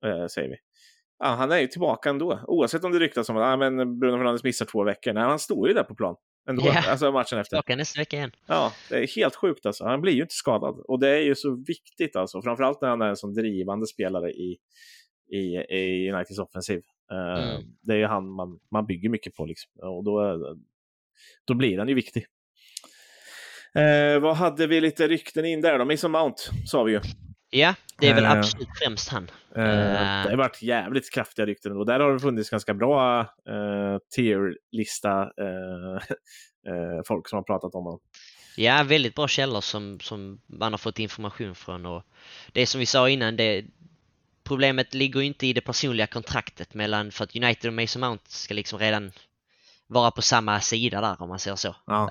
eh, 0.06 0.26
säger 0.26 0.48
vi. 0.48 0.56
Ja, 1.18 1.26
han 1.26 1.52
är 1.52 1.58
ju 1.58 1.66
tillbaka 1.66 2.10
ändå, 2.10 2.40
oavsett 2.46 2.84
om 2.84 2.92
det 2.92 2.98
ryktas 2.98 3.28
om 3.28 3.36
att 3.36 3.42
ah, 3.42 3.56
men 3.56 3.98
Bruno 3.98 4.16
Fernandes 4.16 4.44
missar 4.44 4.66
två 4.66 4.84
veckor. 4.84 5.12
Nej, 5.12 5.22
han 5.22 5.38
står 5.38 5.68
ju 5.68 5.74
där 5.74 5.82
på 5.82 5.94
plan. 5.94 6.16
Ändå, 6.48 6.64
yeah. 6.64 6.90
alltså 6.90 7.12
matchen 7.12 7.38
efter. 7.38 7.56
Tillbaka 7.56 7.76
nästa 7.76 8.00
vecka 8.00 8.16
igen. 8.16 8.30
Ja, 8.46 8.72
det 8.88 8.94
är 8.94 9.16
helt 9.16 9.34
sjukt 9.34 9.66
alltså. 9.66 9.84
Han 9.84 10.00
blir 10.00 10.12
ju 10.12 10.22
inte 10.22 10.34
skadad. 10.34 10.84
Och 10.88 11.00
det 11.00 11.08
är 11.08 11.20
ju 11.20 11.34
så 11.34 11.64
viktigt 11.66 12.16
alltså, 12.16 12.42
framförallt 12.42 12.80
när 12.80 12.88
han 12.88 13.02
är 13.02 13.08
en 13.08 13.16
sån 13.16 13.34
drivande 13.34 13.86
spelare 13.86 14.30
i, 14.30 14.58
i, 15.32 15.56
i 15.76 16.10
Uniteds 16.12 16.38
offensiv. 16.38 16.82
Uh, 17.12 17.44
mm. 17.44 17.62
Det 17.82 17.92
är 17.92 17.96
ju 17.96 18.06
han 18.06 18.28
man, 18.28 18.58
man 18.70 18.86
bygger 18.86 19.08
mycket 19.08 19.34
på 19.34 19.46
liksom. 19.46 19.72
Och 19.82 20.04
då, 20.04 20.38
då 21.44 21.54
blir 21.54 21.78
han 21.78 21.88
ju 21.88 21.94
viktig. 21.94 22.26
Uh, 23.78 24.18
vad 24.18 24.36
hade 24.36 24.66
vi 24.66 24.80
lite 24.80 25.08
rykten 25.08 25.44
in 25.44 25.60
där 25.60 25.78
då? 25.78 25.84
Mason 25.84 26.10
Mount 26.10 26.42
sa 26.66 26.82
vi 26.82 26.92
ju. 26.92 27.00
Ja, 27.50 27.74
det 27.98 28.08
är 28.08 28.14
väl 28.14 28.24
uh, 28.24 28.30
absolut 28.30 28.68
främst 28.82 29.08
han. 29.08 29.22
Uh, 29.22 29.62
det 29.62 30.30
har 30.30 30.36
varit 30.36 30.62
jävligt 30.62 31.12
kraftiga 31.12 31.46
rykten 31.46 31.76
och 31.76 31.86
där 31.86 32.00
har 32.00 32.12
det 32.12 32.20
funnits 32.20 32.50
ganska 32.50 32.74
bra 32.74 33.20
uh, 33.20 33.98
tier-lista 34.14 35.30
folk 37.06 37.28
som 37.28 37.36
har 37.36 37.42
pratat 37.42 37.74
om 37.74 37.84
honom. 37.84 38.00
Ja, 38.56 38.82
väldigt 38.82 39.14
bra 39.14 39.28
källor 39.28 39.60
som, 39.60 40.00
som 40.00 40.40
man 40.46 40.72
har 40.72 40.78
fått 40.78 40.98
information 40.98 41.54
från 41.54 41.86
och 41.86 42.02
det 42.52 42.66
som 42.66 42.78
vi 42.78 42.86
sa 42.86 43.08
innan, 43.08 43.36
det, 43.36 43.64
problemet 44.46 44.94
ligger 44.94 45.22
inte 45.22 45.46
i 45.46 45.52
det 45.52 45.60
personliga 45.60 46.06
kontraktet 46.06 46.74
mellan, 46.74 47.12
för 47.12 47.24
att 47.24 47.36
United 47.36 47.68
och 47.68 47.74
Mason 47.74 48.00
Mount 48.00 48.24
ska 48.28 48.54
liksom 48.54 48.78
redan 48.78 49.12
vara 49.86 50.10
på 50.10 50.22
samma 50.22 50.60
sida 50.60 51.00
där 51.00 51.22
om 51.22 51.28
man 51.28 51.38
säger 51.38 51.56
så. 51.56 51.76
Ja. 51.86 52.10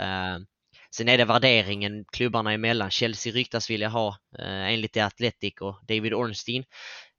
Sen 0.95 1.09
är 1.09 1.17
det 1.17 1.25
värderingen 1.25 2.05
klubbarna 2.11 2.53
emellan. 2.53 2.91
Chelsea 2.91 3.33
ryktas 3.33 3.69
vilja 3.69 3.89
ha, 3.89 4.17
eh, 4.39 4.73
enligt 4.73 4.93
The 4.93 4.99
Athletic 4.99 5.53
och 5.61 5.79
David 5.87 6.13
Ornstein, 6.13 6.63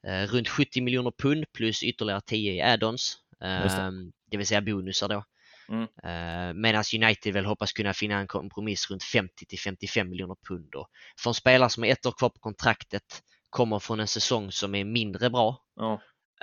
eh, 0.06 0.22
runt 0.22 0.48
70 0.48 0.80
miljoner 0.80 1.12
pund 1.18 1.44
plus 1.52 1.82
ytterligare 1.82 2.20
10 2.20 2.52
i 2.52 2.62
add-ons. 2.62 3.16
Eh, 3.44 3.90
det 4.30 4.36
vill 4.36 4.46
säga 4.46 4.60
bonusar 4.60 5.08
då. 5.08 5.24
Mm. 5.68 5.82
Eh, 5.82 6.54
Medan 6.54 6.84
United 6.94 7.34
väl 7.34 7.44
hoppas 7.44 7.72
kunna 7.72 7.94
finna 7.94 8.18
en 8.18 8.26
kompromiss 8.26 8.90
runt 8.90 9.02
50 9.02 9.46
till 9.46 9.58
55 9.58 10.10
miljoner 10.10 10.36
pund. 10.48 10.74
Och 10.74 10.88
för 11.18 11.30
en 11.30 11.34
spelare 11.34 11.70
som 11.70 11.82
har 11.82 11.90
ett 11.90 12.06
år 12.06 12.12
kvar 12.12 12.28
på 12.28 12.38
kontraktet, 12.38 13.22
kommer 13.56 13.78
från 13.78 14.00
en 14.00 14.08
säsong 14.08 14.52
som 14.52 14.74
är 14.74 14.84
mindre 14.84 15.30
bra. 15.30 15.62
Oh. 15.76 15.98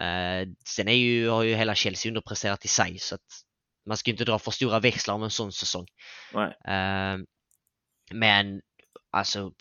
Eh, 0.07 0.47
sen 0.66 0.88
är 0.88 0.93
ju, 0.93 1.30
har 1.30 1.43
ju 1.43 1.55
hela 1.55 1.76
Chelsea 1.76 2.09
underpresterat 2.09 2.66
i 2.66 2.68
sig 2.68 2.99
så 2.99 3.16
att 3.16 3.22
man 3.88 3.97
ska 3.97 4.11
inte 4.11 4.26
dra 4.26 4.39
för 4.39 4.51
stora 4.51 4.80
växlar 4.80 5.16
om 5.16 5.24
en 5.24 5.30
sån 5.30 5.51
säsong. 5.51 5.86
Uh, 6.36 7.24
men 8.14 8.61
alltså 9.11 9.51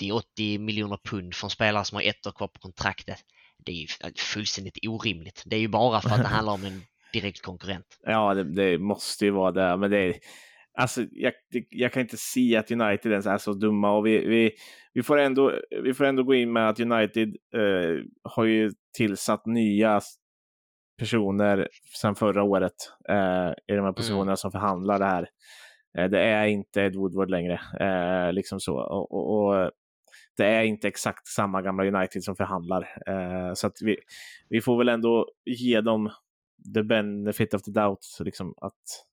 70-80 0.00 0.58
miljoner 0.58 0.98
pund 1.04 1.34
från 1.34 1.50
spelare 1.50 1.84
som 1.84 1.96
har 1.96 2.02
ett 2.02 2.26
år 2.26 2.32
kvar 2.32 2.48
på 2.48 2.60
kontraktet. 2.60 3.18
Det 3.64 3.72
är 3.72 3.76
ju 3.76 3.86
fullständigt 4.18 4.78
orimligt. 4.86 5.42
Det 5.46 5.56
är 5.56 5.60
ju 5.60 5.68
bara 5.68 6.00
för 6.00 6.10
att 6.10 6.22
det 6.22 6.28
handlar 6.36 6.52
om 6.52 6.64
en 6.64 6.82
direkt 7.12 7.42
konkurrent. 7.42 7.98
Ja, 8.02 8.34
det, 8.34 8.44
det 8.44 8.78
måste 8.78 9.24
ju 9.24 9.30
vara 9.30 9.52
det. 9.52 9.76
Men 9.76 9.90
det 9.90 9.98
är, 9.98 10.14
alltså, 10.78 11.04
jag, 11.10 11.32
jag, 11.70 11.92
kan 11.92 12.00
inte 12.00 12.16
se 12.16 12.56
att 12.56 12.70
United 12.70 13.12
ens 13.12 13.26
är 13.26 13.38
så 13.38 13.52
dumma 13.52 13.96
och 13.96 14.06
vi, 14.06 14.26
vi, 14.26 14.52
vi, 14.92 15.02
får, 15.02 15.18
ändå, 15.18 15.52
vi 15.82 15.94
får 15.94 16.04
ändå 16.04 16.22
gå 16.22 16.34
in 16.34 16.52
med 16.52 16.68
att 16.68 16.80
United 16.80 17.28
eh, 17.54 18.04
har 18.22 18.44
ju 18.44 18.70
tillsatt 18.96 19.46
nya 19.46 20.00
personer 20.98 21.68
sedan 22.00 22.14
förra 22.14 22.42
året 22.42 22.72
eh, 23.08 23.50
i 23.66 23.72
de 23.72 23.74
här 23.74 23.78
mm. 23.78 23.94
positionerna 23.94 24.22
mm. 24.22 24.36
som 24.36 24.52
förhandlar 24.52 24.98
det 24.98 25.04
här. 25.04 25.28
Eh, 25.98 26.10
det 26.10 26.20
är 26.20 26.46
inte 26.46 26.80
Ed 26.80 26.96
Woodward 26.96 27.30
längre. 27.30 27.60
Eh, 27.80 28.32
liksom 28.32 28.60
så. 28.60 28.76
Och, 28.76 29.12
och, 29.12 29.48
och, 29.48 29.70
det 30.36 30.46
är 30.46 30.62
inte 30.62 30.88
exakt 30.88 31.26
samma 31.26 31.62
gamla 31.62 31.84
United 31.84 32.24
som 32.24 32.36
förhandlar. 32.36 32.82
Eh, 33.06 33.54
så 33.54 33.66
att 33.66 33.82
vi, 33.82 33.96
vi 34.48 34.60
får 34.60 34.78
väl 34.78 34.88
ändå 34.88 35.28
ge 35.44 35.80
dem 35.80 36.10
the 36.74 36.82
benefit 36.82 37.54
of 37.54 37.62
the 37.62 37.70
doubt, 37.70 38.06
liksom 38.20 38.54
att 38.56 39.09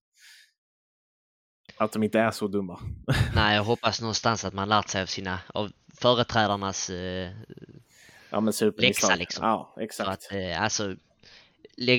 att 1.77 1.91
de 1.91 2.03
inte 2.03 2.19
är 2.19 2.31
så 2.31 2.47
dumma. 2.47 2.79
Nej, 3.35 3.55
jag 3.55 3.63
hoppas 3.63 4.01
någonstans 4.01 4.45
att 4.45 4.53
man 4.53 4.69
lärt 4.69 4.89
sig 4.89 5.01
av 5.01 5.05
sina, 5.05 5.39
av 5.47 5.71
företrädarnas 6.01 6.89
eh, 6.89 7.31
ja, 8.29 8.39
men 8.39 8.53
läxa 8.77 9.15
liksom. 9.15 9.45
Ja, 9.45 9.75
exakt. 9.79 10.09
att, 10.09 10.31
eh, 10.31 10.61
alltså, 10.61 10.95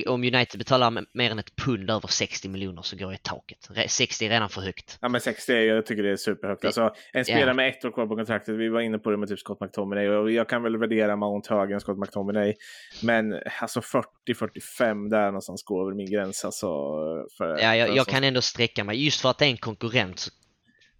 om 0.06 0.24
United 0.24 0.58
betalar 0.58 1.04
mer 1.12 1.30
än 1.30 1.38
ett 1.38 1.56
pund 1.56 1.90
över 1.90 2.08
60 2.08 2.48
miljoner 2.48 2.82
så 2.82 2.96
går 2.96 3.12
ju 3.12 3.18
taket. 3.22 3.68
60 3.88 4.24
är 4.24 4.30
redan 4.30 4.48
för 4.48 4.60
högt. 4.60 4.98
Ja 5.00 5.08
men 5.08 5.20
60 5.20 5.52
är, 5.52 5.60
jag 5.60 5.86
tycker 5.86 6.02
det 6.02 6.10
är 6.10 6.16
superhögt. 6.16 6.64
Alltså, 6.64 6.94
en 7.12 7.24
spelare 7.24 7.44
yeah. 7.44 7.56
med 7.56 7.68
ett 7.68 7.84
år 7.84 7.90
kvar 7.90 8.06
på 8.06 8.16
kontraktet, 8.16 8.54
vi 8.54 8.68
var 8.68 8.80
inne 8.80 8.98
på 8.98 9.10
det 9.10 9.16
med 9.16 9.28
typ 9.28 9.38
Scott 9.38 9.60
McTominay 9.60 10.08
och 10.08 10.30
jag 10.30 10.48
kan 10.48 10.62
väl 10.62 10.76
värdera 10.76 11.16
Mount 11.16 11.54
högre 11.54 11.74
än 11.74 11.80
Scott 11.80 11.98
McTominay. 11.98 12.54
Men 13.02 13.34
alltså 13.60 13.80
40-45 13.80 15.10
där 15.10 15.26
någonstans 15.26 15.62
går 15.62 15.86
väl 15.86 15.96
min 15.96 16.10
gräns 16.10 16.44
alltså. 16.44 16.66
För, 17.38 17.58
ja, 17.62 17.76
jag, 17.76 17.96
jag 17.96 18.06
kan 18.06 18.24
ändå 18.24 18.40
sträcka 18.40 18.84
mig. 18.84 19.04
Just 19.04 19.20
för 19.20 19.30
att 19.30 19.38
det 19.38 19.44
är 19.44 19.50
en 19.50 19.56
konkurrent 19.56 20.18
så 20.18 20.30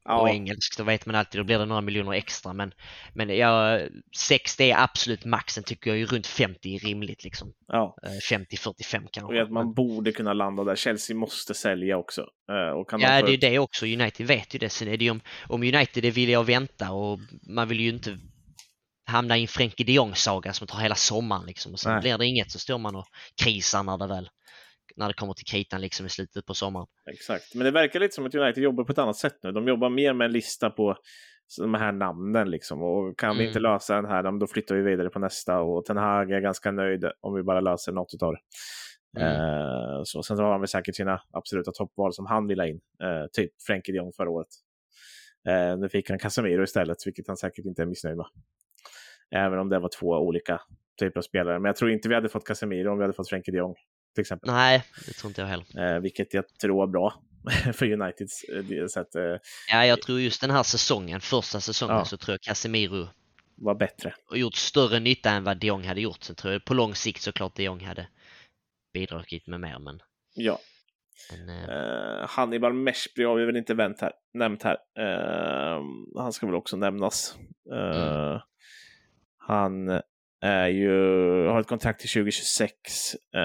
ja. 0.09 0.21
och 0.21 0.29
engelsk, 0.29 0.79
då 0.79 0.85
vet 0.85 1.07
man 1.07 1.15
alltid, 1.15 1.41
då 1.41 1.45
blir 1.45 1.59
det 1.59 1.65
några 1.65 1.81
miljoner 1.81 2.13
extra. 2.13 2.53
Men, 2.53 2.73
men 3.15 3.37
ja, 3.37 3.81
60 4.17 4.71
är 4.71 4.83
absolut 4.83 5.25
maxen 5.25 5.65
tycker 5.65 5.91
jag 5.91 5.99
ju 5.99 6.07
runt 6.07 6.27
50 6.27 6.75
är 6.75 6.79
rimligt 6.79 7.25
liksom. 7.25 7.53
Ja. 7.67 7.97
50-45 8.31 9.09
kanske. 9.13 9.23
Och 9.23 9.43
att 9.43 9.51
man 9.51 9.75
borde 9.75 10.13
kunna 10.13 10.33
landa 10.33 10.65
där. 10.65 10.77
Chelsea 10.77 11.17
måste 11.17 11.55
sälja 11.55 11.97
också. 11.97 12.27
Och 12.75 12.91
kan 12.91 13.01
ja, 13.01 13.23
det 13.23 13.33
är 13.33 13.39
det 13.51 13.59
också. 13.59 13.87
United 13.87 14.27
vet 14.27 14.55
ju 14.55 14.59
det. 14.59 14.71
Sen 14.71 14.89
är 14.89 14.97
det 14.97 15.05
ju 15.05 15.11
om, 15.11 15.21
om 15.47 15.63
United 15.63 16.05
är 16.05 16.11
villiga 16.11 16.41
att 16.41 16.49
vänta 16.49 16.93
och 16.93 17.19
man 17.49 17.69
vill 17.69 17.81
ju 17.81 17.89
inte 17.89 18.19
hamna 19.07 19.39
i 19.39 19.43
en 19.43 19.49
Frenkie 19.49 19.87
de 19.87 19.93
Jong-saga 19.93 20.53
som 20.53 20.67
tar 20.67 20.79
hela 20.79 20.95
sommaren 20.95 21.47
liksom. 21.47 21.73
Och 21.73 21.81
sen 21.81 21.93
Nej. 21.93 22.01
blir 22.01 22.19
det 22.19 22.27
inget 22.27 22.51
så 22.51 22.59
står 22.59 22.79
man 22.79 22.97
och 22.97 23.07
krisar 23.43 23.83
när 23.83 23.99
det 23.99 24.07
väl 24.07 24.29
när 24.99 25.09
det 25.09 25.15
kommer 25.15 25.35
till 25.35 25.47
kritan 25.47 25.81
liksom 25.81 26.07
i 26.07 26.09
slutet 26.09 26.47
på 26.47 26.55
sommaren. 26.55 26.87
Exakt, 27.11 27.55
men 27.55 27.65
det 27.65 27.71
verkar 27.71 28.01
lite 28.01 28.15
som 28.15 28.27
att 28.27 28.35
United 28.35 28.63
jobbar 28.63 28.85
på 28.85 28.93
ett 28.93 28.99
annat 28.99 29.17
sätt 29.17 29.39
nu. 29.43 29.53
De 29.53 29.69
jobbar 29.69 29.91
mer 29.91 30.13
med 30.13 30.25
en 30.25 30.33
lista 30.33 30.71
på 30.71 30.97
de 31.61 31.75
här 31.75 31.93
namnen 31.93 32.51
liksom. 32.51 32.83
Och 32.83 33.19
kan 33.19 33.31
mm. 33.31 33.39
vi 33.39 33.47
inte 33.47 33.59
mm. 33.59 33.73
lösa 33.73 33.95
den 33.95 34.07
här, 34.07 34.41
då 34.41 34.47
flyttar 34.47 34.75
vi 34.75 34.83
vidare 34.83 35.11
på 35.11 35.19
nästa. 35.19 35.61
Och 35.61 35.85
Ten 35.85 35.97
Hag 35.97 36.33
är 36.33 36.41
ganska 36.41 36.71
nöjd 36.71 37.05
om 37.21 37.35
vi 37.35 37.43
bara 37.43 37.61
löser 37.61 37.93
något 37.93 38.23
av 38.23 38.33
det. 38.33 38.41
Mm. 39.21 39.33
Uh, 39.33 40.01
så, 40.05 40.23
sen 40.23 40.39
har 40.39 40.51
han 40.51 40.61
väl 40.61 40.69
säkert 40.69 40.97
sina 40.97 41.23
absoluta 41.33 41.73
toppval 41.73 42.13
som 42.15 42.27
han 42.27 42.47
vill 42.47 42.61
ha 42.61 42.67
in. 42.67 42.81
Uh, 43.03 43.27
typ 43.33 43.53
Frenkie 43.67 43.93
de 43.93 43.99
Jong 43.99 44.13
förra 44.17 44.31
året. 44.31 44.49
Uh, 45.49 45.79
nu 45.79 45.89
fick 45.89 46.11
han 46.11 46.19
Casemiro 46.19 46.63
istället, 46.63 46.97
vilket 47.07 47.29
han 47.29 47.37
säkert 47.37 47.65
inte 47.65 47.83
är 47.83 47.87
missnöjd 47.87 48.17
med. 48.17 48.27
Även 49.31 49.59
om 49.59 49.69
det 49.69 49.79
var 49.79 49.91
två 50.01 50.07
olika 50.07 50.61
typer 51.01 51.21
av 51.21 51.23
spelare. 51.23 51.59
Men 51.59 51.69
jag 51.69 51.77
tror 51.77 51.91
inte 51.91 52.09
vi 52.09 52.15
hade 52.15 52.29
fått 52.29 52.45
Casemiro 52.45 52.93
om 52.93 52.99
vi 52.99 53.05
hade 53.05 53.15
fått 53.15 53.29
Frenkie 53.29 53.53
de 53.53 53.59
Jong. 53.59 53.75
Till 54.19 54.23
exempel. 54.23 54.51
Nej, 54.51 54.83
det 55.07 55.13
tror 55.13 55.31
inte 55.31 55.41
jag 55.41 55.49
heller. 55.49 55.95
Eh, 55.95 56.01
vilket 56.01 56.35
jag 56.35 56.45
tror 56.61 56.83
är 56.83 56.87
bra 56.87 57.23
för 57.73 57.93
Uniteds 57.93 58.45
eh, 58.45 58.87
sätt. 58.87 59.15
Eh, 59.15 59.23
ja, 59.71 59.87
jag 59.87 60.03
tror 60.03 60.21
just 60.21 60.41
den 60.41 60.51
här 60.51 60.63
säsongen, 60.63 61.21
första 61.21 61.61
säsongen, 61.61 61.97
ja. 61.97 62.05
så 62.05 62.17
tror 62.17 62.33
jag 62.33 62.41
Casemiro 62.41 63.09
var 63.57 63.75
bättre. 63.75 64.15
Och 64.31 64.39
gjort 64.39 64.55
större 64.55 65.01
nytta 65.01 65.31
än 65.31 65.45
vad 65.45 65.57
de 65.57 65.67
Jong 65.67 65.85
hade 65.85 66.01
gjort. 66.01 66.23
Sen 66.23 66.37
tror 66.37 66.53
jag 66.53 66.65
på 66.65 66.75
lång 66.75 66.95
sikt 66.95 67.23
såklart 67.23 67.57
de 67.57 67.63
Jong 67.63 67.85
hade 67.85 68.09
bidragit 68.93 69.47
med 69.47 69.61
mer. 69.61 69.79
Men... 69.79 70.01
Ja. 70.35 70.59
Men, 71.31 71.49
eh... 71.49 72.23
uh, 72.23 72.27
Hannibal 72.29 72.73
Meshby 72.73 73.25
har 73.25 73.37
vi 73.37 73.45
väl 73.45 73.57
inte 73.57 73.75
vänt 73.75 74.01
här, 74.01 74.13
nämnt 74.35 74.63
här. 74.63 74.77
Uh, 74.99 75.83
han 76.17 76.33
ska 76.33 76.47
väl 76.47 76.55
också 76.55 76.77
nämnas. 76.77 77.39
Uh, 77.73 78.31
mm. 78.31 78.41
Han 79.39 80.01
är 80.41 80.69
ju, 80.69 80.91
har 81.47 81.61
ett 81.61 81.67
kontrakt 81.67 82.01
till 82.01 82.11
2026. 82.11 82.73
Uh, 83.37 83.41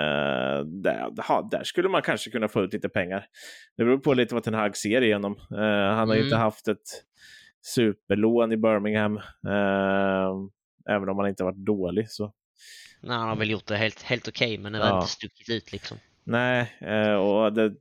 där, 0.66 1.50
där 1.52 1.64
skulle 1.64 1.90
man 1.90 2.02
kanske 2.02 2.30
kunna 2.30 2.48
få 2.48 2.64
ut 2.64 2.74
lite 2.74 2.90
pengar. 2.90 3.26
Det 3.78 3.86
beror 3.86 3.98
på 3.98 4.14
lite 4.14 4.34
vad 4.34 4.44
Ten 4.44 4.54
Hag 4.54 4.78
ser 4.78 5.02
igenom. 5.02 5.34
Uh, 5.34 5.60
han 5.68 6.10
har 6.10 6.16
mm. 6.16 6.24
inte 6.24 6.36
haft 6.36 6.68
ett 6.68 7.04
superlån 7.62 8.52
i 8.52 8.58
Birmingham. 8.58 9.18
Uh, 9.18 10.50
även 10.90 11.10
om 11.10 11.18
han 11.18 11.28
inte 11.28 11.44
varit 11.44 11.66
dålig. 11.66 12.10
Så. 12.10 12.34
Nej, 13.02 13.18
han 13.18 13.30
har 13.30 13.36
väl 13.36 13.50
gjort 13.50 13.68
det 13.68 13.78
helt, 13.78 14.02
helt 14.02 14.28
okej, 14.28 14.54
okay, 14.54 14.64
men 14.64 14.72
det 14.74 14.80
har 14.80 14.88
ja. 14.88 14.98
inte 14.98 15.12
stuckit 15.12 15.50
ut 15.50 15.72
liksom. 15.72 15.98
Nej, 16.26 16.72
och 17.18 17.54
det 17.54 17.74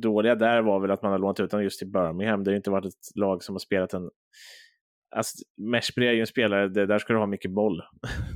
dåliga 0.00 0.34
där 0.34 0.62
var 0.62 0.80
väl 0.80 0.90
att 0.90 1.02
man 1.02 1.12
har 1.12 1.18
lånat 1.18 1.40
ut 1.40 1.52
honom 1.52 1.64
just 1.64 1.78
till 1.78 1.88
Birmingham. 1.88 2.44
Det 2.44 2.50
har 2.50 2.56
inte 2.56 2.70
varit 2.70 2.84
ett 2.84 3.16
lag 3.16 3.42
som 3.42 3.54
har 3.54 3.60
spelat 3.60 3.94
en 3.94 4.10
Alltså, 5.16 5.44
Meshbri 5.56 6.08
är 6.08 6.12
ju 6.12 6.20
en 6.20 6.26
spelare, 6.26 6.68
det, 6.68 6.86
där 6.86 6.98
ska 6.98 7.12
du 7.12 7.18
ha 7.18 7.26
mycket 7.26 7.50
boll. 7.50 7.82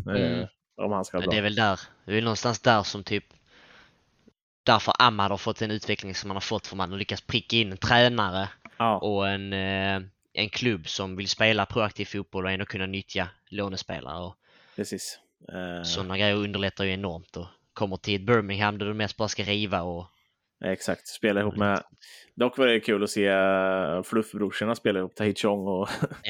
Mm. 0.09 0.47
om 0.77 0.93
han 0.93 1.05
ska 1.05 1.19
bra. 1.19 1.31
Det 1.31 1.37
är 1.37 1.43
väl 1.43 1.55
där, 1.55 1.81
det 2.05 2.11
är 2.11 2.15
väl 2.15 2.25
någonstans 2.25 2.61
där 2.61 2.83
som 2.83 3.05
typ 3.05 3.25
därför 4.63 4.95
Ahmad 4.99 5.31
har 5.31 5.39
fått 5.39 5.59
den 5.59 5.71
utveckling 5.71 6.15
som 6.15 6.31
han 6.31 6.37
har 6.37 6.41
fått 6.41 6.67
för 6.67 6.77
man 6.77 6.91
har 6.91 6.99
lyckats 6.99 7.23
pricka 7.23 7.57
in 7.57 7.73
en 7.73 7.79
tränare 7.79 8.49
ja. 8.77 8.99
och 8.99 9.29
en, 9.29 9.53
eh, 9.53 10.03
en 10.33 10.49
klubb 10.49 10.89
som 10.89 11.17
vill 11.17 11.29
spela 11.29 11.67
proaktiv 11.67 12.05
fotboll 12.05 12.45
och 12.45 12.51
ändå 12.51 12.65
kunna 12.65 12.87
nyttja 12.87 13.29
lånespelare. 13.49 14.25
Och 14.25 14.37
Precis. 14.77 15.19
Uh... 15.53 15.83
Sådana 15.83 16.19
grejer 16.19 16.35
underlättar 16.35 16.85
ju 16.85 16.93
enormt 16.93 17.37
och 17.37 17.47
kommer 17.73 17.97
till 17.97 18.21
Birmingham 18.21 18.79
där 18.79 18.87
du 18.87 18.95
mest 18.95 19.17
bara 19.17 19.29
ska 19.29 19.43
riva 19.43 19.83
och 19.83 20.07
Exakt, 20.65 21.07
spela 21.09 21.41
ihop 21.41 21.57
med... 21.57 21.83
Dock 22.37 22.59
var 22.59 22.67
det 22.67 22.81
kul 22.81 23.03
att 23.03 23.11
se 23.11 23.31
uh, 23.31 24.03
Fluffbrorsorna 24.03 24.75
spela 24.75 24.99
ihop, 24.99 25.15
Tahi 25.15 25.35
Chong 25.35 25.67
och. 25.67 25.89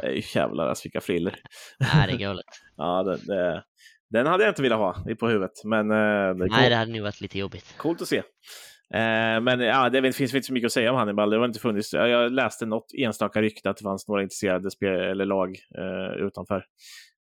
Det 0.00 0.06
är 0.06 0.36
jävlar 0.36 0.66
alltså 0.66 0.84
vilka 0.84 1.00
friller. 1.00 1.36
Nej, 1.78 2.06
det 2.06 2.12
är 2.12 2.18
galet. 2.18 2.44
ja, 2.76 3.02
det, 3.02 3.16
det, 3.16 3.64
den 4.10 4.26
hade 4.26 4.44
jag 4.44 4.50
inte 4.50 4.62
velat 4.62 4.78
ha 4.78 5.04
på 5.20 5.28
huvudet. 5.28 5.64
Men, 5.64 5.90
uh, 5.90 6.36
det 6.36 6.46
Nej, 6.46 6.70
det 6.70 6.76
hade 6.76 6.92
nog 6.92 7.02
varit 7.02 7.20
lite 7.20 7.38
jobbigt. 7.38 7.74
Coolt 7.76 8.02
att 8.02 8.08
se. 8.08 8.18
Uh, 8.18 9.40
men 9.40 9.60
ja, 9.60 9.88
det 9.88 10.12
finns 10.12 10.34
inte 10.34 10.46
så 10.46 10.52
mycket 10.52 10.66
att 10.66 10.72
säga 10.72 10.90
om 10.90 10.96
Hannibal. 10.96 11.30
Det 11.30 11.36
har 11.36 11.44
inte 11.44 11.60
funnits. 11.60 11.92
Jag 11.92 12.32
läste 12.32 12.66
något 12.66 12.92
enstaka 12.98 13.42
rykte 13.42 13.70
att 13.70 13.76
det 13.76 13.82
fanns 13.82 14.08
några 14.08 14.22
intresserade 14.22 14.70
spel 14.70 15.00
eller 15.00 15.24
lag 15.24 15.56
utanför. 16.18 16.64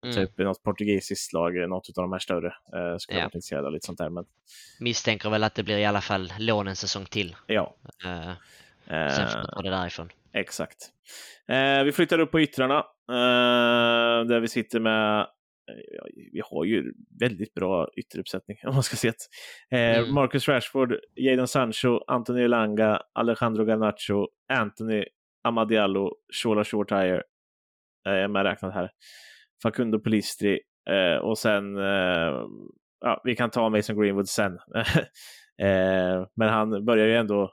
Mm. 0.05 0.15
Typ 0.15 0.37
något 0.37 0.63
portugisiskt 0.63 1.33
lag, 1.33 1.69
något 1.69 1.97
av 1.97 2.01
de 2.03 2.11
här 2.11 2.19
större. 2.19 2.47
Eh, 2.47 2.97
skulle 2.97 3.17
ja. 3.17 3.21
vara 3.21 3.25
intresserad 3.25 3.65
av 3.65 3.71
lite 3.71 3.85
sånt 3.85 3.97
där. 3.97 4.09
Men... 4.09 4.25
Misstänker 4.79 5.29
väl 5.29 5.43
att 5.43 5.55
det 5.55 5.63
blir 5.63 5.77
i 5.77 5.85
alla 5.85 6.01
fall 6.01 6.33
lån 6.39 6.67
en 6.67 6.75
säsong 6.75 7.05
till. 7.05 7.35
Ja. 7.47 7.75
Eh, 8.03 8.33
sen 8.87 9.29
får 9.29 9.55
man 9.55 9.63
det 9.63 9.69
därifrån. 9.69 10.09
Exakt. 10.33 10.77
Eh, 11.47 11.83
vi 11.83 11.91
flyttar 11.91 12.19
upp 12.19 12.31
på 12.31 12.41
yttrarna. 12.41 12.77
Eh, 13.09 14.25
där 14.25 14.39
vi 14.39 14.47
sitter 14.47 14.79
med 14.79 15.19
eh, 15.19 15.25
vi 16.31 16.41
har 16.51 16.65
ju 16.65 16.93
väldigt 17.19 17.53
bra 17.53 17.89
ytteruppsättning 17.97 18.57
om 18.63 18.73
man 18.73 18.83
ska 18.83 18.95
se 18.95 19.11
det. 19.11 19.77
Eh, 19.77 19.97
mm. 19.97 20.13
Marcus 20.13 20.47
Rashford, 20.47 20.95
Jadon 21.15 21.47
Sancho, 21.47 21.99
Antonio 22.07 22.47
Langa, 22.47 23.01
Alejandro 23.13 23.65
Garnacho, 23.65 24.27
Anthony 24.53 25.05
Amadiallo, 25.43 26.11
Shola 26.33 26.63
Shortire. 26.63 27.23
Eh, 28.07 28.13
är 28.13 28.27
med 28.27 28.43
räknat 28.43 28.73
här. 28.73 28.91
Facundo 29.65 29.99
Pelistri 29.99 30.59
eh, 30.89 31.23
och 31.23 31.37
sen, 31.37 31.77
eh, 31.77 32.33
ja, 33.01 33.21
vi 33.23 33.35
kan 33.35 33.49
ta 33.49 33.69
Mason 33.69 34.01
Greenwood 34.01 34.29
sen. 34.29 34.53
eh, 35.61 36.27
men 36.35 36.49
han 36.49 36.85
börjar 36.85 37.07
ju 37.07 37.15
ändå, 37.15 37.51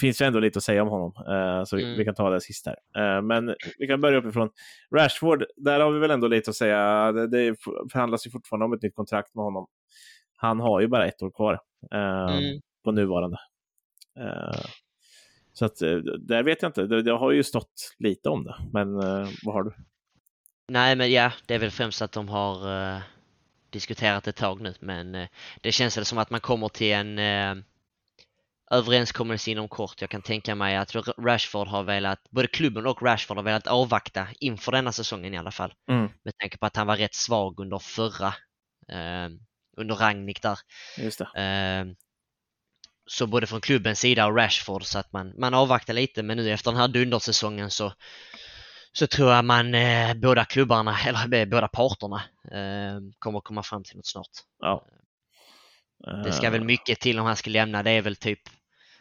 finns 0.00 0.22
ju 0.22 0.26
ändå 0.26 0.40
lite 0.40 0.56
att 0.56 0.62
säga 0.62 0.82
om 0.82 0.88
honom, 0.88 1.12
eh, 1.28 1.64
så 1.64 1.76
vi, 1.76 1.84
mm. 1.84 1.98
vi, 1.98 2.04
kan 2.04 2.14
ta 2.14 2.30
det 2.30 2.40
sist 2.40 2.66
här. 2.66 2.76
Eh, 2.96 3.22
men 3.22 3.54
vi 3.78 3.86
kan 3.86 4.00
börja 4.00 4.18
uppifrån. 4.18 4.50
Rashford, 4.96 5.44
där 5.56 5.80
har 5.80 5.90
vi 5.92 5.98
väl 5.98 6.10
ändå 6.10 6.28
lite 6.28 6.50
att 6.50 6.56
säga. 6.56 7.12
Det, 7.12 7.26
det 7.26 7.56
förhandlas 7.92 8.26
ju 8.26 8.30
fortfarande 8.30 8.64
om 8.64 8.72
ett 8.72 8.82
nytt 8.82 8.94
kontrakt 8.94 9.34
med 9.34 9.44
honom. 9.44 9.66
Han 10.36 10.60
har 10.60 10.80
ju 10.80 10.88
bara 10.88 11.06
ett 11.06 11.22
år 11.22 11.30
kvar 11.30 11.58
eh, 11.92 12.36
mm. 12.36 12.60
på 12.84 12.92
nuvarande. 12.92 13.36
Så 15.52 15.64
att 15.64 15.76
där 16.18 16.42
vet 16.42 16.62
jag 16.62 16.68
inte. 16.68 16.86
Det, 16.86 17.02
det, 17.02 17.12
har 17.12 17.32
ju 17.32 17.42
stått 17.42 17.94
lite 17.98 18.28
om 18.28 18.44
det. 18.44 18.54
Men 18.72 18.94
vad 19.44 19.54
har 19.54 19.62
du? 19.62 19.72
Nej, 20.68 20.96
men 20.96 21.12
ja, 21.12 21.32
det 21.46 21.54
är 21.54 21.58
väl 21.58 21.70
främst 21.70 22.02
att 22.02 22.12
de 22.12 22.28
har 22.28 22.68
uh, 22.68 23.00
diskuterat 23.70 24.26
ett 24.26 24.36
tag 24.36 24.60
nu, 24.60 24.74
men 24.80 25.14
uh, 25.14 25.26
det 25.60 25.72
känns 25.72 25.96
väl 25.96 26.04
som 26.04 26.18
att 26.18 26.30
man 26.30 26.40
kommer 26.40 26.68
till 26.68 26.92
en 26.92 27.18
uh, 27.18 27.64
överenskommelse 28.70 29.50
inom 29.50 29.68
kort. 29.68 30.00
Jag 30.00 30.10
kan 30.10 30.22
tänka 30.22 30.54
mig 30.54 30.76
att 30.76 30.94
Rashford 31.18 31.68
har 31.68 31.82
velat, 31.82 32.30
både 32.30 32.48
klubben 32.48 32.86
och 32.86 33.02
Rashford 33.02 33.36
har 33.36 33.44
velat 33.44 33.66
avvakta 33.66 34.28
inför 34.40 34.72
denna 34.72 34.92
säsongen 34.92 35.34
i 35.34 35.38
alla 35.38 35.50
fall. 35.50 35.74
Mm. 35.88 36.10
Med 36.24 36.38
tanke 36.38 36.58
på 36.58 36.66
att 36.66 36.76
han 36.76 36.86
var 36.86 36.96
rätt 36.96 37.14
svag 37.14 37.60
under 37.60 37.78
förra, 37.78 38.34
under 39.76 39.94
Ragnik 39.94 40.42
där. 40.42 40.58
Just 40.98 41.18
det. 41.18 41.94
så 43.06 43.26
både 43.26 43.46
från 43.46 43.60
klubbens 43.60 44.00
sida 44.00 44.26
och 44.26 44.36
Rashford 44.36 44.84
så 44.84 44.98
att 44.98 45.12
man, 45.12 45.34
man 45.38 45.54
avvaktar 45.54 45.94
lite 45.94 46.22
men 46.22 46.36
nu 46.36 46.50
efter 46.50 46.70
den 46.70 46.80
här 46.80 46.88
dundersäsongen 46.88 47.70
så 47.70 47.92
så 48.96 49.06
tror 49.06 49.32
jag 49.32 49.44
man 49.44 49.74
eh, 49.74 50.14
båda 50.14 50.44
klubbarna, 50.44 50.96
eller 51.06 51.34
eh, 51.34 51.48
båda 51.48 51.68
parterna, 51.68 52.22
eh, 52.44 53.00
kommer 53.18 53.40
komma 53.40 53.62
fram 53.62 53.84
till 53.84 53.96
något 53.96 54.06
snart. 54.06 54.30
Ja. 54.60 54.86
Det 56.24 56.32
ska 56.32 56.50
väl 56.50 56.60
eh. 56.60 56.66
mycket 56.66 57.00
till 57.00 57.18
om 57.18 57.26
han 57.26 57.36
skulle 57.36 57.58
lämna. 57.58 57.82
Det 57.82 57.90
är 57.90 58.02
väl 58.02 58.16
typ 58.16 58.40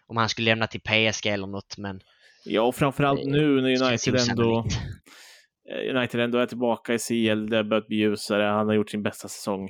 om 0.08 0.18
han 0.18 0.30
skulle 0.30 0.52
lämna 0.52 0.68
till 0.68 0.82
PSG 0.82 1.28
eller 1.28 1.48
något, 1.48 1.78
men... 1.78 2.02
Ja, 2.46 2.62
och 2.62 2.76
framförallt 2.76 3.26
nu 3.26 3.62
när 3.62 3.84
United 3.84 4.16
ändå... 4.30 4.66
Eh, 5.70 5.96
United 5.96 6.22
ändå 6.22 6.38
är 6.38 6.46
tillbaka 6.46 6.94
i 6.94 7.00
CL, 7.00 7.50
det 7.50 7.56
har 7.56 7.64
börjat 7.64 7.88
bli 7.88 7.98
ljusare, 7.98 8.44
han 8.44 8.68
har 8.68 8.74
gjort 8.74 8.90
sin 8.90 9.04
bästa 9.04 9.28
säsong. 9.28 9.70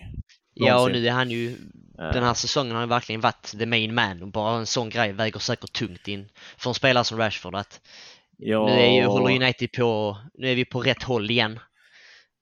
Ja, 0.53 0.83
och 0.83 0.91
nu 0.91 1.07
är 1.07 1.11
han 1.11 1.31
ju... 1.31 1.55
Den 1.97 2.23
här 2.23 2.33
säsongen 2.33 2.75
har 2.75 2.81
ju 2.81 2.87
verkligen 2.87 3.21
varit 3.21 3.55
the 3.59 3.65
main 3.65 3.93
man 3.93 4.21
och 4.21 4.31
bara 4.31 4.57
en 4.57 4.65
sån 4.65 4.89
grej 4.89 5.11
väger 5.11 5.39
säkert 5.39 5.73
tungt 5.73 6.07
in 6.07 6.29
för 6.57 6.69
en 6.69 6.73
spelare 6.73 7.03
som 7.03 7.17
Rashford 7.17 7.55
att 7.55 7.81
Ja. 8.37 8.65
Nu 8.65 8.71
är 8.71 8.91
ju, 8.91 9.05
håller 9.05 9.35
United 9.35 9.71
på, 9.71 10.17
nu 10.33 10.51
är 10.51 10.55
vi 10.55 10.65
på 10.65 10.81
rätt 10.81 11.03
håll 11.03 11.31
igen. 11.31 11.59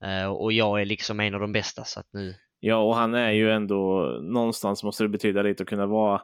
Uh, 0.04 0.30
och 0.30 0.52
jag 0.52 0.80
är 0.80 0.84
liksom 0.84 1.20
en 1.20 1.34
av 1.34 1.40
de 1.40 1.52
bästa 1.52 1.84
så 1.84 2.00
att 2.00 2.08
nu... 2.12 2.34
Ja, 2.60 2.76
och 2.76 2.94
han 2.94 3.14
är 3.14 3.30
ju 3.30 3.50
ändå, 3.50 4.02
någonstans 4.22 4.84
måste 4.84 5.04
det 5.04 5.08
betyda 5.08 5.42
lite 5.42 5.62
att 5.62 5.68
kunna 5.68 5.86
vara 5.86 6.20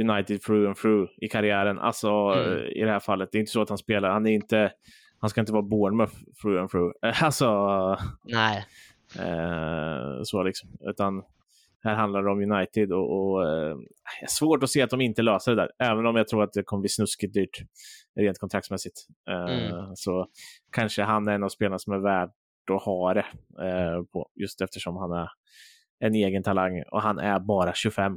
United 0.00 0.42
through 0.42 0.66
and 0.66 0.76
through 0.76 1.10
i 1.16 1.28
karriären. 1.28 1.78
Alltså 1.78 2.08
mm. 2.10 2.64
i 2.64 2.82
det 2.82 2.90
här 2.90 3.00
fallet, 3.00 3.28
det 3.32 3.38
är 3.38 3.40
inte 3.40 3.52
så 3.52 3.62
att 3.62 3.68
han 3.68 3.78
spelar, 3.78 4.10
han 4.10 4.26
är 4.26 4.30
inte, 4.30 4.72
han 5.18 5.30
ska 5.30 5.40
inte 5.40 5.52
vara 5.52 5.62
Bournemouth 5.62 6.14
through 6.42 6.60
and 6.60 6.70
through. 6.70 6.92
Alltså... 7.22 7.98
Nej. 8.24 8.64
Uh, 9.16 10.22
så 10.22 10.42
liksom, 10.42 10.68
utan 10.80 11.22
här 11.84 11.94
handlar 11.94 12.22
det 12.22 12.30
om 12.30 12.52
United 12.52 12.92
och, 12.92 13.32
och 13.32 13.42
är 14.22 14.28
svårt 14.28 14.62
att 14.62 14.70
se 14.70 14.82
att 14.82 14.90
de 14.90 15.00
inte 15.00 15.22
löser 15.22 15.54
det 15.54 15.62
där, 15.62 15.70
även 15.90 16.06
om 16.06 16.16
jag 16.16 16.28
tror 16.28 16.42
att 16.42 16.52
det 16.52 16.62
kommer 16.62 16.80
bli 16.80 16.88
snuskigt 16.88 17.34
dyrt 17.34 17.58
rent 18.20 18.38
kontraktsmässigt. 18.38 18.96
Eh, 19.30 19.54
mm. 19.54 19.96
Så 19.96 20.26
kanske 20.72 21.02
han 21.02 21.28
är 21.28 21.32
en 21.32 21.44
av 21.44 21.48
spelarna 21.48 21.78
som 21.78 21.92
är 21.92 21.98
värd 21.98 22.30
att 22.76 22.82
ha 22.82 23.14
det 23.14 23.26
eh, 23.62 24.02
på, 24.12 24.30
just 24.34 24.60
eftersom 24.60 24.96
han 24.96 25.12
är 25.12 25.28
en 26.00 26.14
egen 26.14 26.42
talang 26.42 26.82
och 26.90 27.02
han 27.02 27.18
är 27.18 27.40
bara 27.40 27.74
25. 27.74 28.16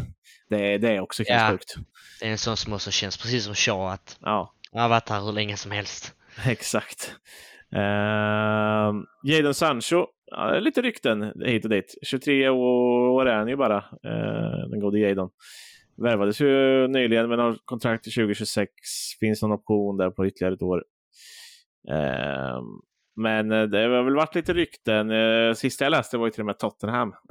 det, 0.48 0.78
det 0.78 0.88
är 0.88 1.00
också 1.00 1.22
helt 1.22 1.42
ja, 1.42 1.50
sjukt. 1.50 1.74
Det 2.20 2.26
är 2.26 2.30
en 2.30 2.38
sån 2.38 2.56
som 2.56 2.72
också 2.72 2.90
känns 2.90 3.16
precis 3.16 3.44
som 3.44 3.54
Shaw 3.54 3.92
att 3.92 4.18
ja. 4.20 4.54
han 4.72 4.80
har 4.80 4.88
varit 4.88 5.08
här 5.08 5.20
hur 5.20 5.32
länge 5.32 5.56
som 5.56 5.70
helst. 5.70 6.14
Exakt. 6.46 7.14
Uh, 7.76 8.92
Jadon 9.22 9.54
Sancho, 9.54 10.06
ja, 10.36 10.58
lite 10.58 10.82
rykten 10.82 11.32
hit 11.44 11.64
och 11.64 11.70
dit. 11.70 11.94
23 12.02 12.48
år 12.48 13.28
är 13.28 13.36
han 13.36 13.48
ju 13.48 13.56
bara, 13.56 13.76
uh, 13.76 14.70
den 14.70 14.80
gode 14.80 14.98
Jadon. 14.98 15.30
Värvades 15.96 16.40
ju 16.40 16.88
nyligen 16.88 17.28
med 17.28 17.38
något 17.38 17.62
kontrakt 17.64 18.04
till 18.04 18.12
2026. 18.12 18.70
Finns 19.20 19.42
någon 19.42 19.52
option 19.52 19.96
där 19.96 20.10
på 20.10 20.26
ytterligare 20.26 20.54
ett 20.54 20.62
år. 20.62 20.82
Men 23.16 23.52
eh, 23.52 23.62
det 23.62 23.78
har 23.78 24.02
väl 24.02 24.14
varit 24.14 24.34
lite 24.34 24.52
rykten. 24.54 25.10
Eh, 25.10 25.54
sista 25.54 25.84
jag 25.84 25.90
läste 25.90 26.18
var 26.18 26.26
ju 26.26 26.30
till 26.30 26.40
och 26.40 26.46
med 26.46 26.58
Tottenham. 26.58 27.12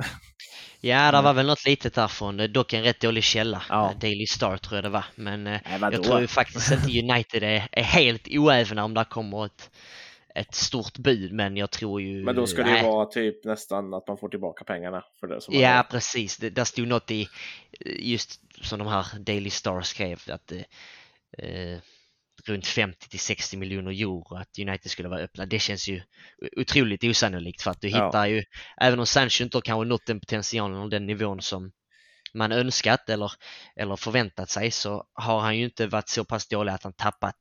Ja, 0.83 1.11
det 1.11 1.21
var 1.21 1.33
väl 1.33 1.45
något 1.45 1.65
litet 1.65 1.93
därifrån. 1.93 2.53
Dock 2.53 2.73
en 2.73 2.83
rätt 2.83 2.99
dålig 2.99 3.23
källa. 3.23 3.61
Ja. 3.69 3.93
Daily 4.01 4.25
Star 4.25 4.57
tror 4.57 4.77
jag 4.77 4.83
det 4.83 4.89
var. 4.89 5.05
Men 5.15 5.43
Nej, 5.43 5.61
jag 5.81 6.03
tror 6.03 6.19
ju 6.19 6.27
faktiskt 6.27 6.71
inte 6.71 6.99
United 7.11 7.43
är, 7.43 7.67
är 7.71 7.83
helt 7.83 8.27
oävna 8.27 8.83
om 8.83 8.93
det 8.93 9.05
kommer 9.09 9.45
ett 9.45 9.71
ett 10.35 10.55
stort 10.55 10.97
bud, 10.97 11.33
men 11.33 11.57
jag 11.57 11.71
tror 11.71 12.01
ju... 12.01 12.23
Men 12.23 12.35
då 12.35 12.47
ska 12.47 12.63
det 12.63 12.77
ju 12.77 12.83
vara 12.83 13.05
typ 13.05 13.45
nästan 13.45 13.93
att 13.93 14.07
man 14.07 14.17
får 14.17 14.29
tillbaka 14.29 14.63
pengarna 14.63 15.03
för 15.19 15.27
det. 15.27 15.41
Som 15.41 15.53
ja, 15.53 15.87
precis. 15.91 16.37
Det, 16.37 16.49
där 16.49 16.63
stod 16.63 16.87
något 16.87 17.11
i, 17.11 17.27
just 17.99 18.41
som 18.61 18.79
de 18.79 18.87
här 18.87 19.19
Daily 19.19 19.49
Star 19.49 19.81
skrev, 19.81 20.19
att 20.27 20.51
eh, 21.37 21.79
runt 22.45 22.67
50 22.67 23.09
till 23.09 23.19
60 23.19 23.57
miljoner 23.57 23.91
euro 23.91 24.35
att 24.35 24.59
United 24.59 24.91
skulle 24.91 25.09
vara 25.09 25.19
öppna. 25.19 25.45
Det 25.45 25.59
känns 25.59 25.89
ju 25.89 26.01
otroligt 26.57 27.03
osannolikt 27.03 27.61
för 27.61 27.71
att 27.71 27.81
du 27.81 27.89
ja. 27.89 28.05
hittar 28.05 28.25
ju, 28.25 28.43
även 28.81 28.99
om 28.99 29.05
Sancho 29.05 29.43
inte 29.43 29.57
har 29.57 29.61
kanske 29.61 29.89
nått 29.89 30.05
den 30.05 30.19
potentialen 30.19 30.81
och 30.81 30.89
den 30.89 31.05
nivån 31.05 31.41
som 31.41 31.71
man 32.33 32.51
önskat 32.51 33.09
eller, 33.09 33.31
eller 33.75 33.95
förväntat 33.95 34.49
sig 34.49 34.71
så 34.71 35.05
har 35.13 35.39
han 35.39 35.57
ju 35.57 35.65
inte 35.65 35.87
varit 35.87 36.09
så 36.09 36.25
pass 36.25 36.47
dålig 36.47 36.71
att 36.71 36.83
han 36.83 36.93
tappat 36.93 37.35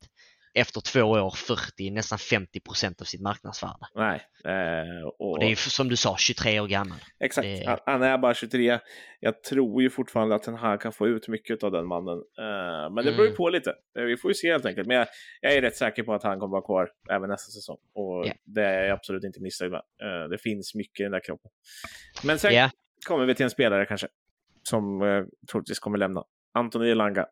efter 0.54 0.80
två 0.80 1.02
år 1.02 1.30
40, 1.30 1.90
nästan 1.90 2.18
50 2.18 2.60
procent 2.60 3.00
av 3.00 3.04
sitt 3.04 3.20
marknadsvärde. 3.20 3.86
Nej. 3.94 4.20
Eh, 4.44 5.06
och... 5.06 5.30
och... 5.30 5.38
det 5.40 5.46
är 5.46 5.56
som 5.56 5.88
du 5.88 5.96
sa, 5.96 6.16
23 6.16 6.60
år 6.60 6.66
gammal. 6.66 6.98
Exakt, 7.20 7.44
det... 7.44 7.78
han 7.86 8.02
är 8.02 8.18
bara 8.18 8.34
23. 8.34 8.78
Jag 9.20 9.42
tror 9.42 9.82
ju 9.82 9.90
fortfarande 9.90 10.34
att 10.34 10.42
den 10.42 10.56
här 10.56 10.76
kan 10.76 10.92
få 10.92 11.08
ut 11.08 11.28
mycket 11.28 11.62
av 11.62 11.72
den 11.72 11.86
mannen. 11.86 12.18
Eh, 12.38 12.94
men 12.94 13.04
det 13.04 13.12
beror 13.12 13.24
ju 13.24 13.26
mm. 13.26 13.36
på 13.36 13.48
lite. 13.48 13.74
Eh, 13.98 14.04
vi 14.04 14.16
får 14.16 14.30
ju 14.30 14.34
se 14.34 14.52
helt 14.52 14.66
enkelt. 14.66 14.88
Men 14.88 14.96
jag, 14.96 15.06
jag, 15.40 15.54
är 15.54 15.62
rätt 15.62 15.76
säker 15.76 16.02
på 16.02 16.14
att 16.14 16.22
han 16.22 16.40
kommer 16.40 16.52
vara 16.52 16.66
kvar 16.66 16.90
även 17.10 17.30
nästa 17.30 17.50
säsong. 17.50 17.78
Och 17.94 18.26
yeah. 18.26 18.36
det 18.44 18.64
är 18.64 18.84
jag 18.84 18.94
absolut 18.94 19.24
inte 19.24 19.40
missnöjd 19.40 19.72
med. 19.72 19.82
Eh, 20.02 20.28
det 20.28 20.38
finns 20.38 20.74
mycket 20.74 21.00
i 21.00 21.02
den 21.02 21.12
där 21.12 21.24
kroppen. 21.24 21.50
Men 22.24 22.38
sen 22.38 22.52
yeah. 22.52 22.70
kommer 23.06 23.26
vi 23.26 23.34
till 23.34 23.44
en 23.44 23.50
spelare 23.50 23.86
kanske 23.86 24.08
som 24.62 25.02
eh, 25.02 25.24
troligtvis 25.50 25.78
kommer 25.78 25.98
lämna. 25.98 26.24
Antoni 26.54 26.90
Elanga 26.90 27.26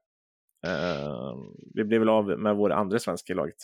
vi 1.74 1.84
blev 1.84 2.00
väl 2.00 2.08
av 2.08 2.38
med 2.38 2.56
vår 2.56 2.72
andra 2.72 2.98
svenska 2.98 3.32
i 3.32 3.36
laget. 3.36 3.56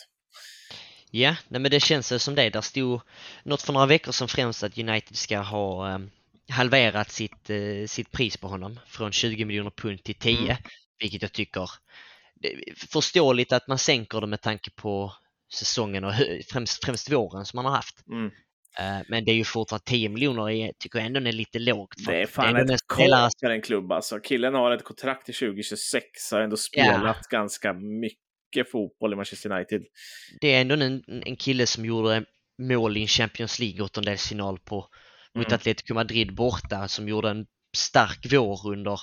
Ja, 1.11 1.35
nej 1.47 1.61
men 1.61 1.71
det 1.71 1.79
känns 1.79 2.23
som 2.23 2.35
det. 2.35 2.49
Där 2.49 2.61
stod 2.61 3.01
något 3.43 3.61
för 3.61 3.73
några 3.73 3.85
veckor 3.85 4.11
sedan 4.11 4.27
främst 4.27 4.63
att 4.63 4.77
United 4.77 5.17
ska 5.17 5.39
ha 5.39 5.95
um, 5.95 6.11
halverat 6.49 7.11
sitt, 7.11 7.49
uh, 7.49 7.85
sitt 7.85 8.11
pris 8.11 8.37
på 8.37 8.47
honom 8.47 8.79
från 8.87 9.11
20 9.11 9.45
miljoner 9.45 9.71
pund 9.71 10.03
till 10.03 10.15
10, 10.15 10.39
mm. 10.39 10.57
vilket 10.99 11.21
jag 11.21 11.31
tycker 11.31 11.69
förståeligt 12.75 13.53
att 13.53 13.67
man 13.67 13.77
sänker 13.77 14.21
det 14.21 14.27
med 14.27 14.41
tanke 14.41 14.71
på 14.71 15.13
säsongen 15.53 16.03
och 16.03 16.13
främst, 16.51 16.85
främst 16.85 17.11
våren 17.11 17.45
som 17.45 17.57
man 17.57 17.65
har 17.65 17.71
haft. 17.71 18.07
Mm. 18.07 18.31
Eh, 18.79 19.01
men 19.07 19.25
det 19.25 19.31
är 19.31 19.35
ju 19.35 19.43
fortfarande 19.43 19.85
10 19.85 20.09
miljoner, 20.09 20.71
tycker 20.79 20.99
jag 20.99 21.05
ändå 21.05 21.19
är 21.19 21.31
lite 21.31 21.59
lågt. 21.59 21.95
det 22.07 22.21
är 22.21 22.25
fan 22.25 22.53
det 22.53 22.59
är 22.59 22.73
ett 22.73 22.79
spelare... 22.93 23.29
för 23.39 23.49
en 23.49 23.61
klubb 23.61 23.91
alltså. 23.91 24.19
Killen 24.19 24.53
har 24.53 24.71
ett 24.71 24.83
kontrakt 24.83 25.25
till 25.25 25.35
2026, 25.35 26.05
har 26.31 26.41
ändå 26.41 26.57
spelat 26.57 27.17
ja. 27.31 27.37
ganska 27.37 27.73
mycket 27.73 28.71
fotboll 28.71 29.13
i 29.13 29.15
Manchester 29.15 29.51
United. 29.51 29.81
Det 30.41 30.53
är 30.53 30.61
ändå 30.61 30.75
en, 30.75 31.03
en 31.25 31.35
kille 31.35 31.67
som 31.67 31.85
gjorde 31.85 32.25
mål 32.61 32.97
i 32.97 33.01
en 33.01 33.07
Champions 33.07 33.59
League-åttondelsfinal 33.59 34.59
på 34.59 34.87
mot 35.35 35.47
mm. 35.47 35.55
Atletico 35.55 35.93
Madrid 35.93 36.35
borta, 36.35 36.87
som 36.87 37.07
gjorde 37.07 37.29
en 37.29 37.45
stark 37.77 38.27
vår 38.31 38.71
under 38.71 38.99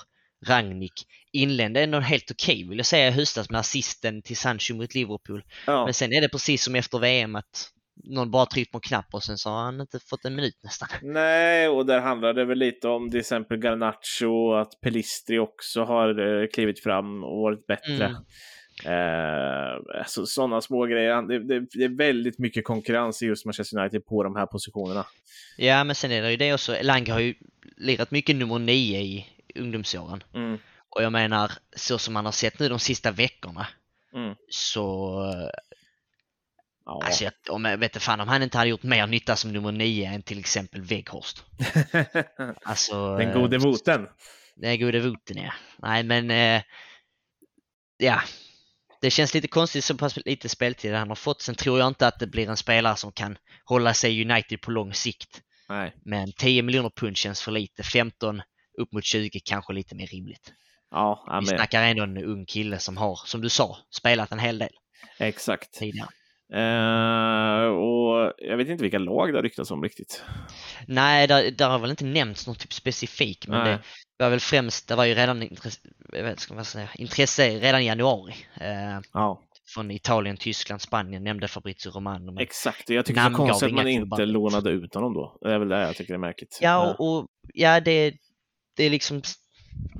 Rangnick. 0.47 1.07
Inledde 1.33 1.83
ändå 1.83 2.01
helt 2.01 2.31
okej 2.31 2.55
okay, 2.55 2.69
vill 2.69 2.79
jag 2.79 2.87
säga 2.87 3.09
i 3.09 3.11
höstas 3.11 3.51
med 3.51 3.61
assisten 3.61 4.23
till 4.23 4.37
Sancho 4.37 4.75
mot 4.75 4.95
Liverpool. 4.95 5.45
Ja. 5.67 5.85
Men 5.85 5.95
sen 5.95 6.13
är 6.13 6.21
det 6.21 6.29
precis 6.29 6.65
som 6.65 6.75
efter 6.75 6.99
VM 6.99 7.37
att 7.37 7.71
någon 8.05 8.31
bara 8.31 8.47
tryckt 8.47 8.73
på 8.73 8.79
en 8.79 8.83
knapp 8.83 9.07
och 9.11 9.23
sen 9.23 9.39
så 9.39 9.51
har 9.51 9.63
han 9.63 9.81
inte 9.81 9.99
fått 10.01 10.25
en 10.25 10.35
minut 10.35 10.61
nästan. 10.63 10.89
Nej, 11.03 11.69
och 11.69 11.87
där 11.87 12.01
handlar 12.01 12.35
det 12.35 12.45
väl 12.45 12.59
lite 12.59 12.89
om 12.89 13.11
till 13.11 13.21
exempel 13.21 13.59
Garnacho, 13.59 14.55
att 14.55 14.81
Pelistri 14.81 15.39
också 15.39 15.85
har 15.85 16.43
eh, 16.43 16.47
klivit 16.47 16.83
fram 16.83 17.25
och 17.25 17.43
varit 17.43 17.67
bättre. 17.67 18.05
Mm. 18.05 18.23
Eh, 18.85 19.99
alltså, 19.99 20.27
sådana 20.27 20.61
små 20.61 20.87
grejer. 20.87 21.23
Det, 21.23 21.39
det, 21.39 21.67
det, 21.73 21.85
är 21.85 21.97
väldigt 21.97 22.39
mycket 22.39 22.65
konkurrens 22.65 23.23
i 23.23 23.27
just 23.27 23.47
Manchester 23.47 23.79
United 23.79 24.07
på 24.07 24.23
de 24.23 24.37
här 24.37 24.47
positionerna. 24.47 25.07
Ja, 25.57 25.85
men 25.85 25.95
sen 25.95 26.13
är 26.13 26.23
det 26.23 26.31
ju 26.31 26.37
det 26.37 26.55
också. 26.55 26.77
Elanga 26.77 27.13
har 27.13 27.21
ju 27.21 27.35
lirat 27.77 28.11
mycket 28.11 28.37
nummer 28.37 28.59
nio 28.59 29.01
i 29.01 29.27
ungdomsåren. 29.55 30.23
Mm. 30.35 30.59
Och 30.89 31.03
jag 31.03 31.13
menar, 31.13 31.53
så 31.77 31.99
som 31.99 32.15
man 32.15 32.25
har 32.25 32.33
sett 32.33 32.59
nu 32.59 32.69
de 32.69 32.79
sista 32.79 33.11
veckorna 33.11 33.67
mm. 34.15 34.35
så 34.49 35.19
Ja. 36.85 37.01
Alltså 37.05 37.25
jag, 37.25 37.33
om 37.49 37.65
jag 37.65 37.79
vet 37.79 38.03
fan 38.03 38.21
om 38.21 38.29
han 38.29 38.43
inte 38.43 38.59
hade 38.59 38.71
gjort 38.71 38.83
mer 38.83 39.07
nytta 39.07 39.37
som 39.37 39.53
nummer 39.53 39.73
nio 39.73 40.07
än 40.07 40.23
till 40.23 40.39
exempel 40.39 40.81
Weghorst. 40.81 41.45
alltså, 42.63 43.17
den 43.17 43.33
gode 43.33 43.59
voten. 43.59 44.09
Den 44.57 44.81
gode 44.81 45.01
voten 45.01 45.37
ja. 45.37 45.53
Nej 45.79 46.03
men 46.03 46.31
eh, 46.31 46.63
ja, 47.99 48.21
det 49.01 49.11
känns 49.11 49.35
lite 49.35 49.49
konstigt 49.49 49.85
så 49.85 49.97
pass 49.97 50.19
lite 50.25 50.49
speltid 50.49 50.95
han 50.95 51.09
har 51.09 51.17
fått. 51.17 51.43
Sen 51.43 51.55
tror 51.55 51.79
jag 51.79 51.89
inte 51.89 52.07
att 52.07 52.19
det 52.19 52.27
blir 52.27 52.49
en 52.49 52.57
spelare 52.57 52.97
som 52.97 53.13
kan 53.13 53.39
hålla 53.65 53.95
sig 53.95 54.31
United 54.31 54.61
på 54.61 54.71
lång 54.71 54.95
sikt. 54.95 55.43
Nej. 55.69 55.95
Men 56.05 56.33
10 56.33 56.63
miljoner 56.63 56.91
pund 56.91 57.17
känns 57.17 57.43
för 57.43 57.53
lite. 57.53 57.83
15 57.83 58.43
upp 58.79 58.93
mot 58.93 59.05
20 59.05 59.41
kanske 59.45 59.73
lite 59.73 59.95
mer 59.95 60.07
rimligt. 60.07 60.53
Ja, 60.91 61.41
Vi 61.41 61.47
snackar 61.47 61.83
ändå 61.83 62.03
en 62.03 62.25
ung 62.25 62.47
kille 62.47 62.79
som 62.79 62.97
har, 62.97 63.21
som 63.25 63.41
du 63.41 63.49
sa, 63.49 63.79
spelat 63.91 64.33
en 64.33 64.39
hel 64.39 64.59
del. 64.59 64.73
Exakt. 65.19 65.73
Tidigare. 65.73 66.09
Uh, 66.55 67.67
och 67.67 68.33
jag 68.39 68.57
vet 68.57 68.69
inte 68.69 68.83
vilka 68.83 68.99
lag 68.99 69.33
det 69.33 69.39
har 69.39 69.43
ryktats 69.43 69.71
om 69.71 69.83
riktigt. 69.83 70.25
Nej, 70.87 71.27
där, 71.27 71.51
där 71.51 71.69
har 71.69 71.79
väl 71.79 71.91
inte 71.91 72.05
nämnts 72.05 72.47
något 72.47 72.59
typ 72.59 72.73
specifik, 72.73 73.49
men 73.49 73.65
Nej. 73.65 73.79
det 74.19 74.25
var 74.25 74.31
väl 74.31 74.41
främst, 74.41 74.89
det 74.89 74.95
var 74.95 75.05
ju 75.05 75.15
redan 75.15 75.43
intresse, 75.43 76.55
man 76.55 76.65
säga, 76.65 76.89
intresse 76.95 77.59
redan 77.59 77.81
i 77.81 77.87
januari. 77.87 78.33
Uh, 78.61 79.01
ja. 79.13 79.43
Från 79.75 79.91
Italien, 79.91 80.37
Tyskland, 80.37 80.81
Spanien 80.81 81.25
nämnde 81.25 81.49
Fabrizio 81.49 81.91
Romano. 81.91 82.41
Exakt, 82.41 82.91
jag 82.91 83.07
tycker 83.07 83.21
det 83.21 83.27
är 83.27 83.33
konstigt 83.33 83.69
att 83.69 83.75
man 83.75 83.89
inte 83.89 84.27
lånade 84.27 84.71
ut 84.71 84.95
honom 84.95 85.15
då. 85.15 85.39
Det 85.41 85.55
är 85.55 85.59
väl 85.59 85.69
det 85.69 85.81
jag 85.81 85.97
tycker 85.97 86.15
är 86.15 86.19
märkligt. 86.19 86.59
Ja, 86.61 86.95
och, 86.99 87.19
och 87.19 87.27
ja, 87.55 87.81
det, 87.81 88.15
det 88.77 88.85
är 88.85 88.91
liksom 88.91 89.23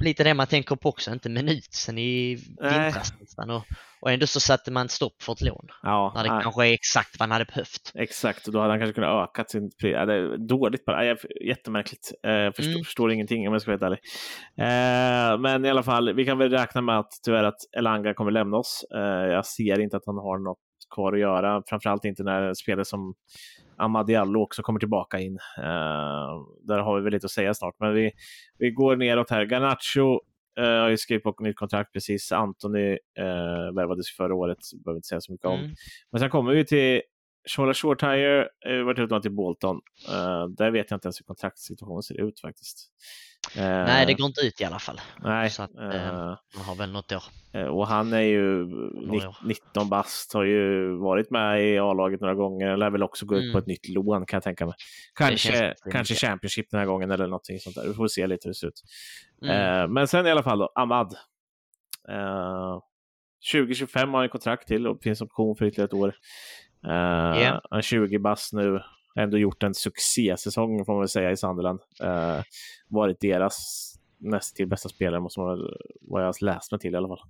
lite 0.01 0.25
det 0.25 0.35
man 0.35 0.47
tänker 0.47 0.77
på 0.77 0.89
också, 0.89 1.13
inte 1.13 1.29
minut 1.29 1.75
sen 1.75 1.99
i 1.99 2.35
vintras 2.61 3.15
nästan. 3.21 3.51
Och, 3.51 3.63
och 4.01 4.11
ändå 4.13 4.27
så 4.27 4.41
satte 4.41 4.71
man 4.71 4.89
stopp 4.89 5.23
för 5.23 5.33
ett 5.33 5.41
lån. 5.41 5.67
Ja, 5.83 6.13
när 6.15 6.25
det 6.25 6.35
nej. 6.35 6.43
kanske 6.43 6.67
är 6.67 6.73
exakt 6.73 7.19
vad 7.19 7.29
han 7.29 7.31
hade 7.31 7.45
behövt. 7.45 7.93
Exakt, 7.95 8.47
och 8.47 8.53
då 8.53 8.61
hade 8.61 8.73
han 8.73 8.81
kanske 8.81 8.95
kunnat 8.95 9.29
öka 9.29 9.45
sin 9.45 9.71
pris. 9.81 9.93
Ja, 9.93 10.07
det 10.07 10.15
är 10.15 10.37
dåligt 10.49 10.85
bara. 10.85 11.17
Jättemärkligt. 11.47 12.13
Jag 12.23 12.57
förstår, 12.57 12.73
mm. 12.73 12.85
förstår 12.85 13.13
ingenting 13.13 13.49
om 13.49 13.53
jag 13.53 13.63
ska 13.63 13.77
vara 13.77 13.91
helt 13.91 14.01
ärlig. 14.57 15.35
Eh, 15.35 15.41
men 15.41 15.65
i 15.65 15.71
alla 15.71 15.83
fall, 15.83 16.15
vi 16.15 16.25
kan 16.25 16.39
väl 16.39 16.51
räkna 16.51 16.81
med 16.81 16.99
att 16.99 17.13
tyvärr 17.25 17.45
att 17.45 17.59
Elanga 17.79 18.15
kommer 18.15 18.31
lämna 18.31 18.57
oss. 18.57 18.85
Eh, 18.95 19.33
jag 19.33 19.47
ser 19.47 19.81
inte 19.81 19.97
att 19.97 20.07
han 20.07 20.17
har 20.17 20.39
något 20.39 20.59
kvar 20.95 21.13
att 21.13 21.21
göra, 21.21 21.63
framförallt 21.67 22.05
inte 22.05 22.23
när 22.23 22.55
spelare 22.55 22.85
som 22.85 23.15
Amad 23.77 24.07
Diallo 24.07 24.43
också 24.43 24.63
kommer 24.63 24.81
tillbaka 24.81 25.19
in. 25.19 25.39
Uh, 25.59 26.47
där 26.63 26.79
har 26.79 26.97
vi 26.97 27.03
väl 27.03 27.13
lite 27.13 27.25
att 27.25 27.31
säga 27.31 27.55
snart, 27.55 27.75
men 27.81 27.95
vi, 27.95 28.13
vi 28.59 28.71
går 28.71 28.97
neråt 28.97 29.31
här. 29.31 29.47
Garnacho 29.47 30.21
uh, 30.61 30.81
har 30.81 30.89
ju 30.89 30.97
skrivit 30.97 31.23
på 31.23 31.35
nytt 31.41 31.57
kontrakt 31.57 31.93
precis. 31.93 32.33
Antoni 32.33 32.91
uh, 33.21 33.75
värvades 33.77 34.17
förra 34.17 34.35
året, 34.35 34.59
behöver 34.85 34.99
inte 34.99 35.09
säga 35.09 35.21
så 35.21 35.33
mycket 35.33 35.47
om. 35.47 35.59
Mm. 35.59 35.71
Men 36.11 36.21
sen 36.21 36.31
kommer 36.31 36.53
vi 36.53 36.65
till 36.65 37.03
Shola 37.49 37.75
Shortire 37.75 38.49
har 38.65 38.85
varit 38.85 38.99
utlånad 38.99 39.23
till 39.23 39.33
Bolton. 39.33 39.77
Uh, 40.09 40.49
där 40.49 40.71
vet 40.71 40.91
jag 40.91 40.97
inte 40.97 41.07
ens 41.07 41.21
hur 41.21 41.25
kontraktssituationen 41.25 42.03
ser 42.03 42.21
ut 42.21 42.41
faktiskt. 42.41 42.89
Uh, 43.57 43.63
nej, 43.63 44.07
det 44.07 44.15
går 44.15 44.27
inte 44.27 44.41
ut 44.41 44.61
i 44.61 44.65
alla 44.65 44.79
fall. 44.79 45.01
Nej. 45.23 45.51
Så 45.51 45.63
att, 45.63 45.71
uh, 45.71 46.37
man 46.57 46.65
har 46.65 46.75
väl 46.75 46.93
något 46.93 47.13
år. 47.13 47.23
och 47.71 47.87
han 47.87 48.13
är 48.13 48.21
ju 48.21 48.67
19 49.45 49.89
bast, 49.89 50.33
har 50.35 50.45
ju 50.45 50.97
varit 50.97 51.31
med 51.31 51.69
i 51.69 51.79
A-laget 51.79 52.21
några 52.21 52.35
gånger. 52.35 52.77
Lär 52.77 52.91
väl 52.91 53.03
också 53.03 53.27
gå 53.27 53.37
ut 53.37 53.43
mm. 53.43 53.53
på 53.53 53.59
ett 53.59 53.67
nytt 53.67 53.89
lån 53.89 54.27
kan 54.27 54.37
jag 54.37 54.43
tänka 54.43 54.67
mig. 54.67 54.75
Kanske, 55.15 55.75
kanske 55.91 56.15
Championship 56.15 56.67
den 56.71 56.81
här 56.81 56.87
gången 56.87 57.11
eller 57.11 57.27
någonting 57.27 57.59
sånt 57.59 57.77
där. 57.77 57.89
Vi 57.89 57.95
får 57.95 58.09
se 58.09 58.27
lite 58.27 58.49
hur 58.49 58.51
det 58.51 58.55
ser 58.55 58.67
ut. 58.67 58.83
Mm. 59.43 59.93
men 59.93 60.09
sen 60.09 60.27
i 60.27 60.31
alla 60.31 60.43
fall 60.43 60.59
då, 60.59 60.73
Ahmad. 60.75 61.15
2025 63.53 64.15
har 64.15 64.21
han 64.21 64.29
kontrakt 64.29 64.69
till 64.69 64.87
och 64.87 65.03
finns 65.03 65.21
option 65.21 65.57
för 65.57 65.65
ytterligare 65.65 65.87
ett 65.87 65.95
år. 65.95 66.15
Uh, 66.87 67.41
yeah. 67.41 67.61
Han 67.71 67.79
är 67.79 67.83
20 67.83 68.19
bass 68.19 68.53
nu. 68.53 68.83
Ändå 69.17 69.39
gjort 69.39 69.63
en 69.63 69.75
succésäsong 69.75 70.85
får 70.85 70.93
man 70.93 71.01
väl 71.01 71.09
säga 71.09 71.31
i 71.31 71.37
Sunderland. 71.37 71.81
Uh, 72.03 72.43
varit 72.89 73.21
deras 73.21 73.89
näst 74.19 74.57
till 74.57 74.69
bästa 74.69 74.89
spelare, 74.89 75.21
måste 75.21 75.41
man 75.41 75.49
väl, 75.49 75.77
vad 76.01 76.23
jag 76.23 76.27
har 76.27 76.45
läst 76.45 76.73
mig 76.73 76.81
till 76.81 76.95
i 76.95 76.97
alla 76.97 77.09
fall. 77.09 77.21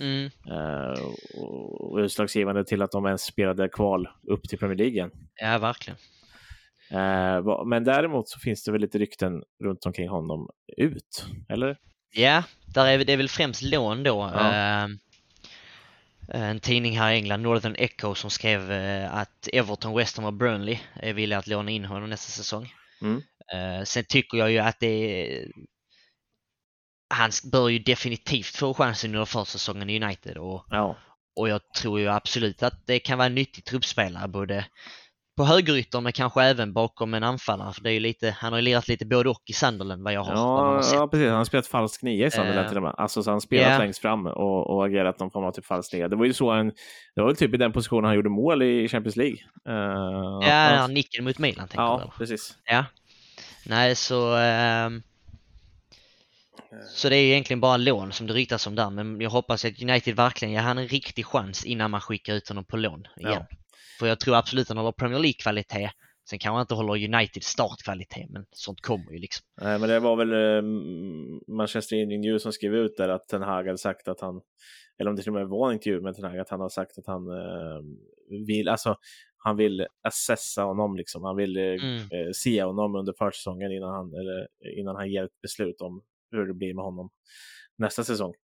Mm. 0.00 0.30
Uh, 0.50 1.04
och 1.38 1.98
utslagsgivande 1.98 2.64
till 2.64 2.82
att 2.82 2.92
de 2.92 3.06
ens 3.06 3.22
spelade 3.22 3.68
kval 3.68 4.08
upp 4.28 4.48
till 4.48 4.58
Premier 4.58 4.78
League 4.78 4.92
igen. 4.92 5.10
Ja, 5.34 5.58
verkligen. 5.58 5.98
Uh, 6.92 7.64
men 7.66 7.84
däremot 7.84 8.28
så 8.28 8.38
finns 8.38 8.64
det 8.64 8.72
väl 8.72 8.80
lite 8.80 8.98
rykten 8.98 9.42
runt 9.64 9.86
omkring 9.86 10.08
honom 10.08 10.48
ut, 10.76 11.26
eller? 11.48 11.76
Ja, 12.10 12.42
där 12.74 12.86
är 12.86 13.04
det 13.04 13.12
är 13.12 13.16
väl 13.16 13.28
främst 13.28 13.62
lån 13.62 14.02
då. 14.02 14.30
Ja. 14.34 14.84
Uh, 14.84 14.88
Eh, 14.88 14.88
en 16.28 16.60
tidning 16.60 16.98
här 16.98 17.12
i 17.12 17.16
England, 17.16 17.42
Northern 17.42 17.74
Echo, 17.78 18.14
som 18.14 18.30
skrev 18.30 18.72
eh, 18.72 19.14
att 19.14 19.48
Everton, 19.52 19.94
West 19.94 20.16
Ham 20.16 20.26
och 20.26 20.34
Burnley 20.34 20.78
är 20.94 21.12
villiga 21.12 21.38
att 21.38 21.46
låna 21.46 21.70
in 21.70 21.84
honom 21.84 22.10
nästa 22.10 22.30
säsong. 22.30 22.72
Mm. 23.02 23.22
Eh, 23.52 23.84
sen 23.84 24.04
tycker 24.08 24.38
jag 24.38 24.50
ju 24.50 24.58
att 24.58 24.80
det 24.80 24.86
är... 24.86 25.46
Han 27.14 27.30
bör 27.52 27.68
ju 27.68 27.78
definitivt 27.78 28.56
få 28.56 28.74
chansen 28.74 29.10
under 29.10 29.24
försäsongen 29.24 29.90
i 29.90 30.04
United 30.04 30.36
och, 30.36 30.66
ja. 30.70 30.96
och 31.36 31.48
jag 31.48 31.60
tror 31.80 32.00
ju 32.00 32.08
absolut 32.08 32.62
att 32.62 32.86
det 32.86 32.98
kan 32.98 33.18
vara 33.18 33.26
en 33.26 33.34
nyttig 33.34 33.64
truppspelare 33.64 34.28
både 34.28 34.66
på 35.36 35.44
högerytter 35.44 36.00
men 36.00 36.12
kanske 36.12 36.42
även 36.42 36.72
bakom 36.72 37.14
en 37.14 37.22
anfallare. 37.22 37.72
För 37.72 37.82
det 37.82 37.92
är 37.92 38.00
lite, 38.00 38.36
han 38.38 38.52
har 38.52 38.58
ju 38.58 38.64
lirat 38.64 38.88
lite 38.88 39.06
både 39.06 39.28
och 39.28 39.42
i 39.46 39.52
Sunderland 39.52 40.02
vad 40.02 40.12
jag 40.12 40.24
har, 40.24 40.32
ja, 40.32 40.56
vad 40.56 40.74
har 40.74 40.82
sett. 40.82 40.94
Ja, 40.94 41.08
precis. 41.08 41.28
Han 41.28 41.36
har 41.36 41.44
spelat 41.44 41.66
falsk 41.66 42.02
nia 42.02 42.26
i 42.26 42.30
Sunderland 42.30 42.64
uh, 42.64 42.68
till 42.68 42.76
och 42.76 42.82
med. 42.82 42.94
Alltså, 42.98 43.22
så 43.22 43.30
han 43.30 43.40
spelat 43.40 43.66
yeah. 43.66 43.78
längst 43.78 43.98
fram 43.98 44.26
och, 44.26 44.70
och 44.70 44.86
agerat 44.86 45.20
någon 45.20 45.30
form 45.30 45.44
av 45.44 45.52
typ 45.52 45.66
falsk 45.66 45.92
nia. 45.92 46.08
Det 46.08 46.16
var 46.16 46.24
ju 46.24 46.32
så 46.32 46.52
han, 46.52 46.66
det 47.14 47.20
var 47.20 47.26
väl 47.26 47.36
typ 47.36 47.54
i 47.54 47.56
den 47.56 47.72
positionen 47.72 48.04
han 48.04 48.14
gjorde 48.14 48.30
mål 48.30 48.62
i 48.62 48.88
Champions 48.88 49.16
League. 49.16 49.38
Uh, 49.68 50.48
ja, 50.48 50.76
han 50.76 50.94
nicken 50.94 51.24
mot 51.24 51.38
Milan 51.38 51.68
tänker 51.68 51.82
Ja, 51.82 52.12
precis. 52.18 52.58
Ja. 52.64 52.84
Nej, 53.66 53.94
så... 53.94 54.36
Uh, 54.36 54.90
så 56.94 57.08
det 57.08 57.16
är 57.16 57.24
egentligen 57.24 57.60
bara 57.60 57.76
lån 57.76 58.12
som 58.12 58.26
det 58.26 58.34
ryktas 58.34 58.66
om 58.66 58.74
där, 58.74 58.90
men 58.90 59.20
jag 59.20 59.30
hoppas 59.30 59.64
att 59.64 59.82
United 59.82 60.16
verkligen 60.16 60.52
ger 60.52 60.60
han 60.60 60.78
en 60.78 60.88
riktig 60.88 61.26
chans 61.26 61.64
innan 61.64 61.90
man 61.90 62.00
skickar 62.00 62.34
ut 62.34 62.48
honom 62.48 62.64
på 62.64 62.76
lån 62.76 63.06
igen. 63.16 63.44
Ja. 63.50 63.56
För 63.98 64.06
jag 64.06 64.20
tror 64.20 64.36
absolut 64.36 64.62
att 64.62 64.68
han 64.68 64.76
håller 64.76 64.92
Premier 64.92 65.18
League-kvalitet. 65.18 65.90
Sen 66.30 66.38
kanske 66.38 66.54
han 66.54 66.60
inte 66.60 66.74
håller 66.74 67.14
United 67.14 67.42
startkvalitet, 67.42 68.30
men 68.30 68.46
sånt 68.50 68.80
kommer 68.80 69.12
ju 69.12 69.18
liksom. 69.18 69.46
Nej, 69.60 69.78
men 69.78 69.88
det 69.88 70.00
var 70.00 70.16
väl 70.16 70.32
eh, 70.32 70.62
Manchester 71.54 71.96
Evening 71.96 72.20
News 72.20 72.42
som 72.42 72.52
skrev 72.52 72.74
ut 72.74 72.96
där 72.96 73.08
att 73.08 73.28
Ten 73.28 73.42
Hag 73.42 73.66
hade 73.66 73.78
sagt 73.78 74.08
att 74.08 74.20
han, 74.20 74.40
eller 74.98 75.10
om 75.10 75.16
det 75.16 75.22
till 75.22 75.32
och 75.32 75.38
med 75.38 75.48
var 75.48 75.68
en 75.68 75.74
intervju 75.74 76.00
med 76.00 76.14
Ten 76.14 76.24
Hag, 76.24 76.38
att 76.38 76.50
han 76.50 76.60
har 76.60 76.68
sagt 76.68 76.98
att 76.98 77.06
han 77.06 77.28
eh, 77.28 77.80
vill, 78.46 78.68
alltså 78.68 78.96
han 79.44 79.56
vill 79.56 79.86
assessa 80.02 80.62
honom 80.62 80.96
liksom. 80.96 81.24
Han 81.24 81.36
vill 81.36 81.56
eh, 81.56 81.62
mm. 81.62 81.96
eh, 81.96 82.30
se 82.34 82.62
honom 82.62 82.96
under 82.96 83.12
försäsongen 83.18 83.72
innan 83.72 83.90
han, 83.94 84.14
eller, 84.14 84.48
innan 84.78 84.96
han 84.96 85.10
ger 85.10 85.24
ett 85.24 85.40
beslut 85.42 85.80
om 85.80 86.02
hur 86.30 86.46
det 86.46 86.54
blir 86.54 86.74
med 86.74 86.84
honom 86.84 87.10
nästa 87.78 88.04
säsong. 88.04 88.34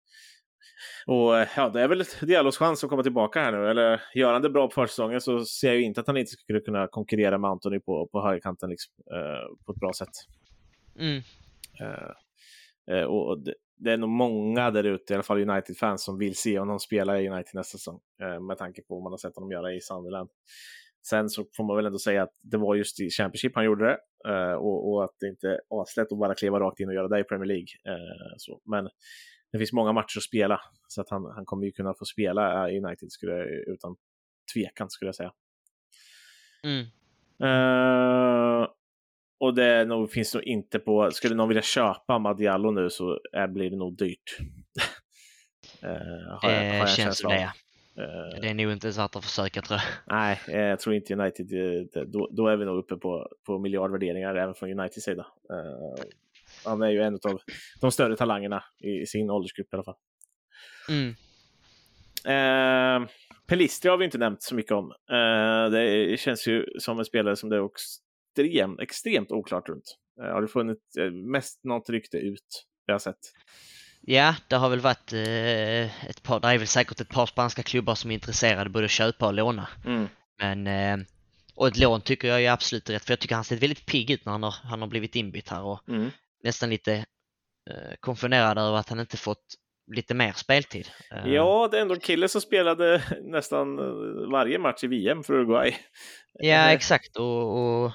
Och 1.05 1.37
eh, 1.37 1.47
ja, 1.55 1.69
det 1.69 1.81
är 1.81 1.87
väl 1.87 2.03
Diallos 2.21 2.57
chans 2.57 2.83
att 2.83 2.89
komma 2.89 3.03
tillbaka 3.03 3.41
här 3.41 3.51
nu. 3.51 3.69
Eller 3.69 4.01
gör 4.13 4.33
han 4.33 4.41
det 4.41 4.49
bra 4.49 4.67
på 4.67 4.73
försäsongen 4.73 5.21
så 5.21 5.45
ser 5.45 5.67
jag 5.67 5.77
ju 5.77 5.83
inte 5.83 6.01
att 6.01 6.07
han 6.07 6.17
inte 6.17 6.31
skulle 6.31 6.59
kunna 6.59 6.87
konkurrera 6.87 7.37
med 7.37 7.49
Anthony 7.49 7.79
på, 7.79 8.07
på 8.11 8.21
högerkanten 8.21 8.69
liksom, 8.69 8.93
eh, 9.11 9.65
på 9.65 9.71
ett 9.71 9.79
bra 9.79 9.93
sätt. 9.93 10.09
Mm. 10.99 11.21
Eh, 11.79 12.95
eh 12.95 13.03
och 13.03 13.39
det, 13.39 13.53
det, 13.77 13.91
är 13.91 13.97
nog 13.97 14.09
många 14.09 14.71
där 14.71 14.83
ute, 14.83 15.13
i 15.13 15.15
alla 15.15 15.23
fall 15.23 15.49
United-fans, 15.49 16.03
som 16.03 16.17
vill 16.17 16.35
se 16.35 16.59
honom 16.59 16.79
spela 16.79 17.21
i 17.21 17.29
United 17.29 17.55
nästa 17.55 17.77
säsong. 17.77 17.99
Eh, 18.21 18.39
med 18.39 18.57
tanke 18.57 18.81
på 18.81 18.95
vad 18.95 19.03
man 19.03 19.11
har 19.11 19.17
sett 19.17 19.35
honom 19.35 19.51
göra 19.51 19.73
i 19.73 19.81
Sunderland. 19.81 20.29
Sen 21.07 21.29
så 21.29 21.45
får 21.57 21.63
man 21.63 21.75
väl 21.75 21.85
ändå 21.85 21.99
säga 21.99 22.23
att 22.23 22.33
det 22.41 22.57
var 22.57 22.75
just 22.75 22.99
i 22.99 23.09
Championship 23.09 23.55
han 23.55 23.65
gjorde 23.65 23.85
det. 23.85 23.97
Eh, 24.29 24.53
och, 24.53 24.91
och, 24.91 25.03
att 25.03 25.15
det 25.19 25.27
inte 25.27 25.47
är 25.47 25.59
aslätt 25.69 26.11
att 26.11 26.19
bara 26.19 26.35
kliva 26.35 26.59
rakt 26.59 26.79
in 26.79 26.87
och 26.87 26.95
göra 26.95 27.07
det 27.07 27.19
i 27.19 27.23
Premier 27.23 27.47
League. 27.47 27.67
så. 28.37 28.61
Men 28.65 28.89
det 29.51 29.57
finns 29.57 29.73
många 29.73 29.93
matcher 29.93 30.17
att 30.17 30.23
spela. 30.23 30.61
Så 30.87 31.01
att 31.01 31.09
han, 31.09 31.25
han 31.35 31.45
kommer 31.45 31.65
ju 31.65 31.71
kunna 31.71 31.93
få 31.93 32.05
spela 32.05 32.69
i 32.69 32.79
United 32.79 33.11
skulle, 33.11 33.43
utan 33.45 33.95
tvekan 34.53 34.89
skulle 34.89 35.07
jag 35.07 35.15
säga. 35.15 35.31
Mm. 36.63 36.85
Uh, 37.43 38.67
och 39.39 39.55
det 39.55 39.85
nog, 39.85 40.11
finns 40.11 40.33
nog 40.33 40.43
inte 40.43 40.79
på, 40.79 41.11
skulle 41.11 41.35
någon 41.35 41.47
vilja 41.47 41.61
köpa 41.61 42.19
Madiallo 42.19 42.71
nu 42.71 42.89
så 42.89 43.19
är, 43.33 43.47
blir 43.47 43.69
det 43.69 43.77
nog 43.77 43.97
dyrt. 43.97 44.37
uh, 45.83 45.89
har 46.41 46.51
jag, 46.51 46.79
har 46.79 46.87
känns 46.87 47.17
som 47.17 47.29
det. 47.29 47.51
Uh, 47.97 48.41
det 48.41 48.49
är 48.49 48.53
nog 48.53 48.71
inte 48.71 48.89
värt 48.89 49.15
att 49.15 49.25
försöka 49.25 49.61
tror 49.61 49.79
jag. 49.79 50.17
Nej, 50.17 50.39
jag 50.47 50.79
tror 50.79 50.95
inte 50.95 51.13
United, 51.13 51.47
då, 52.07 52.29
då 52.31 52.47
är 52.47 52.57
vi 52.57 52.65
nog 52.65 52.77
uppe 52.77 52.95
på, 52.95 53.29
på 53.45 53.59
miljardvärderingar 53.59 54.35
även 54.35 54.55
från 54.55 54.79
Uniteds 54.79 55.05
sida. 55.05 55.27
Uh, 55.51 56.03
han 56.65 56.81
är 56.81 56.89
ju 56.89 57.01
en 57.01 57.13
av 57.13 57.39
de 57.81 57.91
större 57.91 58.17
talangerna 58.17 58.63
i 58.79 59.05
sin 59.05 59.29
åldersgrupp 59.29 59.73
i 59.73 59.75
alla 59.75 59.83
fall. 59.83 59.97
Mm. 60.89 61.15
Eh, 62.25 63.09
Pelistri 63.47 63.89
har 63.89 63.97
vi 63.97 64.05
inte 64.05 64.17
nämnt 64.17 64.43
så 64.43 64.55
mycket 64.55 64.71
om. 64.71 64.91
Eh, 64.91 65.71
det 65.71 66.19
känns 66.19 66.47
ju 66.47 66.65
som 66.79 66.99
en 66.99 67.05
spelare 67.05 67.35
som 67.35 67.49
det 67.49 67.55
är 67.55 67.65
extremt, 67.65 68.79
extremt 68.79 69.31
oklart 69.31 69.69
runt. 69.69 69.97
Eh, 70.23 70.33
har 70.33 70.41
det 70.41 70.47
funnits 70.47 70.97
eh, 70.97 71.11
mest 71.11 71.63
något 71.63 71.89
rykte 71.89 72.17
ut 72.17 72.65
jag 72.85 72.93
har 72.93 72.99
sett? 72.99 73.17
Ja, 74.01 74.35
det 74.47 74.55
har 74.55 74.69
väl 74.69 74.79
varit 74.79 75.13
eh, 75.13 76.09
ett 76.09 76.23
par, 76.23 76.39
det 76.39 76.47
är 76.47 76.57
väl 76.57 76.67
säkert 76.67 77.01
ett 77.01 77.09
par 77.09 77.25
spanska 77.25 77.63
klubbar 77.63 77.95
som 77.95 78.11
är 78.11 78.15
intresserade 78.15 78.69
både 78.69 78.85
att 78.85 78.91
köpa 78.91 79.27
och 79.27 79.33
låna. 79.33 79.67
Mm. 79.85 80.07
Men, 80.39 80.67
eh, 80.67 81.05
och 81.55 81.67
ett 81.67 81.77
lån 81.77 82.01
tycker 82.01 82.27
jag 82.27 82.43
är 82.43 82.51
absolut 82.51 82.89
rätt, 82.89 83.05
för 83.05 83.11
jag 83.11 83.19
tycker 83.19 83.35
han 83.35 83.43
sett 83.43 83.63
väldigt 83.63 83.85
pigg 83.85 84.11
ut 84.11 84.25
när 84.25 84.31
han 84.31 84.43
har, 84.43 84.55
han 84.63 84.81
har 84.81 84.87
blivit 84.87 85.15
inbytt 85.15 85.49
här 85.49 85.63
och 85.63 85.89
mm 85.89 86.11
nästan 86.43 86.69
lite 86.69 86.93
eh, 87.69 87.95
konfunderad 87.99 88.57
över 88.57 88.77
att 88.77 88.89
han 88.89 88.99
inte 88.99 89.17
fått 89.17 89.45
lite 89.95 90.13
mer 90.13 90.31
speltid. 90.31 90.89
Eh, 91.11 91.33
ja, 91.33 91.67
det 91.71 91.77
är 91.77 91.81
ändå 91.81 91.93
en 91.93 91.99
kille 91.99 92.27
som 92.27 92.41
spelade 92.41 93.03
nästan 93.23 93.79
eh, 93.79 94.31
varje 94.31 94.59
match 94.59 94.83
i 94.83 94.87
VM 94.87 95.23
för 95.23 95.33
Uruguay. 95.33 95.75
Ja, 96.33 96.71
exakt. 96.71 97.15
Och, 97.15 97.83
och 97.83 97.91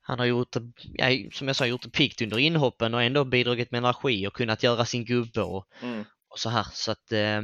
han 0.00 0.18
har 0.18 0.26
gjort, 0.26 0.56
ja, 0.82 1.06
som 1.32 1.46
jag 1.46 1.56
sa, 1.56 1.66
gjort 1.66 1.82
det 1.82 1.90
piggt 1.90 2.22
under 2.22 2.38
inhoppen 2.38 2.94
och 2.94 3.02
ändå 3.02 3.24
bidragit 3.24 3.70
med 3.70 3.78
energi 3.78 4.26
och 4.26 4.32
kunnat 4.32 4.62
göra 4.62 4.84
sin 4.84 5.04
gubbe 5.04 5.42
och, 5.42 5.66
mm. 5.82 6.04
och 6.28 6.38
så 6.38 6.48
här. 6.48 6.66
Så 6.72 6.92
att 6.92 7.12
eh, 7.12 7.40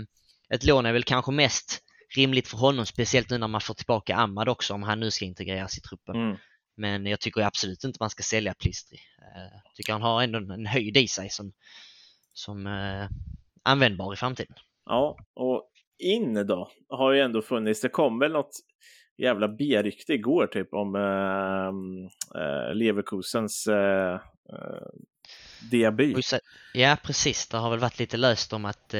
ett 0.55 0.65
lån 0.65 0.87
är 0.87 0.93
väl 0.93 1.05
kanske 1.05 1.33
mest 1.33 1.81
rimligt 2.17 2.49
för 2.49 2.59
honom, 2.59 2.87
speciellt 2.87 3.31
nu 3.31 3.39
när 3.39 3.49
man 3.49 3.61
får 3.61 3.75
tillbaka 3.75 4.17
Ahmad 4.17 4.49
också, 4.49 4.75
om 4.75 4.83
han 4.83 5.01
nu 5.01 5.11
ska 5.11 5.25
integreras 5.25 5.79
i 5.79 5.81
truppen. 5.81 6.15
Mm. 6.15 6.37
Men 6.77 7.07
jag 7.07 7.21
tycker 7.21 7.41
absolut 7.41 7.85
inte 7.85 7.97
man 8.01 8.11
ska 8.11 8.23
sälja 8.23 8.55
Plistri. 8.55 8.99
Jag 9.35 9.45
eh, 9.45 9.51
tycker 9.75 9.93
han 9.93 10.03
har 10.03 10.23
ändå 10.23 10.39
en 10.39 10.67
höjd 10.67 10.97
i 10.97 11.09
sig 11.09 11.31
som, 11.31 11.53
som 12.33 12.67
eh, 12.67 13.09
användbar 13.63 14.13
i 14.13 14.17
framtiden. 14.17 14.57
Ja, 14.87 15.17
och 15.35 15.71
in 15.99 16.47
då 16.47 16.71
har 16.89 17.13
ju 17.13 17.21
ändå 17.21 17.43
funnits. 17.43 17.81
Det 17.81 17.89
kom 17.89 18.19
väl 18.19 18.33
något 18.33 18.61
jävla 19.17 19.49
B-rykte 19.49 20.13
igår 20.13 20.47
typ 20.47 20.75
om 20.75 20.95
eh, 20.95 22.43
eh, 22.43 22.75
Leverkusens 22.75 23.67
eh, 23.67 24.21
debut. 25.71 26.27
Ja, 26.75 26.97
precis. 27.03 27.49
Det 27.49 27.57
har 27.57 27.71
väl 27.71 27.79
varit 27.79 27.99
lite 27.99 28.17
löst 28.17 28.53
om 28.53 28.65
att 28.65 28.95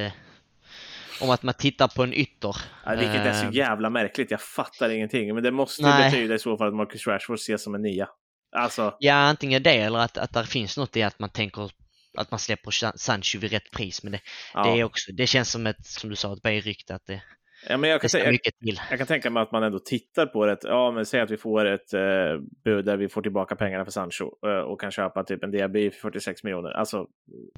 om 1.21 1.31
att 1.31 1.43
man 1.43 1.55
tittar 1.55 1.89
på 1.89 2.03
en 2.03 2.15
ytter. 2.15 2.57
Ja, 2.85 2.91
vilket 2.91 3.15
är 3.15 3.33
så 3.33 3.51
jävla 3.51 3.91
märkligt. 3.91 4.31
Jag 4.31 4.41
fattar 4.41 4.91
ingenting. 4.91 5.35
Men 5.35 5.43
det 5.43 5.51
måste 5.51 5.83
ju 5.83 6.05
betyda 6.05 6.35
i 6.35 6.39
så 6.39 6.57
fall 6.57 6.69
att 6.69 6.75
Marcus 6.75 7.07
Rashford 7.07 7.39
ses 7.39 7.63
som 7.63 7.75
en 7.75 7.83
nia. 7.83 8.09
Alltså... 8.57 8.97
Ja, 8.99 9.15
antingen 9.15 9.63
det 9.63 9.77
eller 9.77 9.99
att, 9.99 10.19
att 10.19 10.33
det 10.33 10.47
finns 10.47 10.77
något 10.77 10.97
i 10.97 11.03
att 11.03 11.19
man 11.19 11.31
tänker 11.31 11.71
att 12.17 12.31
man 12.31 12.41
släpper 12.41 12.97
Sancho 12.99 13.39
vid 13.39 13.51
rätt 13.51 13.71
pris. 13.71 14.03
Men 14.03 14.13
det, 14.13 14.21
ja. 14.55 14.63
det, 14.65 14.81
är 14.81 14.85
också, 14.85 15.13
det 15.13 15.27
känns 15.27 15.51
som 15.51 15.67
ett, 15.67 15.87
som 15.87 16.11
du 16.11 16.17
sa, 16.17 16.33
ett 16.33 16.43
B-rykte 16.43 16.95
att 16.95 17.07
det, 17.07 17.23
Ja, 17.69 17.77
men 17.77 17.91
jag, 17.91 18.01
kan 18.01 18.11
tänka, 18.11 18.51
jag, 18.59 18.77
jag, 18.91 18.99
kan 18.99 19.07
tänka 19.07 19.31
mig 19.31 19.43
att 19.43 19.53
man 19.53 19.63
ändå 19.63 19.79
tittar 19.79 20.27
på 20.27 20.47
det. 20.47 20.59
Ja, 20.63 20.91
men 20.91 21.07
säg 21.07 21.21
att 21.21 21.31
vi 21.31 21.37
får 21.37 21.65
ett 21.65 21.95
eh, 21.95 22.01
bud 22.65 22.85
där 22.85 22.97
vi 22.97 23.09
får 23.09 23.23
tillbaka 23.23 23.57
pengarna 23.57 23.85
för 23.85 23.93
Sancho 23.93 24.47
eh, 24.47 24.59
och 24.59 24.81
kan 24.81 24.91
köpa 24.91 25.25
typ 25.25 25.45
en 25.45 25.51
DB 25.51 25.91
för 25.91 26.01
46 26.01 26.45
miljoner. 26.45 26.71
Alltså 26.71 27.07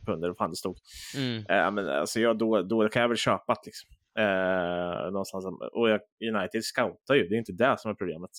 pund 0.07 0.19
eller 0.19 0.29
vad 0.29 0.37
fan 0.37 0.51
det 0.51 0.57
stod. 0.57 0.77
Mm. 1.17 1.37
Eh, 1.39 1.71
men, 1.71 1.89
alltså, 1.89 2.21
ja, 2.21 2.35
då, 2.35 2.63
då 2.63 2.89
kan 2.89 3.03
jag 3.03 3.09
väl 3.09 3.17
köpa 3.17 3.55
det. 3.55 3.67
Liksom. 3.67 3.89
Eh, 4.19 5.11
någonstans. 5.11 5.45
Och 5.73 5.89
United 6.35 6.65
scoutar 6.65 7.15
ju, 7.15 7.29
det 7.29 7.35
är 7.35 7.39
inte 7.39 7.53
det 7.53 7.77
som 7.79 7.91
är 7.91 7.95
problemet. 7.95 8.31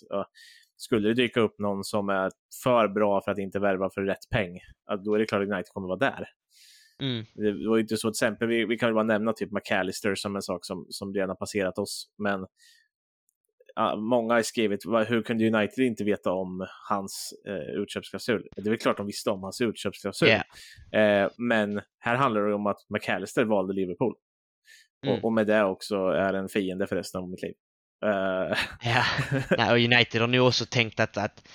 Skulle 0.78 1.08
det 1.08 1.14
dyka 1.14 1.40
upp 1.40 1.60
någon 1.60 1.84
som 1.84 2.10
är 2.10 2.32
för 2.64 2.88
bra 2.88 3.22
för 3.22 3.32
att 3.32 3.38
inte 3.38 3.60
värva 3.60 3.90
för 3.90 4.02
rätt 4.02 4.30
peng, 4.32 4.60
då 5.06 5.16
är 5.16 5.20
det 5.20 5.26
klart 5.26 5.42
att 5.42 5.48
United 5.48 5.74
kommer 5.74 5.88
vara 5.88 6.00
där. 6.00 6.28
Mm. 7.02 7.26
Det 7.36 7.68
var 7.70 7.78
inte 7.78 7.98
så, 7.98 8.08
till 8.08 8.26
exempel, 8.26 8.48
vi, 8.48 8.66
vi 8.66 8.78
kan 8.78 8.88
väl 8.88 8.94
bara 8.94 9.04
nämna 9.04 9.34
typ 9.34 9.52
McAllister 9.52 10.16
som 10.16 10.36
en 10.36 10.42
sak 10.42 10.66
som, 10.66 10.86
som 10.90 11.14
redan 11.14 11.36
passerat 11.36 11.78
oss, 11.78 12.10
men 12.18 12.46
ja, 13.76 13.96
många 13.96 14.34
har 14.34 14.42
skrivit, 14.42 14.86
hur 15.08 15.22
kunde 15.22 15.48
United 15.48 15.86
inte 15.86 16.04
veta 16.04 16.32
om 16.32 16.68
hans 16.90 17.34
eh, 17.48 17.82
utköpsklausul? 17.82 18.48
Det 18.56 18.62
är 18.62 18.70
väl 18.70 18.78
klart 18.78 18.98
de 18.98 19.06
visste 19.06 19.30
om 19.30 19.44
hans 19.44 19.62
utköpsklausul. 19.62 20.28
Yeah. 20.28 21.24
Eh, 21.24 21.30
men 21.38 21.82
här 22.00 22.16
handlar 22.16 22.42
det 22.42 22.56
om 22.56 22.68
att 22.68 22.86
McAllister 22.90 23.46
valde 23.46 23.74
Liverpool. 23.74 24.16
Mm. 25.06 25.18
Och, 25.18 25.26
och, 25.26 25.34
med 25.34 25.48
det 25.48 25.64
också 25.64 25.96
är 25.96 26.34
en 26.34 26.50
fiende 26.50 26.88
för 26.88 26.96
resten 26.96 27.22
av 27.22 27.30
mitt 27.30 27.42
liv. 27.42 27.54
Uh... 28.06 28.58
Ja, 28.82 29.04
Nej, 29.58 29.72
och 29.72 29.94
United 29.94 30.22
har 30.22 30.28
nog 30.28 30.48
också 30.48 30.66
tänkt 30.66 31.00
att, 31.00 31.18
att 31.18 31.48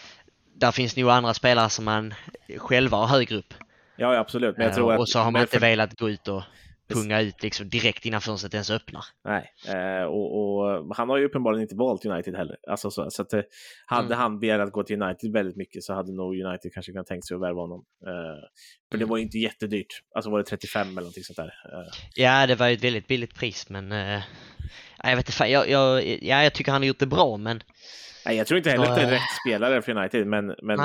där 0.55 0.73
finns 0.73 0.97
nog 0.97 1.11
andra 1.11 1.35
spelare 1.35 1.71
som 1.71 1.85
man 1.85 2.15
själva 2.59 2.97
har 2.97 3.07
högre 3.07 3.37
upp. 3.37 3.55
Ja, 4.03 4.19
absolut. 4.19 4.57
Men 4.57 4.67
jag 4.67 4.75
tror 4.75 4.93
att, 4.93 5.01
och 5.01 5.09
så 5.09 5.19
har 5.19 5.31
man 5.31 5.41
inte 5.43 5.53
för... 5.53 5.61
velat 5.61 5.99
gå 5.99 6.11
ut 6.11 6.29
och 6.29 6.43
punga 6.89 7.21
ut 7.21 7.43
liksom 7.43 7.69
direkt 7.69 8.07
innan 8.07 8.21
fönstret 8.21 8.55
ens 8.55 8.71
öppnar. 8.71 9.05
Nej, 9.25 9.51
eh, 9.69 10.05
och, 10.05 10.39
och, 10.39 10.97
han 10.97 11.09
har 11.09 11.19
ju 11.19 11.25
uppenbarligen 11.25 11.63
inte 11.63 11.77
valt 11.77 12.07
United 12.07 12.37
heller. 12.37 12.57
Alltså, 12.69 12.91
så, 12.91 13.11
så 13.11 13.23
att, 13.23 13.33
eh, 13.33 13.41
hade 13.87 14.07
mm. 14.07 14.19
han 14.19 14.41
begärt 14.41 14.73
gå 14.73 14.83
till 14.83 15.03
United 15.03 15.33
väldigt 15.33 15.57
mycket 15.57 15.83
så 15.83 15.95
hade 15.95 16.13
nog 16.13 16.37
United 16.41 16.73
kanske 16.73 16.93
kunnat 16.93 17.07
tänkt 17.07 17.27
sig 17.27 17.35
att 17.35 17.41
värva 17.41 17.61
honom. 17.61 17.85
Eh, 18.07 18.13
för 18.91 18.99
det 18.99 19.05
mm. 19.05 19.09
var 19.09 19.17
ju 19.17 19.23
inte 19.23 19.39
jättedyrt. 19.39 20.03
Alltså 20.15 20.31
var 20.31 20.39
det 20.39 20.45
35 20.45 20.87
eller 20.87 20.95
någonting 20.95 21.25
sånt 21.25 21.37
där? 21.37 21.53
Eh. 21.73 21.93
Ja, 22.15 22.47
det 22.47 22.55
var 22.55 22.69
ju 22.69 22.75
ett 22.75 22.85
väldigt 22.85 23.09
billigt 23.09 23.35
pris, 23.35 23.69
men 23.69 23.93
eh, 23.93 24.23
jag 25.03 25.17
vet 25.17 25.29
inte, 25.29 25.47
jag, 25.47 25.69
jag, 25.69 26.05
ja, 26.23 26.43
jag 26.43 26.53
tycker 26.53 26.73
han 26.73 26.83
har 26.83 26.87
gjort 26.87 26.99
det 26.99 27.07
bra, 27.07 27.37
men 27.37 27.63
Nej, 28.27 28.37
jag 28.37 28.47
tror 28.47 28.59
inte 28.59 28.71
heller 28.71 28.85
att 28.85 28.97
det 28.97 29.03
är 29.03 29.11
rätt 29.11 29.21
spelare 29.47 29.83
för 29.83 29.97
United, 29.97 30.27
men, 30.27 30.55
men 30.63 30.81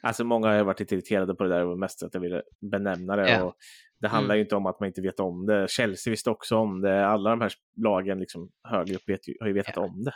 alltså, 0.00 0.24
många 0.24 0.48
har 0.48 0.64
varit 0.64 0.80
lite 0.80 0.94
irriterade 0.94 1.34
på 1.34 1.44
det 1.44 1.50
där 1.50 1.66
och 1.66 1.78
mest 1.78 2.02
att 2.02 2.14
jag 2.14 2.20
ville 2.20 2.42
benämna 2.60 3.16
det. 3.16 3.30
Ja. 3.30 3.42
Och 3.42 3.54
det 4.00 4.08
handlar 4.08 4.34
mm. 4.34 4.38
ju 4.38 4.42
inte 4.42 4.56
om 4.56 4.66
att 4.66 4.80
man 4.80 4.86
inte 4.86 5.00
vet 5.00 5.20
om 5.20 5.46
det. 5.46 5.70
Chelsea 5.70 6.10
visste 6.10 6.30
också 6.30 6.56
om 6.56 6.80
det. 6.80 7.06
Alla 7.06 7.30
de 7.30 7.40
här 7.40 7.52
lagen 7.76 8.18
liksom 8.18 8.50
högre 8.68 8.94
upp 8.94 9.08
vet, 9.08 9.20
har 9.40 9.46
ju 9.46 9.52
vetat 9.52 9.76
ja. 9.76 9.82
om 9.82 10.04
det. 10.04 10.14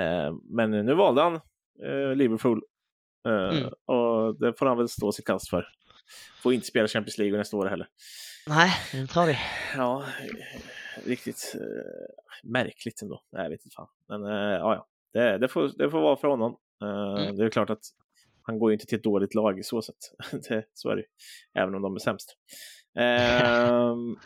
Eh, 0.00 0.34
men 0.50 0.70
nu 0.70 0.94
valde 0.94 1.22
han 1.22 1.34
eh, 1.84 2.14
Liverpool 2.14 2.62
eh, 3.28 3.58
mm. 3.58 3.72
och 3.86 4.40
det 4.40 4.58
får 4.58 4.66
han 4.66 4.78
väl 4.78 4.88
stå 4.88 5.12
sitt 5.12 5.26
kast 5.26 5.50
för. 5.50 5.66
Får 6.42 6.54
inte 6.54 6.66
spela 6.66 6.88
Champions 6.88 7.18
League 7.18 7.38
nästa 7.38 7.56
år 7.56 7.66
heller. 7.66 7.88
Nej, 8.46 8.70
det 8.92 9.06
tror 9.06 9.26
vi. 9.26 9.38
Ja, 9.76 10.04
riktigt 11.06 11.54
eh, 11.54 12.50
märkligt 12.50 13.02
ändå. 13.02 13.22
Nej, 13.32 13.42
jag 13.42 13.50
vet 13.50 13.64
inte 13.64 13.74
fan. 13.74 13.88
Men 14.08 14.24
eh, 14.24 14.58
ja, 14.58 14.74
ja. 14.74 14.86
Det, 15.16 15.38
det, 15.38 15.48
får, 15.48 15.70
det 15.78 15.90
får 15.90 16.00
vara 16.00 16.16
för 16.16 16.28
honom. 16.28 16.56
Eh, 16.82 17.22
mm. 17.22 17.36
Det 17.36 17.44
är 17.44 17.50
klart 17.50 17.70
att 17.70 17.84
han 18.42 18.58
går 18.58 18.70
ju 18.70 18.74
inte 18.74 18.86
till 18.86 18.98
ett 18.98 19.04
dåligt 19.04 19.34
lag 19.34 19.58
i 19.58 19.62
så 19.62 19.82
sätt. 19.82 19.96
det, 20.48 20.64
så 20.74 20.90
är 20.90 20.96
det 20.96 21.04
Även 21.54 21.74
om 21.74 21.82
de 21.82 21.94
är 21.94 21.98
sämst. 21.98 22.36
Ehm, 22.98 24.10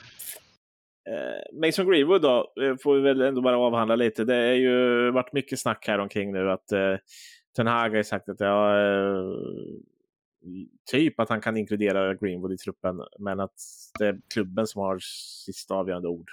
eh, 1.11 1.61
Mason 1.61 1.91
Greenwood 1.91 2.23
då, 2.23 2.53
eh, 2.63 2.77
får 2.83 2.95
vi 2.95 3.01
väl 3.01 3.21
ändå 3.21 3.41
bara 3.41 3.59
avhandla 3.59 3.97
lite. 3.97 4.25
Det 4.25 4.35
har 4.35 4.55
ju 4.55 5.11
varit 5.11 5.33
mycket 5.33 5.61
snack 5.61 5.85
här 5.87 5.99
omkring 5.99 6.33
nu 6.33 6.51
att 6.51 6.73
eh, 6.73 6.97
Ten 7.57 7.67
Hag 7.67 7.95
har 7.95 8.03
sagt 8.03 8.29
att 8.29 8.41
ja, 8.41 8.81
eh, 8.81 9.23
typ 10.91 11.21
att 11.21 11.29
han 11.29 11.41
kan 11.41 11.57
inkludera 11.57 12.15
Greenwood 12.15 12.53
i 12.53 12.57
truppen, 12.57 13.03
men 13.19 13.41
att 13.41 13.55
det 13.99 14.07
är 14.07 14.21
klubben 14.35 14.67
som 14.67 14.83
har 14.83 14.99
sista 15.45 15.75
avgörande 15.75 16.09
ord. 16.09 16.31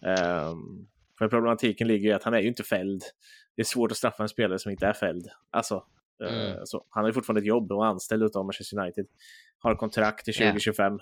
Um, 0.00 0.88
för 1.18 1.28
problematiken 1.28 1.88
ligger 1.88 2.10
i 2.10 2.12
att 2.12 2.22
han 2.22 2.34
är 2.34 2.40
ju 2.40 2.48
inte 2.48 2.62
fälld. 2.62 3.02
Det 3.56 3.62
är 3.62 3.66
svårt 3.66 3.90
att 3.90 3.96
straffa 3.96 4.22
en 4.22 4.28
spelare 4.28 4.58
som 4.58 4.70
inte 4.70 4.86
är 4.86 4.92
fälld. 4.92 5.28
Alltså, 5.50 5.84
mm. 6.28 6.34
uh, 6.34 6.60
så, 6.64 6.84
han 6.88 7.04
har 7.04 7.08
ju 7.08 7.12
fortfarande 7.12 7.40
ett 7.40 7.46
jobb 7.46 7.72
och 7.72 7.84
är 7.84 7.88
anställd 7.88 8.36
av 8.36 8.44
Manchester 8.44 8.78
United. 8.78 9.06
Har 9.58 9.74
kontrakt 9.74 10.24
till 10.24 10.34
2025. 10.34 10.92
Yeah. 10.92 11.00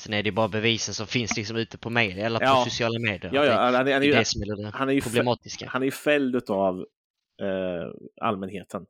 Sen 0.00 0.14
är 0.14 0.22
det 0.22 0.32
bara 0.32 0.48
bevisen 0.48 0.94
som 0.94 1.06
finns 1.06 1.36
liksom 1.36 1.56
ute 1.56 1.78
på 1.78 1.90
media 1.90 2.26
eller 2.26 2.38
på 2.38 2.44
ja. 2.44 2.64
sociala 2.64 2.98
medier. 2.98 3.30
Ja, 3.34 3.44
ja, 3.44 3.52
han, 3.52 3.74
han, 3.74 3.88
är, 3.88 4.00
det 4.00 4.06
är 4.06 4.18
det 4.18 4.24
som 4.24 4.42
är 4.42 4.56
det 4.56 4.70
han 4.74 4.88
är 4.88 4.92
ju 4.92 5.00
problematiska. 5.00 5.68
Han 5.68 5.82
är 5.82 5.86
ju 5.86 5.92
fälld 5.92 6.50
av 6.50 6.78
eh, 7.42 7.90
allmänheten. 8.20 8.86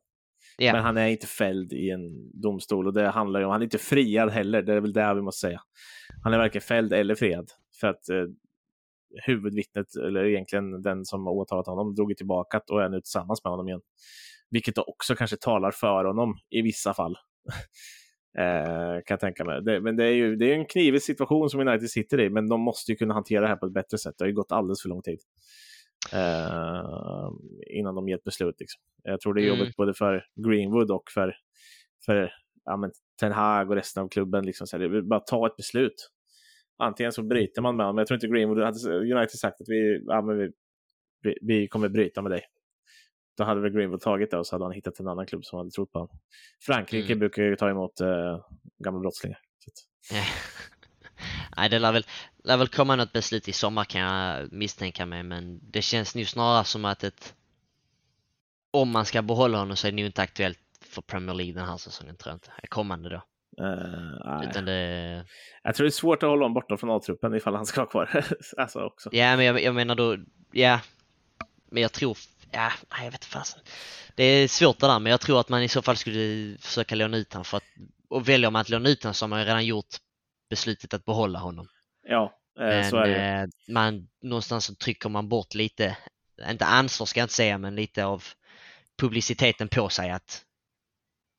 Yeah. 0.58 0.76
Men 0.76 0.84
han 0.84 0.96
är 0.96 1.06
inte 1.06 1.26
fälld 1.26 1.72
i 1.72 1.90
en 1.90 2.30
domstol 2.42 2.86
och 2.86 2.92
det 2.92 3.08
handlar 3.08 3.40
ju 3.40 3.46
om, 3.46 3.52
han 3.52 3.60
är 3.60 3.64
inte 3.64 3.78
friad 3.78 4.30
heller, 4.30 4.62
det 4.62 4.72
är 4.72 4.80
väl 4.80 4.92
det 4.92 5.14
vi 5.14 5.22
måste 5.22 5.40
säga. 5.40 5.60
Han 6.24 6.34
är 6.34 6.38
varken 6.38 6.60
fälld 6.60 6.92
eller 6.92 7.14
friad. 7.14 7.50
För 7.80 7.86
att 7.86 8.08
eh, 8.08 8.24
huvudvittnet, 9.26 9.96
eller 9.96 10.24
egentligen 10.24 10.82
den 10.82 11.04
som 11.04 11.28
åtalat 11.28 11.66
honom, 11.66 11.94
drog 11.94 12.16
tillbaka 12.16 12.60
och 12.70 12.82
är 12.82 12.88
nu 12.88 13.00
tillsammans 13.00 13.44
med 13.44 13.50
honom 13.50 13.68
igen. 13.68 13.80
Vilket 14.50 14.78
också 14.78 15.14
kanske 15.14 15.36
talar 15.36 15.70
för 15.70 16.04
honom 16.04 16.34
i 16.50 16.62
vissa 16.62 16.94
fall. 16.94 17.16
Eh, 18.38 18.94
kan 18.94 19.14
jag 19.14 19.20
tänka 19.20 19.44
mig. 19.44 19.62
Det, 19.62 19.80
men 19.80 19.96
det 19.96 20.04
är 20.04 20.12
ju 20.12 20.36
det 20.36 20.52
är 20.52 20.54
en 20.54 20.66
knivig 20.66 21.02
situation 21.02 21.50
som 21.50 21.60
United 21.60 21.90
sitter 21.90 22.20
i, 22.20 22.30
men 22.30 22.48
de 22.48 22.60
måste 22.60 22.92
ju 22.92 22.96
kunna 22.96 23.14
hantera 23.14 23.40
det 23.40 23.46
här 23.46 23.56
på 23.56 23.66
ett 23.66 23.72
bättre 23.72 23.98
sätt. 23.98 24.14
Det 24.18 24.24
har 24.24 24.28
ju 24.28 24.34
gått 24.34 24.52
alldeles 24.52 24.82
för 24.82 24.88
lång 24.88 25.02
tid 25.02 25.18
eh, 26.12 27.30
innan 27.66 27.94
de 27.94 28.08
ger 28.08 28.16
ett 28.16 28.24
beslut. 28.24 28.54
Liksom. 28.58 28.82
Jag 29.02 29.20
tror 29.20 29.34
det 29.34 29.40
är 29.40 29.46
mm. 29.46 29.58
jobbigt 29.58 29.76
både 29.76 29.94
för 29.94 30.24
Greenwood 30.34 30.90
och 30.90 31.10
för, 31.14 31.34
för 32.06 32.32
ja, 32.64 32.76
men, 32.76 32.90
Ten 33.20 33.32
Hag 33.32 33.70
och 33.70 33.76
resten 33.76 34.02
av 34.02 34.08
klubben. 34.08 34.46
Liksom, 34.46 34.66
så 34.66 34.78
här, 34.78 35.02
bara 35.02 35.20
ta 35.20 35.46
ett 35.46 35.56
beslut. 35.56 36.10
Antingen 36.78 37.12
så 37.12 37.22
bryter 37.22 37.62
man 37.62 37.76
med 37.76 37.86
honom. 37.86 37.98
Jag 37.98 38.06
tror 38.06 38.16
inte 38.16 38.26
Greenwood 38.26 38.64
hade 38.64 38.98
United 38.98 39.38
sagt 39.38 39.60
att 39.60 39.68
vi, 39.68 40.02
ja, 40.06 40.22
men 40.22 40.38
vi, 40.38 40.50
vi, 41.22 41.38
vi 41.42 41.68
kommer 41.68 41.88
bryta 41.88 42.22
med 42.22 42.32
dig 42.32 42.46
då 43.36 43.44
hade 43.44 43.60
väl 43.60 43.70
Greenwood 43.70 44.00
tagit 44.00 44.30
det 44.30 44.38
och 44.38 44.46
så 44.46 44.54
hade 44.54 44.64
han 44.64 44.72
hittat 44.72 45.00
en 45.00 45.08
annan 45.08 45.26
klubb 45.26 45.44
som 45.44 45.58
hade 45.58 45.70
trott 45.70 45.92
på 45.92 45.98
honom. 45.98 46.18
Frankrike 46.60 47.06
mm. 47.06 47.18
brukar 47.18 47.42
ju 47.42 47.56
ta 47.56 47.70
emot 47.70 48.00
äh, 48.00 48.40
gamla 48.78 49.00
brottslingar. 49.00 49.38
Nej, 51.56 51.70
det 51.70 51.78
lär 51.78 51.92
väl, 51.92 52.06
lär 52.44 52.56
väl 52.56 52.68
komma 52.68 52.96
något 52.96 53.12
beslut 53.12 53.48
i 53.48 53.52
sommar 53.52 53.84
kan 53.84 54.00
jag 54.00 54.52
misstänka 54.52 55.06
mig, 55.06 55.22
men 55.22 55.60
det 55.70 55.82
känns 55.82 56.14
nu 56.14 56.24
snarare 56.24 56.64
som 56.64 56.84
att 56.84 57.04
ett 57.04 57.34
om 58.70 58.90
man 58.90 59.04
ska 59.04 59.22
behålla 59.22 59.58
honom 59.58 59.76
så 59.76 59.86
är 59.86 59.92
det 59.92 59.96
nu 59.96 60.06
inte 60.06 60.22
aktuellt 60.22 60.58
för 60.80 61.02
Premier 61.02 61.34
League 61.34 61.54
den 61.54 61.68
här 61.68 61.76
säsongen 61.76 62.16
tror 62.16 62.30
jag 62.30 62.36
inte. 62.36 62.68
Kommande 62.68 63.08
då. 63.08 63.22
Uh, 63.60 64.48
Utan 64.50 64.64
det... 64.64 65.24
Jag 65.62 65.74
tror 65.74 65.84
det 65.84 65.88
är 65.88 65.90
svårt 65.90 66.22
att 66.22 66.28
hålla 66.28 66.44
honom 66.44 66.54
borta 66.54 66.76
från 66.76 66.90
A-truppen 66.90 67.34
ifall 67.34 67.54
han 67.54 67.66
ska 67.66 67.80
vara 67.80 67.90
kvar. 67.90 68.24
alltså 68.56 68.80
också. 68.80 69.08
Ja, 69.12 69.36
men 69.36 69.44
jag, 69.44 69.62
jag 69.62 69.74
menar 69.74 69.94
då, 69.94 70.16
ja. 70.52 70.80
Men 71.70 71.82
jag 71.82 71.92
tror 71.92 72.16
ja, 72.50 72.72
jag 73.04 73.10
vet 73.10 73.24
fasen. 73.24 73.60
Det 74.14 74.24
är 74.24 74.48
svårt 74.48 74.78
det 74.78 74.86
där, 74.86 74.98
men 74.98 75.10
jag 75.10 75.20
tror 75.20 75.40
att 75.40 75.48
man 75.48 75.62
i 75.62 75.68
så 75.68 75.82
fall 75.82 75.96
skulle 75.96 76.56
försöka 76.58 76.94
låna 76.94 77.16
ut 77.16 77.32
honom 77.32 77.44
för 77.44 77.56
att, 77.56 77.64
och 78.08 78.28
väljer 78.28 78.50
man 78.50 78.60
att 78.60 78.68
låna 78.68 78.88
ut 78.88 79.02
honom 79.02 79.14
så 79.14 79.24
har 79.24 79.28
man 79.28 79.40
ju 79.40 79.44
redan 79.46 79.66
gjort 79.66 79.96
beslutet 80.50 80.94
att 80.94 81.04
behålla 81.04 81.38
honom. 81.38 81.68
Ja, 82.08 82.38
eh, 82.58 82.66
men, 82.66 82.90
så 82.90 82.96
är 82.96 83.08
det 83.08 83.16
eh, 83.16 83.72
man, 83.72 84.08
någonstans 84.22 84.64
så 84.64 84.74
trycker 84.74 85.08
man 85.08 85.28
bort 85.28 85.54
lite, 85.54 85.96
inte 86.50 86.66
ansvar 86.66 87.06
ska 87.06 87.20
jag 87.20 87.24
inte 87.24 87.34
säga, 87.34 87.58
men 87.58 87.74
lite 87.74 88.04
av 88.04 88.24
publiciteten 88.98 89.68
på 89.68 89.88
sig 89.88 90.10
att 90.10 90.42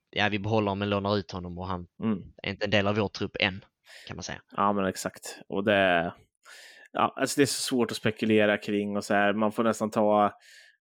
ja, 0.09 0.29
vi 0.29 0.39
behåller 0.39 0.75
men 0.75 0.89
lånar 0.89 1.17
ut 1.17 1.31
honom 1.31 1.57
och 1.57 1.67
han 1.67 1.87
mm. 2.03 2.23
är 2.43 2.49
inte 2.49 2.65
en 2.65 2.71
del 2.71 2.87
av 2.87 2.95
vår 2.95 3.07
trupp 3.07 3.35
än, 3.39 3.65
kan 4.07 4.17
man 4.17 4.23
säga. 4.23 4.41
Ja, 4.55 4.73
men 4.73 4.85
exakt. 4.85 5.39
Och 5.49 5.63
det, 5.63 6.13
ja, 6.91 7.13
alltså 7.15 7.39
det 7.39 7.43
är 7.43 7.45
så 7.45 7.61
svårt 7.61 7.91
att 7.91 7.97
spekulera 7.97 8.57
kring 8.57 8.97
och 8.97 9.03
så 9.03 9.13
här. 9.13 9.33
Man 9.33 9.51
får 9.51 9.63
nästan 9.63 9.91
ta 9.91 10.33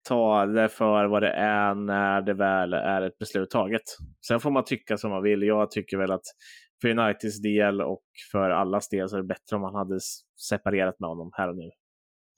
ta 0.08 0.46
det 0.46 0.68
för 0.68 1.06
vad 1.06 1.22
det 1.22 1.32
är 1.32 1.74
när 1.74 2.22
det 2.22 2.34
väl 2.34 2.72
är 2.72 3.02
ett 3.02 3.18
beslut 3.18 3.50
taget. 3.50 3.82
Sen 4.26 4.40
får 4.40 4.50
man 4.50 4.64
tycka 4.64 4.96
som 4.96 5.10
man 5.10 5.22
vill. 5.22 5.42
Jag 5.42 5.70
tycker 5.70 5.96
väl 5.96 6.12
att 6.12 6.24
för 6.80 6.88
Uniteds 6.88 7.42
del 7.42 7.80
och 7.80 8.04
för 8.32 8.50
allas 8.50 8.88
del 8.88 9.08
så 9.08 9.16
är 9.16 9.20
det 9.20 9.26
bättre 9.26 9.56
om 9.56 9.62
man 9.62 9.74
hade 9.74 9.98
separerat 10.48 11.00
med 11.00 11.08
honom 11.08 11.30
här 11.32 11.48
och 11.48 11.56
nu. 11.56 11.70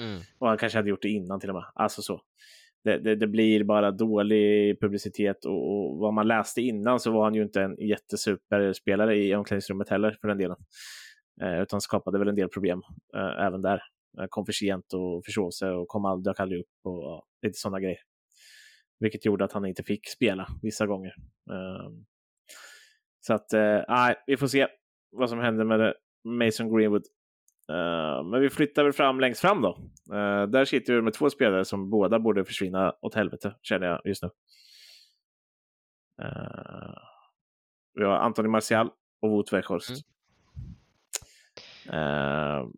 Mm. 0.03 0.21
Och 0.39 0.49
han 0.49 0.59
kanske 0.59 0.79
hade 0.79 0.91
gjort 0.91 1.03
det 1.03 1.09
innan 1.09 1.41
till 1.41 1.49
och 1.49 1.55
med. 1.55 1.65
Alltså 1.75 2.03
så. 2.03 2.21
Det, 2.85 2.99
det, 2.99 3.17
det 3.17 3.27
blir 3.27 3.65
bara 3.65 3.91
dålig 3.91 4.81
publicitet 4.81 5.45
och, 5.45 5.73
och, 5.73 5.99
vad 5.99 6.15
man 6.15 6.29
läste 6.29 6.63
innan 6.63 7.01
så 7.01 7.13
var 7.13 7.25
han 7.25 7.35
ju 7.35 7.43
inte 7.43 7.63
en 7.63 7.77
jättesuperspelare 7.77 9.17
i 9.17 9.35
omklädningsrummet 9.35 9.89
heller 9.89 10.17
för 10.21 10.29
den 10.29 10.39
delen. 10.39 10.57
Eh, 11.43 11.63
utan 11.63 11.81
skapade 11.81 12.19
väl 12.19 12.29
en 12.29 12.35
del 12.35 12.49
problem 12.49 12.83
eh, 13.17 13.47
även 13.47 13.63
där. 13.63 13.83
Eh, 14.21 14.27
kom 14.29 14.47
för 14.47 14.53
sent 14.53 14.93
och 14.95 15.25
försov 15.25 15.51
sig 15.51 15.71
och 15.71 15.89
kom 15.89 16.05
aldrig, 16.05 16.25
dök 16.25 16.41
aldrig 16.41 16.61
upp 16.61 16.67
och 16.85 17.03
ja, 17.03 17.25
lite 17.43 17.59
sådana 17.59 17.81
grejer. 17.81 17.99
Vilket 19.01 19.25
gjorde 19.25 19.45
att 19.45 19.53
han 19.53 19.67
inte 19.67 19.83
fick 19.83 20.09
spela 20.09 20.47
vissa 20.63 20.87
gånger. 20.87 21.15
Eh, 21.51 21.91
så 23.21 23.35
att, 23.35 23.53
eh, 23.53 23.81
nej, 23.89 24.15
vi 24.27 24.37
får 24.37 24.47
se 24.47 24.69
vad 25.11 25.31
som 25.31 25.39
händer 25.39 25.65
med 25.65 25.95
Mason 26.25 26.77
Greenwood. 26.77 27.03
Uh, 27.73 28.25
men 28.25 28.41
vi 28.41 28.51
flyttar 28.51 28.85
väl 28.85 28.93
fram 28.93 29.21
längst 29.21 29.41
fram 29.41 29.63
då. 29.63 29.79
Uh, 30.13 30.47
där 30.47 30.65
sitter 30.65 30.95
vi 30.95 31.03
med 31.03 31.13
två 31.13 31.31
spelare 31.31 31.65
som 31.65 31.91
båda 31.91 32.19
borde 32.19 32.45
försvinna 32.45 32.95
åt 33.01 33.15
helvete, 33.15 33.55
känner 33.63 33.87
jag 33.87 34.01
just 34.05 34.23
nu. 34.23 34.31
vi 37.95 38.05
har 38.05 38.17
Anthony 38.17 38.49
Martial 38.49 38.91
och 39.23 39.31
Wout 39.31 39.53
Weghorst. 39.53 39.91
Mm. 41.89 42.73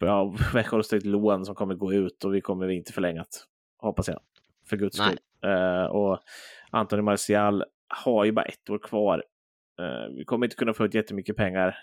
bra 0.00 0.36
villkorligt 0.54 1.06
lån 1.06 1.44
som 1.44 1.54
kommer 1.54 1.74
gå 1.74 1.92
ut 1.92 2.24
och 2.24 2.34
vi 2.34 2.40
kommer 2.40 2.68
inte 2.68 2.92
förlängat. 2.92 3.46
Hoppas 3.78 4.08
jag. 4.08 4.20
För 4.68 4.76
guds 4.76 4.96
skull. 4.96 5.18
Uh, 5.46 5.84
och 5.84 6.18
Antoni 6.70 7.02
Martial 7.02 7.64
har 7.88 8.24
ju 8.24 8.32
bara 8.32 8.44
ett 8.44 8.70
år 8.70 8.78
kvar. 8.78 9.24
Uh, 9.80 10.16
vi 10.16 10.24
kommer 10.24 10.46
inte 10.46 10.56
kunna 10.56 10.74
få 10.74 10.84
ut 10.84 10.94
jättemycket 10.94 11.36
pengar. 11.36 11.76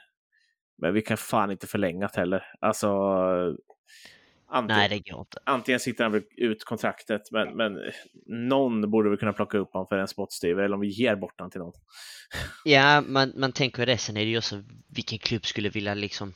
Men 0.77 0.93
vi 0.93 1.02
kan 1.02 1.18
fan 1.18 1.52
inte 1.52 1.68
förlänga 1.68 2.07
det 2.07 2.19
heller. 2.19 2.43
Alltså, 2.60 2.88
Antingen, 4.53 4.80
Nej, 4.80 4.89
det 4.89 5.11
går 5.11 5.19
inte. 5.19 5.38
Antingen 5.43 5.80
sitter 5.80 6.03
han 6.03 6.23
ut 6.38 6.64
kontraktet, 6.64 7.31
men, 7.31 7.57
men 7.57 7.80
någon 8.26 8.91
borde 8.91 9.10
vi 9.10 9.18
kunna 9.18 9.34
plocka 9.34 9.57
upp 9.57 9.73
honom 9.73 9.88
för 9.88 9.98
en 9.98 10.07
spottstyver, 10.07 10.64
eller 10.64 10.76
om 10.76 10.81
vi 10.81 10.88
ger 10.88 11.15
bort 11.15 11.39
honom 11.39 11.52
till 11.52 11.60
någon. 11.60 11.73
Ja, 12.65 13.02
man, 13.02 13.34
man 13.35 13.52
tänker 13.52 13.85
det. 13.85 13.98
Sen 13.98 14.18
är 14.18 14.26
det 14.26 14.31
ju 14.31 14.38
också 14.38 14.64
vilken 14.88 15.19
klubb 15.19 15.45
skulle 15.45 15.69
vilja 15.69 15.93
liksom 15.93 16.34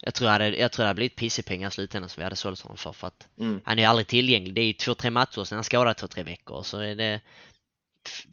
jag 0.00 0.14
tror, 0.14 0.28
hade, 0.28 0.56
jag 0.56 0.72
tror 0.72 0.82
det 0.82 0.88
hade 0.88 0.96
blivit 0.96 1.16
pissepengar 1.16 1.68
i 1.68 1.70
slutändan 1.70 2.08
som 2.08 2.20
vi 2.20 2.24
hade 2.24 2.36
sålt 2.36 2.60
honom 2.60 2.76
för. 2.76 2.92
för 2.92 3.06
att 3.06 3.28
mm. 3.38 3.60
Han 3.64 3.78
är 3.78 3.88
aldrig 3.88 4.06
tillgänglig. 4.06 4.54
Det 4.54 4.60
är 4.60 4.66
ju 4.66 4.72
två, 4.72 4.94
tre 4.94 5.10
matcher, 5.10 5.44
sen 5.44 5.56
han 5.56 5.64
skadad 5.64 5.96
två, 5.96 6.06
tre 6.06 6.22
veckor. 6.22 6.62
Så 6.62 6.78
är 6.78 6.94
det 6.94 7.20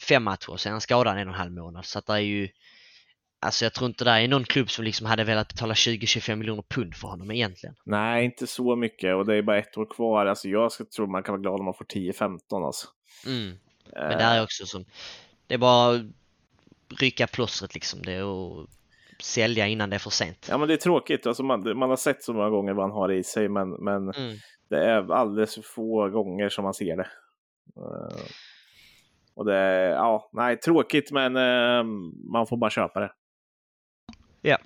fem 0.08 0.24
matcher, 0.24 0.58
sen 0.58 0.72
han 0.72 0.82
skadad 0.82 1.18
en 1.18 1.28
och 1.28 1.34
en 1.34 1.40
halv 1.40 1.52
månad. 1.52 1.86
Så 1.86 2.00
att 2.00 2.06
det 2.06 2.14
är 2.14 2.18
ju 2.18 2.50
Alltså 3.44 3.66
jag 3.66 3.74
tror 3.74 3.88
inte 3.88 4.04
det 4.04 4.12
är 4.12 4.28
någon 4.28 4.44
klubb 4.44 4.70
som 4.70 4.86
liksom 4.86 5.08
hade 5.08 5.24
velat 5.24 5.48
betala 5.48 5.74
20-25 5.74 6.36
miljoner 6.36 6.64
pund 6.70 6.96
för 6.96 7.08
honom 7.08 7.32
egentligen. 7.32 7.76
Nej, 7.84 8.26
inte 8.26 8.48
så 8.48 8.76
mycket 8.76 9.16
och 9.16 9.26
det 9.26 9.36
är 9.36 9.42
bara 9.42 9.58
ett 9.58 9.78
år 9.78 9.86
kvar. 9.86 10.26
Alltså 10.26 10.50
jag 10.50 10.72
ska 10.72 10.86
tro 10.86 11.08
man 11.08 11.24
kan 11.24 11.34
vara 11.34 11.42
glad 11.42 11.60
om 11.60 11.66
man 11.66 11.74
får 11.74 11.86
10-15 11.86 12.66
alltså. 12.66 12.88
Mm. 13.26 13.58
Men 13.94 14.18
det 14.18 14.24
är 14.24 14.44
också 14.44 14.66
som, 14.66 14.86
det 15.48 15.54
är 15.54 15.58
bara 15.58 16.00
rycka 17.00 17.28
plåstret 17.28 17.74
liksom. 17.74 18.02
Det 18.02 18.22
och 18.22 18.68
sälja 19.22 19.68
innan 19.68 19.90
det 19.90 19.96
är 19.96 20.00
för 20.00 20.10
sent. 20.10 20.48
Ja 20.50 20.58
men 20.58 20.68
det 20.68 20.74
är 20.74 20.78
tråkigt, 20.78 21.28
alltså 21.28 21.44
man, 21.44 21.78
man 21.78 21.90
har 21.90 21.98
sett 21.98 22.24
så 22.24 22.34
många 22.34 22.50
gånger 22.50 22.74
vad 22.74 22.86
han 22.86 22.98
har 22.98 23.12
i 23.12 23.24
sig 23.24 23.50
men, 23.50 23.70
men 23.70 24.10
mm. 24.10 24.38
det 24.70 24.78
är 24.78 25.14
alldeles 25.14 25.56
för 25.56 25.62
få 25.62 26.10
gånger 26.10 26.50
som 26.50 26.64
man 26.64 26.74
ser 26.74 26.98
det. 26.98 27.08
Uh, 27.78 28.26
och 29.36 29.46
det 29.46 29.56
är, 29.56 29.90
ja, 29.90 30.30
nej 30.34 30.60
tråkigt 30.60 31.12
men 31.12 31.38
uh, 31.38 31.84
man 32.32 32.48
får 32.48 32.58
bara 32.58 32.70
köpa 32.70 33.00
det. 33.00 33.12
Ja. 34.42 34.58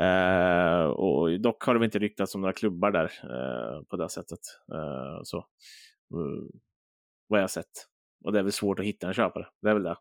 Uh, 0.00 0.86
och 0.86 1.40
dock 1.40 1.62
har 1.62 1.74
det 1.74 1.84
inte 1.84 1.98
ryktats 1.98 2.34
om 2.34 2.40
några 2.40 2.52
klubbar 2.52 2.90
där 2.90 3.04
uh, 3.04 3.82
på 3.82 3.96
det 3.96 4.08
sättet. 4.08 4.38
Uh, 4.74 5.20
så. 5.22 5.46
vad 7.28 7.40
jag 7.40 7.42
har 7.42 7.48
sett. 7.48 7.86
Och 8.24 8.32
det 8.32 8.38
är 8.38 8.42
väl 8.42 8.52
svårt 8.52 8.78
att 8.78 8.84
hitta 8.84 9.06
en 9.06 9.14
köpare. 9.14 9.46
Det 9.62 9.70
är 9.70 9.74
väl 9.74 9.82
det. 9.82 9.96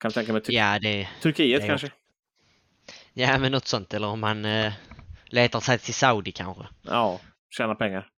Kan 0.00 0.10
tänka 0.10 0.32
mig 0.32 0.42
Tur 0.42 0.52
ja, 0.52 0.78
det, 0.78 1.08
Turkiet 1.22 1.60
det 1.60 1.66
kanske? 1.66 1.92
Ja, 3.12 3.38
men 3.38 3.52
något 3.52 3.66
sånt. 3.66 3.94
Eller 3.94 4.08
om 4.08 4.22
han 4.22 4.46
letar 5.24 5.60
sig 5.60 5.78
till 5.78 5.94
Saudi 5.94 6.32
kanske. 6.32 6.66
Ja, 6.82 7.20
tjäna 7.56 7.74
pengar. 7.74 8.13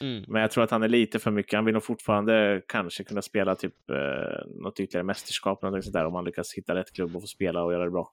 Mm. 0.00 0.24
Men 0.28 0.42
jag 0.42 0.50
tror 0.50 0.64
att 0.64 0.70
han 0.70 0.82
är 0.82 0.88
lite 0.88 1.18
för 1.18 1.30
mycket. 1.30 1.52
Han 1.52 1.64
vill 1.64 1.74
nog 1.74 1.84
fortfarande 1.84 2.62
kanske 2.68 3.04
kunna 3.04 3.22
spela 3.22 3.54
typ 3.54 3.90
eh, 3.90 4.46
något 4.46 4.80
ytterligare 4.80 5.04
mästerskap 5.04 5.64
eller 5.64 5.76
något 5.76 5.84
sådär 5.84 6.04
om 6.04 6.14
han 6.14 6.24
lyckas 6.24 6.54
hitta 6.54 6.74
rätt 6.74 6.92
klubb 6.92 7.16
och 7.16 7.22
få 7.22 7.26
spela 7.26 7.62
och 7.62 7.72
göra 7.72 7.84
det 7.84 7.90
bra. 7.90 8.08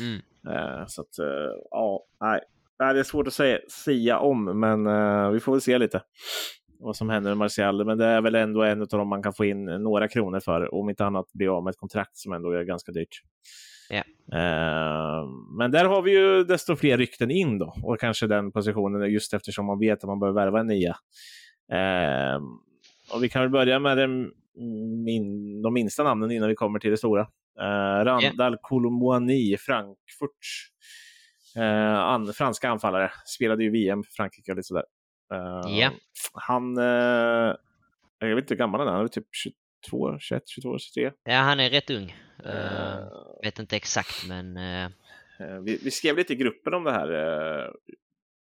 Mm. 0.00 0.20
Eh, 0.48 0.86
så 0.86 1.00
att, 1.00 1.18
eh, 1.18 1.52
ja, 1.70 2.04
nej. 2.20 2.40
Det 2.78 3.00
är 3.00 3.02
svårt 3.02 3.26
att 3.26 3.32
säga, 3.32 3.58
säga 3.84 4.18
om, 4.18 4.60
men 4.60 4.86
eh, 4.86 5.30
vi 5.30 5.40
får 5.40 5.52
väl 5.52 5.60
se 5.60 5.78
lite 5.78 6.02
vad 6.78 6.96
som 6.96 7.10
händer 7.10 7.30
med 7.30 7.38
Martial. 7.38 7.84
Men 7.84 7.98
det 7.98 8.06
är 8.06 8.20
väl 8.20 8.34
ändå 8.34 8.62
en 8.62 8.80
av 8.80 8.86
dem 8.86 9.08
man 9.08 9.22
kan 9.22 9.32
få 9.32 9.44
in 9.44 9.64
några 9.64 10.08
kronor 10.08 10.40
för, 10.40 10.74
om 10.74 10.90
inte 10.90 11.04
annat 11.04 11.32
bli 11.32 11.48
av 11.48 11.64
med 11.64 11.70
ett 11.70 11.76
kontrakt 11.76 12.16
som 12.16 12.32
ändå 12.32 12.50
är 12.50 12.62
ganska 12.62 12.92
dyrt. 12.92 13.22
Yeah. 13.90 14.06
Uh, 14.32 15.28
men 15.58 15.70
där 15.70 15.84
har 15.84 16.02
vi 16.02 16.10
ju 16.10 16.44
desto 16.44 16.76
fler 16.76 16.98
rykten 16.98 17.30
in 17.30 17.58
då 17.58 17.74
och 17.82 18.00
kanske 18.00 18.26
den 18.26 18.52
positionen 18.52 19.12
just 19.12 19.34
eftersom 19.34 19.66
man 19.66 19.78
vet 19.78 19.98
att 19.98 20.08
man 20.08 20.20
behöver 20.20 20.40
värva 20.40 20.60
en 20.60 20.66
nia. 20.66 20.96
Uh, 21.72 22.42
och 23.14 23.22
vi 23.22 23.28
kan 23.28 23.42
väl 23.42 23.50
börja 23.50 23.78
med 23.78 23.96
den, 23.96 24.30
min, 25.04 25.62
de 25.62 25.74
minsta 25.74 26.02
namnen 26.02 26.30
innan 26.30 26.48
vi 26.48 26.54
kommer 26.54 26.78
till 26.78 26.90
det 26.90 26.96
stora. 26.96 27.20
Uh, 27.60 28.04
Randall 28.04 28.52
yeah. 28.52 28.60
Colomboani, 28.62 29.56
Frankfurt. 29.56 30.30
Uh, 31.56 31.98
an, 31.98 32.32
franska 32.32 32.70
anfallare, 32.70 33.10
spelade 33.26 33.64
ju 33.64 33.70
VM 33.70 34.02
för 34.02 34.12
Frankrike 34.12 34.52
och 34.52 34.56
lite 34.56 34.66
sådär. 34.66 34.84
Uh, 35.34 35.78
yeah. 35.78 35.92
Han, 36.32 36.76
jag 38.18 38.34
vet 38.34 38.42
inte 38.44 38.54
hur 38.54 38.58
gammal 38.58 38.80
han 38.80 38.88
är, 38.88 38.92
han 38.92 39.04
är 39.04 39.08
typ 39.08 39.26
22, 39.84 40.18
21, 40.18 40.42
22, 40.46 40.78
23. 40.78 41.10
Ja, 41.24 41.36
han 41.36 41.60
är 41.60 41.70
rätt 41.70 41.90
ung. 41.90 42.14
Uh, 42.46 43.42
vet 43.42 43.58
inte 43.58 43.76
exakt, 43.76 44.28
men... 44.28 44.56
Uh... 44.56 44.90
Vi, 45.64 45.78
vi, 45.84 45.90
skrev 45.90 46.16
lite 46.16 46.32
i 46.32 46.36
gruppen 46.36 46.74
om 46.74 46.84
det 46.84 46.92
här. 46.92 47.10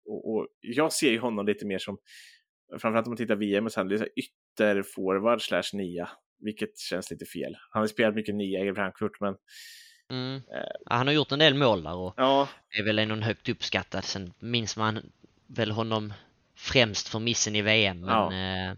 Och, 0.05 0.33
och, 0.33 0.47
jag 0.61 0.93
ser 0.93 1.11
ju 1.11 1.19
honom 1.19 1.45
lite 1.45 1.65
mer 1.65 1.79
som, 1.79 1.97
framförallt 2.71 3.07
om 3.07 3.11
man 3.11 3.17
tittar 3.17 3.35
VM, 3.35 3.69
så 3.69 3.79
han 3.79 3.91
är 3.91 4.09
ytterforward 4.15 5.41
slash 5.41 5.63
nia, 5.73 6.09
vilket 6.39 6.77
känns 6.77 7.11
lite 7.11 7.25
fel. 7.25 7.55
Han 7.71 7.81
har 7.81 7.87
spelat 7.87 8.15
mycket 8.15 8.35
nia 8.35 8.65
i 8.65 8.73
Frankfurt, 8.73 9.19
men 9.19 9.35
Mm. 10.11 10.41
Ja, 10.49 10.95
han 10.95 11.07
har 11.07 11.13
gjort 11.13 11.31
en 11.31 11.39
del 11.39 11.53
mål 11.53 11.83
där 11.83 11.95
och 11.95 12.13
ja. 12.17 12.47
är 12.69 12.83
väl 12.83 13.07
någon 13.07 13.23
högt 13.23 13.49
uppskattad. 13.49 14.03
Sen 14.03 14.33
minns 14.39 14.77
man 14.77 15.11
väl 15.47 15.71
honom 15.71 16.13
främst 16.55 17.07
för 17.07 17.19
missen 17.19 17.55
i 17.55 17.61
VM. 17.61 17.99
Men, 17.99 18.09
ja. 18.09 18.75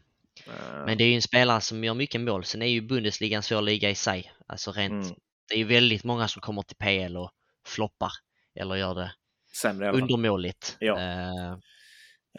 Eh. 0.48 0.86
Men 0.86 0.98
det 0.98 1.03
är 1.03 1.07
ju 1.07 1.15
en 1.15 1.22
spelare 1.22 1.61
som 1.61 1.84
gör 1.84 1.94
mycket 1.94 2.22
mål. 2.22 2.44
Sen 2.44 2.61
är 2.61 2.65
ju 2.65 2.82
Bundesliga 2.82 3.38
en 3.38 3.44
svår 3.44 3.61
liga 3.61 3.90
i 3.90 3.95
sig. 3.95 4.32
Alltså 4.48 4.72
rent, 4.72 5.06
mm. 5.06 5.15
det 5.49 5.56
är 5.56 5.60
ju 5.60 5.65
väldigt 5.65 6.03
många 6.03 6.28
som 6.28 6.41
kommer 6.41 6.61
till 6.61 6.78
PL 6.78 7.18
och 7.18 7.32
floppar 7.65 8.11
eller 8.56 8.76
gör 8.76 8.95
det 8.95 9.14
Sämre, 9.53 9.91
undermåligt. 9.91 10.78
Ja. 10.80 10.94
Uh, 10.94 11.57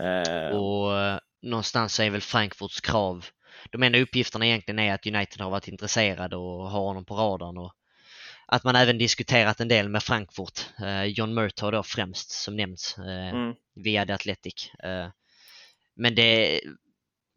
uh. 0.06 0.56
Och 0.56 0.90
uh, 0.90 1.18
någonstans 1.42 2.00
är 2.00 2.10
väl 2.10 2.20
Frankfurts 2.20 2.80
krav, 2.80 3.26
de 3.70 3.82
enda 3.82 3.98
uppgifterna 3.98 4.46
egentligen 4.46 4.78
är 4.78 4.94
att 4.94 5.06
United 5.06 5.40
har 5.40 5.50
varit 5.50 5.68
intresserade 5.68 6.36
och 6.36 6.70
har 6.70 6.80
honom 6.80 7.04
på 7.04 7.14
radarn 7.14 7.58
och 7.58 7.74
att 8.46 8.64
man 8.64 8.76
även 8.76 8.98
diskuterat 8.98 9.60
en 9.60 9.68
del 9.68 9.88
med 9.88 10.02
Frankfurt. 10.02 10.60
John 11.06 11.34
Murtaugh 11.34 11.72
då 11.72 11.82
främst 11.82 12.30
som 12.30 12.56
nämnts 12.56 12.98
mm. 12.98 13.54
via 13.74 14.06
The 14.06 14.12
Athletic. 14.12 14.70
men 15.96 16.14
det 16.14 16.60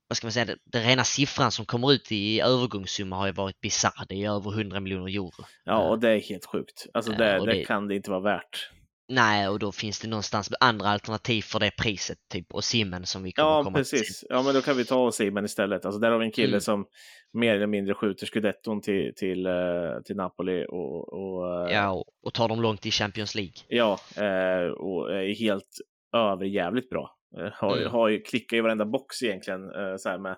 vad 0.08 0.18
ska 0.18 0.28
man 0.28 0.32
säga, 0.32 0.56
den 0.66 0.84
rena 0.84 1.04
siffran 1.04 1.52
som 1.52 1.66
kommer 1.66 1.94
ut 1.94 2.12
i 2.12 2.42
övergångssumma 2.42 3.16
har 3.16 3.26
ju 3.26 3.34
varit 3.34 3.62
bisarr. 3.62 4.06
Det 4.10 4.24
är 4.24 4.32
över 4.32 4.52
100 4.52 4.80
miljoner 4.80 5.08
euro. 5.08 5.46
Ja, 5.64 5.90
och 5.90 6.00
det 6.00 6.10
är 6.10 6.20
helt 6.20 6.46
sjukt. 6.46 6.86
Alltså 6.94 7.12
det, 7.12 7.34
ja, 7.34 7.46
det, 7.46 7.54
det, 7.54 7.66
kan 7.66 7.88
det 7.88 7.96
inte 7.96 8.10
vara 8.10 8.22
värt. 8.22 8.70
Nej, 9.10 9.48
och 9.48 9.60
då 9.60 9.72
finns 9.72 10.00
det 10.00 10.08
någonstans 10.08 10.50
andra 10.60 10.90
alternativ 10.90 11.42
för 11.42 11.60
det 11.60 11.72
priset, 11.82 12.18
typ 12.32 12.54
och 12.54 12.64
Simmen 12.64 13.06
som 13.06 13.24
vi 13.24 13.32
kommer 13.32 13.50
ja, 13.50 13.64
komma 13.64 13.78
precis. 13.78 14.20
till. 14.20 14.28
Ja, 14.30 14.44
men 14.44 14.54
då 14.54 14.62
kan 14.62 14.78
vi 14.78 14.86
ta 14.86 15.12
Simmen 15.12 15.46
istället. 15.46 15.86
Alltså 15.86 16.00
där 16.00 16.12
har 16.12 16.20
vi 16.20 16.26
en 16.26 16.32
kille 16.32 16.48
mm. 16.48 16.62
som 16.62 16.86
mer 17.34 17.56
eller 17.56 17.68
mindre 17.68 17.94
skjuter 17.94 18.26
scudetton 18.26 18.82
till, 18.82 19.14
till, 19.16 19.48
uh, 19.48 20.02
till 20.06 20.16
Napoli 20.16 20.66
och, 20.70 21.14
och 21.14 21.66
uh, 21.66 21.74
Ja, 21.74 21.92
och, 21.92 22.06
och 22.26 22.34
tar 22.34 22.48
dem 22.48 22.62
långt 22.62 22.86
i 22.86 22.92
Champions 22.92 23.36
League. 23.36 23.54
Ja, 23.68 24.00
uh, 24.18 24.72
och 24.72 25.14
är 25.14 25.36
helt 25.40 25.70
överjävligt 26.16 26.90
bra. 26.90 27.16
Eh, 27.36 27.52
har, 27.54 27.78
mm. 27.78 27.91
har 27.91 28.10
ju 28.10 28.22
klickat 28.22 28.58
i 28.58 28.62
varenda 28.62 28.86
box 28.86 29.24
egentligen. 29.24 29.76
Eh, 29.76 29.95
så 29.98 30.10
här 30.10 30.18
med 30.18 30.38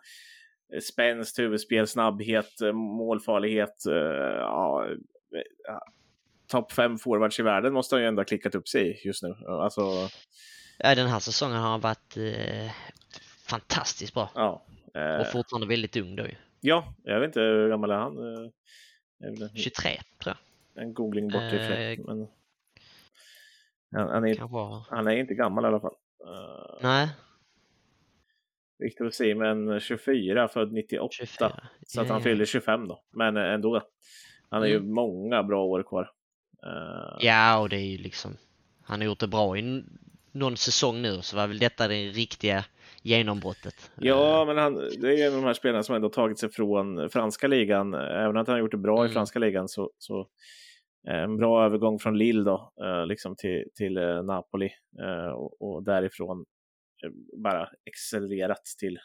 spänst, 0.84 1.40
huvudspel, 1.40 1.88
snabbhet, 1.88 2.62
eh, 2.62 2.72
målfarlighet. 2.74 3.76
Ja, 3.86 4.88
Topp 6.48 6.72
fem 6.72 6.98
forwards 6.98 7.40
i 7.40 7.44
världen 7.44 7.74
måste 7.74 7.96
han 7.96 8.02
ju 8.02 8.08
ändå 8.08 8.20
ha 8.20 8.26
klickat 8.26 8.56
upp 8.56 8.68
sig 8.68 8.92
i 8.92 9.08
just 9.08 9.24
nu. 9.24 9.36
Alltså... 9.48 9.82
Ja, 10.78 10.96
den 10.96 11.08
här 11.08 11.20
säsongen 11.20 11.58
har 11.58 11.70
han 11.70 11.80
varit 11.80 12.18
eh, 12.18 12.72
fantastiskt 13.48 14.14
bra. 14.14 14.30
Ja, 14.36 14.66
eh... 14.94 15.22
Och 15.22 15.28
fortfarande 15.28 15.68
väldigt 15.68 15.98
ung 15.98 16.16
då 16.16 16.24
ju. 16.24 16.36
Ja, 16.62 16.94
jag 17.04 17.20
vet 17.20 17.28
inte 17.28 17.40
hur 17.40 17.70
gammal 17.70 17.92
är 17.92 17.96
han? 17.96 18.18
Är 18.18 19.58
23 19.58 19.92
tror 20.24 20.36
jag. 20.74 20.84
En 20.84 20.94
googling 20.94 21.28
bort 21.28 21.42
eh... 21.42 22.06
men... 22.06 22.28
Han, 23.92 24.10
han, 24.10 24.26
är, 24.26 24.90
han 24.96 25.08
är 25.08 25.16
inte 25.16 25.34
gammal 25.34 25.64
i 25.64 25.68
alla 25.68 25.80
fall. 25.80 25.96
Uh, 26.26 26.78
Nej. 26.82 27.10
Victor 28.80 29.10
Simen 29.10 29.80
24, 29.80 30.48
född 30.48 30.72
98. 30.72 31.08
24. 31.12 31.52
Så 31.88 32.02
att 32.02 32.10
han 32.10 32.22
fyller 32.22 32.46
25 32.46 32.88
då. 32.88 33.04
Men 33.12 33.38
ändå. 33.38 33.82
Han 34.50 34.62
har 34.62 34.68
mm. 34.68 34.84
ju 34.84 34.94
många 34.94 35.44
bra 35.44 35.66
år 35.66 35.84
kvar. 35.84 36.12
Uh, 36.66 37.18
ja, 37.20 37.60
och 37.60 37.70
det 37.70 37.76
är 37.76 37.86
ju 37.86 37.98
liksom. 37.98 38.38
Han 38.84 39.00
har 39.00 39.06
gjort 39.06 39.20
det 39.20 39.28
bra 39.28 39.58
i 39.58 39.84
någon 40.32 40.58
säsong 40.58 41.02
nu, 41.02 41.22
så 41.22 41.36
var 41.36 41.48
väl 41.48 41.60
detta 41.60 41.88
det 41.88 42.10
riktiga 42.10 42.66
genombrottet. 43.02 43.92
Ja, 43.96 44.46
men 44.46 44.58
han, 44.58 44.76
det 44.76 45.22
är 45.22 45.28
en 45.28 45.34
av 45.34 45.42
de 45.42 45.48
här 45.48 45.54
spelarna 45.54 45.84
som 45.84 45.96
ändå 45.96 46.10
tagit 46.10 46.40
sig 46.40 46.50
från 46.50 47.10
franska 47.10 47.48
ligan. 47.48 47.94
Även 47.94 48.28
om 48.28 48.36
han 48.36 48.46
har 48.48 48.58
gjort 48.58 48.72
det 48.72 48.78
bra 48.78 49.00
mm. 49.00 49.12
i 49.12 49.14
franska 49.14 49.40
ligan 49.40 49.68
så, 49.68 49.92
så 49.98 50.20
Eh, 50.20 50.26
en 51.08 51.38
bra 51.38 51.66
övergång 51.66 52.00
från 52.00 52.18
Lille 52.18 52.44
då, 52.44 52.74
eh, 52.82 53.06
liksom 53.06 53.36
till, 53.36 53.64
till 53.76 53.98
eh, 53.98 54.24
Napoli 54.24 54.70
och, 55.36 55.62
och 55.62 55.84
därifrån 55.84 56.46
bara 57.44 57.70
accelererat 57.90 58.66
till. 58.80 59.00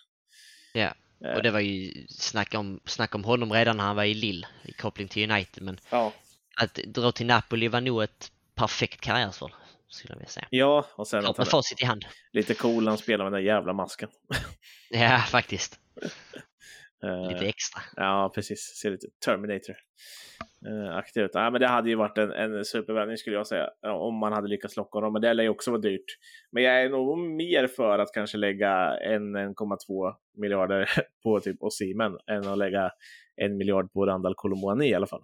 Ja, 0.75 0.95
och 1.37 1.43
det 1.43 1.51
var 1.51 1.61
ju 1.61 2.07
snack 2.09 2.55
om, 2.55 2.81
snack 2.85 3.15
om 3.15 3.25
honom 3.25 3.53
redan 3.53 3.77
när 3.77 3.85
han 3.85 3.97
var 3.97 4.05
i 4.05 4.15
Lille 4.15 4.47
i 4.65 4.73
koppling 4.73 5.09
till 5.09 5.31
United. 5.31 5.63
Men 5.63 5.79
ja. 5.91 6.13
att 6.57 6.75
dra 6.75 7.13
till 7.13 7.27
Napoli 7.27 7.69
var 7.69 7.81
nog 7.81 8.03
ett 8.03 8.33
perfekt 8.55 9.01
karriärsval. 9.01 9.55
skulle 9.89 10.13
jag 10.13 10.19
vilja 10.19 10.29
säga. 10.29 10.47
Ja, 10.51 10.87
och 10.97 11.09
sen 11.09 11.27
att 11.27 11.37
han 11.37 11.47
facit 11.47 11.83
i 11.83 11.85
hand. 11.85 12.05
lite 12.33 12.55
cool 12.55 12.85
när 12.85 12.91
han 12.91 12.99
spelar 12.99 13.25
med 13.25 13.33
den 13.33 13.45
jävla 13.45 13.73
masken. 13.73 14.09
Ja, 14.91 15.19
faktiskt. 15.19 15.81
Eh, 17.05 17.29
Lite 17.33 17.47
extra. 17.47 17.83
Ja, 17.97 18.33
precis. 18.35 18.61
Ser 18.61 18.91
lite 18.91 19.07
Terminator-aktig 19.27 21.21
ut. 21.23 21.31
Ja, 21.35 21.51
men 21.51 21.61
det 21.61 21.67
hade 21.69 21.89
ju 21.91 21.95
varit 21.97 22.19
en, 22.19 22.31
en 22.33 22.65
supervändning 22.65 23.17
skulle 23.17 23.37
jag 23.37 23.47
säga. 23.47 23.69
Om 23.83 24.15
man 24.19 24.33
hade 24.33 24.49
lyckats 24.49 24.77
locka 24.77 24.97
honom. 24.97 25.13
Men 25.13 25.23
det 25.23 25.35
lär 25.35 25.45
ju 25.45 25.51
också 25.51 25.71
vara 25.71 25.81
dyrt. 25.81 26.05
Men 26.53 26.63
jag 26.63 26.83
är 26.83 26.89
nog 26.89 27.19
mer 27.19 27.67
för 27.67 27.99
att 27.99 28.13
kanske 28.15 28.39
lägga 28.39 28.97
en 28.99 29.37
1,2 29.37 30.15
miljarder 30.37 30.91
på 31.23 31.41
typ 31.41 31.57
Osimhen 31.63 32.19
än 32.27 32.47
att 32.49 32.59
lägga 32.59 32.91
en 33.37 33.57
miljard 33.57 33.93
på 33.93 34.07
Randall 34.07 34.35
Colomouani 34.35 34.89
i 34.89 34.95
alla 34.95 35.07
fall. 35.07 35.23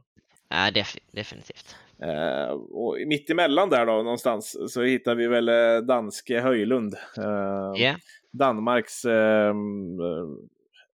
Ja, 0.48 0.70
def 0.70 0.96
definitivt. 1.12 1.76
Eh, 2.02 2.50
och 2.50 2.96
mitt 3.06 3.30
emellan 3.30 3.70
där 3.70 3.86
då 3.86 3.92
någonstans 3.92 4.72
så 4.72 4.82
hittar 4.82 5.14
vi 5.14 5.26
väl 5.26 5.48
eh, 5.48 5.78
danske 5.86 6.40
Höjlund. 6.40 6.94
Eh, 7.18 7.82
Ja, 7.82 7.94
Danmarks 8.32 9.04
eh, 9.04 9.54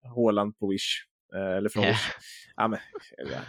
Håland 0.09 0.59
på 0.59 0.67
Wish. 0.67 1.05
Eh, 1.35 1.57
eller 1.57 1.69
från 1.69 1.83
Ja. 1.83 1.89
Wish. 1.89 2.11
Ja, 2.55 2.67
men, 2.67 2.79
ja. 3.17 3.39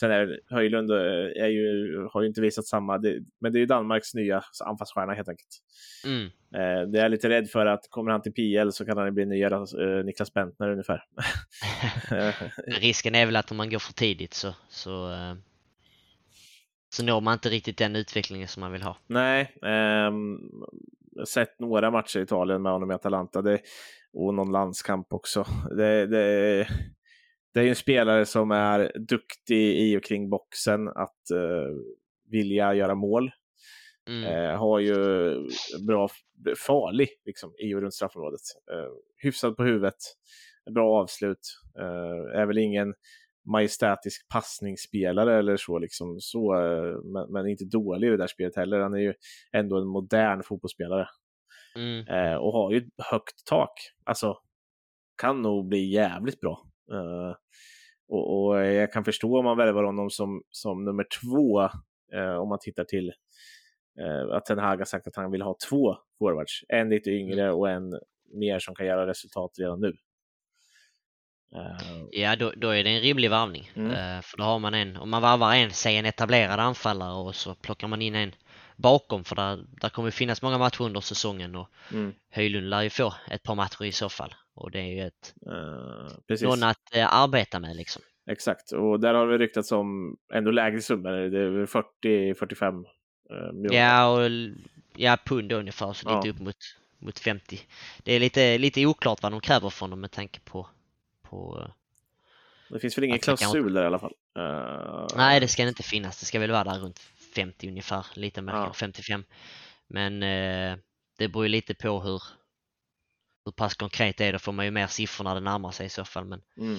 Sen 0.00 0.10
är 0.10 0.40
Höjlund 0.50 0.90
eh, 0.90 0.96
är 1.44 1.48
ju, 1.48 1.96
har 2.12 2.22
ju 2.22 2.28
inte 2.28 2.40
visat 2.40 2.66
samma, 2.66 2.98
det, 2.98 3.18
men 3.40 3.52
det 3.52 3.58
är 3.58 3.60
ju 3.60 3.66
Danmarks 3.66 4.14
nya 4.14 4.42
anfallsstjärna 4.64 5.12
helt 5.12 5.28
enkelt. 5.28 5.48
mm. 6.04 6.24
Eh, 6.54 6.88
det 6.88 6.98
är 6.98 7.02
jag 7.02 7.10
lite 7.10 7.28
rädd 7.28 7.50
för 7.50 7.66
att 7.66 7.90
kommer 7.90 8.10
han 8.10 8.22
till 8.22 8.32
PL 8.32 8.70
så 8.70 8.84
kan 8.84 8.98
han 8.98 9.14
bli 9.14 9.26
nya 9.26 9.48
eh, 9.48 10.04
Niklas 10.04 10.32
Bentner 10.34 10.70
ungefär. 10.70 11.04
Eh, 12.10 12.34
risken 12.80 13.14
är 13.14 13.26
väl 13.26 13.36
att 13.36 13.50
om 13.50 13.56
man 13.56 13.70
går 13.70 13.78
för 13.78 13.92
tidigt 13.92 14.34
så, 14.34 14.54
så, 14.68 15.12
eh, 15.12 15.34
så 16.88 17.04
når 17.04 17.20
man 17.20 17.32
inte 17.34 17.48
riktigt 17.48 17.78
den 17.78 17.96
utvecklingen 17.96 18.48
som 18.48 18.60
man 18.60 18.72
vill 18.72 18.82
ha. 18.82 18.96
Nej, 19.06 19.56
har 21.18 21.24
sett 21.24 21.60
några 21.60 21.90
matcher 21.90 22.18
i 22.18 22.22
Italien 22.22 22.62
med 22.62 22.72
honom 22.72 22.90
i 22.90 22.94
Atalanta 22.94 23.42
det, 23.42 23.60
och 24.14 24.34
någon 24.34 24.52
landskamp 24.52 25.12
också. 25.12 25.46
Det, 25.76 26.06
det, 26.06 26.68
det 27.54 27.60
är 27.60 27.64
ju 27.64 27.68
en 27.68 27.74
spelare 27.74 28.26
som 28.26 28.50
är 28.50 28.92
duktig 29.08 29.78
i 29.78 29.98
och 29.98 30.04
kring 30.04 30.30
boxen 30.30 30.88
att 30.88 31.30
eh, 31.30 31.76
vilja 32.30 32.74
göra 32.74 32.94
mål. 32.94 33.30
Mm. 34.08 34.24
Eh, 34.24 34.58
har 34.58 34.78
ju 34.78 34.94
bra, 35.86 36.08
farlig 36.66 37.08
liksom, 37.24 37.54
i 37.58 37.74
och 37.74 37.80
runt 37.80 37.94
straffområdet. 37.94 38.40
Eh, 38.72 38.90
hyfsad 39.22 39.56
på 39.56 39.64
huvudet, 39.64 39.94
bra 40.74 41.00
avslut. 41.00 41.58
Eh, 41.78 42.40
är 42.40 42.46
väl 42.46 42.58
ingen 42.58 42.94
majestätisk 43.52 44.28
passningsspelare 44.28 45.38
eller 45.38 45.56
så, 45.56 45.78
liksom, 45.78 46.16
så 46.20 46.54
eh, 46.54 47.02
men, 47.02 47.32
men 47.32 47.48
inte 47.48 47.64
dålig 47.64 48.08
i 48.08 48.10
det 48.10 48.16
där 48.16 48.26
spelet 48.26 48.56
heller. 48.56 48.80
Han 48.80 48.94
är 48.94 48.98
ju 48.98 49.14
ändå 49.52 49.76
en 49.76 49.86
modern 49.86 50.42
fotbollsspelare 50.42 51.08
Mm. 51.76 52.08
eh, 52.08 52.34
och 52.34 52.52
har 52.52 52.70
ju 52.72 52.78
ett 52.78 53.04
högt 53.10 53.44
tak. 53.46 53.70
Alltså, 54.04 54.38
kan 55.22 55.42
nog 55.42 55.68
bli 55.68 55.92
jävligt 55.92 56.40
bra. 56.40 56.62
Eh, 56.92 57.36
och, 58.08 58.46
och 58.46 58.66
jag 58.66 58.92
kan 58.92 59.04
förstå 59.04 59.38
om 59.38 59.44
man 59.44 59.56
värvar 59.56 59.84
honom 59.84 60.10
som, 60.10 60.42
som 60.50 60.84
nummer 60.84 61.06
två, 61.22 61.62
eh, 62.18 62.36
om 62.36 62.48
man 62.48 62.58
tittar 62.60 62.84
till 62.84 63.12
eh, 64.00 64.36
att 64.36 64.44
Ten 64.46 64.58
Hag 64.58 64.78
har 64.78 64.84
sagt 64.84 65.06
att 65.06 65.16
han 65.16 65.30
vill 65.30 65.42
ha 65.42 65.56
två 65.68 65.96
forwards. 66.18 66.64
En 66.68 66.88
lite 66.88 67.10
yngre 67.10 67.52
och 67.52 67.70
en 67.70 68.00
mer 68.34 68.58
som 68.58 68.74
kan 68.74 68.86
göra 68.86 69.06
resultat 69.06 69.50
redan 69.58 69.80
nu. 69.80 69.92
Eh, 71.56 72.04
Ja, 72.10 72.36
då, 72.36 72.52
då 72.56 72.68
är 72.68 72.84
det 72.84 72.90
en 72.90 73.00
rimlig 73.00 73.30
varvning. 73.30 73.70
Mm. 73.74 73.90
Eh, 73.90 74.22
för 74.22 74.36
då 74.36 74.44
har 74.44 74.58
man 74.58 74.74
en, 74.74 74.96
om 74.96 75.10
man 75.10 75.22
varvar 75.22 75.54
en, 75.54 75.70
säg 75.70 75.96
en 75.96 76.06
etablerad 76.06 76.60
anfallare 76.60 77.14
och 77.14 77.34
så 77.34 77.54
plockar 77.54 77.88
man 77.88 78.02
in 78.02 78.14
en 78.14 78.32
bakom 78.76 79.24
för 79.24 79.36
där, 79.36 79.64
där 79.80 79.88
kommer 79.88 80.10
finnas 80.10 80.42
många 80.42 80.58
matcher 80.58 80.82
under 80.82 81.00
säsongen 81.00 81.54
och 81.54 81.68
mm, 81.92 82.12
Höjlund 82.30 82.70
lär 82.70 82.82
ju 82.82 82.90
få 82.90 83.14
ett 83.30 83.42
par 83.42 83.54
matcher 83.54 83.84
i 83.84 83.92
så 83.92 84.08
fall. 84.08 84.34
Och 84.54 84.70
det 84.70 84.78
är 84.78 84.94
ju 84.94 85.00
ett, 85.00 85.34
precis. 86.28 86.48
någon 86.48 86.62
att 86.62 86.96
eh, 86.96 87.14
arbeta 87.14 87.60
med 87.60 87.76
liksom. 87.76 88.02
Exakt, 88.30 88.72
och 88.72 89.00
där 89.00 89.14
har 89.14 89.26
vi 89.26 89.38
ryktats 89.38 89.72
om 89.72 90.16
ändå 90.34 90.50
lägre 90.50 90.80
summor. 90.80 91.10
Det 91.10 91.38
är 91.38 91.66
40-45 91.66 92.84
eh, 93.30 93.52
miljoner. 93.52 93.78
Ja, 93.78 94.06
och 94.06 94.30
ja, 94.96 95.18
pund 95.24 95.52
ungefär, 95.52 95.92
så 95.92 96.08
lite 96.08 96.28
Ja. 96.28 96.32
upp 96.32 96.40
mot, 96.40 96.56
mot 96.98 97.18
50. 97.18 97.60
Det 98.02 98.12
är 98.12 98.20
lite, 98.20 98.58
lite 98.58 98.86
oklart 98.86 99.22
vad 99.22 99.32
de 99.32 99.40
kräver 99.40 99.70
från 99.70 99.90
dem 99.90 100.00
med 100.00 100.10
tanke 100.10 100.40
på, 100.40 100.66
på 101.22 101.70
Det 102.68 102.80
finns 102.80 102.98
väl 102.98 103.04
ingen 103.04 103.18
klausul 103.18 103.72
där 103.72 103.82
i 103.82 103.86
alla 103.86 103.98
fall. 103.98 104.14
Eh, 104.38 105.06
Nej, 105.16 105.40
det 105.40 105.48
ska 105.48 105.62
inte 105.62 105.82
finnas. 105.82 106.20
Det 106.20 106.26
ska 106.26 106.38
väl 106.38 106.50
vara 106.50 106.64
där 106.64 106.78
runt 106.78 107.00
50 107.34 107.68
ungefär, 107.68 108.06
lite 108.14 108.42
mer 108.42 108.52
Ja. 108.52 108.62
kanske 108.64 108.80
55. 108.80 109.24
Men 109.88 110.22
eh, 110.22 110.78
det 111.18 111.28
beror 111.28 111.44
ju 111.44 111.48
lite 111.48 111.74
på 111.74 112.00
hur, 112.00 112.22
hur 113.44 113.52
pass 113.52 113.74
konkret 113.74 114.16
det 114.18 114.24
är. 114.26 114.32
Då 114.32 114.38
får 114.38 114.52
man 114.52 114.64
ju 114.64 114.70
mer 114.70 114.86
siffror 114.86 115.24
när 115.24 115.34
det 115.34 115.40
närmar 115.40 115.70
sig 115.70 115.86
i 115.86 115.88
så 115.88 116.04
fall. 116.04 116.24
Men 116.24 116.42
Mm. 116.58 116.78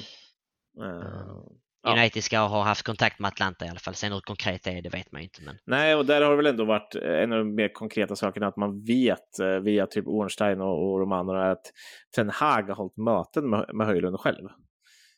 Ja. 1.84 1.92
United 1.92 2.24
ska 2.24 2.40
ha 2.40 2.64
haft 2.64 2.84
kontakt 2.84 3.20
med 3.20 3.28
Atlanta 3.28 3.66
i 3.66 3.70
alla 3.70 3.80
fall. 3.80 3.94
Sen 3.96 4.12
hur 4.12 4.20
konkret 4.20 4.64
det 4.64 4.72
är, 4.72 4.82
det 4.82 4.90
vet 4.90 5.12
man 5.12 5.22
ju 5.22 5.24
inte. 5.24 5.42
Men 5.42 5.58
Nej, 5.66 5.96
och 5.96 6.06
där 6.06 6.22
har 6.22 6.30
det 6.32 6.38
väl 6.38 6.46
ändå 6.46 6.66
varit 6.66 6.96
eh, 6.96 7.24
en 7.24 7.32
av 7.34 7.38
de 7.40 7.56
mer 7.56 7.74
konkreta 7.74 8.16
sakerna 8.16 8.48
att 8.48 8.58
man 8.58 8.84
vet 8.84 9.40
via 9.62 9.88
typ 9.88 10.08
Ornstein 10.08 10.62
och, 10.62 10.92
och 10.92 11.00
de 11.00 11.12
andra 11.12 11.52
att 11.52 11.72
Ten 12.16 12.30
Hag 12.30 12.64
har 12.64 12.76
hållit 12.76 12.98
möten 12.98 13.50
med, 13.50 13.70
med 13.74 13.88
Höjlund 13.88 14.20
själv. 14.20 14.50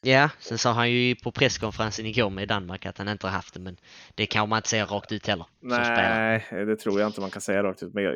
Ja, 0.02 0.30
sen 0.40 0.58
sa 0.58 0.72
han 0.72 0.92
ju 0.92 1.16
på 1.16 1.32
presskonferensen 1.32 2.06
igår 2.06 2.30
med 2.30 2.48
Danmark 2.48 2.86
att 2.86 2.98
han 2.98 3.08
inte 3.08 3.28
har 3.28 3.32
haft 3.32 3.54
det. 3.54 3.60
Men 3.60 3.78
det 4.16 4.26
kan 4.26 4.50
man 4.50 4.58
inte 4.58 4.70
säga 4.70 4.86
rakt 4.86 5.12
ut 5.12 5.28
heller. 5.28 5.46
Nej, 5.62 6.48
det 6.52 6.76
tror 6.76 7.00
jag 7.00 7.08
inte 7.08 7.22
man 7.22 7.30
kan 7.30 7.42
säga 7.42 7.64
rakt 7.64 7.84
ut. 7.84 7.94
Men 7.94 8.04
jag, 8.04 8.16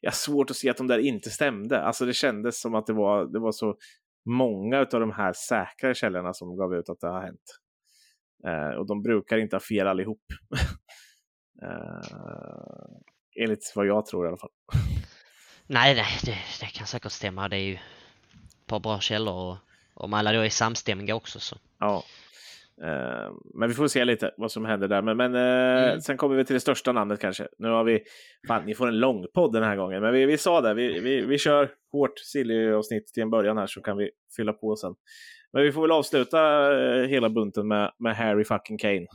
jag 0.00 0.10
har 0.10 0.16
svårt 0.16 0.50
att 0.50 0.56
se 0.56 0.70
att 0.70 0.76
de 0.76 0.86
där 0.86 0.98
inte 0.98 1.30
stämde. 1.30 1.82
Alltså 1.82 2.06
det 2.06 2.14
kändes 2.14 2.60
som 2.60 2.74
att 2.74 2.86
det 2.86 2.92
var, 2.92 3.32
det 3.32 3.38
var 3.38 3.52
så 3.52 3.76
många 4.24 4.78
av 4.78 4.86
de 5.00 5.10
här 5.10 5.32
säkra 5.32 5.94
källorna 5.94 6.34
som 6.34 6.56
gav 6.56 6.74
ut 6.74 6.88
att 6.88 7.00
det 7.00 7.06
har 7.06 7.22
hänt. 7.22 7.58
Eh, 8.46 8.78
och 8.78 8.86
de 8.86 9.02
brukar 9.02 9.38
inte 9.38 9.56
ha 9.56 9.60
fel 9.60 9.86
allihop. 9.86 10.22
eh, 11.62 13.42
enligt 13.42 13.72
vad 13.76 13.86
jag 13.86 14.06
tror 14.06 14.24
i 14.24 14.28
alla 14.28 14.36
fall. 14.36 14.50
Nej, 15.66 15.94
nej 15.94 16.18
det, 16.24 16.38
det 16.60 16.66
kan 16.66 16.86
säkert 16.86 17.12
stämma. 17.12 17.48
Det 17.48 17.56
är 17.56 17.60
ju 17.60 17.74
ett 17.74 18.66
par 18.66 18.80
bra 18.80 19.00
källor 19.00 19.34
och 19.34 19.56
om 19.94 20.14
alla 20.14 20.32
då 20.32 20.40
är 20.40 20.48
samstämmiga 20.48 21.14
också 21.14 21.40
så. 21.40 21.56
Ja. 21.80 22.04
Eh, 22.82 23.32
men 23.54 23.68
vi 23.68 23.74
får 23.74 23.88
se 23.88 24.04
lite 24.04 24.34
vad 24.36 24.52
som 24.52 24.64
händer 24.64 24.88
där. 24.88 25.02
Men, 25.02 25.16
men 25.16 25.34
eh, 25.34 25.82
Mm. 25.88 26.00
sen 26.00 26.16
kommer 26.16 26.36
vi 26.36 26.44
till 26.44 26.54
det 26.54 26.60
största 26.60 26.92
namnet 26.92 27.20
kanske. 27.20 27.48
Nu 27.58 27.68
har 27.68 27.84
vi, 27.84 28.02
fan 28.48 28.64
ni 28.64 28.74
får 28.74 28.88
en 28.88 28.98
lång 28.98 29.26
podd 29.34 29.52
den 29.52 29.62
här 29.62 29.76
gången. 29.76 30.02
Men 30.02 30.12
vi, 30.12 30.26
vi 30.26 30.38
sa 30.38 30.60
det, 30.60 30.74
vi, 30.74 31.00
vi, 31.00 31.20
vi 31.20 31.38
kör 31.38 31.70
hårt 31.92 32.18
silly-avsnitt 32.18 33.06
till 33.06 33.22
en 33.22 33.30
början 33.30 33.56
här 33.58 33.66
så 33.66 33.80
kan 33.82 33.96
vi 33.96 34.10
fylla 34.36 34.52
på 34.52 34.76
sen. 34.76 34.94
Men 35.52 35.62
vi 35.62 35.72
får 35.72 35.82
väl 35.82 35.90
avsluta 35.92 36.38
eh, 36.72 37.08
hela 37.08 37.30
bunten 37.30 37.68
med, 37.68 37.92
med 37.98 38.16
Harry 38.16 38.44
fucking 38.44 38.78
Kane. 38.78 39.06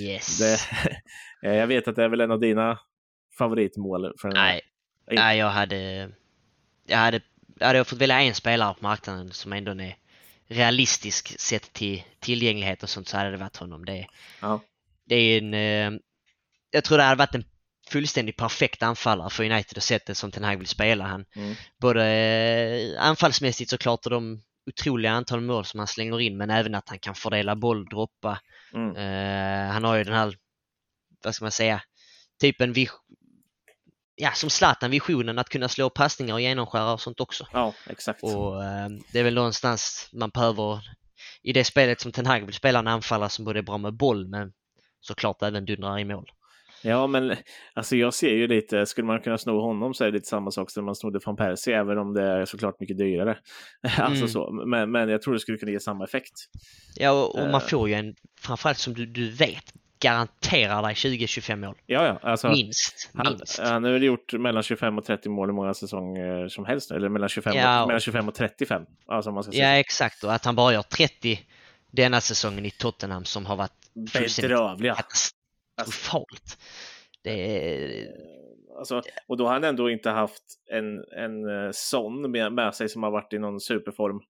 Yes. 0.00 0.38
Det, 0.38 0.58
jag 1.58 1.66
vet 1.66 1.88
att 1.88 1.96
det 1.96 2.04
är 2.04 2.08
väl 2.08 2.20
en 2.20 2.30
av 2.30 2.40
dina 2.40 2.78
favoritmål. 3.38 4.12
För 4.20 4.28
den 4.28 4.36
här. 4.36 4.48
Nej, 4.52 4.60
nej 5.10 5.38
jag 5.38 5.48
hade... 5.50 6.10
Jag 6.86 6.98
hade, 6.98 7.20
hade 7.66 7.78
jag 7.78 7.86
fått 7.86 7.98
välja 7.98 8.20
en 8.22 8.34
spelare 8.34 8.74
på 8.74 8.82
marknaden 8.82 9.32
som 9.32 9.52
ändå 9.52 9.72
är 9.72 9.96
realistisk 10.48 11.40
sett 11.40 11.72
till 11.72 12.02
tillgänglighet 12.20 12.82
och 12.82 12.90
sånt 12.90 13.08
så 13.08 13.16
hade 13.16 13.30
det 13.30 13.36
varit 13.36 13.56
honom. 13.56 13.84
Det, 13.84 14.06
Ja. 14.40 14.60
det 15.06 15.14
är 15.14 15.38
en... 15.38 15.54
eh, 15.94 16.00
Jag 16.70 16.84
tror 16.84 16.98
det 16.98 17.04
hade 17.04 17.18
varit 17.18 17.34
en 17.34 17.44
fullständigt 17.90 18.36
perfekt 18.36 18.82
anfallare 18.82 19.30
för 19.30 19.44
United 19.50 19.76
och 19.76 19.82
sättet 19.82 20.16
som 20.16 20.30
Ten 20.32 20.44
Hag 20.44 20.56
vill 20.56 20.66
spela. 20.66 21.04
Han, 21.06 21.24
Mm. 21.36 21.54
både 21.80 22.04
eh, 22.06 23.02
anfallsmässigt 23.02 23.70
såklart 23.70 24.04
och 24.06 24.10
de 24.10 24.42
otroliga 24.66 25.12
antal 25.12 25.40
mål 25.40 25.64
som 25.64 25.78
han 25.80 25.86
slänger 25.86 26.20
in 26.20 26.36
men 26.36 26.50
även 26.50 26.74
att 26.74 26.88
han 26.88 26.98
kan 26.98 27.14
fördela 27.14 27.56
boll, 27.56 27.84
droppa. 27.84 28.40
Mm. 28.74 28.96
Eh, 28.96 29.72
han 29.72 29.84
har 29.84 29.96
ju 29.96 30.04
den 30.04 30.14
här, 30.14 30.36
vad 31.24 31.34
ska 31.34 31.44
man 31.44 31.52
säga, 31.52 31.82
typ 32.40 32.60
en 32.60 32.72
ja, 34.20 34.30
som 34.32 34.50
Zlatan 34.50 34.90
visionen 34.90 35.38
att 35.38 35.48
kunna 35.48 35.68
slå 35.68 35.90
passningar 35.90 36.34
och 36.34 36.40
genomskära 36.40 36.92
och 36.92 37.00
sånt 37.00 37.20
också. 37.20 37.46
ja, 37.52 37.74
exakt. 37.86 38.22
Och 38.22 38.64
eh, 38.64 38.88
det 39.12 39.18
är 39.18 39.24
väl 39.24 39.34
någonstans 39.34 40.08
man 40.12 40.30
behöver 40.30 40.80
i 41.42 41.52
det 41.52 41.64
spelet 41.64 42.00
som 42.00 42.12
Ten 42.12 42.26
Hag 42.26 42.40
vill 42.46 42.54
spela 42.54 42.78
en 42.78 42.86
anfallare 42.86 43.28
som 43.30 43.44
både 43.44 43.58
är 43.58 43.62
bra 43.62 43.78
med 43.78 43.94
boll 43.96 44.28
men 44.28 44.52
såklart 45.00 45.42
även 45.42 45.64
dundrar 45.64 45.98
i 45.98 46.04
mål. 46.04 46.30
Ja, 46.82 47.06
men 47.06 47.36
alltså 47.74 47.96
jag 47.96 48.14
ser 48.14 48.30
ju 48.34 48.46
lite, 48.48 48.86
skulle 48.86 49.06
man 49.06 49.20
kunna 49.20 49.38
sno 49.38 49.60
honom 49.60 49.94
så 49.94 50.04
är 50.04 50.08
det 50.08 50.12
lite 50.14 50.28
samma 50.28 50.50
sak 50.50 50.70
som 50.70 50.84
man 50.84 50.94
snodde 50.94 51.20
van 51.26 51.36
Persie, 51.36 51.78
även 51.78 51.98
om 51.98 52.14
det 52.14 52.22
är 52.22 52.44
såklart 52.44 52.80
mycket 52.80 52.98
dyrare. 52.98 53.38
alltså 53.98 54.22
Mm. 54.22 54.28
så. 54.28 54.50
Men, 54.66 54.90
men 54.90 55.08
jag 55.08 55.22
tror 55.22 55.34
det 55.34 55.40
skulle 55.40 55.58
kunna 55.58 55.72
ge 55.72 55.80
samma 55.80 56.04
effekt. 56.04 56.32
Ja, 56.96 57.10
och, 57.10 57.34
och 57.34 57.46
man 57.50 57.60
Eh. 57.60 57.66
får 57.68 57.88
ju 57.88 57.94
en, 57.94 58.14
framförallt 58.40 58.78
som 58.78 58.94
du, 58.94 59.06
du 59.06 59.30
vet, 59.30 59.72
garanterar 60.00 60.82
dig 60.82 60.94
20-25 60.94 61.56
mål. 61.56 61.74
Ja, 61.86 62.06
ja, 62.06 62.18
alltså. 62.30 62.48
Minst. 62.48 63.10
Han, 63.14 63.26
minst. 63.32 63.58
han 63.58 63.84
har 63.84 63.90
väl 63.90 64.02
gjort 64.02 64.32
mellan 64.32 64.62
25 64.62 64.98
och 64.98 65.04
30 65.04 65.28
mål 65.28 65.50
i 65.50 65.52
många 65.52 65.74
säsonger 65.74 66.48
som 66.48 66.64
helst 66.64 66.90
nu, 66.90 66.96
eller 66.96 67.08
mellan 67.08 67.28
25, 67.28 67.56
Ja, 67.56 67.82
och, 67.82 67.88
mellan 67.88 68.00
25 68.00 68.28
och 68.28 68.34
35. 68.34 68.82
Alltså 69.06 69.30
man 69.30 69.42
ska 69.42 69.52
Ja, 69.52 69.56
säga. 69.56 69.78
exakt. 69.78 70.24
Och 70.24 70.34
att 70.34 70.44
han 70.44 70.56
bara 70.56 70.72
gör 70.72 70.82
30 70.82 71.40
denna 71.90 72.20
säsongen 72.20 72.66
i 72.66 72.70
Tottenham 72.70 73.24
som 73.24 73.46
har 73.46 73.56
varit 73.56 73.72
Bedrövliga. 74.12 74.94
katastrofalt. 74.94 76.58
Det 77.24 77.56
är... 77.56 78.06
alltså, 78.78 79.02
och 79.26 79.36
då 79.36 79.46
har 79.46 79.52
han 79.52 79.64
ändå 79.64 79.90
inte 79.90 80.10
haft 80.10 80.42
en, 80.72 81.04
en 81.16 81.44
uh, 81.44 81.70
sån 81.72 82.30
med, 82.30 82.52
med 82.52 82.74
sig 82.74 82.88
som 82.88 83.02
har 83.02 83.10
varit 83.10 83.32
i 83.32 83.38
någon 83.38 83.60
superform. 83.60 84.20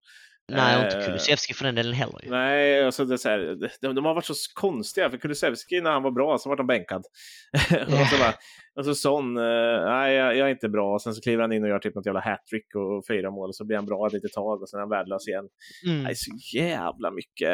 Nej, 0.51 0.77
och 0.77 0.85
inte 0.85 0.99
eh, 0.99 1.07
Kulusevski 1.07 1.55
för 1.55 1.65
den 1.65 1.75
delen 1.75 1.93
heller. 1.93 2.21
Ju. 2.23 2.31
Nej, 2.31 2.85
alltså 2.85 3.05
det 3.05 3.15
är 3.15 3.17
så 3.17 3.29
här, 3.29 3.59
de, 3.81 3.95
de, 3.95 4.05
har 4.05 4.15
varit 4.15 4.25
så 4.25 4.35
konstiga. 4.55 5.11
För 5.11 5.19
Kulusevski 5.19 5.81
när 5.81 5.91
han 5.91 6.03
var 6.03 6.11
bra 6.11 6.39
så 6.39 6.49
var 6.49 6.57
han 6.57 6.67
bänkad. 6.67 7.05
och 7.87 8.07
så 8.07 8.19
bara, 8.19 8.35
och 8.75 8.85
så 8.85 8.95
sån, 8.95 9.39
uh, 9.39 9.85
nej 9.85 10.15
jag, 10.15 10.37
jag, 10.37 10.49
är 10.49 10.53
inte 10.53 10.69
bra. 10.69 10.95
Och 10.95 11.03
sen 11.03 11.15
så 11.15 11.21
kliver 11.21 11.43
han 11.43 11.53
in 11.53 11.63
och 11.63 11.69
gör 11.69 11.79
typ 11.79 11.95
något 11.95 12.07
jävla 12.07 12.21
hattrick 12.21 12.75
och 12.75 13.05
fyra 13.09 13.31
mål 13.31 13.49
och 13.49 13.57
så 13.57 13.65
blir 13.65 13.77
han 13.77 13.87
bra 13.87 14.07
ett 14.07 14.13
litet 14.13 14.33
tag 14.33 14.63
och 14.63 14.71
sen 14.71 14.79
är 14.79 14.83
han 14.83 14.91
värdelös 14.91 15.29
igen. 15.29 15.49
Mm. 15.87 16.07
Är 16.07 16.15
så 16.15 16.57
jävla 16.57 17.11
mycket 17.11 17.51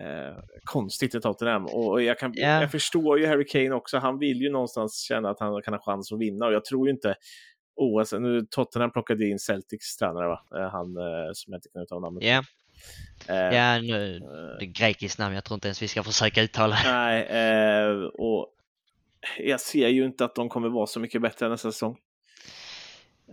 eh, 0.00 0.36
konstigt 0.64 1.14
i 1.14 1.20
Tottenham. 1.20 1.66
Och 1.66 2.02
jag, 2.02 2.18
kan, 2.18 2.38
yeah. 2.38 2.60
jag 2.60 2.70
förstår 2.70 3.18
ju 3.18 3.26
Harry 3.26 3.46
Kane 3.46 3.74
också. 3.74 3.98
Han 3.98 4.18
vill 4.18 4.40
ju 4.40 4.50
någonstans 4.50 5.06
känna 5.08 5.30
att 5.30 5.40
han 5.40 5.62
kan 5.62 5.74
ha 5.74 5.80
chans 5.80 6.12
att 6.12 6.20
vinna 6.20 6.46
och 6.46 6.52
jag 6.52 6.64
tror 6.64 6.86
ju 6.86 6.94
inte 6.94 7.14
OS, 7.76 8.12
nu 8.12 8.46
Tottenham 8.50 8.90
plockade 8.90 9.28
in 9.28 9.38
Celtics 9.38 9.96
tränare 9.96 10.28
va? 10.28 10.44
Eh, 10.54 10.70
han 10.70 10.96
eh, 10.96 11.32
som 11.32 11.52
jag 11.52 11.58
inte 11.58 11.68
kan 11.68 11.82
uttala 11.82 12.00
namnet. 12.00 12.24
Ja. 12.24 12.44
Yeah. 13.28 13.54
ja, 13.54 13.80
nu, 13.80 14.18
det 14.58 14.64
är 14.64 14.66
grekiskt 14.66 15.18
namn, 15.18 15.34
jag 15.34 15.44
tror 15.44 15.54
inte 15.54 15.68
ens 15.68 15.82
vi 15.82 15.88
ska 15.88 16.02
försöka 16.02 16.42
uttala. 16.42 16.78
Nej, 16.84 17.22
eh, 17.22 18.04
och 18.04 18.48
jag 19.38 19.60
ser 19.60 19.88
ju 19.88 20.04
inte 20.04 20.24
att 20.24 20.34
de 20.34 20.48
kommer 20.48 20.68
vara 20.68 20.86
så 20.86 21.00
mycket 21.00 21.22
bättre 21.22 21.48
nästa 21.48 21.72
säsong. 21.72 21.96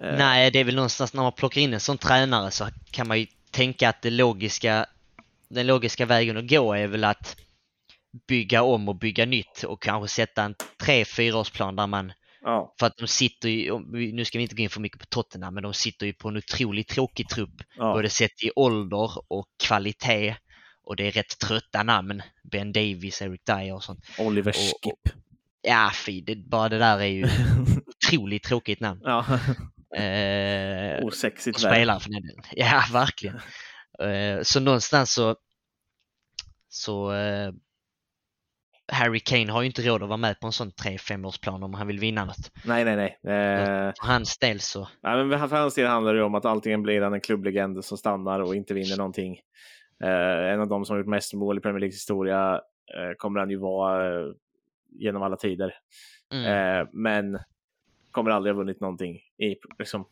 Eh. 0.01 0.17
Nej, 0.17 0.51
det 0.51 0.59
är 0.59 0.63
väl 0.63 0.75
någonstans 0.75 1.13
när 1.13 1.23
man 1.23 1.31
plockar 1.31 1.61
in 1.61 1.73
en 1.73 1.79
sån 1.79 1.97
tränare 1.97 2.51
så 2.51 2.67
kan 2.91 3.07
man 3.07 3.19
ju 3.19 3.25
tänka 3.51 3.89
att 3.89 4.01
det 4.01 4.09
logiska 4.09 4.85
den 5.49 5.67
logiska 5.67 6.05
vägen 6.05 6.37
att 6.37 6.49
gå 6.49 6.73
är 6.73 6.87
väl 6.87 7.03
att 7.03 7.37
bygga 8.27 8.63
om 8.63 8.89
och 8.89 8.95
bygga 8.95 9.25
nytt 9.25 9.63
och 9.63 9.81
kanske 9.81 10.15
sätta 10.15 10.43
en 10.43 10.55
tre 10.77 11.05
fyraårsplan 11.05 11.75
där 11.75 11.87
man 11.87 12.13
Ja. 12.43 12.75
För 12.79 12.85
att 12.87 12.97
de 12.97 13.07
sitter 13.07 13.49
ju, 13.49 13.79
nu 14.13 14.25
ska 14.25 14.37
vi 14.37 14.41
inte 14.43 14.55
gå 14.55 14.63
in 14.63 14.69
för 14.69 14.81
mycket 14.81 14.99
på 14.99 15.05
Tottenham, 15.05 15.53
men 15.53 15.63
de 15.63 15.73
sitter 15.73 16.05
ju 16.05 16.13
på 16.13 16.29
en 16.29 16.37
otroligt 16.37 16.87
tråkig 16.87 17.29
trupp. 17.29 17.61
Ja. 17.77 17.93
Både 17.93 18.09
sett 18.09 18.43
i 18.43 18.51
ålder 18.55 19.11
och 19.27 19.45
kvalitet. 19.63 20.35
Och 20.83 20.95
det 20.95 21.07
är 21.07 21.11
rätt 21.11 21.39
trötta 21.39 21.83
namn. 21.83 22.21
Ben 22.51 22.73
Davis, 22.73 23.21
Eric 23.21 23.41
Dyer 23.45 23.73
och 23.73 23.83
sånt. 23.83 24.05
Oliver 24.17 24.51
Skip. 24.51 25.15
ja, 25.61 25.91
fy, 26.05 26.21
det, 26.21 26.35
bara 26.35 26.69
det 26.69 26.77
där 26.77 26.99
är 26.99 27.05
ju 27.05 27.27
otroligt 28.05 28.43
tråkigt 28.43 28.79
namn. 28.79 29.01
Ja. 29.03 29.25
Eh, 29.95 31.05
Osexigt 31.05 31.59
spelare 31.59 31.99
för 31.99 32.09
den. 32.09 32.21
Ja, 32.51 32.83
verkligen. 32.91 33.39
Eh, 33.99 34.41
så 34.41 34.59
någonstans 34.59 35.13
så, 35.13 35.35
så 36.69 37.13
eh, 37.13 37.51
Harry 38.91 39.19
Kane 39.19 39.51
har 39.51 39.61
ju 39.61 39.67
inte 39.67 39.81
råd 39.81 40.03
att 40.03 40.09
vara 40.09 40.17
med 40.17 40.39
på 40.39 40.47
en 40.47 40.53
sån 40.53 40.71
3-5 40.71 41.27
årsplan 41.27 41.63
om 41.63 41.73
han 41.73 41.87
vill 41.87 41.99
vinna 41.99 42.25
något. 42.25 42.51
Nej, 42.65 42.85
nej, 42.85 42.95
nej. 42.95 43.33
Eh... 43.35 43.93
För 44.01 44.07
hans 44.07 44.37
del 44.37 44.59
så. 44.59 44.87
Ja, 45.01 45.23
men 45.23 45.49
för 45.49 45.57
hans 45.57 45.75
del 45.75 45.87
handlar 45.87 46.13
det 46.13 46.23
om 46.23 46.35
att 46.35 46.45
antingen 46.45 46.83
blir 46.83 47.01
han 47.01 47.13
en 47.13 47.21
klubblegend 47.21 47.85
som 47.85 47.97
stannar 47.97 48.39
och 48.39 48.55
inte 48.55 48.73
vinner 48.73 48.97
någonting. 48.97 49.39
Eh, 50.03 50.51
en 50.53 50.61
av 50.61 50.67
de 50.67 50.85
som 50.85 50.93
har 50.93 50.97
gjort 50.97 51.07
mest 51.07 51.33
mål 51.33 51.57
i 51.57 51.61
Premier 51.61 51.79
Leagues 51.79 51.95
historia 51.95 52.61
eh, 52.97 53.15
kommer 53.17 53.39
han 53.39 53.49
ju 53.49 53.57
vara 53.57 54.23
genom 54.89 55.23
alla 55.23 55.35
tider. 55.35 55.73
Mm. 56.33 56.87
Men 56.93 57.39
kommer 58.11 58.31
aldrig 58.31 58.55
ha 58.55 58.57
vunnit 58.57 58.81
någonting 58.81 59.15
i, 59.37 59.55
liksom, 59.79 60.05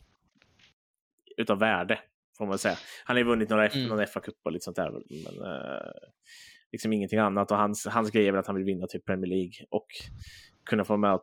utav 1.38 1.60
värde 1.60 2.00
får 2.38 2.46
man 2.46 2.58
säga. 2.58 2.76
Han 3.06 3.16
har 3.16 3.20
ju 3.20 3.28
vunnit 3.30 3.50
några 3.50 3.68
mm. 3.68 3.88
någon 3.88 4.06
FA-cup 4.06 4.36
och 4.44 4.52
lite 4.52 4.64
sånt 4.64 4.78
där. 4.78 4.92
Men 4.92 5.04
liksom 6.72 6.94
ingenting 6.94 7.20
annat. 7.20 7.52
Och 7.52 7.58
hans, 7.58 7.86
hans 7.86 8.12
grej 8.12 8.28
är 8.28 8.32
väl 8.32 8.40
att 8.40 8.48
han 8.48 8.56
vill 8.56 8.66
vinna 8.66 8.88
typ 8.88 9.06
Premier 9.06 9.30
League 9.30 9.54
och 9.70 9.88
kunna 10.66 10.84
få 10.84 10.98
med 10.98 11.20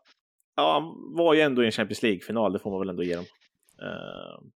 Ja, 0.57 0.73
han 0.73 1.15
var 1.17 1.35
ju 1.35 1.41
ändå 1.41 1.63
i 1.63 1.67
en 1.67 1.73
Champions 1.73 2.03
League-final, 2.03 2.53
det 2.53 2.59
får 2.59 2.71
man 2.71 2.81
väl 2.81 2.89
ändå 2.89 3.03
ge 3.03 3.17
dem. 3.17 3.25
Uh, 3.83 4.49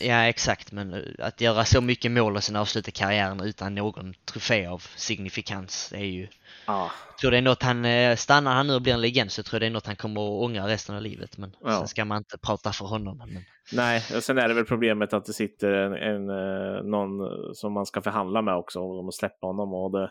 Ja 0.00 0.24
exakt, 0.24 0.72
men 0.72 1.14
att 1.18 1.40
göra 1.40 1.64
så 1.64 1.80
mycket 1.80 2.10
mål 2.10 2.36
och 2.36 2.44
sen 2.44 2.56
avsluta 2.56 2.90
karriären 2.90 3.40
utan 3.40 3.74
någon 3.74 4.14
trofé 4.24 4.66
av 4.66 4.82
signifikans 4.96 5.92
är 5.96 6.04
ju... 6.04 6.28
Jag 6.66 6.90
tror 7.20 7.30
det 7.30 7.36
är 7.36 7.42
något 7.42 7.62
han, 7.62 7.84
eh, 7.84 8.16
stannar 8.16 8.54
han 8.54 8.66
nu 8.66 8.74
och 8.74 8.82
blir 8.82 8.92
en 8.92 9.00
legend 9.00 9.32
så 9.32 9.42
tror 9.42 9.54
jag 9.54 9.62
det 9.62 9.66
är 9.66 9.70
något 9.70 9.86
han 9.86 9.96
kommer 9.96 10.20
att 10.20 10.44
ångra 10.44 10.68
resten 10.68 10.96
av 10.96 11.02
livet. 11.02 11.38
Men 11.38 11.56
ja. 11.60 11.78
sen 11.78 11.88
ska 11.88 12.04
man 12.04 12.18
inte 12.18 12.38
prata 12.38 12.72
för 12.72 12.84
honom. 12.84 13.18
Men... 13.18 13.44
Nej, 13.72 14.02
och 14.16 14.22
sen 14.24 14.38
är 14.38 14.48
det 14.48 14.54
väl 14.54 14.64
problemet 14.64 15.12
att 15.12 15.24
det 15.24 15.32
sitter 15.32 15.72
en, 15.72 15.92
en, 15.92 16.30
eh, 16.30 16.82
någon 16.82 17.10
som 17.54 17.72
man 17.72 17.86
ska 17.86 18.02
förhandla 18.02 18.42
med 18.42 18.54
också 18.54 18.80
om 18.80 19.08
att 19.08 19.14
släppa 19.14 19.46
honom. 19.46 19.74
Och 19.74 19.92
det, 19.92 20.10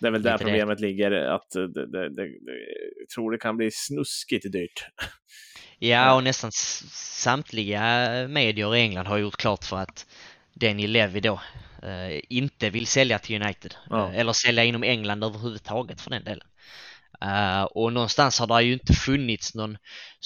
det 0.00 0.06
är 0.06 0.10
väl 0.10 0.22
där 0.22 0.38
problemet 0.38 0.78
det. 0.78 0.86
ligger, 0.86 1.10
att 1.10 1.50
det, 1.50 1.86
det, 1.86 2.26
jag 2.98 3.08
tror 3.14 3.30
det 3.30 3.38
kan 3.38 3.56
bli 3.56 3.70
snuskigt 3.72 4.52
dyrt. 4.52 4.86
Ja, 5.82 6.14
och 6.14 6.24
nästan 6.24 6.52
samtliga 6.52 7.82
medier 8.28 8.76
i 8.76 8.80
England 8.80 9.06
har 9.06 9.18
gjort 9.18 9.36
klart 9.36 9.64
för 9.64 9.76
att 9.76 10.06
Danny 10.54 10.86
Levy 10.86 11.20
då 11.20 11.40
eh, 11.82 12.20
inte 12.28 12.70
vill 12.70 12.86
sälja 12.86 13.18
till 13.18 13.42
United. 13.42 13.74
Ja. 13.90 14.08
Eh, 14.08 14.18
eller 14.18 14.32
sälja 14.32 14.64
inom 14.64 14.82
England 14.82 15.24
överhuvudtaget 15.24 16.00
för 16.00 16.10
den 16.10 16.24
delen. 16.24 16.46
Uh, 17.24 17.62
och 17.62 17.92
någonstans 17.92 18.38
har 18.38 18.46
det 18.46 18.62
ju 18.62 18.72
inte 18.72 18.92
funnits 18.92 19.54
någon, 19.54 19.78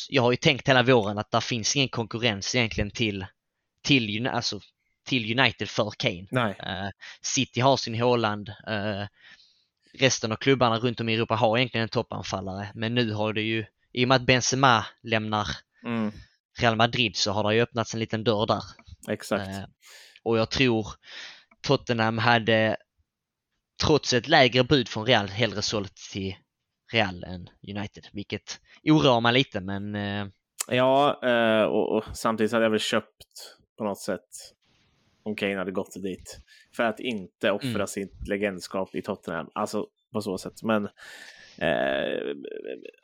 jag 0.08 0.22
har 0.22 0.30
ju 0.30 0.36
tänkt 0.36 0.68
hela 0.68 0.82
våren 0.82 1.18
att 1.18 1.30
det 1.30 1.40
finns 1.40 1.76
ingen 1.76 1.88
konkurrens 1.88 2.54
egentligen 2.54 2.90
till, 2.90 3.26
till, 3.82 4.26
alltså, 4.26 4.60
till 5.06 5.38
United 5.38 5.68
för 5.68 5.90
Kane. 5.98 6.26
Uh, 6.50 6.90
City 7.22 7.60
har 7.60 7.76
sin 7.76 8.00
Håland, 8.00 8.48
uh, 8.48 9.06
resten 9.98 10.32
av 10.32 10.36
klubbarna 10.36 10.78
runt 10.78 11.00
om 11.00 11.08
i 11.08 11.14
Europa 11.14 11.34
har 11.34 11.58
egentligen 11.58 11.82
en 11.82 11.88
toppanfallare 11.88 12.68
men 12.74 12.94
nu 12.94 13.12
har 13.12 13.32
det 13.32 13.42
ju 13.42 13.64
i 13.94 14.04
och 14.04 14.08
med 14.08 14.16
att 14.16 14.26
Benzema 14.26 14.86
lämnar 15.02 15.48
mm. 15.86 16.12
Real 16.60 16.76
Madrid 16.76 17.16
så 17.16 17.32
har 17.32 17.44
det 17.44 17.54
ju 17.54 17.62
öppnats 17.62 17.94
en 17.94 18.00
liten 18.00 18.24
dörr 18.24 18.46
där. 18.46 18.62
Exakt. 19.08 19.48
Eh, 19.48 19.64
och 20.22 20.38
jag 20.38 20.50
tror 20.50 20.86
Tottenham 21.62 22.18
hade 22.18 22.76
trots 23.84 24.12
ett 24.12 24.28
lägre 24.28 24.64
bud 24.64 24.88
från 24.88 25.06
Real 25.06 25.28
hellre 25.28 25.62
sålt 25.62 25.96
till 26.12 26.36
Real 26.92 27.24
än 27.24 27.48
United, 27.76 28.06
vilket 28.12 28.60
oroar 28.84 29.20
mig 29.20 29.32
lite 29.32 29.60
men... 29.60 29.94
Eh... 29.94 30.26
Ja, 30.68 31.20
eh, 31.22 31.64
och, 31.64 31.96
och, 31.96 32.04
samtidigt 32.16 32.52
hade 32.52 32.64
jag 32.64 32.70
väl 32.70 32.80
köpt 32.80 33.56
på 33.78 33.84
något 33.84 34.00
sätt 34.00 34.28
om 35.22 35.36
Kane 35.36 35.56
hade 35.56 35.72
gått 35.72 36.02
dit. 36.02 36.38
För 36.76 36.82
att 36.82 37.00
inte 37.00 37.50
offra 37.50 37.68
mm. 37.68 37.86
sitt 37.86 38.28
legendskap 38.28 38.94
i 38.94 39.02
Tottenham. 39.02 39.50
Alltså 39.54 39.86
på 40.12 40.22
så 40.22 40.38
sätt. 40.38 40.62
Men 40.62 40.88
Eh, 41.58 42.34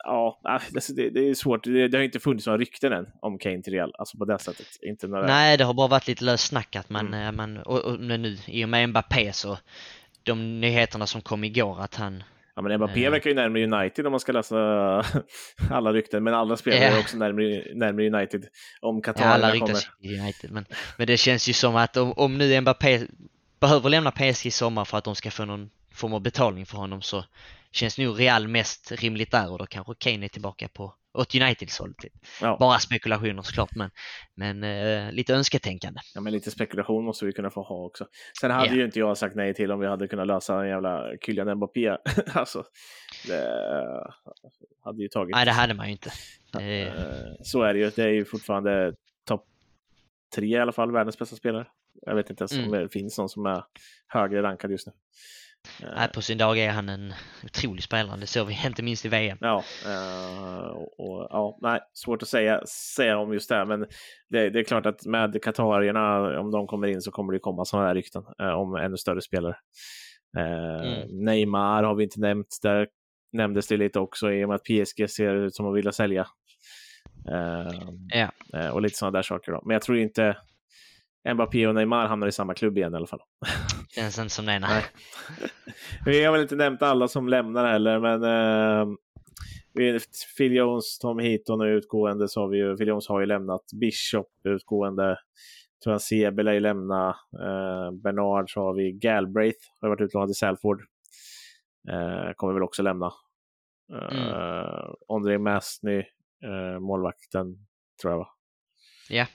ja, 0.03 0.39
alltså, 0.43 0.93
det, 0.93 1.09
det, 1.09 1.29
är 1.29 1.33
svårt. 1.33 1.63
Det, 1.63 1.87
det, 1.87 1.97
har 1.97 2.03
inte 2.03 2.19
funnits 2.19 2.45
några 2.45 2.59
rykten 2.59 2.93
än 2.93 3.07
om 3.19 3.37
Kane 3.37 3.61
till 3.61 3.73
Real, 3.73 3.93
alltså 3.97 4.17
på 4.17 4.25
det 4.25 4.39
sättet. 4.39 4.67
Inte 4.81 5.07
några... 5.07 5.27
Nej, 5.27 5.57
det 5.57 5.63
har 5.63 5.73
bara 5.73 5.87
varit 5.87 6.07
lite 6.07 6.23
löst 6.23 6.47
snackat. 6.47 6.89
Man, 6.89 7.13
mm. 7.13 7.35
man, 7.35 7.57
och, 7.57 7.79
och 7.79 7.99
nu 7.99 8.37
i 8.47 8.65
och 8.65 8.69
med 8.69 8.89
Mbappé 8.89 9.33
så, 9.33 9.57
de 10.23 10.61
nyheterna 10.61 11.07
som 11.07 11.21
kom 11.21 11.43
igår 11.43 11.81
att 11.81 11.95
han 11.95 12.23
Ja, 12.55 12.61
men 12.61 12.77
Mbappé 12.77 13.05
uh, 13.05 13.11
verkar 13.11 13.29
ju 13.29 13.35
närmare 13.35 13.63
United 13.63 14.05
om 14.05 14.11
man 14.11 14.19
ska 14.19 14.31
läsa 14.31 14.55
alla 15.69 15.93
rykten, 15.93 16.23
men 16.23 16.33
alla 16.33 16.57
spelare 16.57 16.81
yeah. 16.81 16.95
är 16.95 16.99
också 16.99 17.17
närmare, 17.17 17.63
närmare 17.73 18.07
United 18.07 18.45
om 18.81 19.01
Qatar 19.01 19.25
ja, 19.25 19.29
alla 19.29 19.51
kommer. 19.51 19.77
United, 20.03 20.51
men, 20.51 20.65
men 20.97 21.07
det 21.07 21.17
känns 21.17 21.49
ju 21.49 21.53
som 21.53 21.75
att 21.75 21.97
om, 21.97 22.13
om 22.15 22.37
nu 22.37 22.61
Mbappé 22.61 23.07
behöver 23.59 23.89
lämna 23.89 24.11
PSG 24.11 24.45
i 24.45 24.51
sommar 24.51 24.85
för 24.85 24.97
att 24.97 25.03
de 25.03 25.15
ska 25.15 25.31
få 25.31 25.45
någon 25.45 25.69
form 25.93 26.13
av 26.13 26.21
betalning 26.21 26.65
för 26.65 26.77
honom 26.77 27.01
så 27.01 27.23
känns 27.71 27.97
nog 27.97 28.19
Real 28.19 28.47
mest 28.47 28.91
rimligt 28.91 29.31
där 29.31 29.51
och 29.51 29.57
då 29.57 29.65
kanske 29.65 29.93
Kane 29.97 30.25
är 30.25 30.29
tillbaka 30.29 30.67
på 30.67 30.95
åt 31.13 31.35
Uniteds 31.35 31.79
håll. 31.79 31.93
Typ. 31.93 32.13
Ja. 32.41 32.57
Bara 32.59 32.79
spekulationer 32.79 33.41
såklart, 33.41 33.75
men, 33.75 33.91
men 34.35 34.63
uh, 34.63 35.11
lite 35.11 35.33
önsketänkande. 35.33 35.99
Ja, 36.15 36.21
men 36.21 36.33
lite 36.33 36.51
spekulation 36.51 37.05
måste 37.05 37.25
vi 37.25 37.31
kunna 37.31 37.49
få 37.49 37.61
ha 37.61 37.85
också. 37.85 38.07
Sen 38.41 38.51
hade 38.51 38.65
yeah. 38.65 38.77
ju 38.77 38.85
inte 38.85 38.99
jag 38.99 39.17
sagt 39.17 39.35
nej 39.35 39.53
till 39.53 39.71
om 39.71 39.79
vi 39.79 39.87
hade 39.87 40.07
kunnat 40.07 40.27
lösa 40.27 40.61
en 40.61 40.69
jävla 40.69 41.11
Kylian 41.25 41.55
Mbappé. 41.57 41.89
alltså, 42.33 42.63
det 43.27 44.13
hade 44.83 45.01
ju 45.01 45.07
tagit. 45.07 45.35
Nej, 45.35 45.45
det 45.45 45.51
hade 45.51 45.73
man 45.73 45.85
ju 45.85 45.91
inte. 45.91 46.11
Det... 46.53 46.85
Uh, 46.85 47.33
så 47.43 47.61
är 47.61 47.73
det 47.73 47.79
ju. 47.79 47.89
Det 47.89 48.03
är 48.03 48.13
ju 48.13 48.25
fortfarande 48.25 48.93
topp 49.25 49.45
tre 50.35 50.47
i 50.47 50.57
alla 50.57 50.71
fall, 50.71 50.91
världens 50.91 51.19
bästa 51.19 51.35
spelare. 51.35 51.67
Jag 52.01 52.15
vet 52.15 52.29
inte 52.29 52.41
ens 52.41 52.53
mm. 52.53 52.65
om 52.65 52.71
det 52.71 52.89
finns 52.89 53.17
någon 53.17 53.29
som 53.29 53.45
är 53.45 53.63
högre 54.07 54.43
rankad 54.43 54.71
just 54.71 54.87
nu. 54.87 54.93
Nej, 55.95 56.09
på 56.13 56.21
sin 56.21 56.37
dag 56.37 56.57
är 56.57 56.69
han 56.69 56.89
en 56.89 57.13
otrolig 57.43 57.83
spelare, 57.83 58.19
det 58.19 58.27
såg 58.27 58.47
vi 58.47 58.57
inte 58.65 58.83
minst 58.83 59.05
i 59.05 59.09
VM. 59.09 59.37
Ja, 59.41 59.63
uh, 59.85 60.67
och, 60.97 61.27
ja 61.29 61.57
nej, 61.61 61.79
svårt 61.93 62.21
att 62.21 62.27
säga, 62.27 62.61
säga 62.95 63.17
om 63.17 63.33
just 63.33 63.49
det, 63.49 63.65
men 63.65 63.79
det, 64.29 64.49
det 64.49 64.59
är 64.59 64.63
klart 64.63 64.85
att 64.85 65.05
med 65.05 65.43
katarierna, 65.43 66.39
om 66.39 66.51
de 66.51 66.67
kommer 66.67 66.87
in 66.87 67.01
så 67.01 67.11
kommer 67.11 67.33
det 67.33 67.39
komma 67.39 67.65
sådana 67.65 67.87
här 67.87 67.95
rykten 67.95 68.23
uh, 68.41 68.47
om 68.47 68.75
ännu 68.75 68.97
större 68.97 69.21
spelare. 69.21 69.55
Mm. 70.37 71.25
Neymar 71.25 71.83
har 71.83 71.95
vi 71.95 72.03
inte 72.03 72.19
nämnt, 72.19 72.59
där 72.61 72.87
nämndes 73.33 73.67
det 73.67 73.77
lite 73.77 73.99
också 73.99 74.31
i 74.31 74.45
och 74.45 74.49
med 74.49 74.55
att 74.55 74.63
PSG 74.63 75.09
ser 75.09 75.35
ut 75.35 75.55
som 75.55 75.67
att 75.67 75.77
vilja 75.77 75.91
sälja. 75.91 76.27
ja. 78.13 78.31
och 78.71 78.81
lite 78.81 78.97
sådana 78.97 79.17
där 79.17 79.23
saker. 79.23 79.51
Då. 79.51 79.61
Men 79.65 79.73
jag 79.73 79.81
tror 79.81 79.97
inte 79.97 80.37
Mbappé 81.33 81.67
och 81.67 81.75
Neymar 81.75 82.07
hamnar 82.07 82.27
i 82.27 82.31
samma 82.31 82.53
klubb 82.53 82.77
igen 82.77 82.93
i 82.93 82.97
alla 82.97 83.07
fall. 83.07 83.21
Känns 83.95 84.19
inte 84.19 84.33
som 84.33 84.45
det, 84.45 84.59
nej. 84.59 84.85
Vi 86.05 86.23
har 86.23 86.31
väl 86.31 86.41
inte 86.41 86.55
nämnt 86.55 86.81
alla 86.81 87.07
som 87.07 87.29
lämnar 87.29 87.71
heller, 87.71 87.99
men 87.99 88.23
eh, 88.23 88.95
Phil 90.37 90.55
Jones, 90.55 90.99
Tom 90.99 91.19
Heaton 91.19 91.61
är 91.61 91.67
utgående, 91.67 92.27
så 92.27 92.41
har 92.41 92.47
vi 92.47 92.57
ju, 92.57 92.77
Phil 92.77 92.87
Jones 92.87 93.07
har 93.07 93.19
ju 93.19 93.25
lämnat 93.25 93.61
Bishop 93.81 94.27
utgående. 94.43 95.17
Tror 95.83 95.93
jag 95.93 96.01
Sebel 96.01 96.47
är 96.47 96.59
lämna. 96.59 97.07
Eh, 97.39 97.91
Bernard 98.03 98.53
så 98.53 98.61
har 98.61 98.73
vi 98.73 98.91
Galbraith, 98.91 99.59
har 99.81 99.89
varit 99.89 100.01
utlånad 100.01 100.29
till 100.29 100.35
Salford. 100.35 100.81
Eh, 101.89 102.31
kommer 102.35 102.53
väl 102.53 102.63
också 102.63 102.83
lämna. 102.83 103.11
Eh, 103.93 104.17
mm. 104.17 104.95
André 105.09 105.37
Masny, 105.37 105.97
eh, 106.43 106.79
målvakten, 106.79 107.67
tror 108.01 108.13
jag 108.13 108.17
va? 108.17 108.27
Ja. 109.09 109.15
Yeah, 109.15 109.27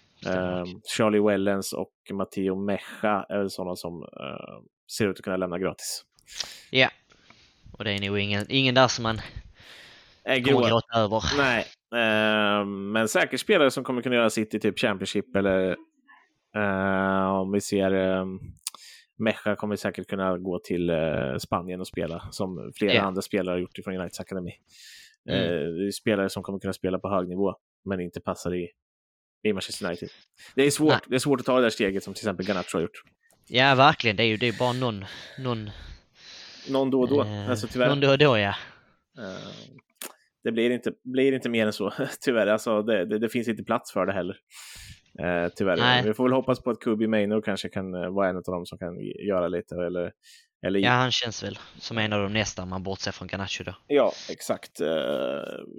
Charlie 0.96 1.20
Wellens 1.20 1.72
och 1.72 1.92
Matteo 2.12 2.54
Mecha 2.54 3.26
är 3.28 3.38
väl 3.38 3.50
sådana 3.50 3.76
som 3.76 4.02
eh, 4.02 4.62
ser 4.92 5.08
ut 5.08 5.18
att 5.18 5.24
kunna 5.24 5.36
lämna 5.36 5.58
gratis. 5.58 6.04
Ja, 6.70 6.78
yeah. 6.78 6.92
och 7.72 7.84
det 7.84 7.92
är 7.92 8.08
nog 8.08 8.18
ingen, 8.18 8.46
ingen 8.48 8.74
där 8.74 8.88
som 8.88 9.02
man 9.02 9.20
är 10.24 10.42
kommer 10.42 10.68
gråta 10.68 10.98
över. 10.98 11.22
Nej, 11.36 11.64
eh, 11.94 12.64
men 12.66 13.08
säkert 13.08 13.40
spelare 13.40 13.70
som 13.70 13.84
kommer 13.84 14.02
kunna 14.02 14.14
göra 14.14 14.30
sitt 14.30 14.54
i 14.54 14.60
typ 14.60 14.78
Championship 14.78 15.36
eller 15.36 15.76
eh, 16.56 17.26
om 17.26 17.52
vi 17.52 17.60
ser 17.60 17.92
eh, 17.92 18.24
Mecha 19.18 19.56
kommer 19.56 19.76
säkert 19.76 20.06
kunna 20.06 20.38
gå 20.38 20.58
till 20.58 20.90
eh, 20.90 21.36
Spanien 21.38 21.80
och 21.80 21.86
spela 21.86 22.28
som 22.30 22.72
flera 22.74 22.92
yeah. 22.92 23.06
andra 23.06 23.22
spelare 23.22 23.54
har 23.54 23.58
gjort 23.58 23.78
från 23.84 23.94
Uniteds 23.94 24.20
Academy. 24.20 24.52
Mm. 25.28 25.42
Eh, 25.42 25.90
spelare 25.90 26.28
som 26.28 26.42
kommer 26.42 26.58
kunna 26.58 26.72
spela 26.72 26.98
på 26.98 27.08
hög 27.08 27.28
nivå 27.28 27.54
men 27.84 28.00
inte 28.00 28.20
passar 28.20 28.54
i, 28.54 28.68
i 29.46 29.52
Manchester 29.52 29.86
United. 29.86 30.08
Det 30.54 30.62
är, 30.62 30.70
svårt, 30.70 31.02
det 31.06 31.14
är 31.14 31.18
svårt 31.18 31.40
att 31.40 31.46
ta 31.46 31.56
det 31.56 31.62
där 31.62 31.70
steget 31.70 32.04
som 32.04 32.14
till 32.14 32.20
exempel 32.20 32.46
Garnacho 32.46 32.76
har 32.76 32.80
gjort. 32.80 33.02
Ja, 33.48 33.74
verkligen. 33.74 34.16
Det 34.16 34.22
är 34.22 34.26
ju 34.26 34.36
det 34.36 34.48
är 34.48 34.58
bara 34.58 34.72
någon... 34.72 35.04
Någon, 35.38 35.70
någon 36.68 36.90
då 36.90 37.00
och 37.00 37.08
då. 37.08 37.22
Eh, 37.22 37.50
alltså, 37.50 37.66
tyvärr. 37.66 37.88
Någon 37.88 38.00
då 38.00 38.10
och 38.10 38.18
då, 38.18 38.38
ja. 38.38 38.54
Uh, 39.18 39.76
det 40.44 40.52
blir 40.52 40.70
inte, 40.70 40.92
blir 41.04 41.32
inte 41.32 41.48
mer 41.48 41.66
än 41.66 41.72
så, 41.72 41.92
tyvärr. 42.20 42.46
Alltså, 42.46 42.82
det, 42.82 43.04
det, 43.04 43.18
det 43.18 43.28
finns 43.28 43.48
inte 43.48 43.64
plats 43.64 43.92
för 43.92 44.06
det 44.06 44.12
heller. 44.12 44.36
Eh, 45.18 45.48
tyvärr. 45.56 45.76
Nej. 45.76 46.02
Vi 46.04 46.14
får 46.14 46.24
väl 46.24 46.32
hoppas 46.32 46.62
på 46.62 46.70
att 46.70 46.80
Kubi 46.80 47.06
Maynor 47.06 47.42
kanske 47.42 47.68
kan 47.68 47.94
eh, 47.94 48.10
vara 48.10 48.28
en 48.28 48.36
av 48.36 48.42
dem 48.42 48.66
som 48.66 48.78
kan 48.78 49.00
göra 49.28 49.48
lite. 49.48 49.74
Eller, 49.74 50.12
eller... 50.62 50.80
Ja, 50.80 50.90
han 50.90 51.12
känns 51.12 51.42
väl 51.42 51.58
som 51.78 51.98
en 51.98 52.12
av 52.12 52.22
de 52.22 52.32
nästa 52.32 52.62
om 52.62 52.68
man 52.68 52.82
bortser 52.82 53.12
från 53.12 53.28
Ganacho 53.28 53.64
då. 53.64 53.74
Ja, 53.86 54.12
exakt. 54.30 54.80
Eh, 54.80 54.88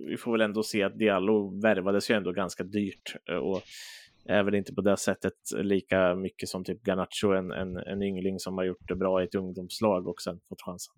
vi 0.09 0.17
får 0.17 0.31
väl 0.31 0.41
ändå 0.41 0.63
se 0.63 0.83
att 0.83 0.99
Diallo 0.99 1.61
värvades 1.61 2.09
ju 2.09 2.15
ändå 2.15 2.31
ganska 2.31 2.63
dyrt. 2.63 3.15
Eh, 3.29 3.35
och 3.35 3.61
är 4.29 4.43
väl 4.43 4.55
inte 4.55 4.73
på 4.73 4.81
det 4.81 4.97
sättet 4.97 5.33
lika 5.55 6.15
mycket 6.15 6.49
som 6.49 6.63
typ 6.63 6.83
Ganacho, 6.83 7.31
en, 7.37 7.51
en, 7.51 7.77
en 7.77 8.01
yngling 8.01 8.39
som 8.39 8.57
har 8.57 8.65
gjort 8.65 8.87
det 8.87 8.95
bra 8.95 9.21
i 9.21 9.25
ett 9.25 9.35
ungdomslag 9.35 10.07
och 10.07 10.21
sen 10.21 10.39
fått 10.49 10.61
chansen. 10.61 10.93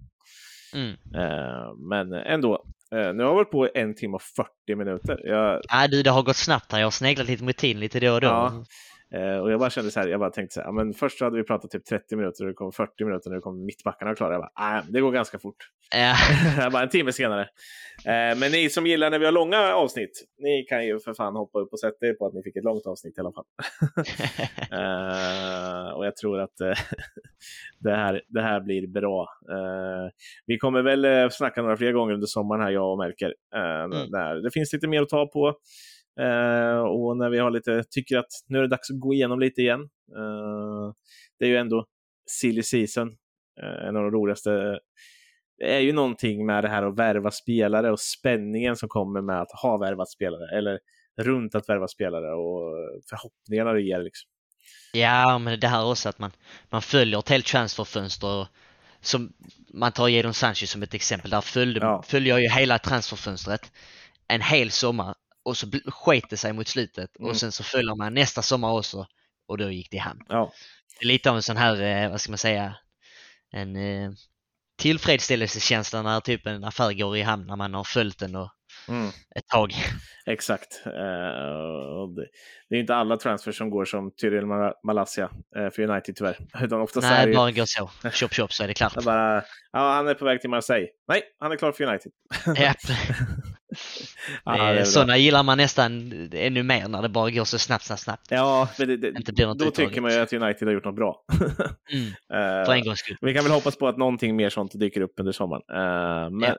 Mm. 0.73 0.91
Eh, 0.91 1.73
men 1.89 2.13
ändå, 2.13 2.65
nu 2.91 2.97
har 2.97 3.13
jag 3.13 3.35
varit 3.35 3.51
på 3.51 3.69
en 3.73 3.95
timme 3.95 4.15
och 4.15 4.21
40 4.21 4.75
minuter. 4.75 5.21
Jag... 5.23 5.61
Ja, 5.69 5.87
du, 5.87 6.03
det 6.03 6.09
har 6.09 6.23
gått 6.23 6.35
snabbt 6.35 6.71
här. 6.71 6.79
Jag 6.79 6.85
har 6.85 6.91
sneglat 6.91 7.27
lite 7.27 7.43
mot 7.43 7.57
tiden 7.57 7.79
lite 7.79 7.99
då 7.99 8.13
och 8.13 8.21
då. 8.21 8.27
Ja. 8.27 8.63
Eh, 9.13 9.37
och 9.37 9.51
jag 9.51 9.59
bara 9.59 9.69
kände 9.69 9.91
så 9.91 9.99
här, 9.99 10.07
jag 10.07 10.19
bara 10.19 10.29
tänkte 10.29 10.53
så 10.53 10.61
här, 10.61 10.71
men 10.71 10.93
först 10.93 11.17
så 11.17 11.25
hade 11.25 11.37
vi 11.37 11.43
pratat 11.43 11.71
typ 11.71 11.85
30 11.85 12.15
minuter 12.15 12.43
och 12.43 12.47
det 12.47 12.53
kom 12.53 12.71
40 12.71 13.05
minuter 13.05 13.29
det 13.29 13.39
kom 13.39 13.65
mittbackarna 13.65 14.15
klara. 14.15 14.33
Jag 14.33 14.41
bara, 14.41 14.77
äh, 14.77 14.83
det 14.89 15.01
går 15.01 15.11
ganska 15.11 15.39
fort. 15.39 15.55
Ja. 15.95 16.15
bara 16.71 16.83
en 16.83 16.89
timme 16.89 17.11
senare. 17.13 17.41
Eh, 18.05 18.37
men 18.39 18.51
ni 18.51 18.69
som 18.69 18.87
gillar 18.87 19.09
när 19.09 19.19
vi 19.19 19.25
har 19.25 19.31
långa 19.31 19.73
avsnitt, 19.73 20.25
ni 20.37 20.65
kan 20.69 20.85
ju 20.85 20.99
för 20.99 21.13
fan 21.13 21.35
hoppa 21.35 21.59
upp 21.59 21.73
och 21.73 21.79
sätta 21.79 22.05
er 22.05 22.13
på 22.13 22.25
att 22.25 22.33
ni 22.33 22.43
fick 22.43 22.55
ett 22.55 22.63
långt 22.63 22.85
avsnitt 22.85 23.17
i 23.17 23.21
alla 23.21 23.31
fall. 23.31 23.45
eh, 24.71 25.97
och 25.97 26.05
jag 26.05 26.15
tror 26.15 26.39
att 26.39 26.61
eh, 26.61 26.73
det, 27.79 27.95
här, 27.95 28.21
det 28.27 28.41
här 28.41 28.61
blir 28.61 28.87
bra. 28.87 29.27
Eh, 29.51 30.11
vi 30.45 30.57
kommer 30.57 30.81
väl 30.81 31.05
eh, 31.05 31.29
snacka 31.29 31.61
några 31.61 31.77
fler 31.77 31.91
gånger 31.91 32.13
under 32.13 32.27
sommaren 32.27 32.61
här, 32.61 32.71
jag 32.71 32.91
och 32.91 32.97
Melker. 32.97 33.33
Mm. 33.55 34.11
Där. 34.11 34.35
Det 34.35 34.51
finns 34.51 34.73
lite 34.73 34.87
mer 34.87 35.01
att 35.01 35.09
ta 35.09 35.27
på. 35.27 35.55
Uh, 36.19 36.79
och 36.79 37.17
när 37.17 37.29
vi 37.29 37.39
har 37.39 37.51
lite, 37.51 37.83
tycker 37.89 38.17
att 38.17 38.31
nu 38.47 38.57
är 38.57 38.61
det 38.61 38.67
dags 38.67 38.91
att 38.91 38.99
gå 38.99 39.13
igenom 39.13 39.39
lite 39.39 39.61
igen. 39.61 39.79
Uh, 40.17 40.93
det 41.39 41.45
är 41.45 41.49
ju 41.49 41.57
ändå 41.57 41.85
silly 42.29 42.63
season, 42.63 43.07
uh, 43.63 43.87
en 43.87 43.95
av 43.95 44.03
de 44.03 44.11
roligaste. 44.11 44.79
Det 45.57 45.75
är 45.75 45.79
ju 45.79 45.93
någonting 45.93 46.45
med 46.45 46.63
det 46.63 46.69
här 46.69 46.83
att 46.83 46.99
värva 46.99 47.31
spelare 47.31 47.91
och 47.91 47.99
spänningen 47.99 48.75
som 48.75 48.89
kommer 48.89 49.21
med 49.21 49.41
att 49.41 49.51
ha 49.61 49.77
värvat 49.77 50.09
spelare, 50.09 50.57
eller 50.57 50.79
runt 51.21 51.55
att 51.55 51.69
värva 51.69 51.87
spelare 51.87 52.33
och 52.33 52.73
förhoppningarna 53.09 53.73
det 53.73 53.81
ger. 53.81 54.03
Liksom. 54.03 54.29
Ja, 54.93 55.39
men 55.39 55.59
det 55.59 55.67
här 55.67 55.85
också 55.85 56.09
att 56.09 56.19
man, 56.19 56.31
man 56.69 56.81
följer 56.81 57.19
ett 57.19 57.29
helt 57.29 57.45
transferfönster. 57.45 58.47
Som 59.01 59.33
man 59.73 59.91
tar 59.91 60.07
Jadon 60.07 60.33
Sanchez 60.33 60.71
som 60.71 60.83
ett 60.83 60.93
exempel. 60.93 61.31
Där 61.31 61.41
följde, 61.41 61.79
ja. 61.79 62.03
följer 62.07 62.33
jag 62.33 62.41
ju 62.41 62.49
hela 62.49 62.79
transferfönstret 62.79 63.71
en 64.27 64.41
hel 64.41 64.71
sommar 64.71 65.15
och 65.43 65.57
så 65.57 65.67
sket 65.85 66.29
det 66.29 66.37
sig 66.37 66.53
mot 66.53 66.67
slutet 66.67 67.19
mm. 67.19 67.29
och 67.29 67.37
sen 67.37 67.51
så 67.51 67.63
följer 67.63 67.95
man 67.95 68.13
nästa 68.13 68.41
sommar 68.41 68.71
också 68.71 69.07
och 69.47 69.57
då 69.57 69.71
gick 69.71 69.91
det 69.91 69.97
i 69.97 69.99
hamn. 69.99 70.21
Ja. 70.27 70.51
Det 70.99 71.05
är 71.05 71.07
lite 71.07 71.29
av 71.29 71.35
en 71.35 71.43
sån 71.43 71.57
här, 71.57 71.81
eh, 71.81 72.11
vad 72.11 72.21
ska 72.21 72.31
man 72.31 72.37
säga, 72.37 72.75
en 73.51 73.75
eh, 73.75 74.11
tillfredsställelsekänsla 74.79 76.01
när 76.01 76.19
typ 76.19 76.45
en 76.45 76.63
affär 76.63 76.93
går 76.93 77.17
i 77.17 77.21
hamn 77.21 77.47
när 77.47 77.55
man 77.55 77.73
har 77.73 77.83
följt 77.83 78.19
den 78.19 78.35
och 78.35 78.49
mm. 78.87 79.07
ett 79.35 79.47
tag. 79.47 79.73
Exakt. 80.25 80.81
Uh, 80.85 80.93
det, 82.69 82.75
är 82.75 82.79
inte 82.79 82.95
alla 82.95 83.17
transfers 83.17 83.57
som 83.57 83.69
går 83.69 83.85
som 83.85 84.11
Tyrell 84.11 84.45
Malaysia 84.83 85.29
uh, 85.57 85.69
för 85.69 85.79
United 85.79 86.15
tyvärr. 86.15 86.37
Utan 86.63 86.81
oftast 86.81 87.07
Nej, 87.07 87.27
det 87.27 87.33
bara 87.33 87.51
går 87.51 87.65
så. 87.65 87.89
Chop 88.11 88.33
chop 88.33 88.53
så 88.53 88.63
är 88.63 88.67
det 88.67 88.73
klart. 88.73 89.03
Bara, 89.05 89.43
ja, 89.71 89.93
han 89.93 90.07
är 90.07 90.13
på 90.13 90.25
väg 90.25 90.41
till 90.41 90.49
Marseille. 90.49 90.87
Nej, 91.07 91.21
han 91.39 91.51
är 91.51 91.55
klar 91.55 91.71
för 91.71 91.83
United. 91.83 92.11
Japp. 92.57 92.77
ja, 94.45 94.85
sådana 94.85 95.17
gillar 95.17 95.43
man 95.43 95.57
nästan 95.57 96.11
ännu 96.33 96.63
mer 96.63 96.87
när 96.87 97.01
det 97.01 97.09
bara 97.09 97.29
går 97.29 97.43
så 97.43 97.59
snabbt, 97.59 97.83
snabbt, 97.83 98.01
snabbt. 98.01 98.27
Ja, 98.29 98.69
det, 98.77 98.97
det, 98.97 99.07
inte 99.07 99.33
blir 99.33 99.45
något 99.45 99.59
då 99.59 99.65
uttaget. 99.65 99.89
tycker 99.89 100.01
man 100.01 100.11
ju 100.11 100.19
att 100.19 100.33
United 100.33 100.67
har 100.67 100.73
gjort 100.73 100.85
något 100.85 100.95
bra. 100.95 101.23
mm, 101.93 102.11
för 102.65 102.73
en 102.73 102.83
gångs 102.83 102.99
skull. 102.99 103.17
Vi 103.21 103.33
kan 103.33 103.43
väl 103.43 103.53
hoppas 103.53 103.75
på 103.75 103.87
att 103.87 103.97
någonting 103.97 104.35
mer 104.35 104.49
sånt 104.49 104.79
dyker 104.79 105.01
upp 105.01 105.13
under 105.19 105.31
sommaren. 105.31 105.61
Uh, 105.71 106.29
men, 106.29 106.49
ja. 106.49 106.55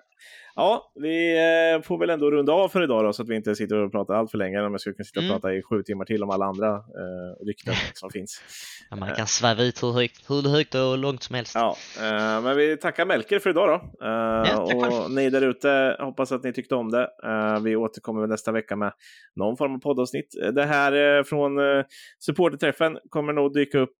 Ja, 0.55 0.93
vi 0.95 1.37
eh, 1.37 1.83
får 1.83 1.99
väl 1.99 2.11
ändå 2.11 2.31
runda 2.31 2.53
av 2.53 2.69
för 2.69 2.83
idag 2.83 3.05
då, 3.05 3.13
så 3.13 3.23
att 3.23 3.29
vi 3.29 3.37
inte 3.37 3.55
sitter 3.55 3.77
och 3.77 3.93
pratar 3.93 4.15
allt 4.15 4.31
för 4.31 4.39
länge. 4.39 4.61
Om 4.61 4.73
jag 4.73 4.81
skulle 4.81 4.95
kunna 4.95 5.05
sitta 5.05 5.21
och 5.21 5.25
mm. 5.25 5.35
prata 5.35 5.55
i 5.55 5.63
sju 5.63 5.83
timmar 5.83 6.05
till 6.05 6.23
om 6.23 6.31
alla 6.31 6.45
andra 6.45 6.69
eh, 6.75 7.47
rykten 7.47 7.75
som 7.95 8.11
finns. 8.11 8.43
Ja, 8.91 8.97
man 8.97 9.15
kan 9.15 9.27
sväva 9.27 9.63
ut 9.63 9.83
hur 9.83 9.93
högt, 9.93 10.31
hur 10.31 10.49
högt 10.49 10.75
och 10.75 10.99
långt 10.99 11.23
som 11.23 11.35
helst. 11.35 11.55
Ja, 11.55 11.77
eh, 11.99 12.43
men 12.43 12.57
vi 12.57 12.77
tackar 12.77 13.07
Melker 13.07 13.39
för 13.39 13.51
idag 13.51 13.69
då. 13.69 14.07
Eh, 14.07 14.51
ja, 14.51 15.03
och 15.05 15.11
ni 15.11 15.31
där 15.31 15.43
ute, 15.43 15.97
hoppas 16.01 16.33
att 16.33 16.45
ni 16.45 16.53
tyckte 16.53 16.75
om 16.75 16.91
det. 16.91 17.09
Eh, 17.25 17.61
vi 17.63 17.77
återkommer 17.77 18.27
nästa 18.27 18.53
vecka 18.53 18.77
med 18.77 18.93
någon 19.37 19.57
form 19.57 19.75
av 19.75 19.79
poddavsnitt. 19.79 20.35
Det 20.53 20.65
här 20.65 21.19
eh, 21.19 21.25
från 21.25 21.59
eh, 21.59 21.85
supporterträffen 22.19 22.99
kommer 23.09 23.33
nog 23.33 23.55
dyka 23.55 23.79
upp, 23.79 23.95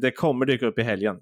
det 0.00 0.10
kommer 0.10 0.46
dyka 0.46 0.66
upp 0.66 0.78
i 0.78 0.82
helgen. 0.82 1.16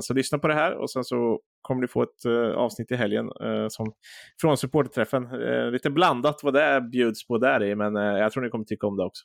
så 0.00 0.14
lyssna 0.14 0.38
på 0.38 0.48
det 0.48 0.54
här 0.54 0.74
och 0.74 0.90
sen 0.90 1.04
så 1.04 1.40
kommer 1.62 1.80
ni 1.80 1.88
få 1.88 2.02
ett 2.02 2.26
uh, 2.26 2.50
avsnitt 2.50 2.90
i 2.90 2.96
helgen 2.96 3.26
uh, 3.42 3.68
som, 3.68 3.92
från 4.40 4.56
supporterträffen. 4.56 5.24
Uh, 5.24 5.70
lite 5.70 5.90
blandat 5.90 6.40
vad 6.42 6.54
det 6.54 6.80
bjuds 6.80 7.26
på 7.26 7.38
där 7.38 7.62
i, 7.62 7.74
men 7.74 7.94
jag 7.94 8.32
tror 8.32 8.42
ni 8.42 8.50
kommer 8.50 8.64
tycka 8.64 8.86
om 8.86 8.96
det 8.96 9.04
också. 9.04 9.24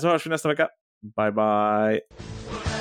så 0.00 0.08
hörs 0.08 0.26
vi 0.26 0.30
nästa 0.30 0.48
vecka. 0.48 0.68
Bye, 1.16 1.32
bye! 1.32 2.73